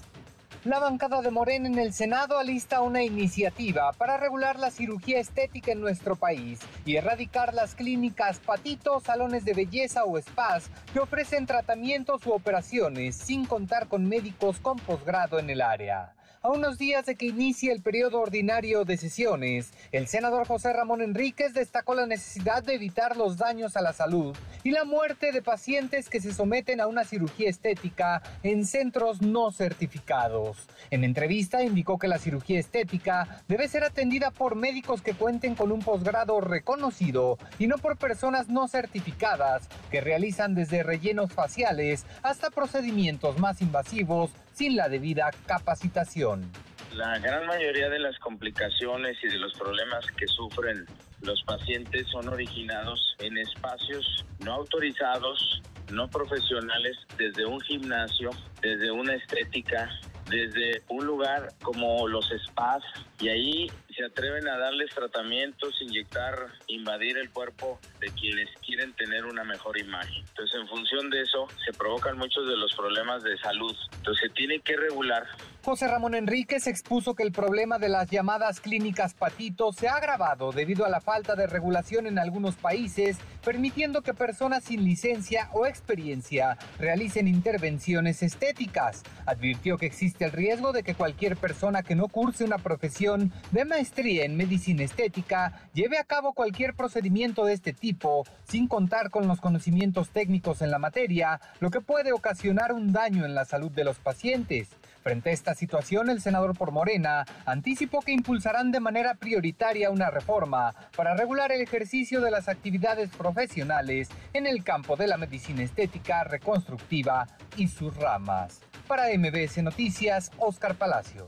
La 0.65 0.81
bancada 0.81 1.23
de 1.23 1.31
Morena 1.31 1.69
en 1.69 1.79
el 1.79 1.93
Senado 1.93 2.37
alista 2.37 2.81
una 2.81 3.05
iniciativa 3.05 3.93
para 3.93 4.17
regular 4.17 4.59
la 4.59 4.73
cirugía 4.73 5.21
estética 5.21 5.71
en 5.71 5.81
nuestro 5.81 6.17
país 6.17 6.59
y 6.85 6.97
erradicar 6.97 7.55
las 7.55 7.77
clínicas 7.77 8.41
patitos, 8.41 9.05
salones 9.05 9.45
de 9.45 9.55
belleza 9.55 10.05
o 10.05 10.21
spas 10.21 10.69
que 10.93 10.99
ofrecen 10.99 11.47
tratamientos 11.47 12.27
u 12.27 12.33
operaciones 12.33 13.15
sin 13.15 13.47
contar 13.47 13.87
con 13.87 14.09
médicos 14.09 14.59
con 14.59 14.79
posgrado 14.81 15.39
en 15.39 15.49
el 15.49 15.63
área. 15.63 16.18
A 16.49 16.51
unos 16.51 16.79
días 16.79 17.05
de 17.05 17.15
que 17.15 17.27
inicie 17.27 17.71
el 17.71 17.83
periodo 17.83 18.21
ordinario 18.23 18.87
de 18.87 18.97
sesiones, 18.97 19.71
el 19.93 20.07
senador 20.07 20.47
José 20.47 20.73
Ramón 20.73 21.03
Enríquez 21.03 21.53
destacó 21.53 21.95
la 21.95 22.07
necesidad 22.07 22.63
de 22.63 22.73
evitar 22.73 23.19
los 23.19 23.37
daños 23.37 23.77
a 23.77 23.83
la 23.83 23.93
salud 23.93 24.35
y 24.65 24.71
la 24.71 24.85
muerte 24.85 25.31
de 25.31 25.43
pacientes 25.43 26.09
que 26.09 26.23
se 26.23 26.33
someten 26.33 26.81
a 26.81 26.87
una 26.87 27.05
cirugía 27.05 27.51
estética 27.51 28.23
en 28.43 28.65
centros 28.65 29.21
no 29.21 29.53
certificados. 29.53 30.57
En 30.91 31.05
entrevista 31.05 31.63
indicó 31.63 31.99
que 31.99 32.09
la 32.09 32.19
cirugía 32.19 32.59
estética 32.59 33.43
debe 33.47 33.69
ser 33.69 33.85
atendida 33.85 34.31
por 34.31 34.57
médicos 34.57 35.03
que 35.03 35.13
cuenten 35.13 35.55
con 35.55 35.71
un 35.71 35.81
posgrado 35.81 36.41
reconocido 36.41 37.37
y 37.59 37.67
no 37.67 37.77
por 37.77 37.99
personas 37.99 38.49
no 38.49 38.69
certificadas 38.69 39.69
que 39.91 40.01
realizan 40.01 40.55
desde 40.55 40.83
rellenos 40.83 41.31
faciales 41.31 42.07
hasta 42.23 42.49
procedimientos 42.49 43.39
más 43.39 43.61
invasivos 43.61 44.31
sin 44.59 44.75
la 44.75 44.89
debida 44.89 45.31
capacitación. 45.47 46.51
La 46.93 47.17
gran 47.21 47.47
mayoría 47.47 47.89
de 47.89 48.01
las 48.01 48.19
complicaciones 48.19 49.17
y 49.23 49.29
de 49.29 49.39
los 49.39 49.53
problemas 49.55 50.05
que 50.17 50.27
sufren 50.27 50.85
los 51.23 51.41
pacientes 51.45 52.09
son 52.09 52.29
originados 52.29 53.15
en 53.21 53.39
espacios 53.39 54.27
no 54.41 54.55
autorizados, 54.55 55.63
no 55.93 56.09
profesionales, 56.09 56.97
desde 57.17 57.47
un 57.47 57.61
gimnasio, 57.61 58.31
desde 58.61 58.91
una 58.91 59.15
estética, 59.15 59.89
desde 60.29 60.83
un 60.89 61.07
lugar 61.07 61.51
como 61.63 62.09
los 62.09 62.29
spas 62.49 62.83
y 63.21 63.29
ahí 63.29 63.71
se 63.97 64.05
atreven 64.05 64.47
a 64.47 64.57
darles 64.57 64.95
tratamientos, 64.95 65.75
inyectar, 65.83 66.47
invadir 66.69 67.19
el 67.19 67.31
cuerpo 67.31 67.81
de 67.99 68.09
quienes 68.11 68.49
quieren 68.65 68.93
tener 68.93 69.25
una 69.25 69.43
mejor 69.43 69.77
imagen. 69.77 70.25
Entonces, 70.29 70.61
en 70.61 70.69
función 70.69 71.11
de 71.11 71.23
eso, 71.23 71.49
se 71.65 71.73
provocan 71.77 72.17
muchos 72.17 72.47
de 72.47 72.57
los 72.57 72.73
problemas 72.75 73.25
de 73.25 73.37
salud. 73.39 73.75
Entonces, 73.97 74.29
se 74.29 74.35
tiene 74.35 74.61
que 74.61 74.77
regular. 74.77 75.27
José 75.65 75.89
Ramón 75.89 76.15
Enríquez 76.15 76.69
expuso 76.69 77.15
que 77.15 77.25
el 77.25 77.33
problema 77.33 77.79
de 77.79 77.89
las 77.89 78.09
llamadas 78.09 78.61
clínicas 78.61 79.15
patito 79.15 79.73
se 79.73 79.89
ha 79.89 79.97
agravado 79.97 80.53
debido 80.53 80.87
a 80.87 80.89
la 80.89 81.01
falta 81.01 81.35
de 81.35 81.49
regulación 81.49 82.07
en 82.07 82.19
algunos 82.21 82.55
países, 82.55 83.19
permitiendo 83.45 84.03
que 84.03 84.15
personas 84.15 84.65
sin 84.65 84.85
licencia 84.85 85.51
o 85.53 85.67
experiencia 85.67 86.57
realicen 86.79 87.27
intervenciones 87.27 88.23
estéticas. 88.23 89.03
Advirtió 89.27 89.77
que 89.77 89.87
existe 89.87 90.25
el 90.25 90.33
riesgo 90.33 90.73
de 90.73 90.85
que 90.85 90.95
cualquier 90.95 91.37
persona 91.37 91.83
que 91.83 91.97
no 91.97 92.07
curse 92.07 92.45
una 92.45 92.59
profesión 92.59 93.08
de 93.17 93.65
maestría 93.65 94.25
en 94.25 94.37
medicina 94.37 94.83
estética 94.83 95.63
lleve 95.73 95.99
a 95.99 96.05
cabo 96.05 96.35
cualquier 96.35 96.75
procedimiento 96.75 97.45
de 97.47 97.55
este 97.55 97.73
tipo 97.73 98.27
sin 98.47 98.69
contar 98.69 99.11
con 99.11 99.27
los 99.27 99.41
conocimientos 99.41 100.11
técnicos 100.11 100.61
en 100.61 100.71
la 100.71 100.79
materia, 100.79 101.41
lo 101.61 101.71
que 101.71 101.81
puede 101.81 102.13
ocasionar 102.13 102.73
un 102.73 102.93
daño 102.93 103.25
en 103.25 103.35
la 103.35 103.47
salud 103.47 103.71
de 103.71 103.85
los 103.85 103.99
pacientes. 103.99 104.69
Frente 105.03 105.31
a 105.31 105.33
esta 105.33 105.55
situación, 105.55 106.11
el 106.11 106.21
senador 106.21 106.57
por 106.57 106.71
Morena 106.71 107.25
anticipó 107.47 108.01
que 108.01 108.13
impulsarán 108.13 108.73
de 108.73 108.81
manera 108.81 109.15
prioritaria 109.15 109.91
una 109.91 110.11
reforma 110.11 110.75
para 110.95 111.15
regular 111.15 111.51
el 111.51 111.63
ejercicio 111.63 112.21
de 112.21 112.31
las 112.31 112.49
actividades 112.49 113.09
profesionales 113.11 114.11
en 114.35 114.47
el 114.47 114.65
campo 114.65 114.97
de 114.97 115.07
la 115.07 115.17
medicina 115.17 115.63
estética 115.63 116.25
reconstructiva 116.25 117.27
y 117.57 117.69
sus 117.69 117.97
ramas. 117.97 118.61
Para 118.87 119.07
MBS 119.17 119.63
Noticias, 119.63 120.31
Oscar 120.37 120.75
Palacio. 120.75 121.27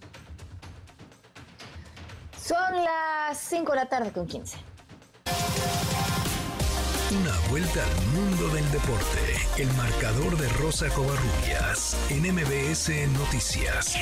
Son 2.43 2.85
las 2.85 3.39
5 3.39 3.73
de 3.73 3.77
la 3.77 3.87
tarde 3.87 4.13
con 4.13 4.27
15. 4.27 4.57
Una 7.13 7.51
vuelta 7.51 7.85
al 7.85 8.07
mundo 8.15 8.49
del 8.49 8.71
deporte. 8.71 9.37
El 9.59 9.69
marcador 9.75 10.37
de 10.39 10.49
Rosa 10.51 10.89
Covarrubias 10.89 11.97
en 12.11 12.23
MBS 12.35 13.09
Noticias. 13.19 13.97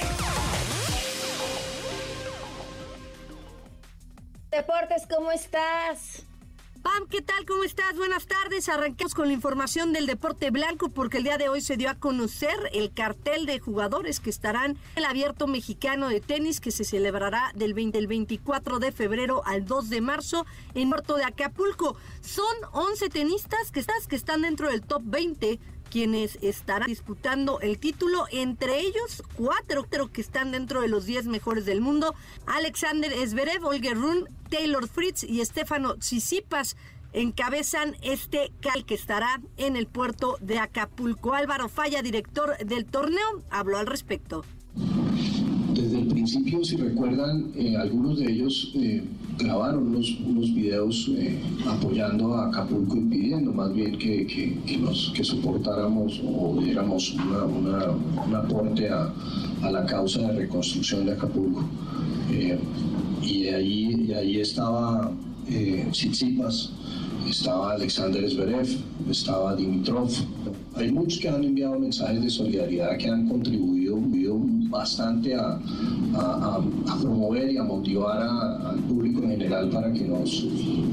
Deportes, 4.51 5.07
¿cómo 5.09 5.33
estás? 5.33 6.28
Pam, 6.89 7.07
¿qué 7.07 7.21
tal? 7.21 7.45
¿Cómo 7.45 7.65
estás? 7.65 7.99
Buenas 7.99 8.27
tardes. 8.27 8.67
Arranquemos 8.71 9.13
con 9.13 9.27
la 9.27 9.35
información 9.35 9.93
del 9.93 10.07
deporte 10.07 10.51
blanco 10.51 10.89
porque 10.89 11.19
el 11.19 11.25
día 11.25 11.37
de 11.37 11.51
hoy 11.51 11.61
se 11.61 11.77
dio 11.77 11.91
a 11.91 11.97
conocer 11.97 12.57
el 12.73 12.95
cartel 12.95 13.45
de 13.45 13.59
jugadores 13.59 14.21
que 14.21 14.31
estarán 14.31 14.71
en 14.71 14.79
el 14.97 15.05
abierto 15.05 15.47
mexicano 15.47 16.09
de 16.09 16.23
tenis 16.23 16.61
que 16.61 16.71
se 16.71 16.85
celebrará 16.85 17.53
del 17.55 17.75
20 17.75 18.07
24 18.07 18.79
de 18.79 18.91
febrero 18.91 19.43
al 19.45 19.67
2 19.67 19.91
de 19.91 20.01
marzo 20.01 20.47
en 20.73 20.89
Puerto 20.89 21.17
de 21.17 21.25
Acapulco. 21.25 21.95
Son 22.23 22.57
11 22.73 23.11
tenistas 23.11 23.71
que 23.71 24.17
están 24.17 24.41
dentro 24.41 24.71
del 24.71 24.81
top 24.81 25.03
20 25.05 25.61
quienes 25.91 26.39
estarán 26.43 26.87
disputando 26.87 27.61
el 27.61 27.79
título, 27.79 28.27
entre 28.31 28.81
ellos 28.81 29.23
cuatro 29.35 29.87
que 30.13 30.21
están 30.21 30.53
dentro 30.53 30.81
de 30.81 30.89
los 30.89 31.07
10 31.07 31.27
mejores 31.27 31.67
del 31.67 31.81
mundo, 31.81 32.15
Alexander 32.47 33.13
Zverev, 33.27 33.65
Olger 33.65 33.97
Run, 33.97 34.29
Taylor 34.51 34.89
Fritz 34.89 35.25
y 35.25 35.45
Stefano 35.45 35.97
Tsitsipas 35.97 36.77
encabezan 37.13 37.97
este 38.03 38.53
cal 38.61 38.85
que 38.85 38.95
estará 38.95 39.41
en 39.57 39.77
el 39.77 39.87
puerto 39.87 40.37
de 40.41 40.59
Acapulco. 40.59 41.35
Álvaro 41.35 41.69
Falla, 41.69 42.03
director 42.03 42.57
del 42.59 42.87
torneo, 42.87 43.43
habló 43.51 43.79
al 43.79 43.87
respecto. 43.87 44.45
Desde 45.79 46.01
el 46.01 46.09
principio, 46.09 46.65
si 46.65 46.75
recuerdan, 46.75 47.53
eh, 47.55 47.77
algunos 47.77 48.19
de 48.19 48.33
ellos 48.33 48.73
eh, 48.75 49.01
grabaron 49.39 49.95
unos, 49.95 50.53
videos 50.53 51.09
eh, 51.15 51.39
apoyando 51.69 52.35
a 52.35 52.49
Acapulco 52.49 52.97
y 52.97 53.03
pidiendo 53.03 53.53
más 53.53 53.73
bien 53.73 53.97
que, 53.97 54.27
que, 54.27 54.57
que 55.15 55.23
soportáramos 55.23 56.21
o 56.27 56.61
diéramos 56.61 57.15
un 57.15 58.35
aporte 58.35 58.89
a, 58.89 59.13
la 59.71 59.87
causa 59.87 60.23
de 60.23 60.33
reconstrucción 60.41 61.07
de 61.07 61.13
Acapulco. 61.13 61.65
y, 63.23 63.33
y 63.33 64.13
ahí 64.13 64.41
estaba 64.41 65.13
Tsitsipas, 65.93 66.73
estaba 67.31 67.75
Alexander 67.75 68.29
Zverev, 68.29 68.69
estaba 69.09 69.55
Dimitrov. 69.55 70.11
Hay 70.75 70.91
muchos 70.91 71.21
que 71.21 71.29
han 71.29 71.45
enviado 71.45 71.79
mensajes 71.79 72.21
de 72.21 72.31
solidaridad 72.31 72.97
que 72.99 73.09
han 73.09 73.29
contribuido 73.29 73.97
bastante 74.69 75.35
a, 75.35 75.59
promover 77.01 77.51
y 77.51 77.59
a 77.59 77.63
motivar 77.63 78.21
al 78.21 78.79
público 78.81 79.23
en 79.23 79.31
general 79.31 79.71
para 79.71 79.93
que 79.93 80.05
nos, 80.05 80.47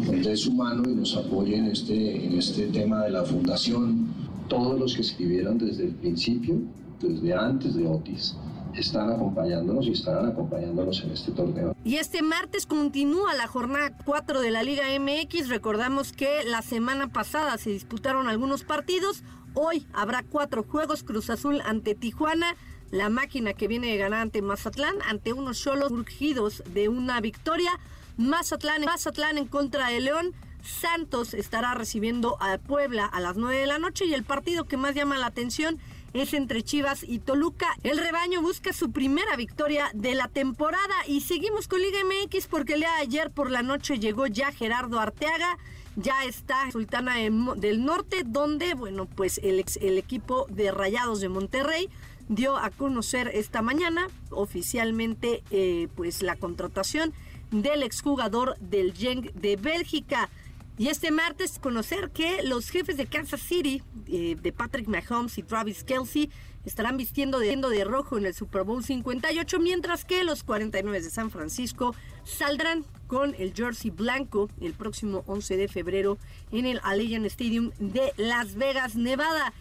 dé 0.10 0.36
su 0.36 0.54
mano 0.54 0.90
y 0.90 0.96
nos 0.96 1.16
apoye 1.16 1.58
en 1.58 1.66
este, 1.66 2.26
en 2.26 2.38
este 2.38 2.68
tema 2.68 3.04
de 3.04 3.12
la 3.12 3.24
fundación. 3.24 4.08
Todos 4.48 4.80
los 4.80 4.96
que 4.96 5.02
escribieron 5.02 5.58
desde 5.58 5.86
el 5.86 5.96
principio, 5.96 6.56
desde 7.02 7.34
antes 7.34 7.76
de 7.76 7.88
Otis, 7.88 8.36
están 8.76 9.10
acompañándonos 9.10 9.88
y 9.88 9.92
estarán 9.92 10.28
acompañándonos 10.28 11.04
en 11.04 11.12
este 11.12 11.32
torneo. 11.32 11.76
Y 11.84 11.96
este 11.96 12.22
martes 12.22 12.66
continúa 12.66 13.34
la 13.34 13.48
jornada 13.48 13.92
4 14.06 14.42
de 14.42 14.52
la 14.52 14.64
Liga 14.64 14.84
MX. 15.00 15.50
Recordamos 15.50 16.12
que 16.12 16.44
la 16.46 16.62
semana 16.62 17.08
pasada 17.08 17.58
se 17.58 17.70
disputaron 17.70 18.28
algunos 18.28 18.64
partidos. 18.64 19.24
Hoy 19.54 19.88
habrá 19.94 20.24
cuatro 20.24 20.64
juegos. 20.64 21.04
Cruz 21.04 21.30
Azul 21.30 21.62
ante 21.66 21.96
Tijuana. 21.96 22.56
La 22.92 23.10
máquina 23.10 23.54
que 23.54 23.68
viene 23.68 23.88
de 23.88 23.98
ganar 23.98 24.22
ante 24.22 24.42
Mazatlán. 24.42 24.96
Ante 25.08 25.34
unos 25.34 25.58
solos 25.58 25.90
surgidos 25.90 26.64
de 26.74 26.90
una 26.90 27.20
victoria. 27.22 27.72
Mazatlán, 28.18 28.86
Mazatlán 28.86 29.38
en 29.38 29.48
contra 29.48 29.90
de 29.90 30.00
León. 30.02 30.34
Santos 30.64 31.34
estará 31.34 31.76
recibiendo 31.76 32.38
a 32.42 32.58
Puebla 32.58 33.06
a 33.06 33.20
las 33.20 33.38
9 33.38 33.58
de 33.58 33.68
la 33.68 33.78
noche. 33.78 34.06
Y 34.06 34.14
el 34.14 34.24
partido 34.24 34.66
que 34.66 34.78
más 34.78 34.96
llama 34.96 35.18
la 35.18 35.28
atención 35.28 35.80
es 36.14 36.34
entre 36.34 36.64
Chivas 36.64 37.04
y 37.04 37.20
Toluca. 37.20 37.68
El 37.84 37.98
rebaño 37.98 38.42
busca 38.42 38.72
su 38.72 38.92
primera 38.92 39.36
victoria 39.36 39.92
de 39.94 40.16
la 40.16 40.30
temporada 40.30 40.96
y 41.08 41.22
seguimos 41.22 41.68
con 41.68 41.82
Liga 41.82 42.00
MX 42.06 42.48
porque 42.48 42.76
el 42.76 42.86
ayer 42.86 43.32
por 43.32 43.52
la 43.52 43.64
noche 43.64 44.00
llegó 44.00 44.26
ya 44.28 44.52
Gerardo 44.52 45.00
Arteaga. 45.00 45.58
Ya 45.98 46.26
está 46.26 46.72
Sultana 46.72 47.16
del 47.16 47.86
Norte, 47.86 48.24
donde, 48.26 48.74
bueno, 48.74 49.06
pues 49.06 49.40
el 49.44 49.98
equipo 49.98 50.46
de 50.50 50.72
Rayados 50.72 51.22
de 51.22 51.30
Monterrey 51.30 51.90
dio 52.28 52.58
a 52.58 52.70
conocer 52.70 53.30
esta 53.34 53.62
mañana 53.62 54.08
oficialmente 54.30 55.44
eh, 55.52 55.88
pues 55.96 56.22
la 56.22 56.36
contratación 56.36 57.14
del 57.52 57.84
exjugador 57.84 58.58
del 58.60 58.94
Genk 58.94 59.34
de 59.34 59.56
Bélgica. 59.56 60.30
Y 60.78 60.90
este 60.90 61.10
martes 61.10 61.58
conocer 61.58 62.12
que 62.12 62.44
los 62.44 62.70
jefes 62.70 62.98
de 62.98 63.06
Kansas 63.06 63.42
City, 63.42 63.82
eh, 64.08 64.36
de 64.42 64.52
Patrick 64.52 64.88
Mahomes 64.88 65.38
y 65.38 65.44
Travis 65.44 65.86
Kelsey, 65.86 66.30
estarán 66.66 66.98
vistiendo 66.98 67.40
de, 67.40 67.56
de 67.56 67.84
rojo 67.86 68.18
en 68.18 68.26
el 68.26 68.34
Super 68.34 68.64
Bowl 68.64 68.84
58, 68.84 69.60
mientras 69.60 70.04
que 70.04 70.24
los 70.24 70.44
49 70.44 71.02
de 71.02 71.10
San 71.10 71.30
Francisco 71.32 71.96
saldrán 72.24 72.84
con 73.08 73.36
el 73.36 73.54
jersey 73.54 73.92
blanco 73.92 74.50
el 74.60 74.74
próximo 74.74 75.24
11 75.28 75.58
de 75.58 75.68
febrero 75.68 76.18
en 76.52 76.66
el 76.66 76.82
Allegiant 76.84 77.26
Stadium 77.28 77.72
de 77.80 78.12
Las 78.18 78.56
Vegas, 78.56 78.96
Nevada. 78.96 79.54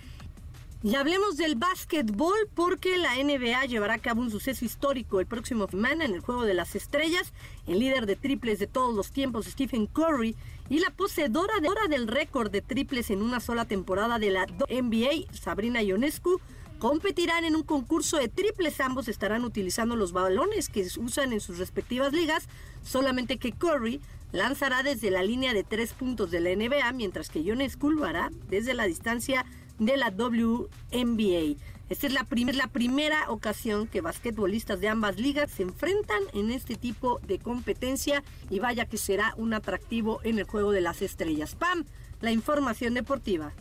Y 0.85 0.97
hablemos 0.97 1.39
del 1.39 1.55
básquetbol 1.55 2.37
porque 2.55 2.99
la 2.99 3.15
NBA 3.15 3.65
llevará 3.65 3.95
a 3.95 3.99
cabo 3.99 4.21
un 4.21 4.31
suceso 4.31 4.67
histórico 4.67 5.19
el 5.19 5.25
próximo 5.25 5.67
semana 5.67 6.05
en 6.05 6.13
el 6.13 6.21
Juego 6.21 6.45
de 6.45 6.53
las 6.53 6.75
Estrellas. 6.75 7.33
El 7.67 7.79
líder 7.79 8.05
de 8.05 8.17
triples 8.17 8.59
de 8.59 8.67
todos 8.67 8.95
los 8.95 9.11
tiempos, 9.11 9.47
Stephen 9.47 9.87
Curry, 9.87 10.37
y 10.69 10.81
la 10.81 10.91
poseedora 10.91 11.55
del 11.89 12.07
récord 12.07 12.51
de 12.51 12.61
triples 12.61 13.09
en 13.09 13.23
una 13.23 13.41
sola 13.41 13.65
temporada 13.65 14.19
de 14.19 14.31
la 14.31 14.45
NBA, 14.45 15.33
Sabrina 15.33 15.83
Ionescu, 15.83 16.39
competirán 16.79 17.47
en 17.47 17.57
un 17.57 17.63
concurso 17.63 18.19
de 18.19 18.29
triples. 18.29 18.79
Ambos 18.79 19.09
estarán 19.09 19.47
utilizando 19.47 19.97
los 19.97 20.13
balones 20.13 20.69
que 20.69 20.87
usan 20.99 21.33
en 21.33 21.41
sus 21.41 21.57
respectivas 21.57 22.13
ligas, 22.13 22.47
solamente 22.83 23.39
que 23.39 23.53
Curry 23.53 24.03
lanzará 24.33 24.83
desde 24.83 25.11
la 25.11 25.23
línea 25.23 25.55
de 25.55 25.65
tres 25.65 25.95
puntos 25.95 26.31
de 26.31 26.41
la 26.41 26.55
NBA, 26.55 26.93
mientras 26.93 27.31
que 27.31 27.43
Ionescu 27.43 27.91
lo 27.91 28.05
hará 28.05 28.31
desde 28.51 28.75
la 28.75 28.85
distancia 28.85 29.47
de 29.47 29.64
la 29.79 30.11
WNBA. 30.11 31.57
Esta 31.91 32.07
es 32.07 32.13
la, 32.13 32.27
la 32.55 32.67
primera 32.69 33.31
ocasión 33.31 33.87
que 33.87 34.01
basquetbolistas 34.01 34.81
de 34.81 34.89
ambas 34.89 35.19
ligas 35.19 35.51
se 35.51 35.63
enfrentan 35.63 36.23
en 36.33 36.51
este 36.51 36.77
tipo 36.77 37.21
de 37.27 37.39
competencia 37.39 38.23
y 38.49 38.59
vaya 38.59 38.87
que 38.87 38.97
será 38.97 39.35
un 39.37 39.53
atractivo 39.53 40.21
en 40.25 40.39
el 40.39 40.45
juego 40.45 40.73
de 40.73 40.81
las 40.81 41.03
estrellas. 41.03 41.55
Pam, 41.55 41.85
la 42.21 42.31
información 42.31 42.95
deportiva. 42.95 43.53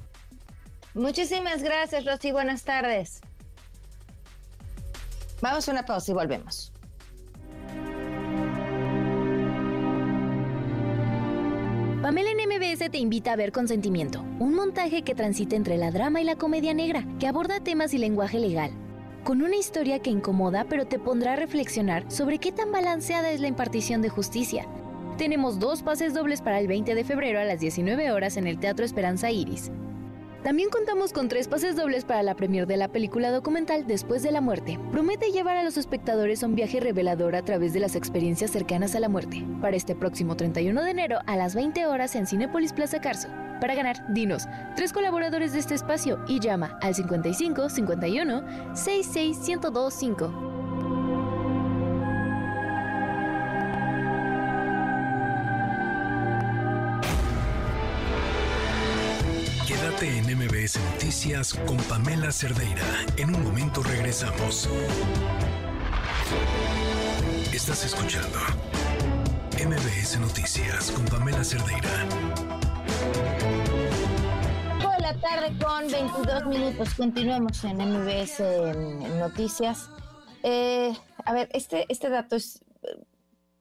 Muchísimas 0.94 1.64
gracias, 1.64 2.06
Rosy. 2.06 2.32
Buenas 2.32 2.64
tardes. 2.64 3.22
Vamos 5.42 5.68
a 5.68 5.72
una 5.72 5.86
pausa 5.86 6.12
y 6.12 6.14
volvemos. 6.14 6.72
Pamela 12.04 12.32
en 12.32 12.50
MBS 12.50 12.92
te 12.92 12.98
invita 12.98 13.32
a 13.32 13.38
ver 13.38 13.54
Consentimiento, 13.54 14.26
un 14.38 14.54
montaje 14.54 15.04
que 15.04 15.16
transita 15.16 15.56
entre 15.56 15.78
la 15.78 15.90
drama 15.90 16.20
y 16.20 16.26
la 16.26 16.36
comedia 16.36 16.74
negra, 16.74 17.06
que 17.18 17.28
aborda 17.28 17.62
temas 17.62 17.94
y 17.94 17.98
lenguaje 17.98 18.40
legal. 18.40 18.72
Con 19.24 19.42
una 19.42 19.56
historia 19.56 20.00
que 20.00 20.10
incomoda 20.10 20.66
pero 20.68 20.86
te 20.86 21.00
pondrá 21.00 21.32
a 21.32 21.36
reflexionar 21.38 22.04
sobre 22.12 22.40
qué 22.40 22.52
tan 22.52 22.74
balanceada 22.74 23.32
es 23.32 23.40
la 23.40 23.48
impartición 23.48 24.02
de 24.02 24.10
justicia. 24.10 24.68
Tenemos 25.18 25.60
dos 25.60 25.82
pases 25.82 26.14
dobles 26.14 26.42
para 26.42 26.60
el 26.60 26.68
20 26.68 26.94
de 26.94 27.06
febrero 27.06 27.40
a 27.40 27.46
las 27.46 27.62
19 27.62 28.12
horas 28.12 28.36
en 28.36 28.48
el 28.48 28.60
Teatro 28.60 28.84
Esperanza 28.84 29.32
Iris. 29.32 29.72
También 30.44 30.70
contamos 30.70 31.14
con 31.14 31.30
tres 31.30 31.48
pases 31.48 31.78
dobles 31.78 32.04
para 32.04 32.22
la 32.22 32.36
premier 32.36 32.68
de 32.68 32.76
la 32.76 32.90
película 32.90 33.32
documental 33.32 33.88
Después 33.88 34.24
de 34.24 34.32
la 34.34 34.42
muerte. 34.42 34.78
Promete 34.92 35.32
llevar 35.32 35.56
a 35.56 35.64
los 35.64 35.78
espectadores 35.78 36.44
un 36.44 36.54
viaje 36.54 36.82
revelador 36.82 37.38
a 37.38 37.46
través 37.46 37.72
de 37.72 37.80
las 37.80 37.96
experiencias 37.96 38.52
cercanas 38.52 38.94
a 38.94 39.00
la 39.00 39.08
muerte. 39.08 39.46
Para 39.62 39.78
este 39.78 39.96
próximo 39.96 40.36
31 40.36 40.84
de 40.84 40.92
enero 40.92 41.20
a 41.28 41.38
las 41.38 41.56
20 41.56 41.86
horas 41.86 42.16
en 42.16 42.28
Cinepolis 42.28 42.74
Plaza 42.74 43.00
Carso. 43.00 43.30
Para 43.62 43.74
ganar, 43.74 44.04
dinos 44.14 44.44
tres 44.76 44.92
colaboradores 44.92 45.54
de 45.54 45.60
este 45.60 45.76
espacio 45.76 46.20
y 46.28 46.42
llama 46.42 46.78
al 46.82 46.94
55 46.94 47.70
51 47.70 48.76
66 48.76 49.40
1025. 49.48 50.53
MBS 60.64 60.80
Noticias 60.94 61.54
con 61.54 61.76
Pamela 61.90 62.32
Cerdeira. 62.32 62.86
En 63.18 63.36
un 63.36 63.44
momento 63.44 63.84
regresamos. 63.84 64.70
Estás 67.54 67.84
escuchando 67.84 68.40
MBS 69.58 70.22
Noticias 70.22 70.90
con 70.92 71.04
Pamela 71.04 71.44
Cerdeira. 71.44 71.90
Hola, 74.88 75.14
tarde 75.20 75.52
con 75.62 75.92
22 75.92 76.46
minutos. 76.46 76.94
Continuamos 76.94 77.62
en 77.66 77.78
MBS 77.80 78.40
Noticias. 79.20 79.90
Eh, 80.44 80.94
a 81.26 81.34
ver, 81.34 81.50
este, 81.52 81.86
este 81.90 82.10
dato 82.10 82.38
es. 82.38 82.64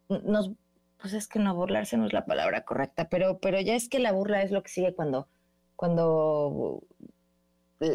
Nos, 0.08 0.52
pues 0.98 1.14
es 1.14 1.26
que 1.26 1.40
no 1.40 1.52
burlarse 1.56 1.96
no 1.96 2.06
es 2.06 2.12
la 2.12 2.26
palabra 2.26 2.62
correcta, 2.64 3.08
pero, 3.08 3.40
pero 3.40 3.60
ya 3.60 3.74
es 3.74 3.88
que 3.88 3.98
la 3.98 4.12
burla 4.12 4.42
es 4.42 4.52
lo 4.52 4.62
que 4.62 4.70
sigue 4.70 4.94
cuando 4.94 5.28
cuando 5.76 6.82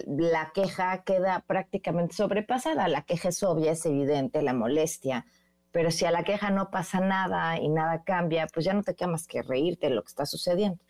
la 0.06 0.52
queja 0.54 1.04
queda 1.04 1.44
prácticamente 1.48 2.16
sobrepasada. 2.16 2.88
La 2.88 3.04
queja 3.04 3.30
es 3.30 3.44
obvia, 3.44 3.72
es 3.72 3.86
evidente, 3.86 4.42
la 4.42 4.54
molestia, 4.54 5.26
pero 5.72 5.92
si 5.92 6.06
a 6.06 6.12
la 6.12 6.24
queja 6.24 6.50
no 6.50 6.70
pasa 6.72 7.00
nada 7.00 7.60
y 7.60 7.70
nada 7.70 8.04
cambia, 8.04 8.48
pues 8.54 8.66
ya 8.66 8.74
no 8.74 8.84
te 8.84 8.96
queda 8.96 9.10
más 9.10 9.28
que 9.28 9.42
reírte 9.42 9.88
de 9.88 9.96
lo 9.96 10.04
que 10.04 10.10
está 10.10 10.26
sucediendo. 10.26 10.84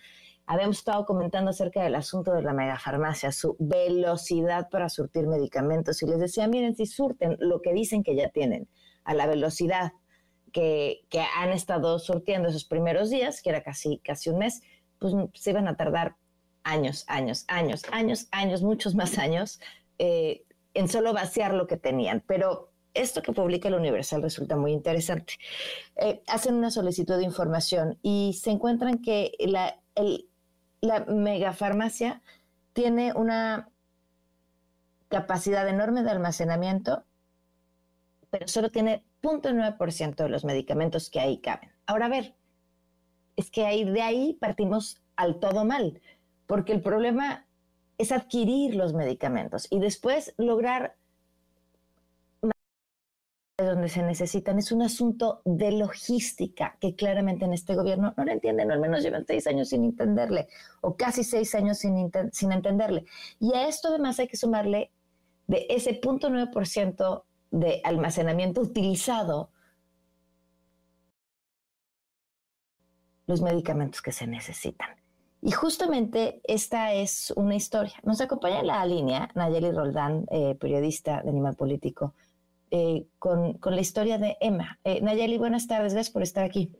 Habíamos 0.45 0.77
estado 0.77 1.05
comentando 1.05 1.51
acerca 1.51 1.83
del 1.83 1.95
asunto 1.95 2.33
de 2.33 2.41
la 2.41 2.53
megafarmacia, 2.53 3.31
su 3.33 3.57
velocidad 3.59 4.69
para 4.69 4.87
surtir 4.87 5.27
medicamentos, 5.27 6.01
y 6.01 6.05
les 6.05 6.19
decía, 6.19 6.47
miren, 6.47 6.75
si 6.75 6.85
surten 6.85 7.35
lo 7.39 7.61
que 7.61 7.73
dicen 7.73 8.01
que 8.01 8.15
ya 8.15 8.29
tienen, 8.29 8.69
a 9.03 9.13
la 9.13 9.27
velocidad 9.27 9.91
que, 10.53 11.01
que 11.09 11.19
han 11.19 11.51
estado 11.51 11.99
surtiendo 11.99 12.47
esos 12.47 12.63
primeros 12.63 13.09
días, 13.09 13.41
que 13.41 13.49
era 13.49 13.61
casi, 13.61 13.99
casi 13.99 14.29
un 14.29 14.39
mes, 14.39 14.61
pues 14.99 15.13
se 15.33 15.49
iban 15.49 15.67
a 15.67 15.75
tardar 15.75 16.15
años, 16.67 17.05
años, 17.07 17.45
años, 17.47 17.83
años, 17.91 18.27
años, 18.31 18.61
muchos 18.61 18.93
más 18.95 19.17
años, 19.17 19.59
eh, 19.99 20.43
en 20.73 20.87
solo 20.89 21.13
vaciar 21.13 21.53
lo 21.53 21.65
que 21.65 21.77
tenían. 21.77 22.23
Pero 22.27 22.71
esto 22.93 23.21
que 23.21 23.31
publica 23.31 23.69
el 23.69 23.75
Universal 23.75 24.21
resulta 24.21 24.55
muy 24.57 24.73
interesante. 24.73 25.33
Eh, 25.95 26.21
hacen 26.27 26.55
una 26.55 26.71
solicitud 26.71 27.17
de 27.17 27.23
información 27.23 27.97
y 28.01 28.37
se 28.39 28.51
encuentran 28.51 28.99
que 29.01 29.31
la, 29.39 29.79
la 30.81 31.05
megafarmacia 31.05 32.21
tiene 32.73 33.13
una 33.13 33.69
capacidad 35.07 35.67
enorme 35.67 36.03
de 36.03 36.11
almacenamiento, 36.11 37.05
pero 38.29 38.47
solo 38.47 38.69
tiene 38.71 39.03
0.9% 39.21 40.15
de 40.15 40.29
los 40.29 40.43
medicamentos 40.43 41.09
que 41.09 41.19
ahí 41.19 41.39
caben. 41.39 41.71
Ahora 41.85 42.07
a 42.07 42.09
ver, 42.09 42.35
es 43.37 43.49
que 43.49 43.65
ahí, 43.65 43.85
de 43.85 44.01
ahí 44.01 44.37
partimos 44.39 45.01
al 45.15 45.39
todo 45.39 45.63
mal 45.63 46.01
porque 46.47 46.73
el 46.73 46.81
problema 46.81 47.45
es 47.97 48.11
adquirir 48.11 48.75
los 48.75 48.93
medicamentos 48.93 49.67
y 49.69 49.79
después 49.79 50.33
lograr 50.37 50.95
donde 53.57 53.89
se 53.89 54.03
necesitan. 54.03 54.59
Es 54.59 54.71
un 54.71 54.83
asunto 54.83 55.41
de 55.43 55.71
logística 55.71 56.77
que 56.79 56.95
claramente 56.95 57.45
en 57.45 57.53
este 57.53 57.75
gobierno 57.75 58.13
no 58.15 58.23
lo 58.23 58.31
entienden, 58.31 58.69
o 58.69 58.73
al 58.73 58.79
menos 58.79 59.03
llevan 59.03 59.25
seis 59.25 59.47
años 59.47 59.69
sin 59.69 59.83
entenderle, 59.83 60.47
o 60.81 60.95
casi 60.95 61.23
seis 61.23 61.55
años 61.55 61.79
sin, 61.79 62.11
sin 62.31 62.51
entenderle. 62.51 63.05
Y 63.39 63.53
a 63.55 63.67
esto 63.67 63.87
además 63.87 64.19
hay 64.19 64.27
que 64.27 64.37
sumarle 64.37 64.91
de 65.47 65.65
ese 65.69 65.95
punto 65.95 66.29
9% 66.29 67.23
de 67.49 67.81
almacenamiento 67.83 68.61
utilizado 68.61 69.49
los 73.25 73.41
medicamentos 73.41 74.01
que 74.01 74.11
se 74.11 74.27
necesitan. 74.27 74.89
Y 75.41 75.51
justamente 75.51 76.41
esta 76.43 76.93
es 76.93 77.31
una 77.35 77.55
historia. 77.55 77.93
Nos 78.03 78.21
acompaña 78.21 78.59
en 78.59 78.67
la 78.67 78.85
línea 78.85 79.29
Nayeli 79.35 79.71
Roldán, 79.71 80.25
eh, 80.31 80.55
periodista 80.59 81.21
de 81.21 81.29
Animal 81.29 81.55
Político, 81.55 82.13
eh, 82.71 83.05
con, 83.19 83.53
con, 83.53 83.75
la 83.75 83.81
historia 83.81 84.17
de 84.17 84.35
Emma. 84.41 84.79
Eh, 84.83 84.99
Nayeli, 85.01 85.37
buenas 85.37 85.67
tardes, 85.67 85.93
gracias 85.93 86.11
por 86.11 86.23
estar 86.23 86.43
aquí. 86.43 86.71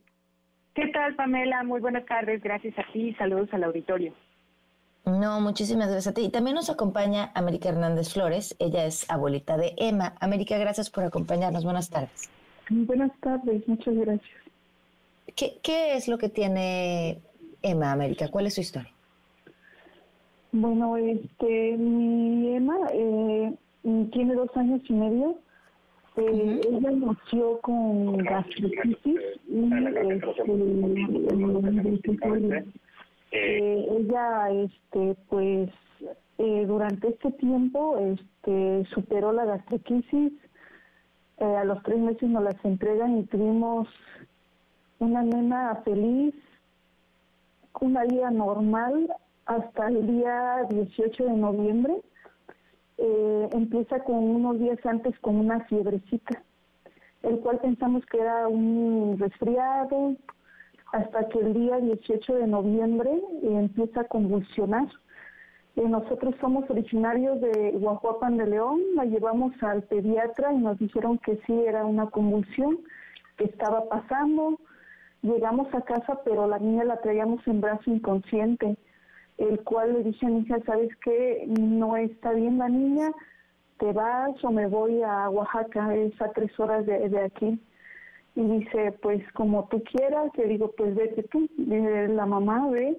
¿Qué 0.73 0.87
tal, 0.87 1.15
Pamela? 1.15 1.63
Muy 1.63 1.79
buenas 1.81 2.05
tardes, 2.05 2.41
gracias 2.41 2.77
a 2.77 2.83
ti, 2.91 3.13
saludos 3.15 3.49
al 3.51 3.63
auditorio. 3.63 4.13
No, 5.05 5.39
muchísimas 5.39 5.87
gracias 5.87 6.11
a 6.11 6.13
ti. 6.13 6.25
Y 6.25 6.29
también 6.29 6.55
nos 6.55 6.69
acompaña 6.69 7.31
América 7.35 7.69
Hernández 7.69 8.11
Flores, 8.13 8.55
ella 8.59 8.85
es 8.85 9.09
abuelita 9.09 9.55
de 9.55 9.73
Emma. 9.77 10.15
América, 10.19 10.57
gracias 10.57 10.89
por 10.89 11.03
acompañarnos, 11.03 11.63
buenas 11.63 11.89
tardes. 11.89 12.29
Buenas 12.69 13.11
tardes, 13.21 13.65
muchas 13.67 13.95
gracias. 13.95 14.37
¿Qué, 15.35 15.59
qué 15.61 15.95
es 15.95 16.07
lo 16.07 16.17
que 16.17 16.29
tiene 16.29 17.21
Emma 17.61 17.91
América? 17.91 18.27
¿Cuál 18.29 18.47
es 18.47 18.55
su 18.55 18.61
historia? 18.61 18.91
Bueno, 20.51 20.97
este, 20.97 21.77
mi 21.77 22.55
Emma 22.55 22.77
eh, 22.93 23.53
tiene 24.11 24.33
dos 24.35 24.49
años 24.55 24.81
y 24.87 24.93
medio. 24.93 25.37
Eh, 26.17 26.61
ella 26.67 26.91
nació 26.91 27.59
con 27.61 28.17
gastritis 28.17 28.97
y 29.47 29.69
este, 31.93 32.17
eh, 33.31 33.87
ella, 33.91 34.49
este, 34.49 35.15
pues, 35.29 35.69
eh, 36.39 36.65
durante 36.65 37.09
este 37.09 37.31
tiempo, 37.33 37.99
este, 37.99 38.85
superó 38.95 39.31
la 39.31 39.45
gastritis. 39.45 40.33
a 41.39 41.63
los 41.65 41.83
tres 41.83 41.99
meses 41.99 42.27
nos 42.29 42.43
las 42.43 42.65
entregan 42.65 43.19
y 43.19 43.23
tuvimos 43.25 43.87
una 44.97 45.21
nena 45.21 45.75
feliz, 45.85 46.33
una 47.81 48.03
vida 48.03 48.31
normal 48.31 49.13
hasta 49.45 49.87
el 49.87 50.05
día 50.07 50.65
18 50.69 51.23
de 51.23 51.33
noviembre. 51.33 52.01
Eh, 52.97 53.49
empieza 53.51 54.03
con 54.03 54.15
unos 54.15 54.59
días 54.59 54.83
antes 54.85 55.17
con 55.19 55.35
una 55.35 55.63
fiebrecita, 55.65 56.41
el 57.23 57.39
cual 57.39 57.59
pensamos 57.59 58.05
que 58.07 58.19
era 58.19 58.47
un 58.47 59.17
resfriado, 59.19 60.15
hasta 60.93 61.27
que 61.29 61.39
el 61.39 61.53
día 61.53 61.79
18 61.79 62.35
de 62.35 62.47
noviembre 62.47 63.11
empieza 63.43 64.01
a 64.01 64.07
convulsionar. 64.07 64.87
Eh, 65.75 65.87
nosotros 65.87 66.33
somos 66.41 66.67
originarios 66.69 67.39
de 67.39 67.71
Guajuapan 67.73 68.37
de 68.37 68.47
León, 68.47 68.81
la 68.95 69.05
llevamos 69.05 69.53
al 69.61 69.83
pediatra 69.83 70.53
y 70.53 70.57
nos 70.57 70.79
dijeron 70.79 71.19
que 71.19 71.39
sí 71.45 71.53
era 71.53 71.85
una 71.85 72.09
convulsión 72.09 72.79
que 73.37 73.45
estaba 73.45 73.87
pasando. 73.87 74.59
Llegamos 75.21 75.73
a 75.73 75.81
casa, 75.81 76.19
pero 76.23 76.47
la 76.47 76.59
niña 76.59 76.83
la 76.83 77.01
traíamos 77.01 77.45
en 77.47 77.61
brazo 77.61 77.89
inconsciente, 77.89 78.77
el 79.37 79.63
cual 79.63 79.93
le 79.93 80.03
dije 80.03 80.25
a 80.25 80.29
mi 80.29 80.39
hija, 80.39 80.59
¿sabes 80.65 80.89
qué? 81.03 81.45
No 81.47 81.97
está 81.97 82.33
bien 82.33 82.57
la 82.57 82.69
niña, 82.69 83.11
te 83.79 83.91
vas 83.93 84.43
o 84.43 84.51
me 84.51 84.67
voy 84.67 85.01
a 85.03 85.29
Oaxaca, 85.29 85.95
es 85.95 86.19
a 86.21 86.31
tres 86.31 86.57
horas 86.59 86.85
de, 86.85 87.09
de 87.09 87.19
aquí. 87.19 87.59
Y 88.35 88.41
dice, 88.41 88.91
pues 89.01 89.23
como 89.33 89.67
tú 89.67 89.83
quieras, 89.83 90.31
le 90.37 90.45
digo, 90.45 90.71
pues 90.77 90.93
vete 90.93 91.23
tú. 91.23 91.47
La 91.57 92.25
mamá 92.25 92.69
ve, 92.69 92.97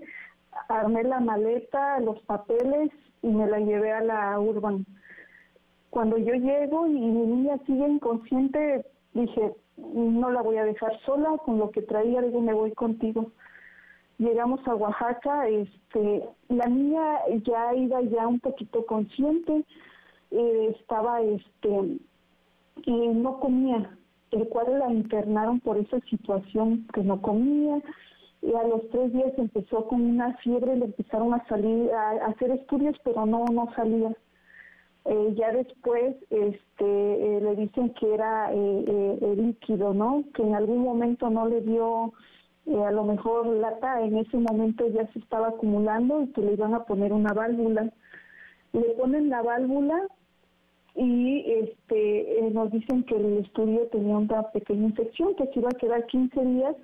armé 0.69 1.05
la 1.05 1.21
maleta, 1.21 2.01
los 2.01 2.21
papeles 2.23 2.91
y 3.23 3.29
me 3.29 3.47
la 3.47 3.61
llevé 3.61 3.93
a 3.93 4.03
la 4.03 4.41
urban. 4.41 4.85
Cuando 5.91 6.19
yo 6.19 6.35
llego 6.35 6.87
y 6.87 6.93
mi 6.93 7.27
niña 7.27 7.57
sigue 7.67 7.87
inconsciente, 7.89 8.85
dije, 9.15 9.53
no 9.79 10.31
la 10.31 10.43
voy 10.43 10.57
a 10.57 10.65
dejar 10.65 10.99
sola, 11.01 11.31
con 11.45 11.59
lo 11.59 11.71
que 11.71 11.83
traía, 11.83 12.23
digo, 12.23 12.41
me 12.41 12.53
voy 12.53 12.73
contigo. 12.73 13.33
Llegamos 14.19 14.67
a 14.67 14.75
Oaxaca, 14.75 15.49
este, 15.49 16.29
la 16.49 16.67
niña 16.67 17.19
ya 17.45 17.75
iba 17.75 18.01
ya 18.03 18.27
un 18.27 18.41
poquito 18.41 18.85
consciente, 18.85 19.65
eh, 20.31 20.77
estaba, 20.79 21.23
este, 21.23 21.99
y 22.85 23.09
no 23.09 23.39
comía, 23.39 23.97
el 24.33 24.49
cual 24.49 24.79
la 24.79 24.93
internaron 24.93 25.61
por 25.61 25.79
esa 25.79 26.01
situación 26.01 26.87
que 26.93 27.03
no 27.03 27.23
comía, 27.23 27.81
y 28.43 28.55
a 28.55 28.63
los 28.65 28.89
tres 28.91 29.13
días 29.13 29.33
empezó 29.37 29.87
con 29.87 30.03
una 30.03 30.37
fiebre, 30.39 30.77
le 30.77 30.87
empezaron 30.87 31.35
a 31.35 31.45
salir, 31.47 31.91
a, 31.93 32.27
hacer 32.27 32.51
estudios, 32.51 32.97
pero 33.05 33.27
no, 33.27 33.45
no 33.53 33.73
salía. 33.75 34.13
Eh, 35.05 35.35
ya 35.37 35.53
después 35.53 36.17
este, 36.29 36.57
eh, 36.85 37.41
le 37.41 37.57
dicen 37.57 37.95
que 37.95 38.13
era 38.13 38.53
eh, 38.53 39.35
líquido, 39.37 39.95
¿no? 39.95 40.25
Que 40.35 40.43
en 40.43 40.55
algún 40.55 40.81
momento 40.81 41.31
no 41.31 41.49
le 41.49 41.61
dio 41.63 42.13
a 42.85 42.91
lo 42.91 43.05
mejor 43.05 43.47
lata, 43.47 44.03
en 44.03 44.19
ese 44.19 44.37
momento 44.37 44.87
ya 44.89 45.11
se 45.13 45.21
estaba 45.21 45.49
acumulando 45.49 46.23
y 46.23 46.27
que 46.33 46.43
le 46.43 46.53
iban 46.53 46.75
a 46.75 46.85
poner 46.85 47.15
una 47.15 47.33
válvula. 47.33 47.91
Le 48.75 48.83
ponen 48.99 49.31
la 49.31 49.41
válvula 49.41 50.07
y 50.95 51.51
este 51.51 52.51
nos 52.53 52.71
dicen 52.71 53.05
que 53.05 53.17
el 53.17 53.39
estudio 53.39 53.87
tenía 53.87 54.19
una 54.19 54.43
pequeña 54.51 54.89
infección, 54.89 55.35
que 55.37 55.47
se 55.47 55.61
iba 55.61 55.71
a 55.71 55.79
quedar 55.79 56.05
15 56.07 56.45
días 56.45 56.77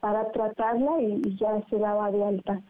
para 0.00 0.30
tratarla 0.32 1.00
y 1.00 1.36
ya 1.38 1.62
se 1.70 1.78
daba 1.78 2.10
de 2.10 2.22
alta 2.22 2.62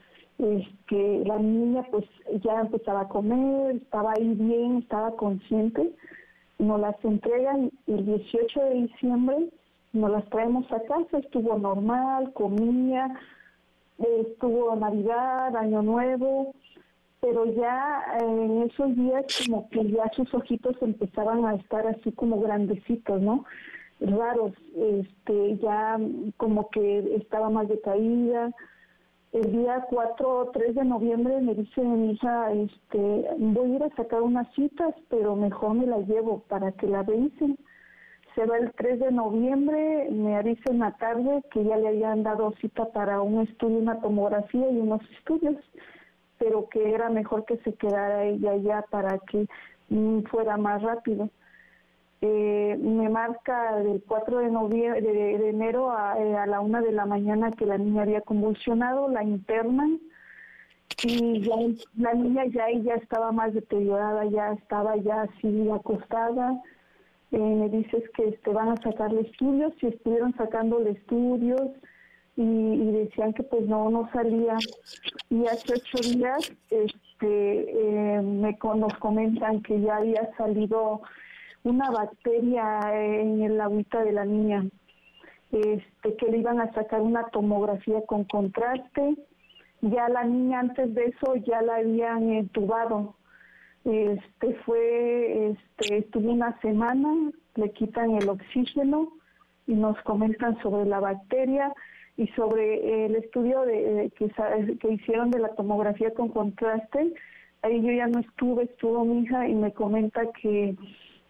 que 0.87 1.23
la 1.27 1.39
niña 1.39 1.83
pues 1.91 2.05
ya 2.43 2.61
empezaba 2.61 3.03
a 3.03 3.09
comer, 3.09 3.77
estaba 3.77 4.13
ahí 4.13 4.35
bien, 4.35 4.79
estaba 4.79 5.17
consciente, 5.17 5.93
nos 6.59 6.81
las 6.81 7.03
entregan 7.05 7.71
el 7.87 8.07
18 8.07 8.61
de 8.65 8.75
diciembre, 8.75 9.49
nos 9.93 10.11
las 10.11 10.29
traemos 10.31 10.71
a 10.73 10.81
casa, 10.81 11.19
estuvo 11.19 11.59
normal, 11.59 12.33
comía, 12.33 13.09
estuvo 13.99 14.75
Navidad, 14.77 15.57
Año 15.57 15.83
Nuevo, 15.83 16.55
pero 17.21 17.45
ya 17.55 18.03
en 18.21 18.63
esos 18.63 18.95
días 18.97 19.25
como 19.47 19.69
que 19.69 19.91
ya 19.91 20.11
sus 20.15 20.33
ojitos 20.33 20.77
empezaban 20.81 21.45
a 21.45 21.55
estar 21.55 21.87
así 21.87 22.13
como 22.13 22.41
grandecitos, 22.41 23.21
¿no? 23.21 23.45
Raros, 24.01 24.53
este, 24.75 25.59
ya 25.59 25.99
como 26.39 26.71
que 26.71 27.17
estaba 27.17 27.51
más 27.51 27.69
decaída, 27.69 28.51
el 29.33 29.53
día 29.53 29.87
4 29.89 30.39
o 30.39 30.51
3 30.51 30.75
de 30.75 30.85
noviembre 30.85 31.41
me 31.41 31.55
dice 31.55 31.83
mi 31.83 32.13
hija, 32.13 32.53
este, 32.53 33.29
voy 33.39 33.73
a 33.73 33.77
ir 33.77 33.83
a 33.85 33.97
sacar 33.97 34.23
unas 34.23 34.53
citas, 34.55 34.95
pero 35.09 35.37
mejor 35.37 35.75
me 35.75 35.87
las 35.87 36.07
llevo 36.09 36.43
para 36.49 36.73
que 36.73 36.89
la 36.89 37.03
vencen. 37.03 37.57
Se 38.35 38.45
va 38.45 38.59
el 38.59 38.73
3 38.73 38.99
de 39.01 39.13
noviembre, 39.13 40.09
me 40.11 40.37
avisa 40.37 40.71
en 40.71 40.81
la 40.81 40.93
tarde 40.97 41.43
que 41.53 41.65
ya 41.65 41.77
le 41.77 41.89
habían 41.89 42.23
dado 42.23 42.53
cita 42.61 42.87
para 42.87 43.21
un 43.23 43.43
estudio, 43.43 43.79
una 43.79 44.01
tomografía 44.01 44.71
y 44.71 44.79
unos 44.79 45.01
estudios, 45.19 45.57
pero 46.39 46.69
que 46.69 46.93
era 46.93 47.09
mejor 47.09 47.45
que 47.45 47.59
se 47.59 47.75
quedara 47.75 48.25
ella 48.25 48.57
ya 48.57 48.83
para 48.91 49.19
que 49.19 49.47
mm, 49.91 50.23
fuera 50.23 50.57
más 50.57 50.83
rápido 50.83 51.29
eh, 52.23 52.77
me 52.79 53.09
marca 53.09 53.77
del 53.77 54.03
4 54.07 54.41
de, 54.41 54.51
noviembre, 54.51 55.01
de, 55.01 55.49
enero 55.49 55.91
eh, 56.19 56.37
a, 56.37 56.47
la 56.47 56.61
una 56.61 56.83
de 56.83 56.93
la 56.93 57.07
mañana 57.07 57.51
que 57.51 57.65
la 57.65 57.79
niña 57.79 58.03
había 58.03 58.21
convulsionado, 58.21 59.09
la 59.09 59.25
internan 59.25 60.01
y 61.03 61.41
ya, 61.41 61.55
la 61.97 62.13
niña 62.13 62.45
ya, 62.47 62.95
estaba 62.95 63.33
más 63.33 63.55
deteriorada, 63.55 64.27
ya 64.27 64.53
estaba 64.53 64.97
ya 64.97 65.23
así 65.23 65.71
acostada. 65.71 66.61
Eh, 67.33 67.39
me 67.39 67.69
dices 67.71 68.03
que 68.15 68.29
este, 68.29 68.51
van 68.51 68.71
a 68.71 68.77
sacarle 68.77 69.23
estudios, 69.23 69.73
y 69.81 69.87
estuvieron 69.87 70.35
sacándole 70.35 70.91
estudios 70.91 71.71
y, 72.37 72.91
decían 72.93 73.33
que 73.33 73.45
pues 73.45 73.67
no, 73.67 73.89
no 73.91 74.11
salía. 74.13 74.57
Y 75.31 75.47
hace 75.47 75.75
ocho 75.75 75.99
días 76.07 76.53
este, 76.69 78.17
eh, 78.17 78.21
me, 78.21 78.59
nos 78.77 78.95
comentan 78.99 79.63
que 79.63 79.81
ya 79.81 79.97
había 79.97 80.35
salido 80.37 81.03
una 81.65 81.91
bacteria 81.91 82.81
en 82.95 83.43
el 83.43 83.61
agüita 83.61 84.03
de 84.03 84.13
la 84.13 84.25
niña, 84.25 84.65
este, 85.53 86.17
que 86.17 86.31
le 86.31 86.39
iban 86.39 86.61
a 86.61 86.73
sacar 86.73 87.01
una 87.01 87.25
tomografía 87.29 88.01
con 88.07 88.25
contraste. 88.25 89.17
Ya 89.83 90.09
la 90.09 90.25
niña 90.25 90.61
antes 90.61 90.95
de 90.95 91.07
eso 91.07 91.37
ya 91.37 91.63
la 91.63 91.77
habían 91.77 92.31
entubado. 92.31 93.17
Este 93.85 94.55
fue, 94.67 95.51
este, 95.51 95.99
estuvo 95.99 96.31
una 96.31 96.59
semana, 96.61 97.33
le 97.57 97.71
quitan 97.73 98.11
el 98.17 98.29
oxígeno 98.29 99.13
y 99.67 99.75
nos 99.75 100.01
comentan 100.03 100.61
sobre 100.63 100.85
la 100.85 101.01
bacteria 101.01 101.73
y 102.17 102.27
sobre 102.29 103.07
el 103.07 103.17
estudio 103.17 103.63
de, 103.63 104.13
que, 104.19 104.31
que 104.79 104.93
hicieron 104.93 105.31
de 105.31 105.39
la 105.39 105.55
tomografía 105.55 106.13
con 106.13 106.29
contraste. 106.29 107.15
Ahí 107.63 107.81
yo 107.83 107.93
ya 107.93 108.07
no 108.07 108.21
estuve, 108.21 108.65
estuvo 108.65 109.05
mi 109.05 109.23
hija 109.23 109.49
y 109.49 109.55
me 109.55 109.73
comenta 109.73 110.23
que 110.43 110.77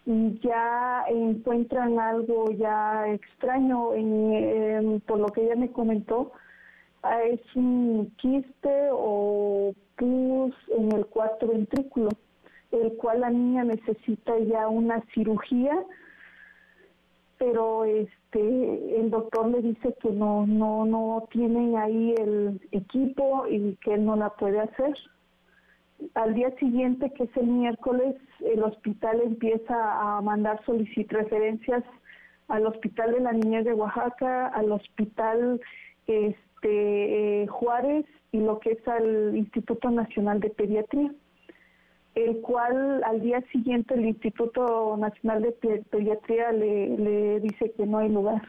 ya 0.06 1.04
encuentran 1.08 1.98
algo 1.98 2.50
ya 2.52 3.06
extraño 3.08 3.94
en, 3.94 5.00
por 5.06 5.18
lo 5.18 5.26
que 5.28 5.44
ella 5.44 5.56
me 5.56 5.70
comentó 5.70 6.32
ah, 7.02 7.22
es 7.22 7.40
un 7.54 8.12
quiste 8.16 8.88
o 8.92 9.74
pus 9.96 10.54
en 10.76 10.92
el 10.92 11.06
cuarto 11.06 11.48
ventrículo 11.48 12.08
el 12.72 12.96
cual 12.96 13.20
la 13.20 13.30
niña 13.30 13.64
necesita 13.64 14.38
ya 14.38 14.68
una 14.68 15.02
cirugía 15.12 15.78
pero 17.40 17.86
este 17.86 19.00
el 19.00 19.10
doctor 19.10 19.48
le 19.48 19.62
dice 19.62 19.94
que 20.02 20.10
no 20.10 20.46
no 20.46 20.84
no 20.84 21.26
tienen 21.30 21.76
ahí 21.76 22.14
el 22.18 22.60
equipo 22.70 23.46
y 23.48 23.76
que 23.76 23.96
no 23.96 24.14
la 24.14 24.28
puede 24.30 24.60
hacer. 24.60 24.94
Al 26.14 26.34
día 26.34 26.50
siguiente, 26.58 27.12
que 27.12 27.24
es 27.24 27.36
el 27.36 27.46
miércoles, 27.46 28.16
el 28.40 28.62
hospital 28.62 29.20
empieza 29.22 29.74
a 29.74 30.20
mandar 30.20 30.64
solicitar 30.64 31.22
referencias 31.22 31.84
al 32.48 32.66
Hospital 32.66 33.12
de 33.12 33.20
la 33.20 33.32
Niñez 33.32 33.64
de 33.64 33.72
Oaxaca, 33.72 34.48
al 34.48 34.72
Hospital 34.72 35.60
este, 36.06 37.42
eh, 37.42 37.46
Juárez 37.46 38.04
y 38.32 38.38
lo 38.38 38.58
que 38.58 38.72
es 38.72 38.88
al 38.88 39.36
Instituto 39.36 39.90
Nacional 39.90 40.40
de 40.40 40.50
Pediatría, 40.50 41.12
el 42.14 42.40
cual 42.40 43.02
al 43.04 43.20
día 43.20 43.40
siguiente 43.52 43.94
el 43.94 44.06
Instituto 44.06 44.96
Nacional 44.96 45.42
de 45.42 45.52
Pediatría 45.90 46.52
le, 46.52 47.40
dice 47.40 47.72
que 47.72 47.86
no 47.86 47.98
hay 47.98 48.08
lugar. 48.08 48.42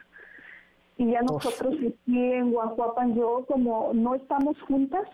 Y 0.98 1.12
ya 1.12 1.22
nosotros 1.22 1.76
aquí 1.76 2.34
en 2.34 2.52
Guajuapan, 2.52 3.16
yo 3.16 3.46
como 3.48 3.92
no 3.94 4.16
estamos 4.16 4.60
juntas, 4.64 5.08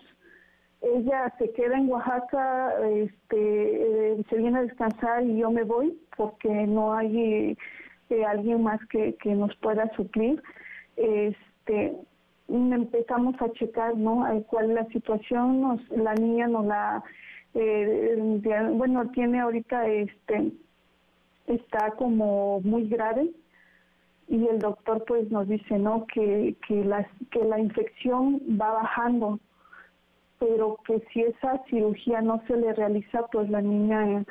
ella 0.82 1.34
se 1.38 1.52
queda 1.52 1.78
en 1.78 1.90
Oaxaca, 1.90 2.74
este, 2.88 4.12
eh, 4.14 4.24
se 4.30 4.38
viene 4.38 4.60
a 4.60 4.64
descansar 4.64 5.24
y 5.24 5.38
yo 5.38 5.52
me 5.52 5.64
voy 5.64 5.98
porque 6.16 6.50
no 6.50 6.94
hay 6.94 7.58
eh, 8.10 8.26
alguien 8.26 8.64
más 8.64 8.80
que, 8.88 9.16
que 9.16 9.34
nos 9.34 9.56
pueda 9.58 9.90
suplir. 9.96 10.42
Este, 10.96 11.96
empezamos 12.48 13.36
a 13.42 13.52
checar, 13.54 13.96
¿no? 13.98 14.26
Cuál 14.48 14.70
es 14.70 14.76
la 14.76 14.86
situación, 14.88 15.62
nos, 15.62 15.90
la 15.90 16.14
niña 16.16 16.48
nos 16.48 16.66
la, 16.66 17.04
eh, 17.54 18.16
bueno, 18.74 19.10
tiene 19.12 19.40
ahorita, 19.40 19.88
este, 19.88 20.52
está 21.48 21.92
como 21.92 22.62
muy 22.62 22.88
grave 22.88 23.32
y 24.28 24.46
el 24.48 24.60
doctor 24.60 25.04
pues 25.08 25.32
nos 25.32 25.48
dice, 25.48 25.80
¿no? 25.80 26.06
Que, 26.14 26.56
que, 26.68 26.84
la, 26.84 27.08
que 27.32 27.44
la 27.44 27.60
infección 27.60 28.42
va 28.60 28.74
bajando, 28.74 29.40
pero 30.40 30.78
que 30.86 31.00
si 31.12 31.22
esa 31.22 31.64
cirugía 31.70 32.22
no 32.22 32.42
se 32.48 32.56
le 32.58 32.74
realiza, 32.74 33.26
pues 33.32 33.50
la 33.50 33.62
niña, 33.62 34.24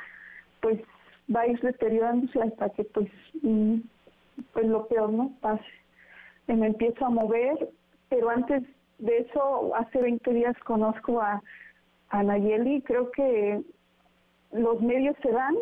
pues 0.61 0.79
va 1.33 1.41
a 1.41 1.47
ir 1.47 1.59
deteriorándose 1.59 2.41
hasta 2.41 2.69
que 2.69 2.83
pues, 2.85 3.09
mm, 3.41 3.79
pues 4.53 4.65
lo 4.65 4.87
peor, 4.87 5.11
¿no? 5.11 5.31
Pase. 5.41 5.63
Me 6.47 6.67
empiezo 6.67 7.05
a 7.05 7.09
mover 7.09 7.69
pero 8.09 8.29
antes 8.29 8.63
de 8.99 9.17
eso, 9.19 9.75
hace 9.75 10.01
20 10.01 10.33
días 10.33 10.57
conozco 10.59 11.21
a, 11.21 11.41
a 12.09 12.23
Nayeli, 12.23 12.81
creo 12.81 13.11
que 13.11 13.61
los 14.53 14.81
medios 14.81 15.15
se 15.21 15.31
dan, 15.31 15.55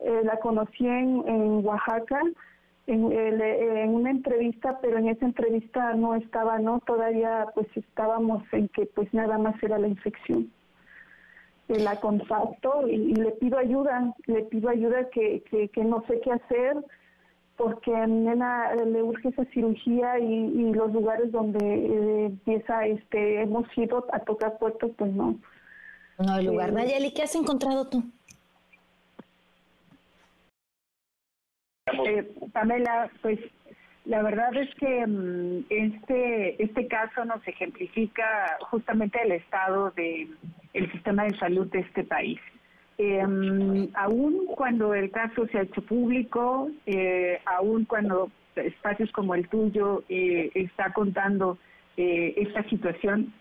eh, 0.00 0.20
la 0.24 0.38
conocí 0.38 0.86
en, 0.86 1.26
en 1.28 1.66
Oaxaca, 1.66 2.20
en, 2.90 3.12
en, 3.12 3.94
una 3.94 4.10
entrevista, 4.10 4.78
pero 4.80 4.98
en 4.98 5.08
esa 5.08 5.24
entrevista 5.24 5.94
no 5.94 6.14
estaba, 6.14 6.58
¿no? 6.58 6.80
Todavía 6.80 7.46
pues 7.54 7.66
estábamos 7.74 8.42
en 8.52 8.68
que 8.68 8.86
pues 8.86 9.12
nada 9.14 9.38
más 9.38 9.60
era 9.62 9.78
la 9.78 9.88
infección. 9.88 10.50
Eh, 11.68 11.78
la 11.78 12.00
contacto 12.00 12.88
y, 12.88 12.94
y, 12.94 13.14
le 13.14 13.30
pido 13.32 13.58
ayuda, 13.58 14.12
le 14.26 14.42
pido 14.42 14.68
ayuda 14.68 15.08
que, 15.10 15.42
que, 15.50 15.68
que 15.68 15.84
no 15.84 16.04
sé 16.08 16.20
qué 16.20 16.32
hacer, 16.32 16.76
porque 17.56 17.94
a 17.94 18.06
mi 18.06 18.20
nena 18.20 18.74
le 18.74 19.02
urge 19.02 19.28
esa 19.28 19.44
cirugía 19.46 20.18
y, 20.18 20.72
los 20.72 20.92
lugares 20.92 21.30
donde 21.30 21.58
eh, 21.62 22.26
empieza, 22.26 22.86
este, 22.86 23.42
hemos 23.42 23.66
ido 23.76 24.06
a 24.12 24.20
tocar 24.20 24.58
puertos, 24.58 24.90
pues 24.96 25.12
no. 25.12 25.36
No 26.18 26.32
hay 26.32 26.46
lugar. 26.46 26.70
Eh, 26.70 26.72
Nayeli, 26.72 27.12
¿qué 27.12 27.22
has 27.22 27.34
encontrado 27.34 27.86
tú? 27.88 28.02
Eh, 32.06 32.30
Pamela, 32.52 33.10
pues 33.22 33.38
la 34.04 34.22
verdad 34.22 34.54
es 34.56 34.74
que 34.76 35.06
mm, 35.06 35.64
este 35.68 36.62
este 36.62 36.86
caso 36.88 37.24
nos 37.24 37.46
ejemplifica 37.46 38.58
justamente 38.70 39.20
el 39.22 39.32
estado 39.32 39.90
de 39.92 40.28
el 40.72 40.92
sistema 40.92 41.24
de 41.24 41.36
salud 41.38 41.66
de 41.70 41.80
este 41.80 42.04
país. 42.04 42.40
Eh, 42.98 43.88
aún 43.94 44.46
cuando 44.56 44.94
el 44.94 45.10
caso 45.10 45.46
se 45.46 45.58
ha 45.58 45.62
hecho 45.62 45.80
público, 45.82 46.70
eh, 46.84 47.40
aún 47.46 47.86
cuando 47.86 48.30
espacios 48.56 49.10
como 49.12 49.34
el 49.34 49.48
tuyo 49.48 50.04
eh, 50.08 50.50
está 50.54 50.92
contando 50.92 51.58
eh, 51.96 52.34
esta 52.36 52.62
situación, 52.68 53.32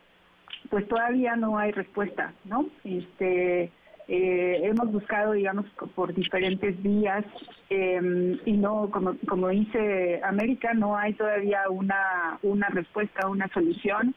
pues 0.70 0.88
todavía 0.88 1.36
no 1.36 1.58
hay 1.58 1.72
respuesta, 1.72 2.34
¿no? 2.46 2.68
Este, 2.84 3.72
hemos 4.11 4.91
buscado, 4.91 5.34
digamos, 5.34 5.65
por 5.95 6.14
diferentes 6.14 6.81
vías 6.81 7.23
em, 7.69 8.40
y 8.45 8.53
no, 8.53 8.90
como, 8.90 9.15
como 9.27 9.49
dice 9.49 10.19
América, 10.23 10.73
no 10.73 10.98
hay 10.98 11.14
todavía 11.14 11.69
una, 11.69 12.40
una 12.41 12.68
respuesta, 12.69 13.27
una 13.27 13.48
solución. 13.49 14.15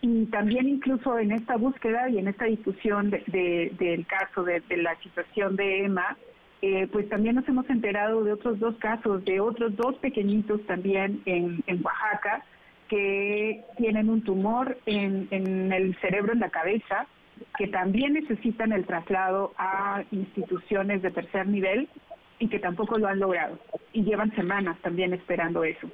Y 0.00 0.26
también 0.26 0.68
incluso 0.68 1.18
en 1.18 1.32
esta 1.32 1.56
búsqueda 1.56 2.10
y 2.10 2.18
en 2.18 2.28
esta 2.28 2.44
discusión 2.44 3.10
del 3.10 4.06
caso, 4.06 4.44
de, 4.44 4.62
la 4.76 4.94
situación 5.00 5.56
de 5.56 5.84
Emma, 5.84 6.16
eh, 6.60 6.86
pues 6.92 7.08
también 7.08 7.36
nos 7.36 7.48
hemos 7.48 7.68
enterado 7.70 8.22
de 8.22 8.32
otros 8.32 8.58
dos 8.58 8.76
casos, 8.76 9.24
de 9.24 9.40
otros 9.40 9.74
dos 9.76 9.96
pequeñitos 9.96 10.64
también 10.66 11.22
en, 11.24 11.62
Oaxaca, 11.82 12.44
que 12.88 13.62
tienen 13.78 14.10
un 14.10 14.22
tumor 14.22 14.76
en, 14.84 15.26
en 15.30 15.72
el 15.72 15.96
cerebro, 16.00 16.34
en 16.34 16.40
la 16.40 16.50
cabeza, 16.50 17.06
que 17.56 17.68
también 17.68 18.14
necesitan 18.14 18.72
el 18.72 18.84
traslado 18.86 19.52
a 19.56 20.02
instituciones 20.10 21.02
de 21.02 21.10
tercer 21.10 21.46
nivel 21.46 21.88
y 22.38 22.48
que 22.48 22.58
tampoco 22.58 22.98
lo 22.98 23.08
han 23.08 23.20
logrado. 23.20 23.58
Y 23.92 24.02
llevan 24.02 24.34
semanas 24.34 24.78
también 24.82 25.12
esperando 25.12 25.64
eso. 25.64 25.88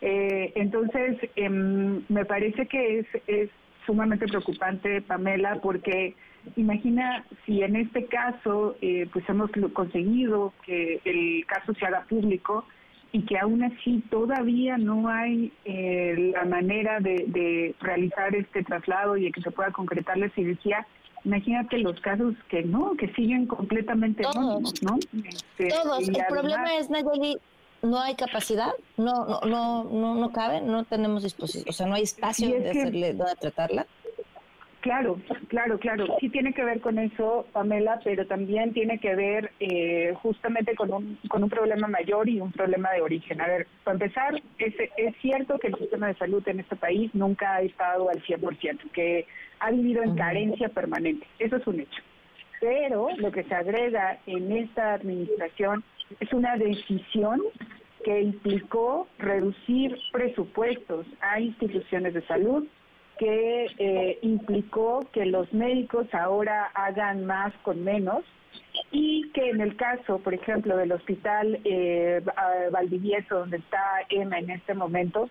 Eh, 0.00 0.52
entonces, 0.56 1.16
em, 1.36 2.02
me 2.08 2.24
parece 2.24 2.66
que 2.66 3.00
es, 3.00 3.06
es 3.26 3.50
sumamente 3.86 4.26
preocupante, 4.26 5.02
Pamela, 5.02 5.60
porque 5.62 6.14
imagina 6.56 7.24
si 7.46 7.62
en 7.62 7.76
este 7.76 8.06
caso 8.06 8.76
eh, 8.80 9.08
pues 9.12 9.28
hemos 9.28 9.50
conseguido 9.72 10.52
que 10.64 11.00
el 11.04 11.46
caso 11.46 11.72
se 11.74 11.86
haga 11.86 12.04
público 12.08 12.64
y 13.12 13.22
que 13.26 13.38
aún 13.38 13.62
así 13.62 14.02
todavía 14.10 14.78
no 14.78 15.08
hay 15.08 15.52
eh, 15.66 16.32
la 16.34 16.44
manera 16.46 16.98
de, 16.98 17.74
realizar 17.80 18.34
este 18.34 18.64
traslado 18.64 19.16
y 19.16 19.24
de 19.24 19.32
que 19.32 19.42
se 19.42 19.50
pueda 19.50 19.70
concretar 19.70 20.16
la 20.16 20.30
cirugía. 20.30 20.86
Imagínate 21.24 21.78
los 21.78 22.00
casos 22.00 22.34
que 22.48 22.62
no, 22.62 22.96
que 22.96 23.12
siguen 23.12 23.46
completamente 23.46 24.22
Todos. 24.22 24.82
¿no? 24.82 24.98
Este, 25.24 25.68
Todos. 25.68 26.08
El 26.08 26.24
problema 26.26 26.76
es, 26.76 26.88
Nayeli, 26.88 27.36
no 27.82 28.00
hay 28.00 28.14
capacidad, 28.14 28.72
no, 28.96 29.26
no, 29.26 29.40
no, 29.42 29.84
no, 29.84 30.14
no 30.14 30.32
cabe, 30.32 30.60
no 30.60 30.84
tenemos 30.84 31.22
disposición, 31.22 31.64
o 31.68 31.72
sea, 31.72 31.86
no 31.86 31.94
hay 31.94 32.02
espacio 32.02 32.48
de 32.48 32.70
hacerle, 32.70 33.12
donde 33.12 33.34
tratarla. 33.36 33.86
Claro, 34.82 35.16
claro, 35.46 35.78
claro. 35.78 36.16
Sí 36.18 36.28
tiene 36.28 36.52
que 36.52 36.64
ver 36.64 36.80
con 36.80 36.98
eso, 36.98 37.46
Pamela, 37.52 38.00
pero 38.02 38.26
también 38.26 38.72
tiene 38.72 38.98
que 38.98 39.14
ver 39.14 39.52
eh, 39.60 40.12
justamente 40.20 40.74
con 40.74 40.92
un, 40.92 41.18
con 41.28 41.44
un 41.44 41.48
problema 41.48 41.86
mayor 41.86 42.28
y 42.28 42.40
un 42.40 42.50
problema 42.50 42.90
de 42.90 43.00
origen. 43.00 43.40
A 43.40 43.46
ver, 43.46 43.68
para 43.84 43.94
empezar, 43.94 44.42
es, 44.58 44.74
es 44.96 45.16
cierto 45.22 45.60
que 45.60 45.68
el 45.68 45.76
sistema 45.76 46.08
de 46.08 46.14
salud 46.14 46.46
en 46.48 46.58
este 46.58 46.74
país 46.74 47.14
nunca 47.14 47.54
ha 47.54 47.62
estado 47.62 48.10
al 48.10 48.20
100%, 48.24 48.90
que 48.90 49.24
ha 49.60 49.70
vivido 49.70 50.02
en 50.02 50.16
carencia 50.16 50.68
permanente. 50.68 51.28
Eso 51.38 51.56
es 51.56 51.66
un 51.68 51.78
hecho. 51.78 52.02
Pero 52.60 53.08
lo 53.18 53.30
que 53.30 53.44
se 53.44 53.54
agrega 53.54 54.18
en 54.26 54.50
esta 54.50 54.94
administración 54.94 55.84
es 56.18 56.32
una 56.32 56.56
decisión 56.56 57.40
que 58.04 58.20
implicó 58.20 59.06
reducir 59.20 59.96
presupuestos 60.10 61.06
a 61.20 61.38
instituciones 61.38 62.14
de 62.14 62.22
salud, 62.26 62.66
que 63.18 63.66
eh, 63.78 64.18
implicó 64.22 65.00
que 65.12 65.26
los 65.26 65.52
médicos 65.52 66.06
ahora 66.12 66.70
hagan 66.74 67.26
más 67.26 67.52
con 67.62 67.84
menos 67.84 68.24
y 68.90 69.30
que 69.30 69.50
en 69.50 69.60
el 69.60 69.76
caso, 69.76 70.18
por 70.18 70.34
ejemplo, 70.34 70.76
del 70.76 70.92
hospital 70.92 71.60
eh, 71.64 72.22
Valdivieso, 72.70 73.40
donde 73.40 73.58
está 73.58 73.82
Emma 74.08 74.38
en 74.38 74.50
este 74.50 74.74
momento, 74.74 75.28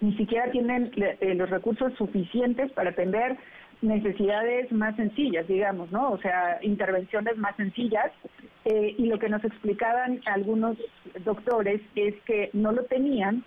ni 0.00 0.16
siquiera 0.16 0.50
tienen 0.50 0.90
eh, 0.96 1.34
los 1.34 1.50
recursos 1.50 1.92
suficientes 1.94 2.72
para 2.72 2.90
atender 2.90 3.36
necesidades 3.82 4.70
más 4.72 4.94
sencillas, 4.96 5.46
digamos, 5.46 5.90
¿no? 5.90 6.12
O 6.12 6.18
sea, 6.18 6.58
intervenciones 6.62 7.36
más 7.36 7.56
sencillas. 7.56 8.10
Eh, 8.64 8.94
y 8.98 9.06
lo 9.06 9.18
que 9.18 9.28
nos 9.28 9.42
explicaban 9.42 10.20
algunos 10.26 10.76
doctores 11.24 11.80
es 11.94 12.14
que 12.26 12.50
no 12.52 12.72
lo 12.72 12.84
tenían 12.84 13.44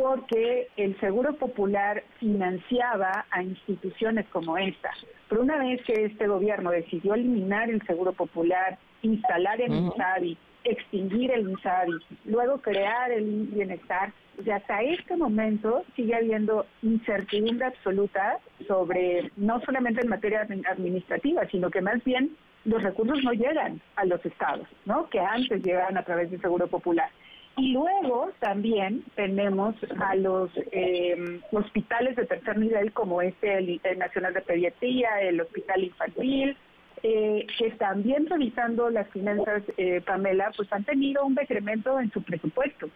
porque 0.00 0.68
el 0.78 0.98
Seguro 0.98 1.34
Popular 1.34 2.02
financiaba 2.18 3.26
a 3.30 3.42
instituciones 3.42 4.26
como 4.28 4.56
esta. 4.56 4.90
Pero 5.28 5.42
una 5.42 5.58
vez 5.58 5.82
que 5.84 6.06
este 6.06 6.26
gobierno 6.26 6.70
decidió 6.70 7.12
eliminar 7.12 7.68
el 7.68 7.82
Seguro 7.82 8.12
Popular, 8.14 8.78
instalar 9.02 9.60
el 9.60 9.72
INSABI, 9.72 10.38
extinguir 10.64 11.30
el 11.32 11.50
INSABI, 11.50 11.92
luego 12.24 12.62
crear 12.62 13.12
el 13.12 13.48
bienestar, 13.48 14.12
y 14.42 14.48
hasta 14.48 14.80
este 14.80 15.18
momento 15.18 15.84
sigue 15.94 16.14
habiendo 16.14 16.64
incertidumbre 16.80 17.66
absoluta 17.66 18.38
sobre, 18.66 19.30
no 19.36 19.60
solamente 19.60 20.00
en 20.00 20.08
materia 20.08 20.46
administrativa, 20.70 21.46
sino 21.50 21.70
que 21.70 21.82
más 21.82 22.02
bien 22.04 22.34
los 22.64 22.82
recursos 22.82 23.22
no 23.22 23.32
llegan 23.32 23.82
a 23.96 24.06
los 24.06 24.24
estados, 24.24 24.66
¿no? 24.86 25.10
Que 25.10 25.20
antes 25.20 25.62
llegaban 25.62 25.98
a 25.98 26.04
través 26.04 26.30
del 26.30 26.40
Seguro 26.40 26.68
Popular. 26.68 27.10
Y 27.56 27.72
luego 27.72 28.30
también 28.38 29.04
tenemos 29.16 29.74
a 29.98 30.14
los 30.14 30.50
eh, 30.72 31.40
hospitales 31.52 32.16
de 32.16 32.26
tercer 32.26 32.58
nivel 32.58 32.92
como 32.92 33.20
este, 33.22 33.58
el, 33.58 33.80
Nacional 33.98 34.34
de 34.34 34.40
Pediatría, 34.40 35.20
el 35.20 35.40
Hospital 35.40 35.84
Infantil, 35.84 36.56
eh, 37.02 37.46
que 37.58 37.70
también 37.72 38.26
revisando 38.26 38.88
las 38.90 39.08
finanzas, 39.08 39.62
eh, 39.76 40.00
Pamela, 40.06 40.52
pues 40.56 40.72
han 40.72 40.84
tenido 40.84 41.24
un 41.24 41.34
decremento 41.34 41.98
en 42.00 42.10
su 42.12 42.22
presupuesto. 42.22 42.88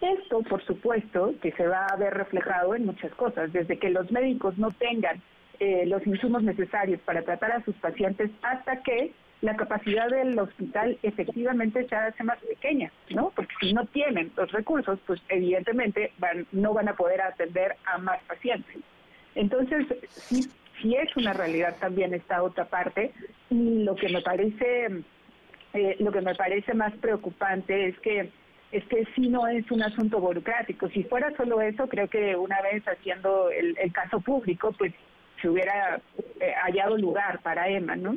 Esto, 0.00 0.42
por 0.42 0.64
supuesto, 0.64 1.34
que 1.42 1.52
se 1.52 1.66
va 1.66 1.86
a 1.86 1.96
ver 1.96 2.14
reflejado 2.14 2.74
en 2.74 2.86
muchas 2.86 3.12
cosas, 3.12 3.52
desde 3.52 3.78
que 3.78 3.90
los 3.90 4.10
médicos 4.10 4.56
no 4.58 4.70
tengan 4.72 5.20
los 5.86 6.06
insumos 6.06 6.42
necesarios 6.42 7.00
para 7.00 7.22
tratar 7.22 7.50
a 7.52 7.64
sus 7.64 7.74
pacientes 7.76 8.30
hasta 8.42 8.82
que 8.82 9.12
la 9.46 9.56
capacidad 9.56 10.08
del 10.08 10.36
hospital 10.38 10.98
efectivamente 11.04 11.86
se 11.88 11.94
hace 11.94 12.24
más 12.24 12.38
pequeña, 12.40 12.90
¿no? 13.10 13.30
Porque 13.30 13.54
si 13.60 13.72
no 13.72 13.86
tienen 13.86 14.32
los 14.36 14.50
recursos, 14.50 14.98
pues 15.06 15.22
evidentemente 15.28 16.12
van, 16.18 16.46
no 16.50 16.74
van 16.74 16.88
a 16.88 16.96
poder 16.96 17.20
atender 17.22 17.76
a 17.84 17.98
más 17.98 18.20
pacientes. 18.24 18.76
Entonces, 19.36 19.86
sí, 20.28 20.48
sí 20.82 20.96
es 20.96 21.16
una 21.16 21.32
realidad 21.32 21.76
también 21.78 22.12
esta 22.12 22.42
otra 22.42 22.64
parte 22.64 23.12
y 23.48 23.84
lo 23.84 23.94
que 23.94 24.08
me 24.08 24.20
parece 24.20 25.04
eh, 25.74 25.96
lo 26.00 26.10
que 26.10 26.22
me 26.22 26.34
parece 26.34 26.74
más 26.74 26.92
preocupante 26.94 27.88
es 27.88 27.98
que 28.00 28.30
es 28.72 28.84
que 28.86 29.06
sí 29.14 29.28
no 29.28 29.46
es 29.46 29.70
un 29.70 29.80
asunto 29.80 30.18
burocrático. 30.18 30.88
Si 30.88 31.04
fuera 31.04 31.30
solo 31.36 31.60
eso, 31.60 31.88
creo 31.88 32.08
que 32.08 32.34
una 32.34 32.60
vez 32.62 32.82
haciendo 32.88 33.48
el, 33.50 33.76
caso 33.92 34.20
público, 34.20 34.72
pues 34.76 34.92
se 35.40 35.48
hubiera 35.48 36.00
eh, 36.40 36.52
hallado 36.64 36.98
lugar 36.98 37.40
para 37.42 37.68
Emma, 37.68 37.94
¿no? 37.94 38.16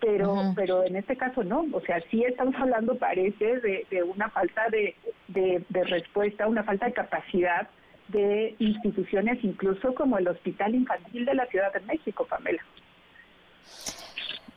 Pero 0.00 0.52
pero 0.54 0.84
en 0.84 0.96
este 0.96 1.16
caso 1.16 1.42
no, 1.44 1.66
o 1.72 1.80
sea, 1.80 2.00
sí 2.10 2.22
estamos 2.24 2.54
hablando, 2.56 2.96
parece, 2.96 3.60
de, 3.60 4.02
una 4.02 4.28
falta 4.30 4.68
de, 4.70 4.94
de, 5.28 5.84
respuesta, 5.84 6.46
una 6.46 6.64
falta 6.64 6.86
de 6.86 6.92
capacidad 6.92 7.68
de 8.08 8.54
instituciones, 8.58 9.42
incluso 9.42 9.94
como 9.94 10.18
el 10.18 10.28
Hospital 10.28 10.74
Infantil 10.74 11.24
de 11.24 11.34
la 11.34 11.46
Ciudad 11.46 11.72
de 11.72 11.80
México, 11.80 12.26
Pamela. 12.28 12.62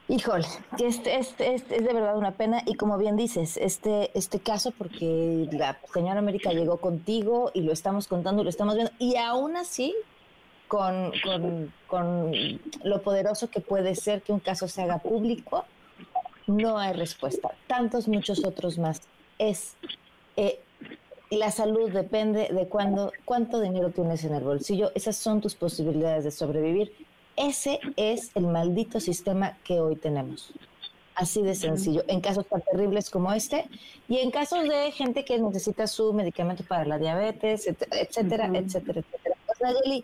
Híjole, 0.07 0.45
este, 0.79 1.17
este, 1.17 1.53
este, 1.53 1.75
es 1.77 1.83
de 1.83 1.93
verdad 1.93 2.17
una 2.17 2.31
pena 2.31 2.63
y 2.65 2.73
como 2.73 2.97
bien 2.97 3.15
dices, 3.15 3.57
este, 3.57 4.09
este 4.17 4.39
caso, 4.39 4.71
porque 4.71 5.47
la 5.51 5.77
señora 5.93 6.17
América 6.17 6.51
llegó 6.51 6.77
contigo 6.77 7.51
y 7.53 7.61
lo 7.61 7.71
estamos 7.71 8.07
contando, 8.07 8.43
lo 8.43 8.49
estamos 8.49 8.73
viendo, 8.73 8.91
y 8.97 9.17
aún 9.17 9.55
así 9.55 9.95
con, 10.69 11.11
con, 11.87 12.31
lo 12.83 13.01
poderoso 13.01 13.49
que 13.49 13.59
puede 13.59 13.95
ser 13.95 14.21
que 14.21 14.31
un 14.31 14.39
caso 14.39 14.67
se 14.67 14.83
haga 14.83 14.99
público, 14.99 15.65
no 16.47 16.77
hay 16.77 16.93
respuesta. 16.93 17.49
Tantos, 17.67 18.07
muchos 18.07 18.45
otros 18.45 18.77
más. 18.77 19.01
Es 19.39 19.75
eh, 20.37 20.59
la 21.31 21.49
salud 21.51 21.91
depende 21.91 22.49
de 22.49 22.67
cuándo, 22.67 23.11
cuánto 23.25 23.59
dinero 23.59 23.89
tienes 23.89 24.23
en 24.23 24.35
el 24.35 24.43
bolsillo. 24.43 24.91
Esas 24.93 25.15
son 25.17 25.41
tus 25.41 25.55
posibilidades 25.55 26.23
de 26.23 26.31
sobrevivir. 26.31 26.93
Ese 27.35 27.79
es 27.95 28.31
el 28.35 28.45
maldito 28.45 28.99
sistema 28.99 29.57
que 29.63 29.79
hoy 29.79 29.95
tenemos. 29.95 30.53
Así 31.15 31.41
de 31.41 31.55
sencillo. 31.55 32.03
En 32.07 32.21
casos 32.21 32.45
tan 32.47 32.61
terribles 32.61 33.09
como 33.09 33.33
este 33.33 33.65
y 34.07 34.19
en 34.19 34.29
casos 34.29 34.63
de 34.69 34.91
gente 34.91 35.25
que 35.25 35.39
necesita 35.39 35.87
su 35.87 36.13
medicamento 36.13 36.63
para 36.63 36.85
la 36.85 36.99
diabetes, 36.99 37.67
etcétera, 37.67 38.01
etcétera, 38.53 38.99
etcétera. 38.99 39.38
Nayeli, 39.61 40.03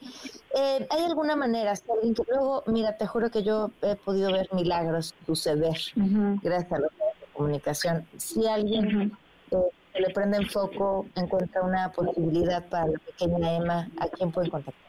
eh, 0.56 0.88
¿hay 0.90 1.04
alguna 1.04 1.36
manera, 1.36 1.76
si 1.76 1.84
alguien 1.92 2.14
que 2.14 2.24
luego, 2.30 2.64
mira, 2.68 2.98
te 2.98 3.08
juro 3.08 3.30
que 3.30 3.44
yo 3.44 3.72
he 3.82 3.96
podido 3.96 4.32
ver 4.32 4.48
milagros 4.54 5.14
suceder 5.26 5.78
gracias 5.96 6.72
a 6.72 6.80
la 6.80 6.88
comunicación? 7.34 8.06
Si 8.18 8.46
alguien 8.46 9.12
eh, 9.52 10.00
le 10.00 10.10
prende 10.12 10.38
en 10.38 10.48
foco 10.48 11.06
encuentra 11.16 11.62
una 11.64 11.92
posibilidad 11.92 12.64
para 12.68 12.88
la 12.88 13.00
pequeña 13.00 13.56
Emma, 13.56 13.90
¿a 13.98 14.08
quién 14.10 14.32
puede 14.32 14.50
contactar? 14.50 14.84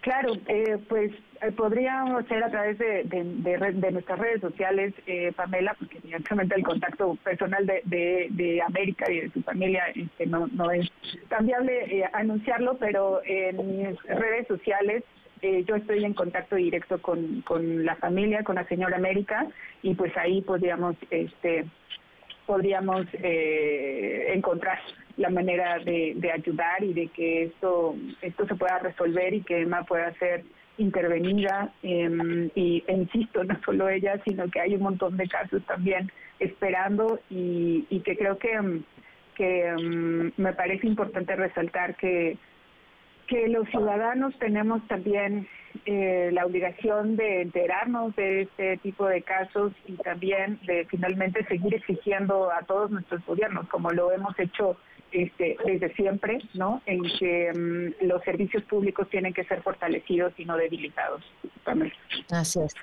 Claro, 0.00 0.32
eh, 0.48 0.78
pues 0.88 1.12
eh, 1.42 1.52
podríamos 1.52 2.26
ser 2.26 2.44
a 2.44 2.50
través 2.50 2.78
de, 2.78 3.04
de, 3.04 3.90
nuestras 3.92 4.18
redes 4.18 4.40
sociales, 4.40 4.94
eh, 5.06 5.32
Pamela, 5.34 5.74
porque 5.78 5.98
evidentemente 5.98 6.54
el 6.54 6.62
contacto 6.62 7.16
personal 7.24 7.66
de, 7.66 7.82
de, 8.30 8.62
América 8.62 9.10
y 9.10 9.20
de 9.20 9.30
su 9.30 9.42
familia 9.42 9.84
este, 9.94 10.26
no, 10.26 10.46
no 10.48 10.70
es 10.70 10.88
tan 11.28 11.46
viable 11.46 12.04
anunciarlo, 12.12 12.76
pero 12.78 13.20
en 13.24 13.56
mis 13.56 14.02
redes 14.02 14.46
sociales 14.48 15.02
yo 15.66 15.74
estoy 15.76 16.04
en 16.04 16.12
contacto 16.12 16.56
directo 16.56 17.00
con, 17.00 17.40
con 17.42 17.86
la 17.86 17.96
familia, 17.96 18.44
con 18.44 18.56
la 18.56 18.66
señora 18.66 18.96
América, 18.96 19.46
y 19.82 19.94
pues 19.94 20.14
ahí 20.18 20.42
podríamos 20.42 20.96
este, 21.10 21.64
podríamos 22.50 23.06
eh, 23.12 24.32
encontrar 24.34 24.80
la 25.16 25.30
manera 25.30 25.78
de, 25.78 26.32
ayudar 26.34 26.82
y 26.82 26.92
de 26.92 27.06
que 27.06 27.44
esto 27.44 27.94
esto 28.22 28.44
se 28.44 28.56
pueda 28.56 28.80
resolver 28.80 29.32
y 29.34 29.42
que 29.42 29.60
Emma 29.60 29.84
pueda 29.84 30.12
ser 30.14 30.42
intervenida 30.80 31.72
em, 31.82 32.50
y 32.54 32.82
e 32.86 32.92
insisto 32.92 33.44
no 33.44 33.58
solo 33.64 33.88
ella 33.88 34.20
sino 34.24 34.50
que 34.50 34.60
hay 34.60 34.74
un 34.74 34.82
montón 34.82 35.16
de 35.16 35.28
casos 35.28 35.62
también 35.66 36.10
esperando 36.38 37.20
y, 37.28 37.84
que 38.04 38.16
creo 38.16 38.38
que 38.38 38.80
que 39.34 39.68
em, 39.68 40.32
me 40.36 40.52
parece 40.52 40.86
importante 40.86 41.36
resaltar 41.36 41.96
que 41.96 42.36
que 43.26 43.46
los 43.48 43.68
ciudadanos 43.68 44.36
tenemos 44.40 44.86
también 44.88 45.46
eh, 45.86 46.30
la 46.32 46.44
obligación 46.44 47.16
de 47.16 47.42
enterarnos 47.42 48.16
de 48.16 48.42
este 48.42 48.76
tipo 48.78 49.06
de 49.06 49.22
casos 49.22 49.72
y 49.86 49.94
también 49.98 50.58
de 50.66 50.84
finalmente 50.86 51.44
seguir 51.44 51.74
exigiendo 51.74 52.50
a 52.52 52.62
todos 52.62 52.90
nuestros 52.90 53.24
gobiernos, 53.24 53.68
como 53.68 53.92
lo 53.92 54.10
hemos 54.10 54.36
hecho 54.40 54.76
este, 55.12 55.56
desde 55.64 55.94
siempre, 55.94 56.38
¿no? 56.54 56.82
En 56.86 57.02
que 57.18 57.52
mm, 57.52 58.06
los 58.06 58.22
servicios 58.22 58.62
públicos 58.64 59.08
tienen 59.10 59.32
que 59.32 59.44
ser 59.44 59.62
fortalecidos 59.62 60.32
y 60.38 60.44
no 60.44 60.56
debilitados. 60.56 61.22
Así 62.30 62.60
es. 62.60 62.74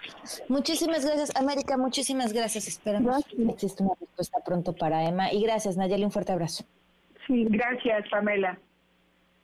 Muchísimas 0.49 1.05
gracias, 1.05 1.35
América. 1.35 1.77
Muchísimas 1.77 2.33
gracias. 2.33 2.67
Esperamos 2.67 3.25
que 3.25 3.43
exista 3.43 3.83
una 3.83 3.93
respuesta 3.99 4.39
pronto 4.45 4.73
para 4.73 5.07
Emma. 5.07 5.31
Y 5.31 5.43
gracias, 5.43 5.77
Nayeli. 5.77 6.03
Un 6.03 6.11
fuerte 6.11 6.31
abrazo. 6.31 6.65
Sí, 7.25 7.45
gracias, 7.49 8.07
Pamela. 8.09 8.57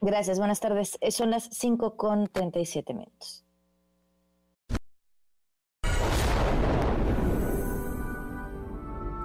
Gracias, 0.02 0.38
buenas 0.38 0.60
tardes. 0.60 0.98
Eh, 1.02 1.12
son 1.12 1.32
las 1.32 1.46
5 1.46 1.96
con 1.96 2.28
37 2.28 2.94
minutos. 2.94 3.46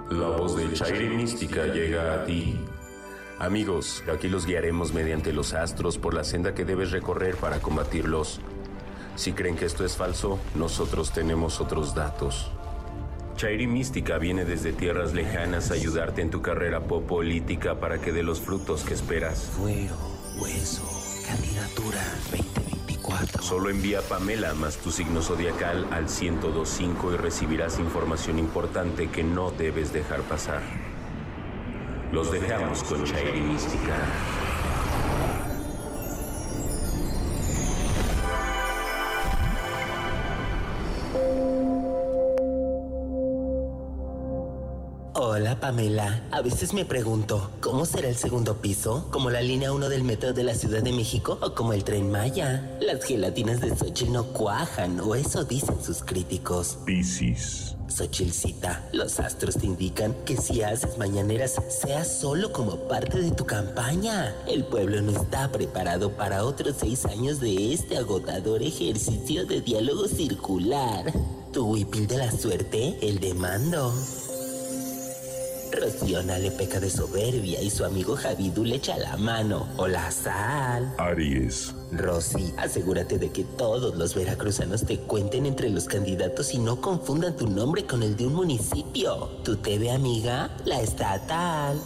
La 0.09 0.29
voz 0.29 0.55
de 0.55 0.73
Chairi 0.73 1.09
Mística 1.09 1.67
llega 1.67 2.15
a 2.15 2.25
ti. 2.25 2.57
Amigos, 3.39 4.03
aquí 4.11 4.27
los 4.27 4.45
guiaremos 4.45 4.93
mediante 4.93 5.31
los 5.31 5.53
astros 5.53 5.97
por 5.97 6.13
la 6.13 6.25
senda 6.25 6.53
que 6.53 6.65
debes 6.65 6.91
recorrer 6.91 7.37
para 7.37 7.61
combatirlos. 7.61 8.41
Si 9.15 9.31
creen 9.31 9.55
que 9.55 9.65
esto 9.65 9.85
es 9.85 9.95
falso, 9.95 10.39
nosotros 10.55 11.13
tenemos 11.13 11.61
otros 11.61 11.95
datos. 11.95 12.51
Chairi 13.37 13.65
Mística 13.65 14.17
viene 14.17 14.43
desde 14.43 14.73
tierras 14.73 15.13
lejanas 15.13 15.71
a 15.71 15.75
ayudarte 15.75 16.21
en 16.21 16.29
tu 16.29 16.41
carrera 16.41 16.81
política 16.81 17.79
para 17.79 18.01
que 18.01 18.11
dé 18.11 18.23
los 18.23 18.41
frutos 18.41 18.83
que 18.83 18.93
esperas. 18.93 19.43
Fuego 19.55 19.95
Hueso, 20.37 20.83
candidatura 21.25 22.03
2024. 22.31 23.41
Solo 23.41 23.69
envía 23.69 24.01
Pamela 24.01 24.53
más 24.53 24.75
tu 24.75 24.91
signo 24.91 25.21
zodiacal 25.21 25.87
al 25.91 26.07
1025 26.07 27.13
y 27.13 27.15
recibirás 27.15 27.79
información 27.79 28.37
importante 28.37 29.07
que 29.07 29.23
no 29.23 29.51
debes 29.51 29.93
dejar 29.93 30.23
pasar. 30.23 30.88
Los 32.11 32.31
dejamos 32.31 32.83
con 32.83 33.03
Chairi 33.03 33.39
Mística. 33.39 34.48
Hola 45.49 45.59
Pamela, 45.59 46.21
a 46.29 46.43
veces 46.43 46.75
me 46.75 46.85
pregunto, 46.85 47.49
¿cómo 47.59 47.83
será 47.83 48.07
el 48.07 48.15
segundo 48.15 48.57
piso? 48.57 49.07
¿Como 49.09 49.31
la 49.31 49.41
línea 49.41 49.71
1 49.71 49.89
del 49.89 50.03
metro 50.03 50.31
de 50.31 50.43
la 50.43 50.53
Ciudad 50.53 50.83
de 50.83 50.91
México 50.91 51.39
o 51.41 51.55
como 51.55 51.73
el 51.73 51.83
tren 51.83 52.11
Maya? 52.11 52.77
Las 52.79 53.03
gelatinas 53.03 53.59
de 53.59 53.75
Xochitl 53.75 54.11
no 54.11 54.25
cuajan, 54.25 54.99
o 54.99 55.15
eso 55.15 55.45
dicen 55.45 55.83
sus 55.83 56.03
críticos. 56.03 56.77
Piscis. 56.85 57.75
Xochilcita, 57.87 58.87
los 58.93 59.19
astros 59.19 59.55
te 59.55 59.65
indican 59.65 60.13
que 60.23 60.37
si 60.37 60.61
haces 60.61 60.99
mañaneras, 60.99 61.59
sea 61.67 62.05
solo 62.05 62.53
como 62.53 62.87
parte 62.87 63.19
de 63.19 63.31
tu 63.31 63.47
campaña. 63.47 64.35
El 64.47 64.65
pueblo 64.65 65.01
no 65.01 65.19
está 65.19 65.51
preparado 65.51 66.11
para 66.11 66.45
otros 66.45 66.75
seis 66.79 67.05
años 67.05 67.39
de 67.39 67.73
este 67.73 67.97
agotador 67.97 68.61
ejercicio 68.61 69.47
de 69.47 69.61
diálogo 69.61 70.07
circular. 70.07 71.11
Tu 71.51 71.65
huipil 71.65 72.05
de 72.05 72.17
la 72.17 72.31
suerte, 72.31 72.99
el 73.01 73.19
de 73.19 73.33
mando. 73.33 73.91
Rociona 75.71 76.39
le 76.39 76.51
peca 76.51 76.79
de 76.79 76.89
soberbia 76.89 77.61
y 77.61 77.69
su 77.69 77.85
amigo 77.85 78.15
Javidu 78.15 78.63
le 78.63 78.75
echa 78.75 78.97
la 78.97 79.17
mano 79.17 79.67
o 79.77 79.87
la 79.87 80.11
sal. 80.11 80.93
Aries. 80.97 81.73
Rosy, 81.91 82.53
asegúrate 82.57 83.17
de 83.17 83.31
que 83.31 83.43
todos 83.43 83.95
los 83.95 84.15
veracruzanos 84.15 84.85
te 84.85 84.97
cuenten 84.99 85.45
entre 85.45 85.69
los 85.69 85.85
candidatos 85.85 86.53
y 86.53 86.59
no 86.59 86.81
confundan 86.81 87.35
tu 87.35 87.47
nombre 87.47 87.85
con 87.85 88.03
el 88.03 88.15
de 88.15 88.27
un 88.27 88.35
municipio. 88.35 89.29
Tu 89.43 89.55
TV 89.57 89.91
amiga, 89.91 90.55
la 90.65 90.81
estatal. 90.81 91.79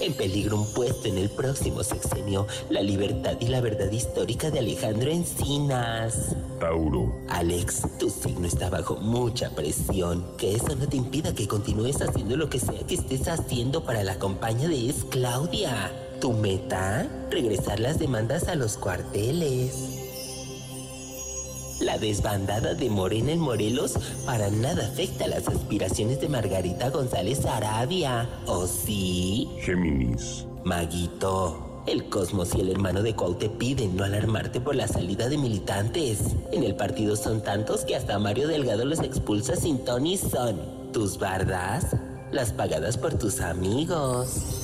En 0.00 0.14
peligro 0.14 0.56
un 0.56 0.66
puesto 0.72 1.08
en 1.08 1.18
el 1.18 1.28
próximo 1.28 1.84
sexenio, 1.84 2.46
la 2.70 2.80
libertad 2.80 3.36
y 3.38 3.48
la 3.48 3.60
verdad 3.60 3.92
histórica 3.92 4.50
de 4.50 4.60
Alejandro 4.60 5.10
Encinas. 5.10 6.34
Tauro. 6.58 7.12
Alex, 7.28 7.82
tu 7.98 8.08
signo 8.08 8.46
está 8.46 8.70
bajo 8.70 8.96
mucha 8.96 9.50
presión. 9.50 10.24
Que 10.38 10.54
eso 10.54 10.74
no 10.74 10.88
te 10.88 10.96
impida 10.96 11.34
que 11.34 11.46
continúes 11.46 12.00
haciendo 12.00 12.36
lo 12.36 12.48
que 12.48 12.60
sea 12.60 12.80
que 12.86 12.94
estés 12.94 13.28
haciendo 13.28 13.84
para 13.84 14.02
la 14.02 14.18
compañía 14.18 14.68
de 14.68 14.88
Es 14.88 15.04
Claudia. 15.10 15.92
¿Tu 16.18 16.32
meta? 16.32 17.06
Regresar 17.30 17.78
las 17.78 17.98
demandas 17.98 18.48
a 18.48 18.54
los 18.54 18.78
cuarteles. 18.78 19.99
La 21.80 21.96
desbandada 21.96 22.74
de 22.74 22.90
Morena 22.90 23.32
en 23.32 23.40
Morelos 23.40 23.94
para 24.26 24.50
nada 24.50 24.86
afecta 24.86 25.26
las 25.26 25.48
aspiraciones 25.48 26.20
de 26.20 26.28
Margarita 26.28 26.90
González 26.90 27.46
Arabia. 27.46 28.28
¿O 28.46 28.66
sí? 28.66 29.48
Géminis. 29.62 30.46
Maguito. 30.62 31.82
El 31.86 32.10
Cosmos 32.10 32.54
y 32.54 32.60
el 32.60 32.68
hermano 32.68 33.02
de 33.02 33.16
Cuau 33.16 33.34
te 33.34 33.48
piden 33.48 33.96
no 33.96 34.04
alarmarte 34.04 34.60
por 34.60 34.76
la 34.76 34.86
salida 34.86 35.30
de 35.30 35.38
militantes. 35.38 36.20
En 36.52 36.64
el 36.64 36.76
partido 36.76 37.16
son 37.16 37.42
tantos 37.42 37.86
que 37.86 37.96
hasta 37.96 38.18
Mario 38.18 38.48
Delgado 38.48 38.84
los 38.84 39.00
expulsa 39.00 39.56
sin 39.56 39.82
Tony 39.82 40.18
son. 40.18 40.92
¿Tus 40.92 41.18
bardas? 41.18 41.96
Las 42.30 42.52
pagadas 42.52 42.98
por 42.98 43.14
tus 43.14 43.40
amigos. 43.40 44.59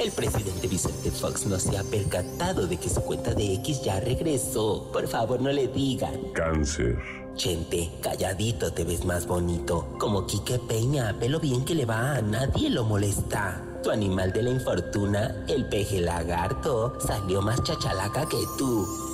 El 0.00 0.10
presidente 0.12 0.66
Vicente 0.66 1.10
Fox 1.10 1.44
no 1.44 1.58
se 1.58 1.76
ha 1.76 1.84
percatado 1.84 2.66
de 2.66 2.78
que 2.78 2.88
su 2.88 3.02
cuenta 3.02 3.34
de 3.34 3.52
X 3.56 3.82
ya 3.82 4.00
regresó. 4.00 4.88
Por 4.90 5.06
favor, 5.06 5.42
no 5.42 5.52
le 5.52 5.68
digan. 5.68 6.14
Cáncer. 6.32 6.98
Chente, 7.36 7.90
calladito 8.00 8.72
te 8.72 8.84
ves 8.84 9.04
más 9.04 9.26
bonito. 9.26 9.86
Como 9.98 10.26
Quique 10.26 10.58
Peña, 10.58 11.18
pelo 11.20 11.38
bien 11.38 11.66
que 11.66 11.74
le 11.74 11.84
va, 11.84 12.16
a 12.16 12.22
nadie 12.22 12.70
lo 12.70 12.84
molesta. 12.84 13.62
Tu 13.82 13.90
animal 13.90 14.32
de 14.32 14.42
la 14.42 14.50
infortuna, 14.50 15.44
el 15.48 15.66
peje 15.66 16.00
lagarto, 16.00 16.98
salió 17.06 17.42
más 17.42 17.62
chachalaca 17.62 18.26
que 18.26 18.42
tú. 18.56 19.09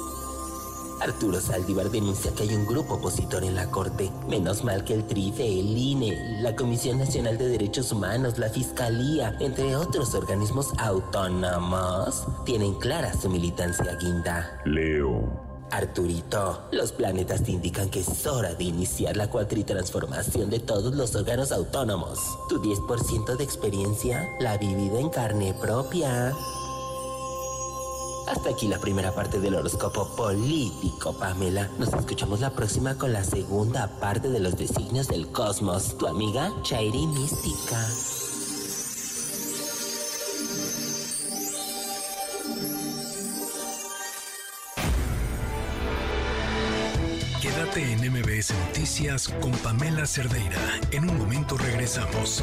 Arturo 1.01 1.41
Saldívar 1.41 1.91
denuncia 1.91 2.33
que 2.35 2.45
hay 2.45 2.55
un 2.55 2.67
grupo 2.67 2.95
opositor 2.95 3.45
en 3.45 3.55
la 3.55 3.71
Corte. 3.71 4.11
Menos 4.29 4.65
mal 4.65 4.85
que 4.85 4.95
el 4.95 5.07
TRIFE, 5.07 5.61
el 5.61 5.77
INE, 5.77 6.41
la 6.41 6.57
Comisión 6.57 6.99
Nacional 6.99 7.39
de 7.39 7.49
Derechos 7.49 7.93
Humanos, 7.93 8.39
la 8.39 8.49
Fiscalía, 8.49 9.37
entre 9.41 9.77
otros 9.77 10.15
organismos 10.15 10.73
autónomos, 10.79 12.25
tienen 12.45 12.75
clara 12.75 13.13
su 13.13 13.29
militancia 13.29 13.97
guinda. 13.97 14.61
Leo. 14.65 15.47
Arturito, 15.71 16.69
los 16.71 16.93
planetas 16.93 17.43
te 17.43 17.51
indican 17.51 17.91
que 17.91 18.01
es 18.01 18.27
hora 18.27 18.55
de 18.55 18.65
iniciar 18.65 19.17
la 19.17 19.29
cuatritransformación 19.29 20.49
de 20.49 20.61
todos 20.61 20.95
los 20.95 21.15
órganos 21.17 21.51
autónomos. 21.51 22.21
Tu 22.49 22.63
10% 22.63 23.37
de 23.37 23.45
experiencia, 23.45 24.29
la 24.39 24.57
vivida 24.59 25.01
en 25.01 25.11
carne 25.11 25.55
propia. 25.61 26.33
Hasta 28.27 28.51
aquí 28.51 28.67
la 28.67 28.79
primera 28.79 29.13
parte 29.13 29.39
del 29.39 29.55
horóscopo 29.55 30.09
político, 30.17 31.13
Pamela. 31.13 31.71
Nos 31.79 31.93
escuchamos 31.93 32.41
la 32.41 32.51
próxima 32.51 32.97
con 32.97 33.13
la 33.13 33.23
segunda 33.23 33.89
parte 34.01 34.29
de 34.29 34.41
los 34.41 34.57
designios 34.57 35.07
del 35.07 35.29
cosmos. 35.29 35.97
Tu 35.97 36.09
amiga 36.09 36.53
Chairi 36.63 37.07
Mística. 37.07 37.87
Quédate 47.41 47.93
en 47.93 48.13
MBS 48.13 48.53
Noticias 48.67 49.29
con 49.41 49.53
Pamela 49.53 50.05
Cerdeira. 50.05 50.59
En 50.91 51.09
un 51.09 51.17
momento 51.17 51.57
regresamos. 51.57 52.43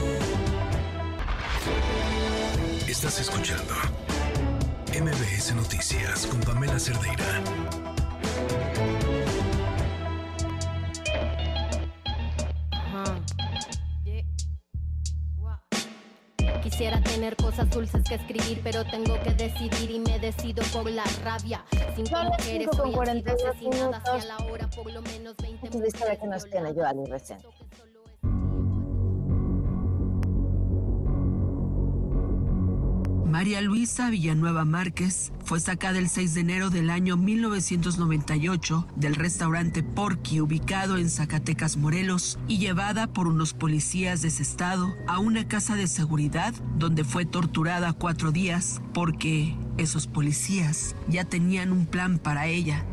Estás 2.87 3.19
escuchando 3.19 3.73
MBS 4.93 5.55
Noticias 5.55 6.27
con 6.27 6.39
Pamela 6.41 6.77
Cerdeira. 6.77 7.41
Quisiera 16.61 17.01
tener 17.01 17.35
cosas 17.35 17.69
dulces 17.71 18.03
que 18.07 18.15
escribir, 18.15 18.61
pero 18.63 18.85
tengo 18.85 19.19
que 19.23 19.31
decidir 19.31 19.89
y 19.89 19.99
me 19.99 20.19
decido 20.19 20.63
por 20.71 20.89
la 20.89 21.03
rabia. 21.23 21.65
Cinco 21.95 22.09
Son 22.11 22.29
las 22.29 22.39
mujeres 22.39 22.67
5 22.71 22.77
con 22.77 22.87
hoy 22.89 22.93
42 22.93 23.45
asesinadas 23.45 24.03
y 24.05 24.09
a 24.09 24.13
minutos. 24.13 24.25
la 24.25 24.51
hora 24.51 24.69
por 24.69 24.91
lo 24.91 25.01
menos 25.01 25.35
20 25.37 25.59
Punto 25.59 25.77
de 25.79 25.85
vista 25.85 26.05
de 26.07 26.17
que 26.19 26.27
nos 26.27 26.47
tiene 26.47 26.71
Joanny 26.71 27.05
recién. 27.07 27.39
María 33.33 33.61
Luisa 33.61 34.11
Villanueva 34.11 34.63
Márquez 34.63 35.31
fue 35.43 35.59
sacada 35.59 35.97
el 35.97 36.07
6 36.07 36.35
de 36.35 36.41
enero 36.41 36.69
del 36.69 36.91
año 36.91 37.17
1998 37.17 38.85
del 38.95 39.15
restaurante 39.15 39.81
Porky 39.81 40.39
ubicado 40.39 40.99
en 40.99 41.09
Zacatecas, 41.09 41.75
Morelos, 41.75 42.37
y 42.47 42.59
llevada 42.59 43.07
por 43.07 43.25
unos 43.25 43.55
policías 43.55 44.21
de 44.21 44.27
ese 44.27 44.43
estado 44.43 44.93
a 45.07 45.17
una 45.17 45.47
casa 45.47 45.73
de 45.73 45.87
seguridad 45.87 46.53
donde 46.77 47.03
fue 47.03 47.25
torturada 47.25 47.93
cuatro 47.93 48.31
días 48.31 48.83
porque 48.93 49.57
esos 49.79 50.05
policías 50.05 50.95
ya 51.07 51.23
tenían 51.23 51.71
un 51.71 51.87
plan 51.87 52.19
para 52.19 52.45
ella. 52.45 52.85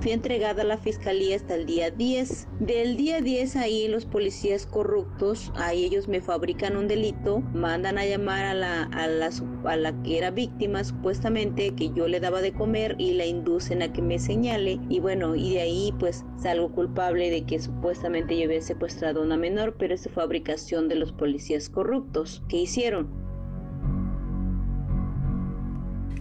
Fui 0.00 0.12
entregada 0.12 0.62
a 0.62 0.64
la 0.64 0.78
fiscalía 0.78 1.36
hasta 1.36 1.54
el 1.54 1.66
día 1.66 1.90
10. 1.90 2.48
Del 2.60 2.96
día 2.96 3.20
10 3.20 3.56
ahí 3.56 3.86
los 3.86 4.06
policías 4.06 4.64
corruptos, 4.64 5.52
ahí 5.56 5.84
ellos 5.84 6.08
me 6.08 6.22
fabrican 6.22 6.76
un 6.76 6.88
delito, 6.88 7.40
mandan 7.52 7.98
a 7.98 8.06
llamar 8.06 8.46
a 8.46 8.54
la, 8.54 8.84
a 8.84 9.76
la, 9.76 10.02
que 10.02 10.16
era 10.16 10.30
víctima 10.30 10.82
supuestamente, 10.84 11.74
que 11.74 11.92
yo 11.92 12.08
le 12.08 12.18
daba 12.18 12.40
de 12.40 12.52
comer 12.52 12.96
y 12.98 13.12
la 13.12 13.26
inducen 13.26 13.82
a 13.82 13.92
que 13.92 14.00
me 14.00 14.18
señale. 14.18 14.80
Y 14.88 15.00
bueno, 15.00 15.36
y 15.36 15.54
de 15.54 15.60
ahí 15.60 15.94
pues 15.98 16.24
salgo 16.38 16.72
culpable 16.72 17.30
de 17.30 17.44
que 17.44 17.60
supuestamente 17.60 18.38
yo 18.38 18.46
había 18.46 18.62
secuestrado 18.62 19.20
a 19.20 19.24
una 19.24 19.36
menor, 19.36 19.76
pero 19.78 19.94
es 19.94 20.08
fabricación 20.14 20.88
de 20.88 20.94
los 20.94 21.12
policías 21.12 21.68
corruptos. 21.68 22.42
¿Qué 22.48 22.56
hicieron? 22.56 23.20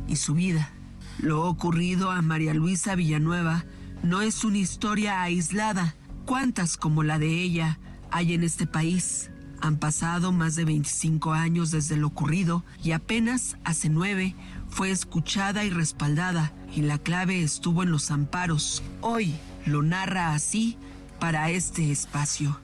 y 0.09 0.15
su 0.15 0.33
vida. 0.33 0.73
Lo 1.21 1.43
ocurrido 1.43 2.11
a 2.11 2.21
María 2.21 2.53
Luisa 2.53 2.95
Villanueva 2.95 3.65
no 4.03 4.21
es 4.21 4.45
una 4.45 4.59
historia 4.59 5.21
aislada. 5.21 5.95
¿Cuántas 6.25 6.77
como 6.77 7.03
la 7.03 7.19
de 7.19 7.41
ella 7.41 7.77
hay 8.09 8.33
en 8.33 8.43
este 8.43 8.65
país? 8.65 9.29
Han 9.61 9.77
pasado 9.77 10.31
más 10.31 10.55
de 10.55 10.63
25 10.63 11.33
años 11.33 11.71
desde 11.71 11.97
lo 11.97 12.07
ocurrido 12.07 12.63
y 12.81 12.93
apenas 12.93 13.57
hace 13.65 13.89
nueve 13.89 14.33
fue 14.69 14.91
escuchada 14.91 15.65
y 15.65 15.69
respaldada 15.69 16.53
y 16.73 16.83
la 16.83 16.97
clave 16.97 17.43
estuvo 17.43 17.83
en 17.83 17.91
los 17.91 18.11
amparos. 18.11 18.81
Hoy 19.01 19.35
lo 19.65 19.83
narra 19.83 20.33
así 20.33 20.77
para 21.19 21.49
este 21.49 21.91
espacio. 21.91 22.61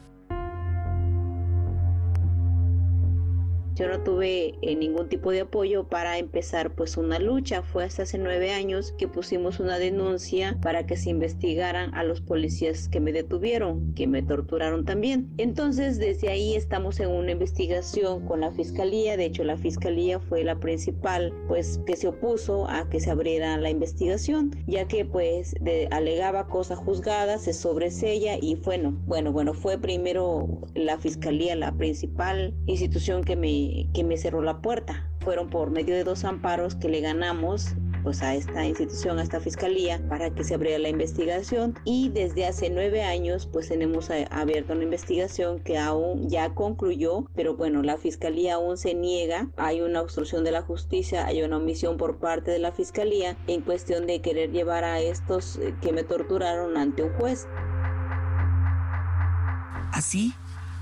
Yo 3.76 3.88
no 3.90 4.02
tuve 4.04 4.56
eh, 4.62 4.76
ningún 4.76 5.10
tipo 5.10 5.32
de 5.32 5.42
apoyo 5.42 5.88
para 5.88 6.18
empezar 6.18 6.74
pues 6.76 6.98
una 6.98 7.20
lucha. 7.20 7.62
Fue 7.62 7.84
hasta 7.84 8.04
hace 8.04 8.18
nueve 8.18 8.52
años 8.52 8.94
que 8.98 9.08
pusimos 9.08 9.60
una 9.60 9.78
denuncia 9.80 10.58
para 10.62 10.86
que 10.86 10.98
se 10.98 11.10
investigaran 11.10 11.94
a 11.94 12.04
los 12.04 12.22
policías 12.22 12.88
que 12.90 13.00
me 13.00 13.12
detuvieron, 13.12 13.94
que 13.94 14.08
me 14.08 14.22
torturaron 14.22 14.86
también. 14.86 15.30
Entonces 15.38 15.98
desde 16.00 16.30
ahí 16.30 16.56
estamos 16.56 17.00
en 17.00 17.10
una 17.10 17.32
investigación 17.32 18.26
con 18.26 18.42
la 18.42 18.52
fiscalía. 18.52 19.18
De 19.18 19.26
hecho 19.26 19.44
la 19.44 19.58
fiscalía 19.58 20.20
fue 20.20 20.44
la 20.44 20.60
principal 20.60 21.34
pues 21.48 21.80
que 21.86 21.96
se 21.96 22.08
opuso 22.08 22.70
a 22.70 22.90
que 22.90 23.00
se 23.00 23.12
abriera 23.12 23.58
la 23.58 23.70
investigación, 23.70 24.52
ya 24.68 24.88
que 24.88 25.06
pues 25.06 25.54
de- 25.62 25.88
alegaba 25.92 26.48
cosa 26.48 26.76
juzgada, 26.76 27.38
se 27.40 27.54
sobresella 27.54 28.38
y 28.42 28.56
bueno, 28.56 28.98
bueno, 29.06 29.32
bueno, 29.32 29.54
fue 29.54 29.78
primero 29.78 30.62
la 30.76 30.98
fiscalía 30.98 31.56
la 31.56 31.72
principal 31.76 32.54
institución 32.66 33.24
que 33.24 33.36
me, 33.36 33.48
que 33.94 34.04
me 34.04 34.18
cerró 34.18 34.42
la 34.42 34.62
puerta. 34.62 35.10
Fueron 35.22 35.50
por 35.50 35.72
medio 35.72 35.96
de 35.96 36.04
dos 36.04 36.24
amparos 36.24 36.76
que 36.76 36.90
le 36.90 37.02
ganamos 37.02 37.74
pues 38.04 38.22
a 38.22 38.36
esta 38.36 38.64
institución, 38.64 39.18
a 39.18 39.24
esta 39.24 39.40
fiscalía, 39.40 40.00
para 40.08 40.30
que 40.30 40.44
se 40.44 40.54
abriera 40.54 40.78
la 40.78 40.90
investigación 40.90 41.74
y 41.86 42.10
desde 42.10 42.46
hace 42.46 42.70
nueve 42.70 43.02
años 43.02 43.48
pues 43.52 43.70
tenemos 43.70 44.12
a- 44.12 44.26
abierta 44.30 44.74
una 44.74 44.84
investigación 44.84 45.58
que 45.60 45.80
aún 45.80 46.30
ya 46.30 46.54
concluyó, 46.54 47.26
pero 47.34 47.56
bueno, 47.56 47.82
la 47.82 47.98
fiscalía 47.98 48.56
aún 48.56 48.78
se 48.78 48.94
niega, 48.94 49.48
hay 49.58 49.82
una 49.82 50.02
obstrucción 50.02 50.44
de 50.44 50.52
la 50.52 50.62
justicia, 50.62 51.26
hay 51.26 51.42
una 51.42 51.58
omisión 51.58 51.98
por 51.98 52.18
parte 52.20 52.52
de 52.52 52.60
la 52.60 52.72
fiscalía 52.72 53.38
en 53.48 53.62
cuestión 53.62 54.06
de 54.06 54.22
querer 54.22 54.52
llevar 54.52 54.84
a 54.84 55.00
estos 55.00 55.56
eh, 55.58 55.74
que 55.82 55.92
me 55.92 56.04
torturaron 56.04 56.78
ante 56.78 57.02
un 57.02 57.10
juez. 57.14 57.48
Así, 59.92 60.34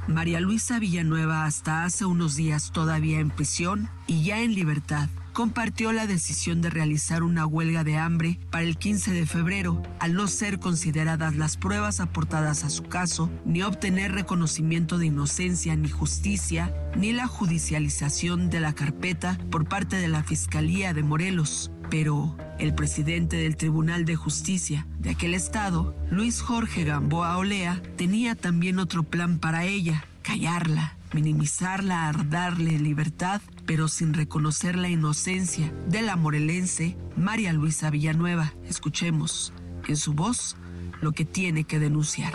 María 0.07 0.41
Luisa 0.41 0.80
Villanueva 0.80 1.45
hasta 1.45 1.85
hace 1.85 2.05
unos 2.05 2.35
días 2.35 2.71
todavía 2.71 3.19
en 3.19 3.30
prisión 3.30 3.89
y 4.05 4.23
ya 4.23 4.41
en 4.41 4.53
libertad, 4.53 5.09
compartió 5.31 5.91
la 5.93 6.07
decisión 6.07 6.61
de 6.61 6.69
realizar 6.69 7.23
una 7.23 7.45
huelga 7.45 7.84
de 7.84 7.97
hambre 7.97 8.39
para 8.51 8.65
el 8.65 8.77
15 8.77 9.11
de 9.11 9.25
febrero, 9.25 9.81
al 9.99 10.13
no 10.13 10.27
ser 10.27 10.59
consideradas 10.59 11.35
las 11.35 11.57
pruebas 11.57 12.01
aportadas 12.01 12.63
a 12.63 12.69
su 12.69 12.84
caso, 12.84 13.30
ni 13.45 13.63
obtener 13.63 14.11
reconocimiento 14.11 14.97
de 14.97 15.07
inocencia 15.07 15.75
ni 15.75 15.89
justicia, 15.89 16.73
ni 16.95 17.13
la 17.13 17.27
judicialización 17.27 18.49
de 18.49 18.59
la 18.59 18.73
carpeta 18.73 19.39
por 19.49 19.65
parte 19.65 19.95
de 19.95 20.09
la 20.09 20.23
Fiscalía 20.23 20.93
de 20.93 21.03
Morelos. 21.03 21.71
Pero 21.94 22.36
el 22.57 22.74
presidente 22.74 23.36
del 23.38 23.56
Tribunal 23.56 24.03
de 24.03 24.15
Justicia 24.15 24.88
de 24.98 25.11
aquel 25.11 25.36
estado, 25.36 25.95
Luis 26.10 26.41
Jorge 26.41 26.86
Gamboa 26.86 27.38
Olea, 27.38 27.84
tenía 27.98 28.34
también 28.34 28.80
otro 28.80 29.03
plan 29.03 29.38
para 29.38 29.65
ella, 29.65 30.03
callarla, 30.24 30.98
minimizarla, 31.14 32.11
darle 32.32 32.80
libertad 32.80 33.44
pero 33.68 33.88
sin 33.88 34.15
reconocer 34.15 34.76
la 34.76 34.90
inocencia 34.90 35.72
de 35.88 36.02
la 36.02 36.15
morelense 36.15 36.98
María 37.15 37.53
Luisa 37.53 37.91
Villanueva. 37.91 38.56
Escuchemos 38.68 39.53
en 39.88 39.95
su 39.95 40.14
voz 40.14 40.57
lo 40.99 41.11
que 41.11 41.26
tiene 41.26 41.64
que 41.64 41.78
denunciar 41.78 42.34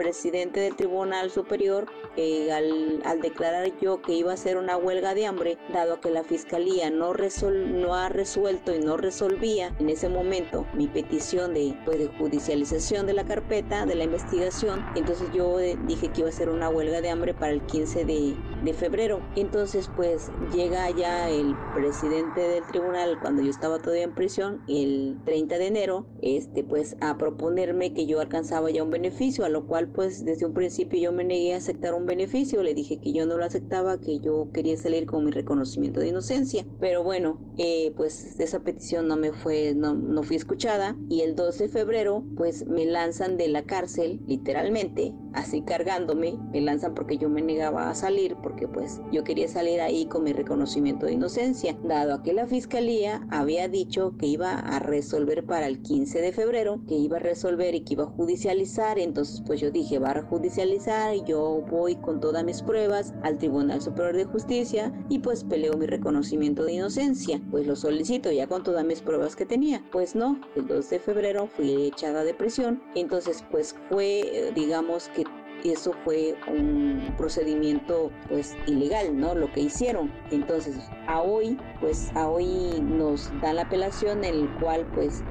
presidente 0.00 0.60
del 0.60 0.76
Tribunal 0.76 1.30
Superior 1.30 1.86
eh, 2.16 2.50
al, 2.50 3.20
declarar 3.20 3.70
yo 3.82 4.00
que 4.00 4.14
iba 4.14 4.30
a 4.30 4.34
hacer 4.34 4.56
una 4.56 4.78
huelga 4.78 5.14
de 5.14 5.26
hambre, 5.26 5.58
dado 5.74 6.00
que 6.00 6.08
la 6.10 6.24
Fiscalía 6.24 6.90
no, 6.90 7.12
no 7.12 7.94
ha 7.94 8.08
resuelto 8.08 8.74
y 8.74 8.78
no 8.78 8.96
resolvía 8.96 9.74
en 9.78 9.90
ese 9.90 10.08
momento 10.08 10.66
mi 10.72 10.88
petición 10.88 11.52
de, 11.52 11.76
pues, 11.84 11.98
de 11.98 12.08
judicialización 12.18 13.06
de 13.06 13.12
la 13.12 13.24
carpeta, 13.24 13.84
de 13.84 13.94
la 13.94 14.04
investigación, 14.04 14.82
entonces 14.96 15.28
yo 15.34 15.60
eh, 15.60 15.78
dije 15.86 16.08
que 16.08 16.20
iba 16.20 16.30
a 16.30 16.32
hacer 16.32 16.48
una 16.48 16.70
huelga 16.70 17.02
de 17.02 17.10
hambre 17.10 17.34
para 17.34 17.52
el 17.52 17.60
15 17.60 18.06
de, 18.06 18.34
de 18.64 18.72
febrero. 18.72 19.20
Entonces 19.36 19.90
pues 19.94 20.30
llega 20.54 20.90
ya 20.90 21.28
el 21.28 21.54
presidente 21.74 22.40
del 22.40 22.66
tribunal 22.66 23.18
cuando 23.20 23.42
yo 23.42 23.50
estaba 23.50 23.78
todavía 23.78 24.04
en 24.04 24.14
prisión, 24.14 24.62
el 24.66 25.18
30 25.26 25.58
de 25.58 25.66
enero, 25.66 26.06
este 26.22 26.64
pues 26.64 26.96
a 27.00 27.18
proponerme 27.18 27.92
que 27.92 28.06
yo 28.06 28.20
alcanzaba 28.20 28.70
ya 28.70 28.82
un 28.82 28.90
beneficio, 28.90 29.44
a 29.44 29.48
lo 29.48 29.66
cual 29.66 29.89
pues 29.92 30.24
desde 30.24 30.46
un 30.46 30.54
principio 30.54 31.00
yo 31.00 31.12
me 31.12 31.24
negué 31.24 31.54
a 31.54 31.58
aceptar 31.58 31.94
un 31.94 32.06
beneficio, 32.06 32.62
le 32.62 32.74
dije 32.74 32.98
que 32.98 33.12
yo 33.12 33.26
no 33.26 33.36
lo 33.36 33.44
aceptaba, 33.44 34.00
que 34.00 34.20
yo 34.20 34.48
quería 34.52 34.76
salir 34.76 35.06
con 35.06 35.24
mi 35.24 35.30
reconocimiento 35.30 36.00
de 36.00 36.08
inocencia, 36.08 36.64
pero 36.80 37.02
bueno, 37.02 37.38
eh, 37.58 37.92
pues 37.96 38.38
esa 38.40 38.60
petición 38.60 39.08
no 39.08 39.16
me 39.16 39.32
fue, 39.32 39.74
no, 39.74 39.94
no 39.94 40.22
fui 40.22 40.36
escuchada 40.36 40.96
y 41.08 41.22
el 41.22 41.34
12 41.36 41.64
de 41.64 41.68
febrero 41.68 42.24
pues 42.36 42.66
me 42.66 42.84
lanzan 42.84 43.36
de 43.36 43.48
la 43.48 43.62
cárcel, 43.62 44.20
literalmente, 44.26 45.12
así 45.32 45.62
cargándome, 45.62 46.38
me 46.52 46.60
lanzan 46.60 46.94
porque 46.94 47.18
yo 47.18 47.28
me 47.28 47.42
negaba 47.42 47.90
a 47.90 47.94
salir, 47.94 48.36
porque 48.42 48.68
pues 48.68 49.00
yo 49.12 49.24
quería 49.24 49.48
salir 49.48 49.80
ahí 49.80 50.06
con 50.06 50.24
mi 50.24 50.32
reconocimiento 50.32 51.06
de 51.06 51.12
inocencia, 51.12 51.78
dado 51.84 52.14
a 52.14 52.22
que 52.22 52.32
la 52.32 52.46
fiscalía 52.46 53.26
había 53.30 53.68
dicho 53.68 54.16
que 54.18 54.26
iba 54.26 54.58
a 54.58 54.78
resolver 54.78 55.44
para 55.44 55.66
el 55.66 55.82
15 55.82 56.20
de 56.20 56.32
febrero, 56.32 56.80
que 56.86 56.94
iba 56.94 57.16
a 57.16 57.20
resolver 57.20 57.74
y 57.74 57.80
que 57.82 57.94
iba 57.94 58.04
a 58.04 58.08
judicializar, 58.08 58.98
entonces 58.98 59.42
pues 59.46 59.60
yo 59.60 59.70
dije, 59.70 59.79
va 59.98 60.10
a 60.10 60.22
judicializar 60.22 61.14
yo 61.24 61.62
voy 61.70 61.96
con 61.96 62.20
todas 62.20 62.44
mis 62.44 62.62
pruebas 62.62 63.12
al 63.22 63.38
Tribunal 63.38 63.80
Superior 63.80 64.16
de 64.16 64.24
Justicia 64.24 64.92
y 65.08 65.18
pues 65.18 65.44
peleo 65.44 65.76
mi 65.76 65.86
reconocimiento 65.86 66.64
de 66.64 66.74
inocencia, 66.74 67.40
pues 67.50 67.66
lo 67.66 67.76
solicito 67.76 68.30
ya 68.30 68.46
con 68.46 68.62
todas 68.62 68.84
mis 68.84 69.00
pruebas 69.00 69.36
que 69.36 69.46
tenía. 69.46 69.82
Pues 69.90 70.14
no, 70.14 70.40
el 70.54 70.66
2 70.66 70.90
de 70.90 70.98
febrero 71.00 71.46
fui 71.46 71.86
echada 71.86 72.24
de 72.24 72.34
prisión, 72.34 72.82
entonces 72.94 73.44
pues 73.50 73.74
fue 73.88 74.20
eh, 74.20 74.52
digamos 74.54 75.08
que 75.08 75.24
eso 75.64 75.92
fue 76.04 76.34
un 76.48 77.14
procedimiento 77.16 78.10
pues 78.28 78.56
ilegal, 78.66 79.18
¿no? 79.18 79.34
Lo 79.34 79.50
que 79.52 79.60
hicieron. 79.60 80.12
Entonces, 80.30 80.76
a 81.06 81.20
hoy, 81.22 81.58
pues 81.80 82.10
a 82.14 82.28
hoy 82.28 82.80
nos 82.80 83.30
dan 83.40 83.56
la 83.56 83.62
apelación 83.62 84.24
en 84.24 84.34
el 84.34 84.58
cual 84.58 84.86
pues 84.94 85.22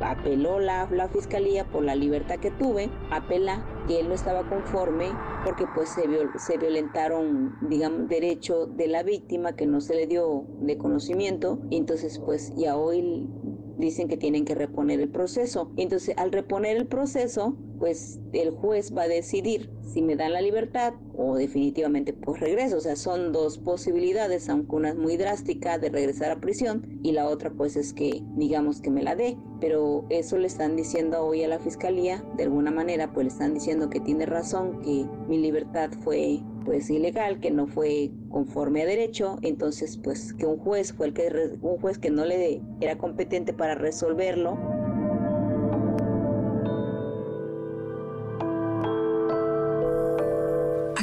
apeló 0.00 0.58
la, 0.58 0.88
la 0.90 1.08
fiscalía 1.08 1.64
por 1.64 1.84
la 1.84 1.94
libertad 1.94 2.36
que 2.36 2.50
tuve, 2.50 2.90
apela 3.10 3.64
que 3.86 4.00
él 4.00 4.08
no 4.08 4.14
estaba 4.14 4.48
conforme 4.48 5.10
porque 5.44 5.64
pues 5.74 5.90
se, 5.90 6.02
se 6.38 6.58
violentaron, 6.58 7.56
digamos, 7.68 8.08
derecho 8.08 8.66
de 8.66 8.88
la 8.88 9.02
víctima 9.02 9.54
que 9.54 9.66
no 9.66 9.80
se 9.80 9.94
le 9.94 10.06
dio 10.06 10.44
de 10.60 10.76
conocimiento. 10.76 11.60
Entonces, 11.70 12.18
pues 12.18 12.52
ya 12.56 12.76
hoy 12.76 13.28
dicen 13.78 14.08
que 14.08 14.16
tienen 14.16 14.44
que 14.44 14.54
reponer 14.54 15.00
el 15.00 15.08
proceso. 15.08 15.70
Entonces, 15.76 16.16
al 16.16 16.32
reponer 16.32 16.76
el 16.76 16.86
proceso, 16.86 17.56
pues 17.78 18.18
el 18.32 18.50
juez 18.50 18.94
va 18.96 19.02
a 19.02 19.08
decidir 19.08 19.70
si 19.82 20.02
me 20.02 20.16
dan 20.16 20.32
la 20.32 20.40
libertad 20.40 20.94
o 21.16 21.36
definitivamente 21.36 22.12
pues 22.12 22.40
regreso. 22.40 22.78
O 22.78 22.80
sea, 22.80 22.96
son 22.96 23.32
dos 23.32 23.58
posibilidades, 23.58 24.48
aunque 24.48 24.76
una 24.76 24.90
es 24.90 24.96
muy 24.96 25.16
drástica 25.16 25.78
de 25.78 25.90
regresar 25.90 26.30
a 26.30 26.40
prisión 26.40 27.00
y 27.02 27.12
la 27.12 27.28
otra 27.28 27.50
pues 27.50 27.76
es 27.76 27.92
que 27.92 28.22
digamos 28.36 28.80
que 28.80 28.90
me 28.90 29.02
la 29.02 29.14
dé. 29.14 29.36
Pero 29.60 30.04
eso 30.10 30.36
le 30.36 30.46
están 30.46 30.76
diciendo 30.76 31.24
hoy 31.24 31.42
a 31.44 31.48
la 31.48 31.58
fiscalía, 31.58 32.24
de 32.36 32.44
alguna 32.44 32.70
manera 32.70 33.12
pues 33.12 33.24
le 33.24 33.32
están 33.32 33.54
diciendo 33.54 33.88
que 33.88 34.00
tiene 34.00 34.26
razón, 34.26 34.80
que 34.82 35.06
mi 35.28 35.38
libertad 35.38 35.90
fue 36.02 36.40
pues 36.66 36.90
ilegal, 36.90 37.40
que 37.40 37.50
no 37.50 37.66
fue 37.66 38.10
conforme 38.28 38.82
a 38.82 38.86
derecho, 38.86 39.38
entonces 39.40 39.96
pues 39.96 40.34
que 40.34 40.44
un 40.44 40.58
juez 40.58 40.92
fue 40.92 41.06
el 41.06 41.12
que 41.14 41.56
un 41.62 41.78
juez 41.78 41.98
que 41.98 42.10
no 42.10 42.26
le 42.26 42.60
era 42.80 42.98
competente 42.98 43.54
para 43.54 43.74
resolverlo 43.74 44.58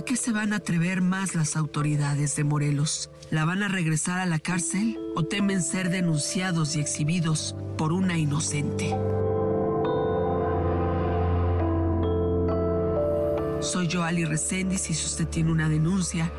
qué 0.05 0.17
se 0.17 0.31
van 0.31 0.53
a 0.53 0.57
atrever 0.57 1.01
más 1.01 1.35
las 1.35 1.55
autoridades 1.55 2.35
de 2.35 2.43
Morelos? 2.43 3.09
¿La 3.29 3.45
van 3.45 3.63
a 3.63 3.67
regresar 3.67 4.19
a 4.19 4.25
la 4.25 4.39
cárcel 4.39 4.99
o 5.15 5.23
temen 5.23 5.61
ser 5.61 5.89
denunciados 5.89 6.75
y 6.75 6.81
exhibidos 6.81 7.55
por 7.77 7.93
una 7.93 8.17
inocente? 8.17 8.95
Soy 13.63 13.87
yo, 13.87 14.03
Ali 14.03 14.25
y 14.89 14.93
si 14.93 15.05
usted 15.05 15.25
tiene 15.25 15.49
una 15.49 15.69
denuncia, 15.69 16.29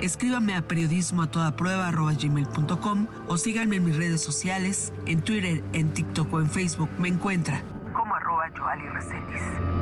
escríbame 0.00 0.54
a 0.54 0.60
periodismo 0.60 1.22
o 3.26 3.38
síganme 3.38 3.76
en 3.76 3.86
mis 3.86 3.96
redes 3.96 4.20
sociales, 4.20 4.92
en 5.06 5.22
Twitter, 5.22 5.64
en 5.72 5.94
TikTok 5.94 6.30
o 6.34 6.40
en 6.40 6.50
Facebook. 6.50 6.90
Me 6.98 7.08
encuentra 7.08 7.62
como 7.94 8.14
arroba 8.14 8.48
en 8.48 9.73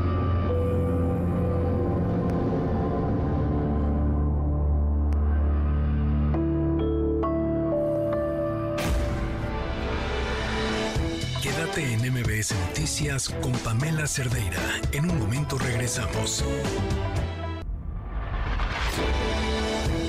MBS 12.43 12.55
Noticias 12.69 13.28
con 13.40 13.52
Pamela 13.52 14.05
Cerdeira. 14.05 14.59
En 14.90 15.09
un 15.09 15.16
momento 15.16 15.56
regresamos. 15.59 16.44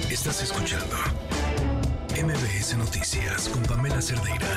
Estás 0.10 0.42
escuchando 0.42 0.96
MBS 2.10 2.76
Noticias 2.76 3.50
con 3.50 3.62
Pamela 3.62 4.02
Cerdeira. 4.02 4.48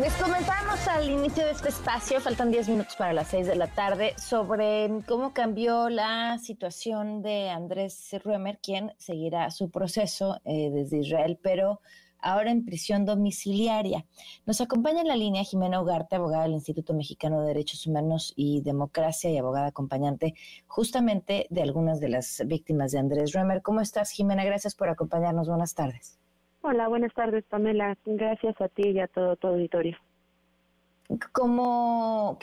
Les 0.00 0.12
comentamos 0.12 0.86
al 0.86 1.10
inicio 1.10 1.44
de 1.44 1.50
este 1.50 1.70
espacio, 1.70 2.20
faltan 2.20 2.52
10 2.52 2.68
minutos 2.68 2.94
para 2.94 3.12
las 3.12 3.26
6 3.26 3.48
de 3.48 3.56
la 3.56 3.66
tarde, 3.66 4.14
sobre 4.18 4.88
cómo 5.08 5.32
cambió 5.34 5.88
la 5.88 6.38
situación 6.38 7.22
de 7.22 7.50
Andrés 7.50 8.14
Ruemer, 8.22 8.60
quien 8.62 8.92
seguirá 8.98 9.50
su 9.50 9.68
proceso 9.68 10.40
eh, 10.44 10.70
desde 10.70 10.98
Israel, 10.98 11.40
pero 11.42 11.80
ahora 12.26 12.50
en 12.50 12.64
prisión 12.64 13.04
domiciliaria. 13.04 14.04
Nos 14.46 14.60
acompaña 14.60 15.00
en 15.00 15.08
la 15.08 15.16
línea 15.16 15.44
Jimena 15.44 15.80
Ugarte, 15.80 16.16
abogada 16.16 16.42
del 16.42 16.52
Instituto 16.52 16.92
Mexicano 16.92 17.40
de 17.40 17.48
Derechos 17.48 17.86
Humanos 17.86 18.32
y 18.36 18.60
Democracia 18.62 19.30
y 19.30 19.38
abogada 19.38 19.68
acompañante 19.68 20.34
justamente 20.66 21.46
de 21.50 21.62
algunas 21.62 22.00
de 22.00 22.08
las 22.08 22.42
víctimas 22.46 22.92
de 22.92 22.98
Andrés 22.98 23.32
Römer. 23.32 23.62
¿Cómo 23.62 23.80
estás, 23.80 24.10
Jimena? 24.10 24.44
Gracias 24.44 24.74
por 24.74 24.88
acompañarnos. 24.88 25.48
Buenas 25.48 25.74
tardes. 25.74 26.18
Hola, 26.62 26.88
buenas 26.88 27.14
tardes, 27.14 27.44
Pamela. 27.48 27.96
Gracias 28.04 28.60
a 28.60 28.68
ti 28.68 28.88
y 28.88 28.98
a 28.98 29.06
todo 29.06 29.36
tu 29.36 29.46
auditorio. 29.46 29.96
¿Cómo, 31.32 32.38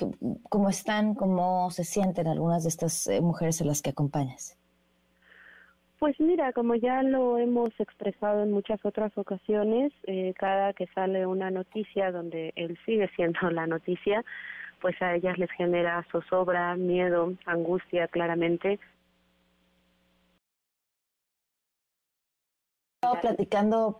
¿Cómo 0.47 0.69
están, 0.69 1.15
cómo 1.15 1.69
se 1.71 1.83
sienten 1.83 2.27
algunas 2.27 2.63
de 2.63 2.69
estas 2.69 3.07
eh, 3.07 3.19
mujeres 3.19 3.61
a 3.61 3.65
las 3.65 3.81
que 3.81 3.89
acompañas? 3.89 4.57
Pues 6.03 6.19
mira, 6.19 6.51
como 6.51 6.75
ya 6.75 7.01
lo 7.01 7.37
hemos 7.37 7.69
expresado 7.79 8.43
en 8.43 8.51
muchas 8.51 8.83
otras 8.83 9.17
ocasiones, 9.17 9.93
eh, 10.03 10.33
cada 10.37 10.73
que 10.73 10.85
sale 10.87 11.25
una 11.25 11.49
noticia 11.49 12.11
donde 12.11 12.51
él 12.57 12.77
sigue 12.85 13.09
siendo 13.15 13.39
la 13.51 13.67
noticia, 13.67 14.21
pues 14.81 15.01
a 15.01 15.15
ellas 15.15 15.37
les 15.37 15.49
genera 15.51 16.05
zozobra, 16.11 16.75
miedo, 16.75 17.31
angustia, 17.45 18.09
claramente. 18.09 18.81
platicando 23.21 23.97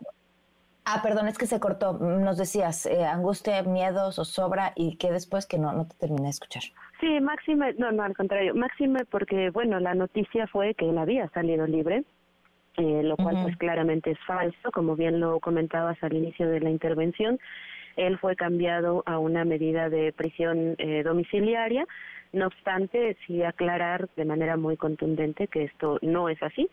Ah, 0.84 1.00
perdón, 1.02 1.28
es 1.28 1.38
que 1.38 1.46
se 1.46 1.60
cortó. 1.60 1.94
Nos 1.94 2.36
decías 2.36 2.86
eh, 2.86 3.04
angustia, 3.04 3.62
miedo, 3.62 4.12
zozobra 4.12 4.72
y 4.76 4.96
que 4.96 5.10
después 5.10 5.46
que 5.46 5.58
no, 5.58 5.72
no 5.72 5.86
te 5.86 5.96
terminé 5.96 6.24
de 6.24 6.30
escuchar. 6.30 6.62
Sí, 7.00 7.20
máxime, 7.20 7.74
no, 7.78 7.90
no, 7.90 8.02
al 8.02 8.14
contrario, 8.14 8.54
máxime 8.54 9.04
porque, 9.06 9.50
bueno, 9.50 9.80
la 9.80 9.94
noticia 9.94 10.46
fue 10.46 10.74
que 10.74 10.88
él 10.88 10.98
había 10.98 11.28
salido 11.30 11.66
libre 11.66 12.04
eh, 12.76 13.02
lo 13.04 13.16
cual 13.16 13.38
pues 13.42 13.56
claramente 13.56 14.10
es 14.10 14.18
falso, 14.26 14.72
como 14.72 14.96
bien 14.96 15.20
lo 15.20 15.38
comentabas 15.38 15.96
al 16.02 16.14
inicio 16.14 16.48
de 16.48 16.60
la 16.60 16.70
intervención. 16.70 17.38
Él 17.96 18.18
fue 18.18 18.34
cambiado 18.34 19.04
a 19.06 19.18
una 19.18 19.44
medida 19.44 19.88
de 19.88 20.12
prisión 20.12 20.74
eh, 20.78 21.04
domiciliaria. 21.04 21.86
No 22.32 22.48
obstante, 22.48 23.16
sí 23.26 23.44
aclarar 23.44 24.08
de 24.16 24.24
manera 24.24 24.56
muy 24.56 24.76
contundente 24.76 25.46
que 25.46 25.64
esto 25.64 25.98
no 26.02 26.28
es 26.28 26.42
así. 26.42 26.68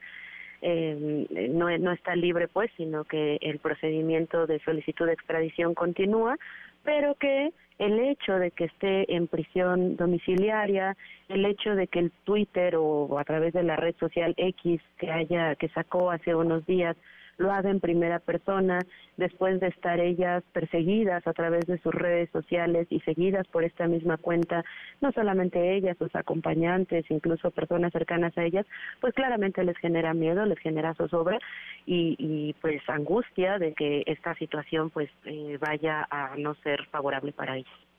Eh, 0.61 1.49
no, 1.51 1.75
no 1.77 1.91
está 1.91 2.15
libre, 2.15 2.47
pues, 2.47 2.69
sino 2.77 3.03
que 3.03 3.38
el 3.41 3.59
procedimiento 3.59 4.45
de 4.45 4.59
solicitud 4.59 5.07
de 5.07 5.13
extradición 5.13 5.73
continúa, 5.73 6.38
pero 6.83 7.15
que 7.15 7.51
el 7.79 7.99
hecho 7.99 8.33
de 8.33 8.51
que 8.51 8.65
esté 8.65 9.15
en 9.15 9.27
prisión 9.27 9.95
domiciliaria, 9.95 10.95
el 11.29 11.45
hecho 11.45 11.75
de 11.75 11.88
que 11.88 11.99
el 11.99 12.11
Twitter 12.25 12.75
o 12.77 13.17
a 13.17 13.23
través 13.23 13.53
de 13.53 13.63
la 13.63 13.75
red 13.75 13.95
social 13.99 14.35
X 14.38 14.79
que 14.99 15.11
haya 15.11 15.55
que 15.55 15.67
sacó 15.69 16.11
hace 16.11 16.35
unos 16.35 16.63
días 16.67 16.95
lo 17.37 17.51
haga 17.51 17.69
en 17.69 17.79
primera 17.79 18.19
persona, 18.19 18.79
después 19.17 19.59
de 19.59 19.67
estar 19.67 19.99
ellas 19.99 20.43
perseguidas 20.53 21.25
a 21.27 21.33
través 21.33 21.65
de 21.65 21.77
sus 21.79 21.93
redes 21.93 22.29
sociales 22.31 22.87
y 22.89 22.99
seguidas 23.01 23.47
por 23.47 23.63
esta 23.63 23.87
misma 23.87 24.17
cuenta, 24.17 24.63
no 25.01 25.11
solamente 25.11 25.75
ellas, 25.75 25.97
sus 25.97 26.15
acompañantes, 26.15 27.05
incluso 27.09 27.51
personas 27.51 27.91
cercanas 27.91 28.37
a 28.37 28.43
ellas, 28.43 28.65
pues 28.99 29.13
claramente 29.13 29.63
les 29.63 29.77
genera 29.77 30.13
miedo, 30.13 30.45
les 30.45 30.59
genera 30.59 30.93
zozobra 30.95 31.39
y, 31.85 32.15
y 32.19 32.53
pues 32.61 32.81
angustia 32.87 33.59
de 33.59 33.73
que 33.73 34.03
esta 34.05 34.35
situación 34.35 34.89
pues 34.89 35.09
eh, 35.25 35.57
vaya 35.59 36.07
a 36.09 36.35
no 36.37 36.55
ser 36.55 36.85
favorable 36.87 37.31
para 37.31 37.57
ellas. 37.57 37.90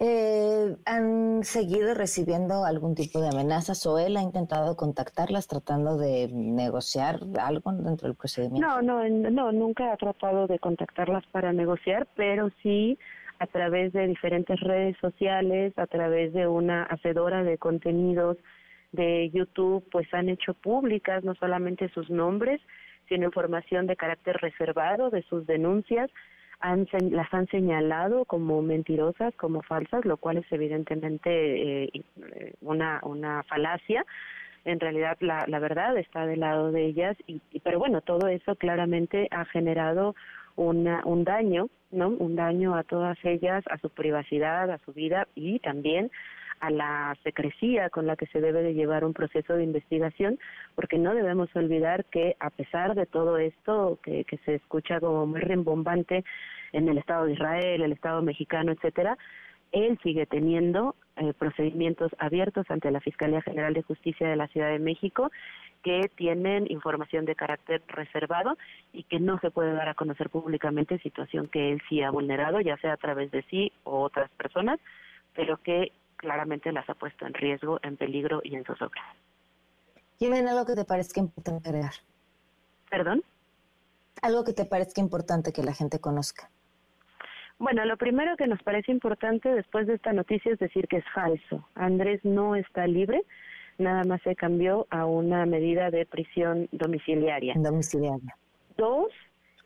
Eh, 0.00 0.76
¿Han 0.86 1.42
seguido 1.42 1.92
recibiendo 1.92 2.64
algún 2.64 2.94
tipo 2.94 3.20
de 3.20 3.28
amenazas 3.28 3.84
o 3.86 3.98
él 3.98 4.16
ha 4.16 4.22
intentado 4.22 4.76
contactarlas 4.76 5.48
tratando 5.48 5.98
de 5.98 6.28
negociar 6.32 7.18
algo 7.40 7.72
dentro 7.72 8.06
del 8.06 8.16
procedimiento? 8.16 8.80
No, 8.80 8.80
no, 8.80 9.08
no, 9.08 9.50
nunca 9.50 9.92
ha 9.92 9.96
tratado 9.96 10.46
de 10.46 10.60
contactarlas 10.60 11.26
para 11.32 11.52
negociar, 11.52 12.06
pero 12.14 12.50
sí 12.62 12.96
a 13.40 13.46
través 13.46 13.92
de 13.92 14.06
diferentes 14.06 14.58
redes 14.60 14.96
sociales, 15.00 15.72
a 15.76 15.86
través 15.86 16.32
de 16.32 16.46
una 16.46 16.84
hacedora 16.84 17.42
de 17.42 17.58
contenidos 17.58 18.36
de 18.92 19.30
YouTube, 19.30 19.84
pues 19.90 20.12
han 20.14 20.28
hecho 20.28 20.54
públicas 20.54 21.24
no 21.24 21.34
solamente 21.34 21.88
sus 21.90 22.08
nombres, 22.08 22.60
sino 23.08 23.26
información 23.26 23.86
de 23.86 23.96
carácter 23.96 24.36
reservado 24.36 25.10
de 25.10 25.22
sus 25.22 25.46
denuncias, 25.46 26.10
han, 26.60 26.86
las 27.10 27.32
han 27.32 27.46
señalado 27.48 28.24
como 28.24 28.62
mentirosas, 28.62 29.34
como 29.36 29.62
falsas, 29.62 30.04
lo 30.04 30.16
cual 30.16 30.38
es 30.38 30.46
evidentemente 30.50 31.84
eh, 31.84 32.04
una, 32.60 33.00
una 33.02 33.42
falacia. 33.44 34.04
En 34.64 34.80
realidad 34.80 35.16
la, 35.20 35.44
la 35.46 35.58
verdad 35.60 35.96
está 35.96 36.26
del 36.26 36.40
lado 36.40 36.72
de 36.72 36.84
ellas, 36.84 37.16
y, 37.26 37.40
pero 37.60 37.78
bueno, 37.78 38.00
todo 38.00 38.28
eso 38.28 38.56
claramente 38.56 39.28
ha 39.30 39.44
generado 39.46 40.14
una, 40.56 41.02
un 41.04 41.24
daño, 41.24 41.68
¿no? 41.90 42.08
Un 42.08 42.36
daño 42.36 42.74
a 42.74 42.82
todas 42.82 43.16
ellas, 43.24 43.64
a 43.70 43.78
su 43.78 43.90
privacidad, 43.90 44.70
a 44.70 44.78
su 44.78 44.92
vida 44.92 45.28
y 45.34 45.60
también 45.60 46.10
a 46.60 46.70
la 46.70 47.16
secrecía 47.22 47.90
con 47.90 48.06
la 48.06 48.16
que 48.16 48.26
se 48.26 48.40
debe 48.40 48.62
de 48.62 48.74
llevar 48.74 49.04
un 49.04 49.12
proceso 49.12 49.54
de 49.54 49.64
investigación, 49.64 50.38
porque 50.74 50.98
no 50.98 51.14
debemos 51.14 51.54
olvidar 51.54 52.04
que 52.06 52.36
a 52.40 52.50
pesar 52.50 52.94
de 52.94 53.06
todo 53.06 53.38
esto 53.38 53.98
que, 54.02 54.24
que 54.24 54.38
se 54.38 54.56
escucha 54.56 55.00
como 55.00 55.26
muy 55.26 55.40
rimbombante 55.40 56.24
en 56.72 56.88
el 56.88 56.98
Estado 56.98 57.26
de 57.26 57.32
Israel, 57.32 57.82
el 57.82 57.92
Estado 57.92 58.22
mexicano, 58.22 58.72
etcétera, 58.72 59.16
él 59.72 59.98
sigue 60.02 60.26
teniendo 60.26 60.94
eh, 61.16 61.32
procedimientos 61.34 62.10
abiertos 62.18 62.66
ante 62.70 62.90
la 62.90 63.00
Fiscalía 63.00 63.42
General 63.42 63.74
de 63.74 63.82
Justicia 63.82 64.28
de 64.28 64.36
la 64.36 64.48
Ciudad 64.48 64.70
de 64.70 64.78
México 64.78 65.30
que 65.82 66.10
tienen 66.16 66.70
información 66.70 67.24
de 67.24 67.36
carácter 67.36 67.82
reservado 67.88 68.56
y 68.92 69.04
que 69.04 69.20
no 69.20 69.38
se 69.40 69.50
puede 69.50 69.72
dar 69.72 69.88
a 69.88 69.94
conocer 69.94 70.28
públicamente, 70.30 70.98
situación 70.98 71.48
que 71.48 71.72
él 71.72 71.82
sí 71.88 72.02
ha 72.02 72.10
vulnerado, 72.10 72.60
ya 72.60 72.76
sea 72.78 72.94
a 72.94 72.96
través 72.96 73.30
de 73.30 73.42
sí 73.44 73.72
o 73.84 74.00
otras 74.00 74.30
personas, 74.32 74.80
pero 75.34 75.58
que 75.58 75.92
claramente 76.18 76.70
las 76.72 76.88
ha 76.90 76.94
puesto 76.94 77.26
en 77.26 77.32
riesgo, 77.32 77.78
en 77.82 77.96
peligro 77.96 78.40
y 78.44 78.54
en 78.56 78.64
zozobra. 78.64 79.02
¿Quién 80.18 80.34
algo 80.46 80.66
que 80.66 80.74
te 80.74 80.84
parezca 80.84 81.20
importante 81.20 81.68
agregar? 81.68 81.94
¿Perdón? 82.90 83.22
Algo 84.20 84.44
que 84.44 84.52
te 84.52 84.64
parezca 84.64 85.00
importante 85.00 85.52
que 85.52 85.62
la 85.62 85.72
gente 85.72 86.00
conozca. 86.00 86.50
Bueno, 87.58 87.84
lo 87.84 87.96
primero 87.96 88.36
que 88.36 88.46
nos 88.46 88.62
parece 88.62 88.92
importante 88.92 89.48
después 89.48 89.86
de 89.86 89.94
esta 89.94 90.12
noticia 90.12 90.52
es 90.52 90.58
decir 90.58 90.86
que 90.88 90.98
es 90.98 91.04
falso. 91.14 91.66
Andrés 91.74 92.24
no 92.24 92.54
está 92.54 92.86
libre, 92.86 93.22
nada 93.78 94.04
más 94.04 94.20
se 94.22 94.36
cambió 94.36 94.86
a 94.90 95.06
una 95.06 95.46
medida 95.46 95.90
de 95.90 96.06
prisión 96.06 96.68
domiciliaria. 96.72 97.54
Domiciliaria. 97.56 98.36
Dos, 98.76 99.12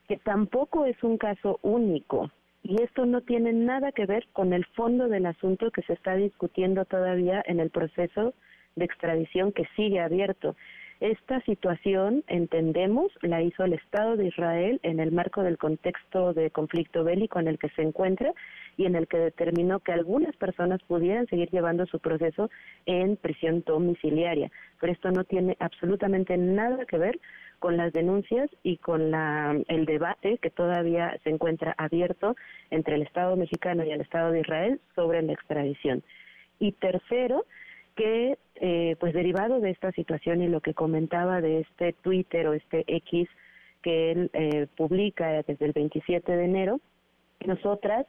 que 0.08 0.16
tampoco 0.18 0.86
es 0.86 1.02
un 1.02 1.18
caso 1.18 1.58
único. 1.62 2.30
Y 2.62 2.80
esto 2.80 3.06
no 3.06 3.22
tiene 3.22 3.52
nada 3.52 3.92
que 3.92 4.06
ver 4.06 4.28
con 4.32 4.52
el 4.52 4.64
fondo 4.66 5.08
del 5.08 5.26
asunto 5.26 5.70
que 5.70 5.82
se 5.82 5.94
está 5.94 6.14
discutiendo 6.14 6.84
todavía 6.84 7.42
en 7.46 7.58
el 7.60 7.70
proceso 7.70 8.34
de 8.76 8.84
extradición 8.84 9.52
que 9.52 9.66
sigue 9.76 10.00
abierto. 10.00 10.56
Esta 11.02 11.40
situación, 11.40 12.22
entendemos, 12.28 13.10
la 13.22 13.42
hizo 13.42 13.64
el 13.64 13.72
Estado 13.72 14.16
de 14.16 14.28
Israel 14.28 14.78
en 14.84 15.00
el 15.00 15.10
marco 15.10 15.42
del 15.42 15.58
contexto 15.58 16.32
de 16.32 16.52
conflicto 16.52 17.02
bélico 17.02 17.40
en 17.40 17.48
el 17.48 17.58
que 17.58 17.70
se 17.70 17.82
encuentra 17.82 18.32
y 18.76 18.86
en 18.86 18.94
el 18.94 19.08
que 19.08 19.16
determinó 19.16 19.80
que 19.80 19.90
algunas 19.90 20.36
personas 20.36 20.80
pudieran 20.84 21.26
seguir 21.26 21.50
llevando 21.50 21.86
su 21.86 21.98
proceso 21.98 22.50
en 22.86 23.16
prisión 23.16 23.64
domiciliaria. 23.66 24.52
Pero 24.80 24.92
esto 24.92 25.10
no 25.10 25.24
tiene 25.24 25.56
absolutamente 25.58 26.36
nada 26.36 26.86
que 26.86 26.98
ver 26.98 27.18
con 27.58 27.76
las 27.76 27.92
denuncias 27.92 28.48
y 28.62 28.76
con 28.76 29.10
la, 29.10 29.60
el 29.66 29.86
debate 29.86 30.38
que 30.38 30.50
todavía 30.50 31.18
se 31.24 31.30
encuentra 31.30 31.74
abierto 31.78 32.36
entre 32.70 32.94
el 32.94 33.02
Estado 33.02 33.34
mexicano 33.34 33.84
y 33.84 33.90
el 33.90 34.02
Estado 34.02 34.30
de 34.30 34.42
Israel 34.42 34.80
sobre 34.94 35.20
la 35.22 35.32
extradición. 35.32 36.04
Y 36.60 36.70
tercero, 36.70 37.44
que 37.96 38.38
eh, 38.56 38.96
pues 39.00 39.12
derivado 39.12 39.60
de 39.60 39.70
esta 39.70 39.92
situación 39.92 40.42
y 40.42 40.48
lo 40.48 40.60
que 40.60 40.74
comentaba 40.74 41.40
de 41.40 41.60
este 41.60 41.92
Twitter 41.92 42.46
o 42.46 42.54
este 42.54 42.84
X 42.86 43.28
que 43.82 44.12
él 44.12 44.30
eh, 44.32 44.66
publica 44.76 45.42
desde 45.42 45.64
el 45.64 45.72
27 45.72 46.36
de 46.36 46.44
enero, 46.44 46.80
nosotras 47.44 48.06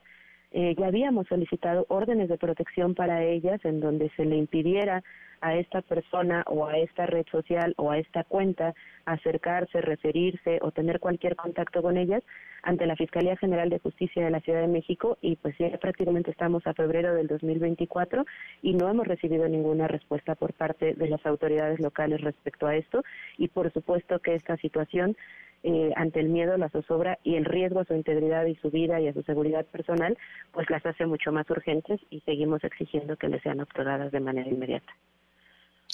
eh, 0.51 0.75
ya 0.77 0.87
habíamos 0.87 1.27
solicitado 1.27 1.85
órdenes 1.89 2.29
de 2.29 2.37
protección 2.37 2.93
para 2.93 3.23
ellas 3.23 3.59
en 3.65 3.79
donde 3.79 4.11
se 4.15 4.25
le 4.25 4.37
impidiera 4.37 5.03
a 5.43 5.55
esta 5.55 5.81
persona 5.81 6.43
o 6.47 6.65
a 6.65 6.77
esta 6.77 7.05
red 7.05 7.25
social 7.29 7.73
o 7.77 7.91
a 7.91 7.97
esta 7.97 8.23
cuenta 8.23 8.73
acercarse, 9.05 9.81
referirse 9.81 10.59
o 10.61 10.71
tener 10.71 11.01
cualquier 11.01 11.35
contacto 11.35 11.81
con 11.81 11.97
ellas 11.97 12.23
ante 12.63 12.85
la 12.85 12.95
Fiscalía 12.95 13.35
General 13.35 13.69
de 13.69 13.79
Justicia 13.79 14.23
de 14.23 14.31
la 14.31 14.39
Ciudad 14.39 14.61
de 14.61 14.69
México 14.69 15.17
y 15.21 15.35
pues 15.35 15.55
ya 15.57 15.69
prácticamente 15.77 16.31
estamos 16.31 16.65
a 16.65 16.73
febrero 16.73 17.13
del 17.13 17.27
2024 17.27 18.25
y 18.61 18.73
no 18.73 18.89
hemos 18.89 19.05
recibido 19.05 19.49
ninguna 19.49 19.89
respuesta 19.89 20.35
por 20.35 20.53
parte 20.53 20.93
de 20.93 21.09
las 21.09 21.23
autoridades 21.25 21.81
locales 21.81 22.21
respecto 22.21 22.65
a 22.65 22.77
esto 22.77 23.03
y 23.37 23.49
por 23.49 23.71
supuesto 23.73 24.19
que 24.19 24.35
esta 24.35 24.55
situación 24.57 25.17
eh, 25.63 25.91
ante 25.97 26.21
el 26.21 26.29
miedo, 26.29 26.57
la 26.57 26.69
zozobra 26.69 27.19
y 27.23 27.35
el 27.35 27.43
riesgo 27.43 27.81
a 27.81 27.85
su 27.85 27.93
integridad 27.93 28.45
y 28.45 28.55
su 28.55 28.69
vida 28.69 29.01
y 29.01 29.09
a 29.09 29.13
su 29.13 29.23
seguridad 29.23 29.65
personal, 29.65 30.17
pues 30.51 30.69
las 30.69 30.85
hace 30.85 31.05
mucho 31.05 31.33
más 31.33 31.49
urgentes 31.49 31.99
y 32.09 32.21
seguimos 32.21 32.63
exigiendo 32.63 33.17
que 33.17 33.27
les 33.29 33.41
sean 33.43 33.59
otorgadas 33.59 34.11
de 34.11 34.19
manera 34.21 34.49
inmediata. 34.49 34.93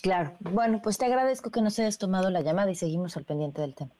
Claro. 0.02 0.36
Bueno, 0.40 0.82
pues 0.82 0.98
te 0.98 1.06
agradezco 1.06 1.52
que 1.52 1.62
nos 1.62 1.78
hayas 1.80 1.98
tomado 1.98 2.30
la 2.30 2.42
llamada 2.42 2.72
y 2.72 2.76
seguimos 2.76 3.18
al 3.18 3.26
pendiente 3.26 3.62
del 3.62 3.76
tema. 3.76 3.92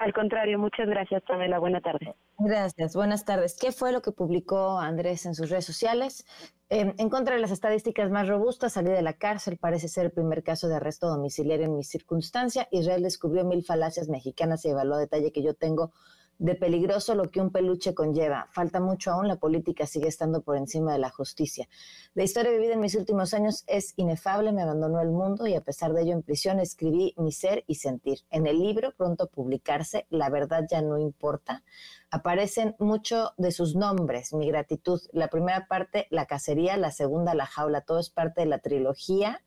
Al 0.00 0.14
contrario, 0.14 0.58
muchas 0.58 0.88
gracias, 0.88 1.22
Pamela. 1.24 1.58
Buena 1.58 1.82
tarde. 1.82 2.14
Gracias, 2.38 2.96
buenas 2.96 3.26
tardes. 3.26 3.54
¿Qué 3.60 3.70
fue 3.70 3.92
lo 3.92 4.00
que 4.00 4.12
publicó 4.12 4.78
Andrés 4.78 5.26
en 5.26 5.34
sus 5.34 5.50
redes 5.50 5.66
sociales? 5.66 6.24
Em, 6.70 6.94
en 6.96 7.10
contra 7.10 7.34
de 7.34 7.40
las 7.42 7.50
estadísticas 7.50 8.10
más 8.10 8.26
robustas, 8.26 8.72
salí 8.72 8.88
de 8.88 9.02
la 9.02 9.12
cárcel, 9.12 9.58
parece 9.58 9.88
ser 9.88 10.06
el 10.06 10.12
primer 10.12 10.42
caso 10.42 10.68
de 10.68 10.76
arresto 10.76 11.06
domiciliario 11.06 11.66
en 11.66 11.76
mi 11.76 11.84
circunstancia. 11.84 12.66
Israel 12.70 13.02
descubrió 13.02 13.44
mil 13.44 13.62
falacias 13.62 14.08
mexicanas 14.08 14.64
y 14.64 14.70
evaluó 14.70 14.94
a 14.94 15.00
detalle 15.00 15.32
que 15.32 15.42
yo 15.42 15.52
tengo 15.52 15.92
de 16.40 16.54
peligroso 16.54 17.14
lo 17.14 17.30
que 17.30 17.40
un 17.40 17.50
peluche 17.50 17.94
conlleva. 17.94 18.48
Falta 18.50 18.80
mucho 18.80 19.12
aún, 19.12 19.28
la 19.28 19.36
política 19.36 19.86
sigue 19.86 20.08
estando 20.08 20.40
por 20.40 20.56
encima 20.56 20.94
de 20.94 20.98
la 20.98 21.10
justicia. 21.10 21.68
La 22.14 22.24
historia 22.24 22.50
vivida 22.50 22.72
en 22.72 22.80
mis 22.80 22.94
últimos 22.94 23.34
años 23.34 23.62
es 23.66 23.92
inefable, 23.96 24.50
me 24.50 24.62
abandonó 24.62 25.02
el 25.02 25.10
mundo 25.10 25.46
y 25.46 25.54
a 25.54 25.60
pesar 25.60 25.92
de 25.92 26.00
ello 26.00 26.12
en 26.14 26.22
prisión 26.22 26.58
escribí 26.58 27.14
mi 27.18 27.30
ser 27.30 27.62
y 27.66 27.74
sentir. 27.74 28.20
En 28.30 28.46
el 28.46 28.58
libro, 28.58 28.94
pronto 28.96 29.28
publicarse, 29.28 30.06
La 30.08 30.30
verdad 30.30 30.64
ya 30.68 30.80
no 30.80 30.98
importa, 30.98 31.62
aparecen 32.10 32.74
mucho 32.78 33.32
de 33.36 33.52
sus 33.52 33.76
nombres, 33.76 34.32
mi 34.32 34.48
gratitud. 34.48 34.98
La 35.12 35.28
primera 35.28 35.66
parte, 35.68 36.06
la 36.08 36.24
cacería, 36.24 36.78
la 36.78 36.90
segunda, 36.90 37.34
la 37.34 37.44
jaula, 37.44 37.82
todo 37.82 37.98
es 37.98 38.08
parte 38.08 38.40
de 38.40 38.46
la 38.46 38.60
trilogía 38.60 39.42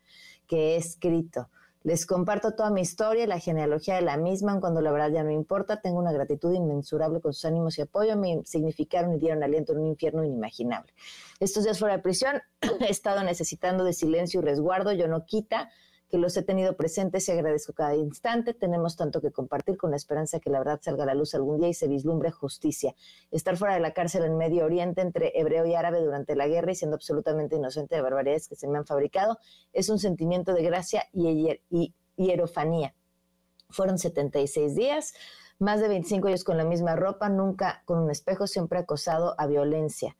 que 0.45 0.73
he 0.73 0.75
escrito. 0.75 1.49
Les 1.83 2.05
comparto 2.05 2.53
toda 2.53 2.69
mi 2.69 2.79
historia 2.79 3.27
la 3.27 3.39
genealogía 3.39 3.95
de 3.95 4.01
la 4.01 4.15
misma, 4.15 4.57
cuando 4.61 4.79
la 4.79 4.91
verdad 4.93 5.11
ya 5.11 5.23
no 5.23 5.31
importa. 5.31 5.81
Tengo 5.81 5.99
una 5.99 6.13
gratitud 6.13 6.53
inmensurable 6.53 7.19
con 7.19 7.33
sus 7.33 7.43
ánimos 7.43 7.77
y 7.77 7.81
apoyo. 7.81 8.15
Me 8.15 8.41
significaron 8.45 9.13
y 9.13 9.19
dieron 9.19 9.43
aliento 9.43 9.73
en 9.73 9.79
un 9.79 9.87
infierno 9.87 10.23
inimaginable. 10.23 10.93
Estos 11.41 11.65
días 11.65 11.77
fuera 11.77 11.97
de 11.97 12.01
prisión 12.01 12.41
he 12.79 12.89
estado 12.89 13.21
necesitando 13.23 13.83
de 13.83 13.91
silencio 13.91 14.39
y 14.39 14.43
resguardo. 14.43 14.93
Yo 14.93 15.09
no 15.09 15.25
quita 15.25 15.71
que 16.13 16.19
los 16.19 16.37
he 16.37 16.43
tenido 16.43 16.77
presentes 16.77 17.27
y 17.27 17.31
agradezco 17.31 17.73
cada 17.73 17.95
instante. 17.95 18.53
Tenemos 18.53 18.95
tanto 18.95 19.19
que 19.19 19.31
compartir 19.31 19.77
con 19.77 19.89
la 19.89 19.97
esperanza 19.97 20.39
que 20.39 20.51
la 20.51 20.59
verdad 20.59 20.79
salga 20.79 21.05
a 21.05 21.07
la 21.07 21.15
luz 21.15 21.33
algún 21.33 21.57
día 21.57 21.69
y 21.69 21.73
se 21.73 21.87
vislumbre 21.87 22.29
justicia. 22.29 22.93
Estar 23.31 23.57
fuera 23.57 23.73
de 23.73 23.79
la 23.79 23.95
cárcel 23.95 24.23
en 24.25 24.37
Medio 24.37 24.63
Oriente 24.63 25.01
entre 25.01 25.31
hebreo 25.33 25.65
y 25.65 25.73
árabe 25.73 26.01
durante 26.01 26.35
la 26.35 26.47
guerra 26.47 26.71
y 26.71 26.75
siendo 26.75 26.97
absolutamente 26.97 27.55
inocente 27.55 27.95
de 27.95 28.03
barbaridades 28.03 28.47
que 28.47 28.55
se 28.55 28.67
me 28.67 28.77
han 28.77 28.85
fabricado 28.85 29.39
es 29.71 29.89
un 29.89 29.97
sentimiento 29.97 30.53
de 30.53 30.61
gracia 30.61 31.03
y, 31.13 31.59
y 31.71 31.95
hierofanía. 32.15 32.93
Fueron 33.71 33.97
76 33.97 34.75
días, 34.75 35.15
más 35.57 35.81
de 35.81 35.87
25 35.87 36.27
años 36.27 36.43
con 36.43 36.57
la 36.57 36.63
misma 36.63 36.95
ropa, 36.95 37.29
nunca 37.29 37.81
con 37.85 37.97
un 37.97 38.11
espejo, 38.11 38.45
siempre 38.45 38.77
acosado 38.77 39.33
a 39.39 39.47
violencia. 39.47 40.15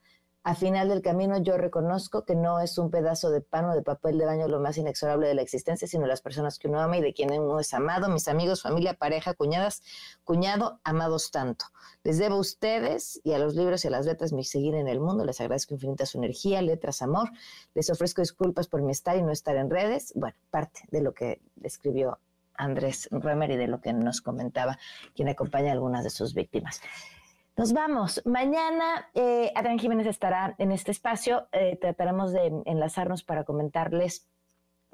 A 0.46 0.56
final 0.56 0.90
del 0.90 1.02
camino 1.02 1.38
yo 1.42 1.56
reconozco 1.56 2.26
que 2.26 2.36
no 2.36 2.60
es 2.60 2.78
un 2.78 2.92
pedazo 2.92 3.32
de 3.32 3.40
pan 3.40 3.64
o 3.64 3.74
de 3.74 3.82
papel 3.82 4.18
de 4.18 4.26
baño 4.26 4.50
lo 4.50 4.60
más 4.60 4.78
inexorable 4.78 5.26
de 5.26 5.36
la 5.36 5.42
existencia, 5.42 5.88
sino 5.88 6.06
las 6.06 6.20
personas 6.20 6.60
que 6.60 6.68
uno 6.68 6.82
ama 6.82 6.98
y 6.98 7.02
de 7.02 7.14
quien 7.14 7.32
uno 7.32 7.62
es 7.62 7.74
amado, 7.74 8.10
mis 8.10 8.28
amigos, 8.28 8.62
familia, 8.62 8.94
pareja, 8.94 9.36
cuñadas, 9.36 9.82
cuñado, 10.26 10.82
amados 10.84 11.32
tanto. 11.32 11.68
Les 12.04 12.18
debo 12.18 12.36
a 12.36 12.40
ustedes 12.40 13.22
y 13.24 13.32
a 13.32 13.40
los 13.40 13.56
libros 13.56 13.86
y 13.86 13.88
a 13.88 13.92
las 13.92 14.06
letras 14.06 14.34
mi 14.34 14.44
seguir 14.44 14.76
en 14.76 14.90
el 14.90 15.00
mundo. 15.00 15.24
Les 15.24 15.40
agradezco 15.40 15.76
infinita 15.76 16.06
su 16.06 16.18
energía, 16.18 16.62
letras, 16.62 17.02
amor. 17.02 17.30
Les 17.74 17.90
ofrezco 17.90 18.22
disculpas 18.22 18.68
por 18.68 18.82
mi 18.82 18.92
estar 18.92 19.16
y 19.16 19.22
no 19.22 19.32
estar 19.32 19.56
en 19.56 19.70
redes. 19.70 20.12
Bueno, 20.14 20.36
parte 20.52 20.82
de 20.92 21.00
lo 21.00 21.14
que 21.14 21.40
escribió 21.64 22.20
Andrés 22.56 23.08
Römer 23.12 23.52
y 23.52 23.56
de 23.56 23.68
lo 23.68 23.80
que 23.80 23.94
nos 23.94 24.20
comentaba 24.20 24.78
quien 25.16 25.30
acompaña 25.30 25.70
a 25.70 25.72
algunas 25.72 26.04
de 26.04 26.10
sus 26.10 26.34
víctimas. 26.34 26.82
Nos 27.56 27.72
vamos. 27.72 28.20
Mañana 28.26 29.10
eh, 29.14 29.52
Adrián 29.56 29.78
Jiménez 29.78 30.08
estará 30.08 30.56
en 30.58 30.72
este 30.72 30.90
espacio. 30.90 31.48
Eh, 31.52 31.78
trataremos 31.80 32.32
de 32.34 32.52
enlazarnos 32.66 33.24
para 33.24 33.44
comentarles 33.44 34.28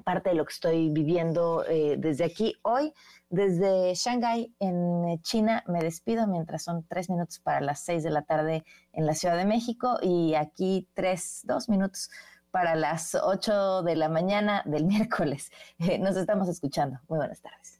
parte 0.04 0.30
de 0.30 0.34
lo 0.34 0.44
que 0.44 0.52
estoy 0.52 0.90
viviendo 0.90 1.64
eh, 1.66 1.96
desde 1.98 2.24
aquí 2.24 2.56
hoy. 2.60 2.92
Desde 3.30 3.94
Shanghái, 3.94 4.54
en 4.60 5.22
China, 5.22 5.64
me 5.68 5.80
despido 5.80 6.26
mientras 6.26 6.62
son 6.62 6.84
tres 6.86 7.08
minutos 7.08 7.38
para 7.38 7.62
las 7.62 7.80
seis 7.80 8.02
de 8.02 8.10
la 8.10 8.22
tarde 8.22 8.62
en 8.92 9.06
la 9.06 9.14
Ciudad 9.14 9.38
de 9.38 9.46
México 9.46 9.98
y 10.02 10.34
aquí 10.34 10.86
tres, 10.92 11.40
dos 11.44 11.70
minutos 11.70 12.10
para 12.50 12.74
las 12.74 13.14
ocho 13.14 13.82
de 13.82 13.96
la 13.96 14.10
mañana 14.10 14.62
del 14.66 14.84
miércoles. 14.92 15.50
nos 15.98 16.14
estamos 16.16 16.46
escuchando. 16.46 16.98
Muy 17.08 17.16
buenas 17.16 17.40
tardes 17.40 17.79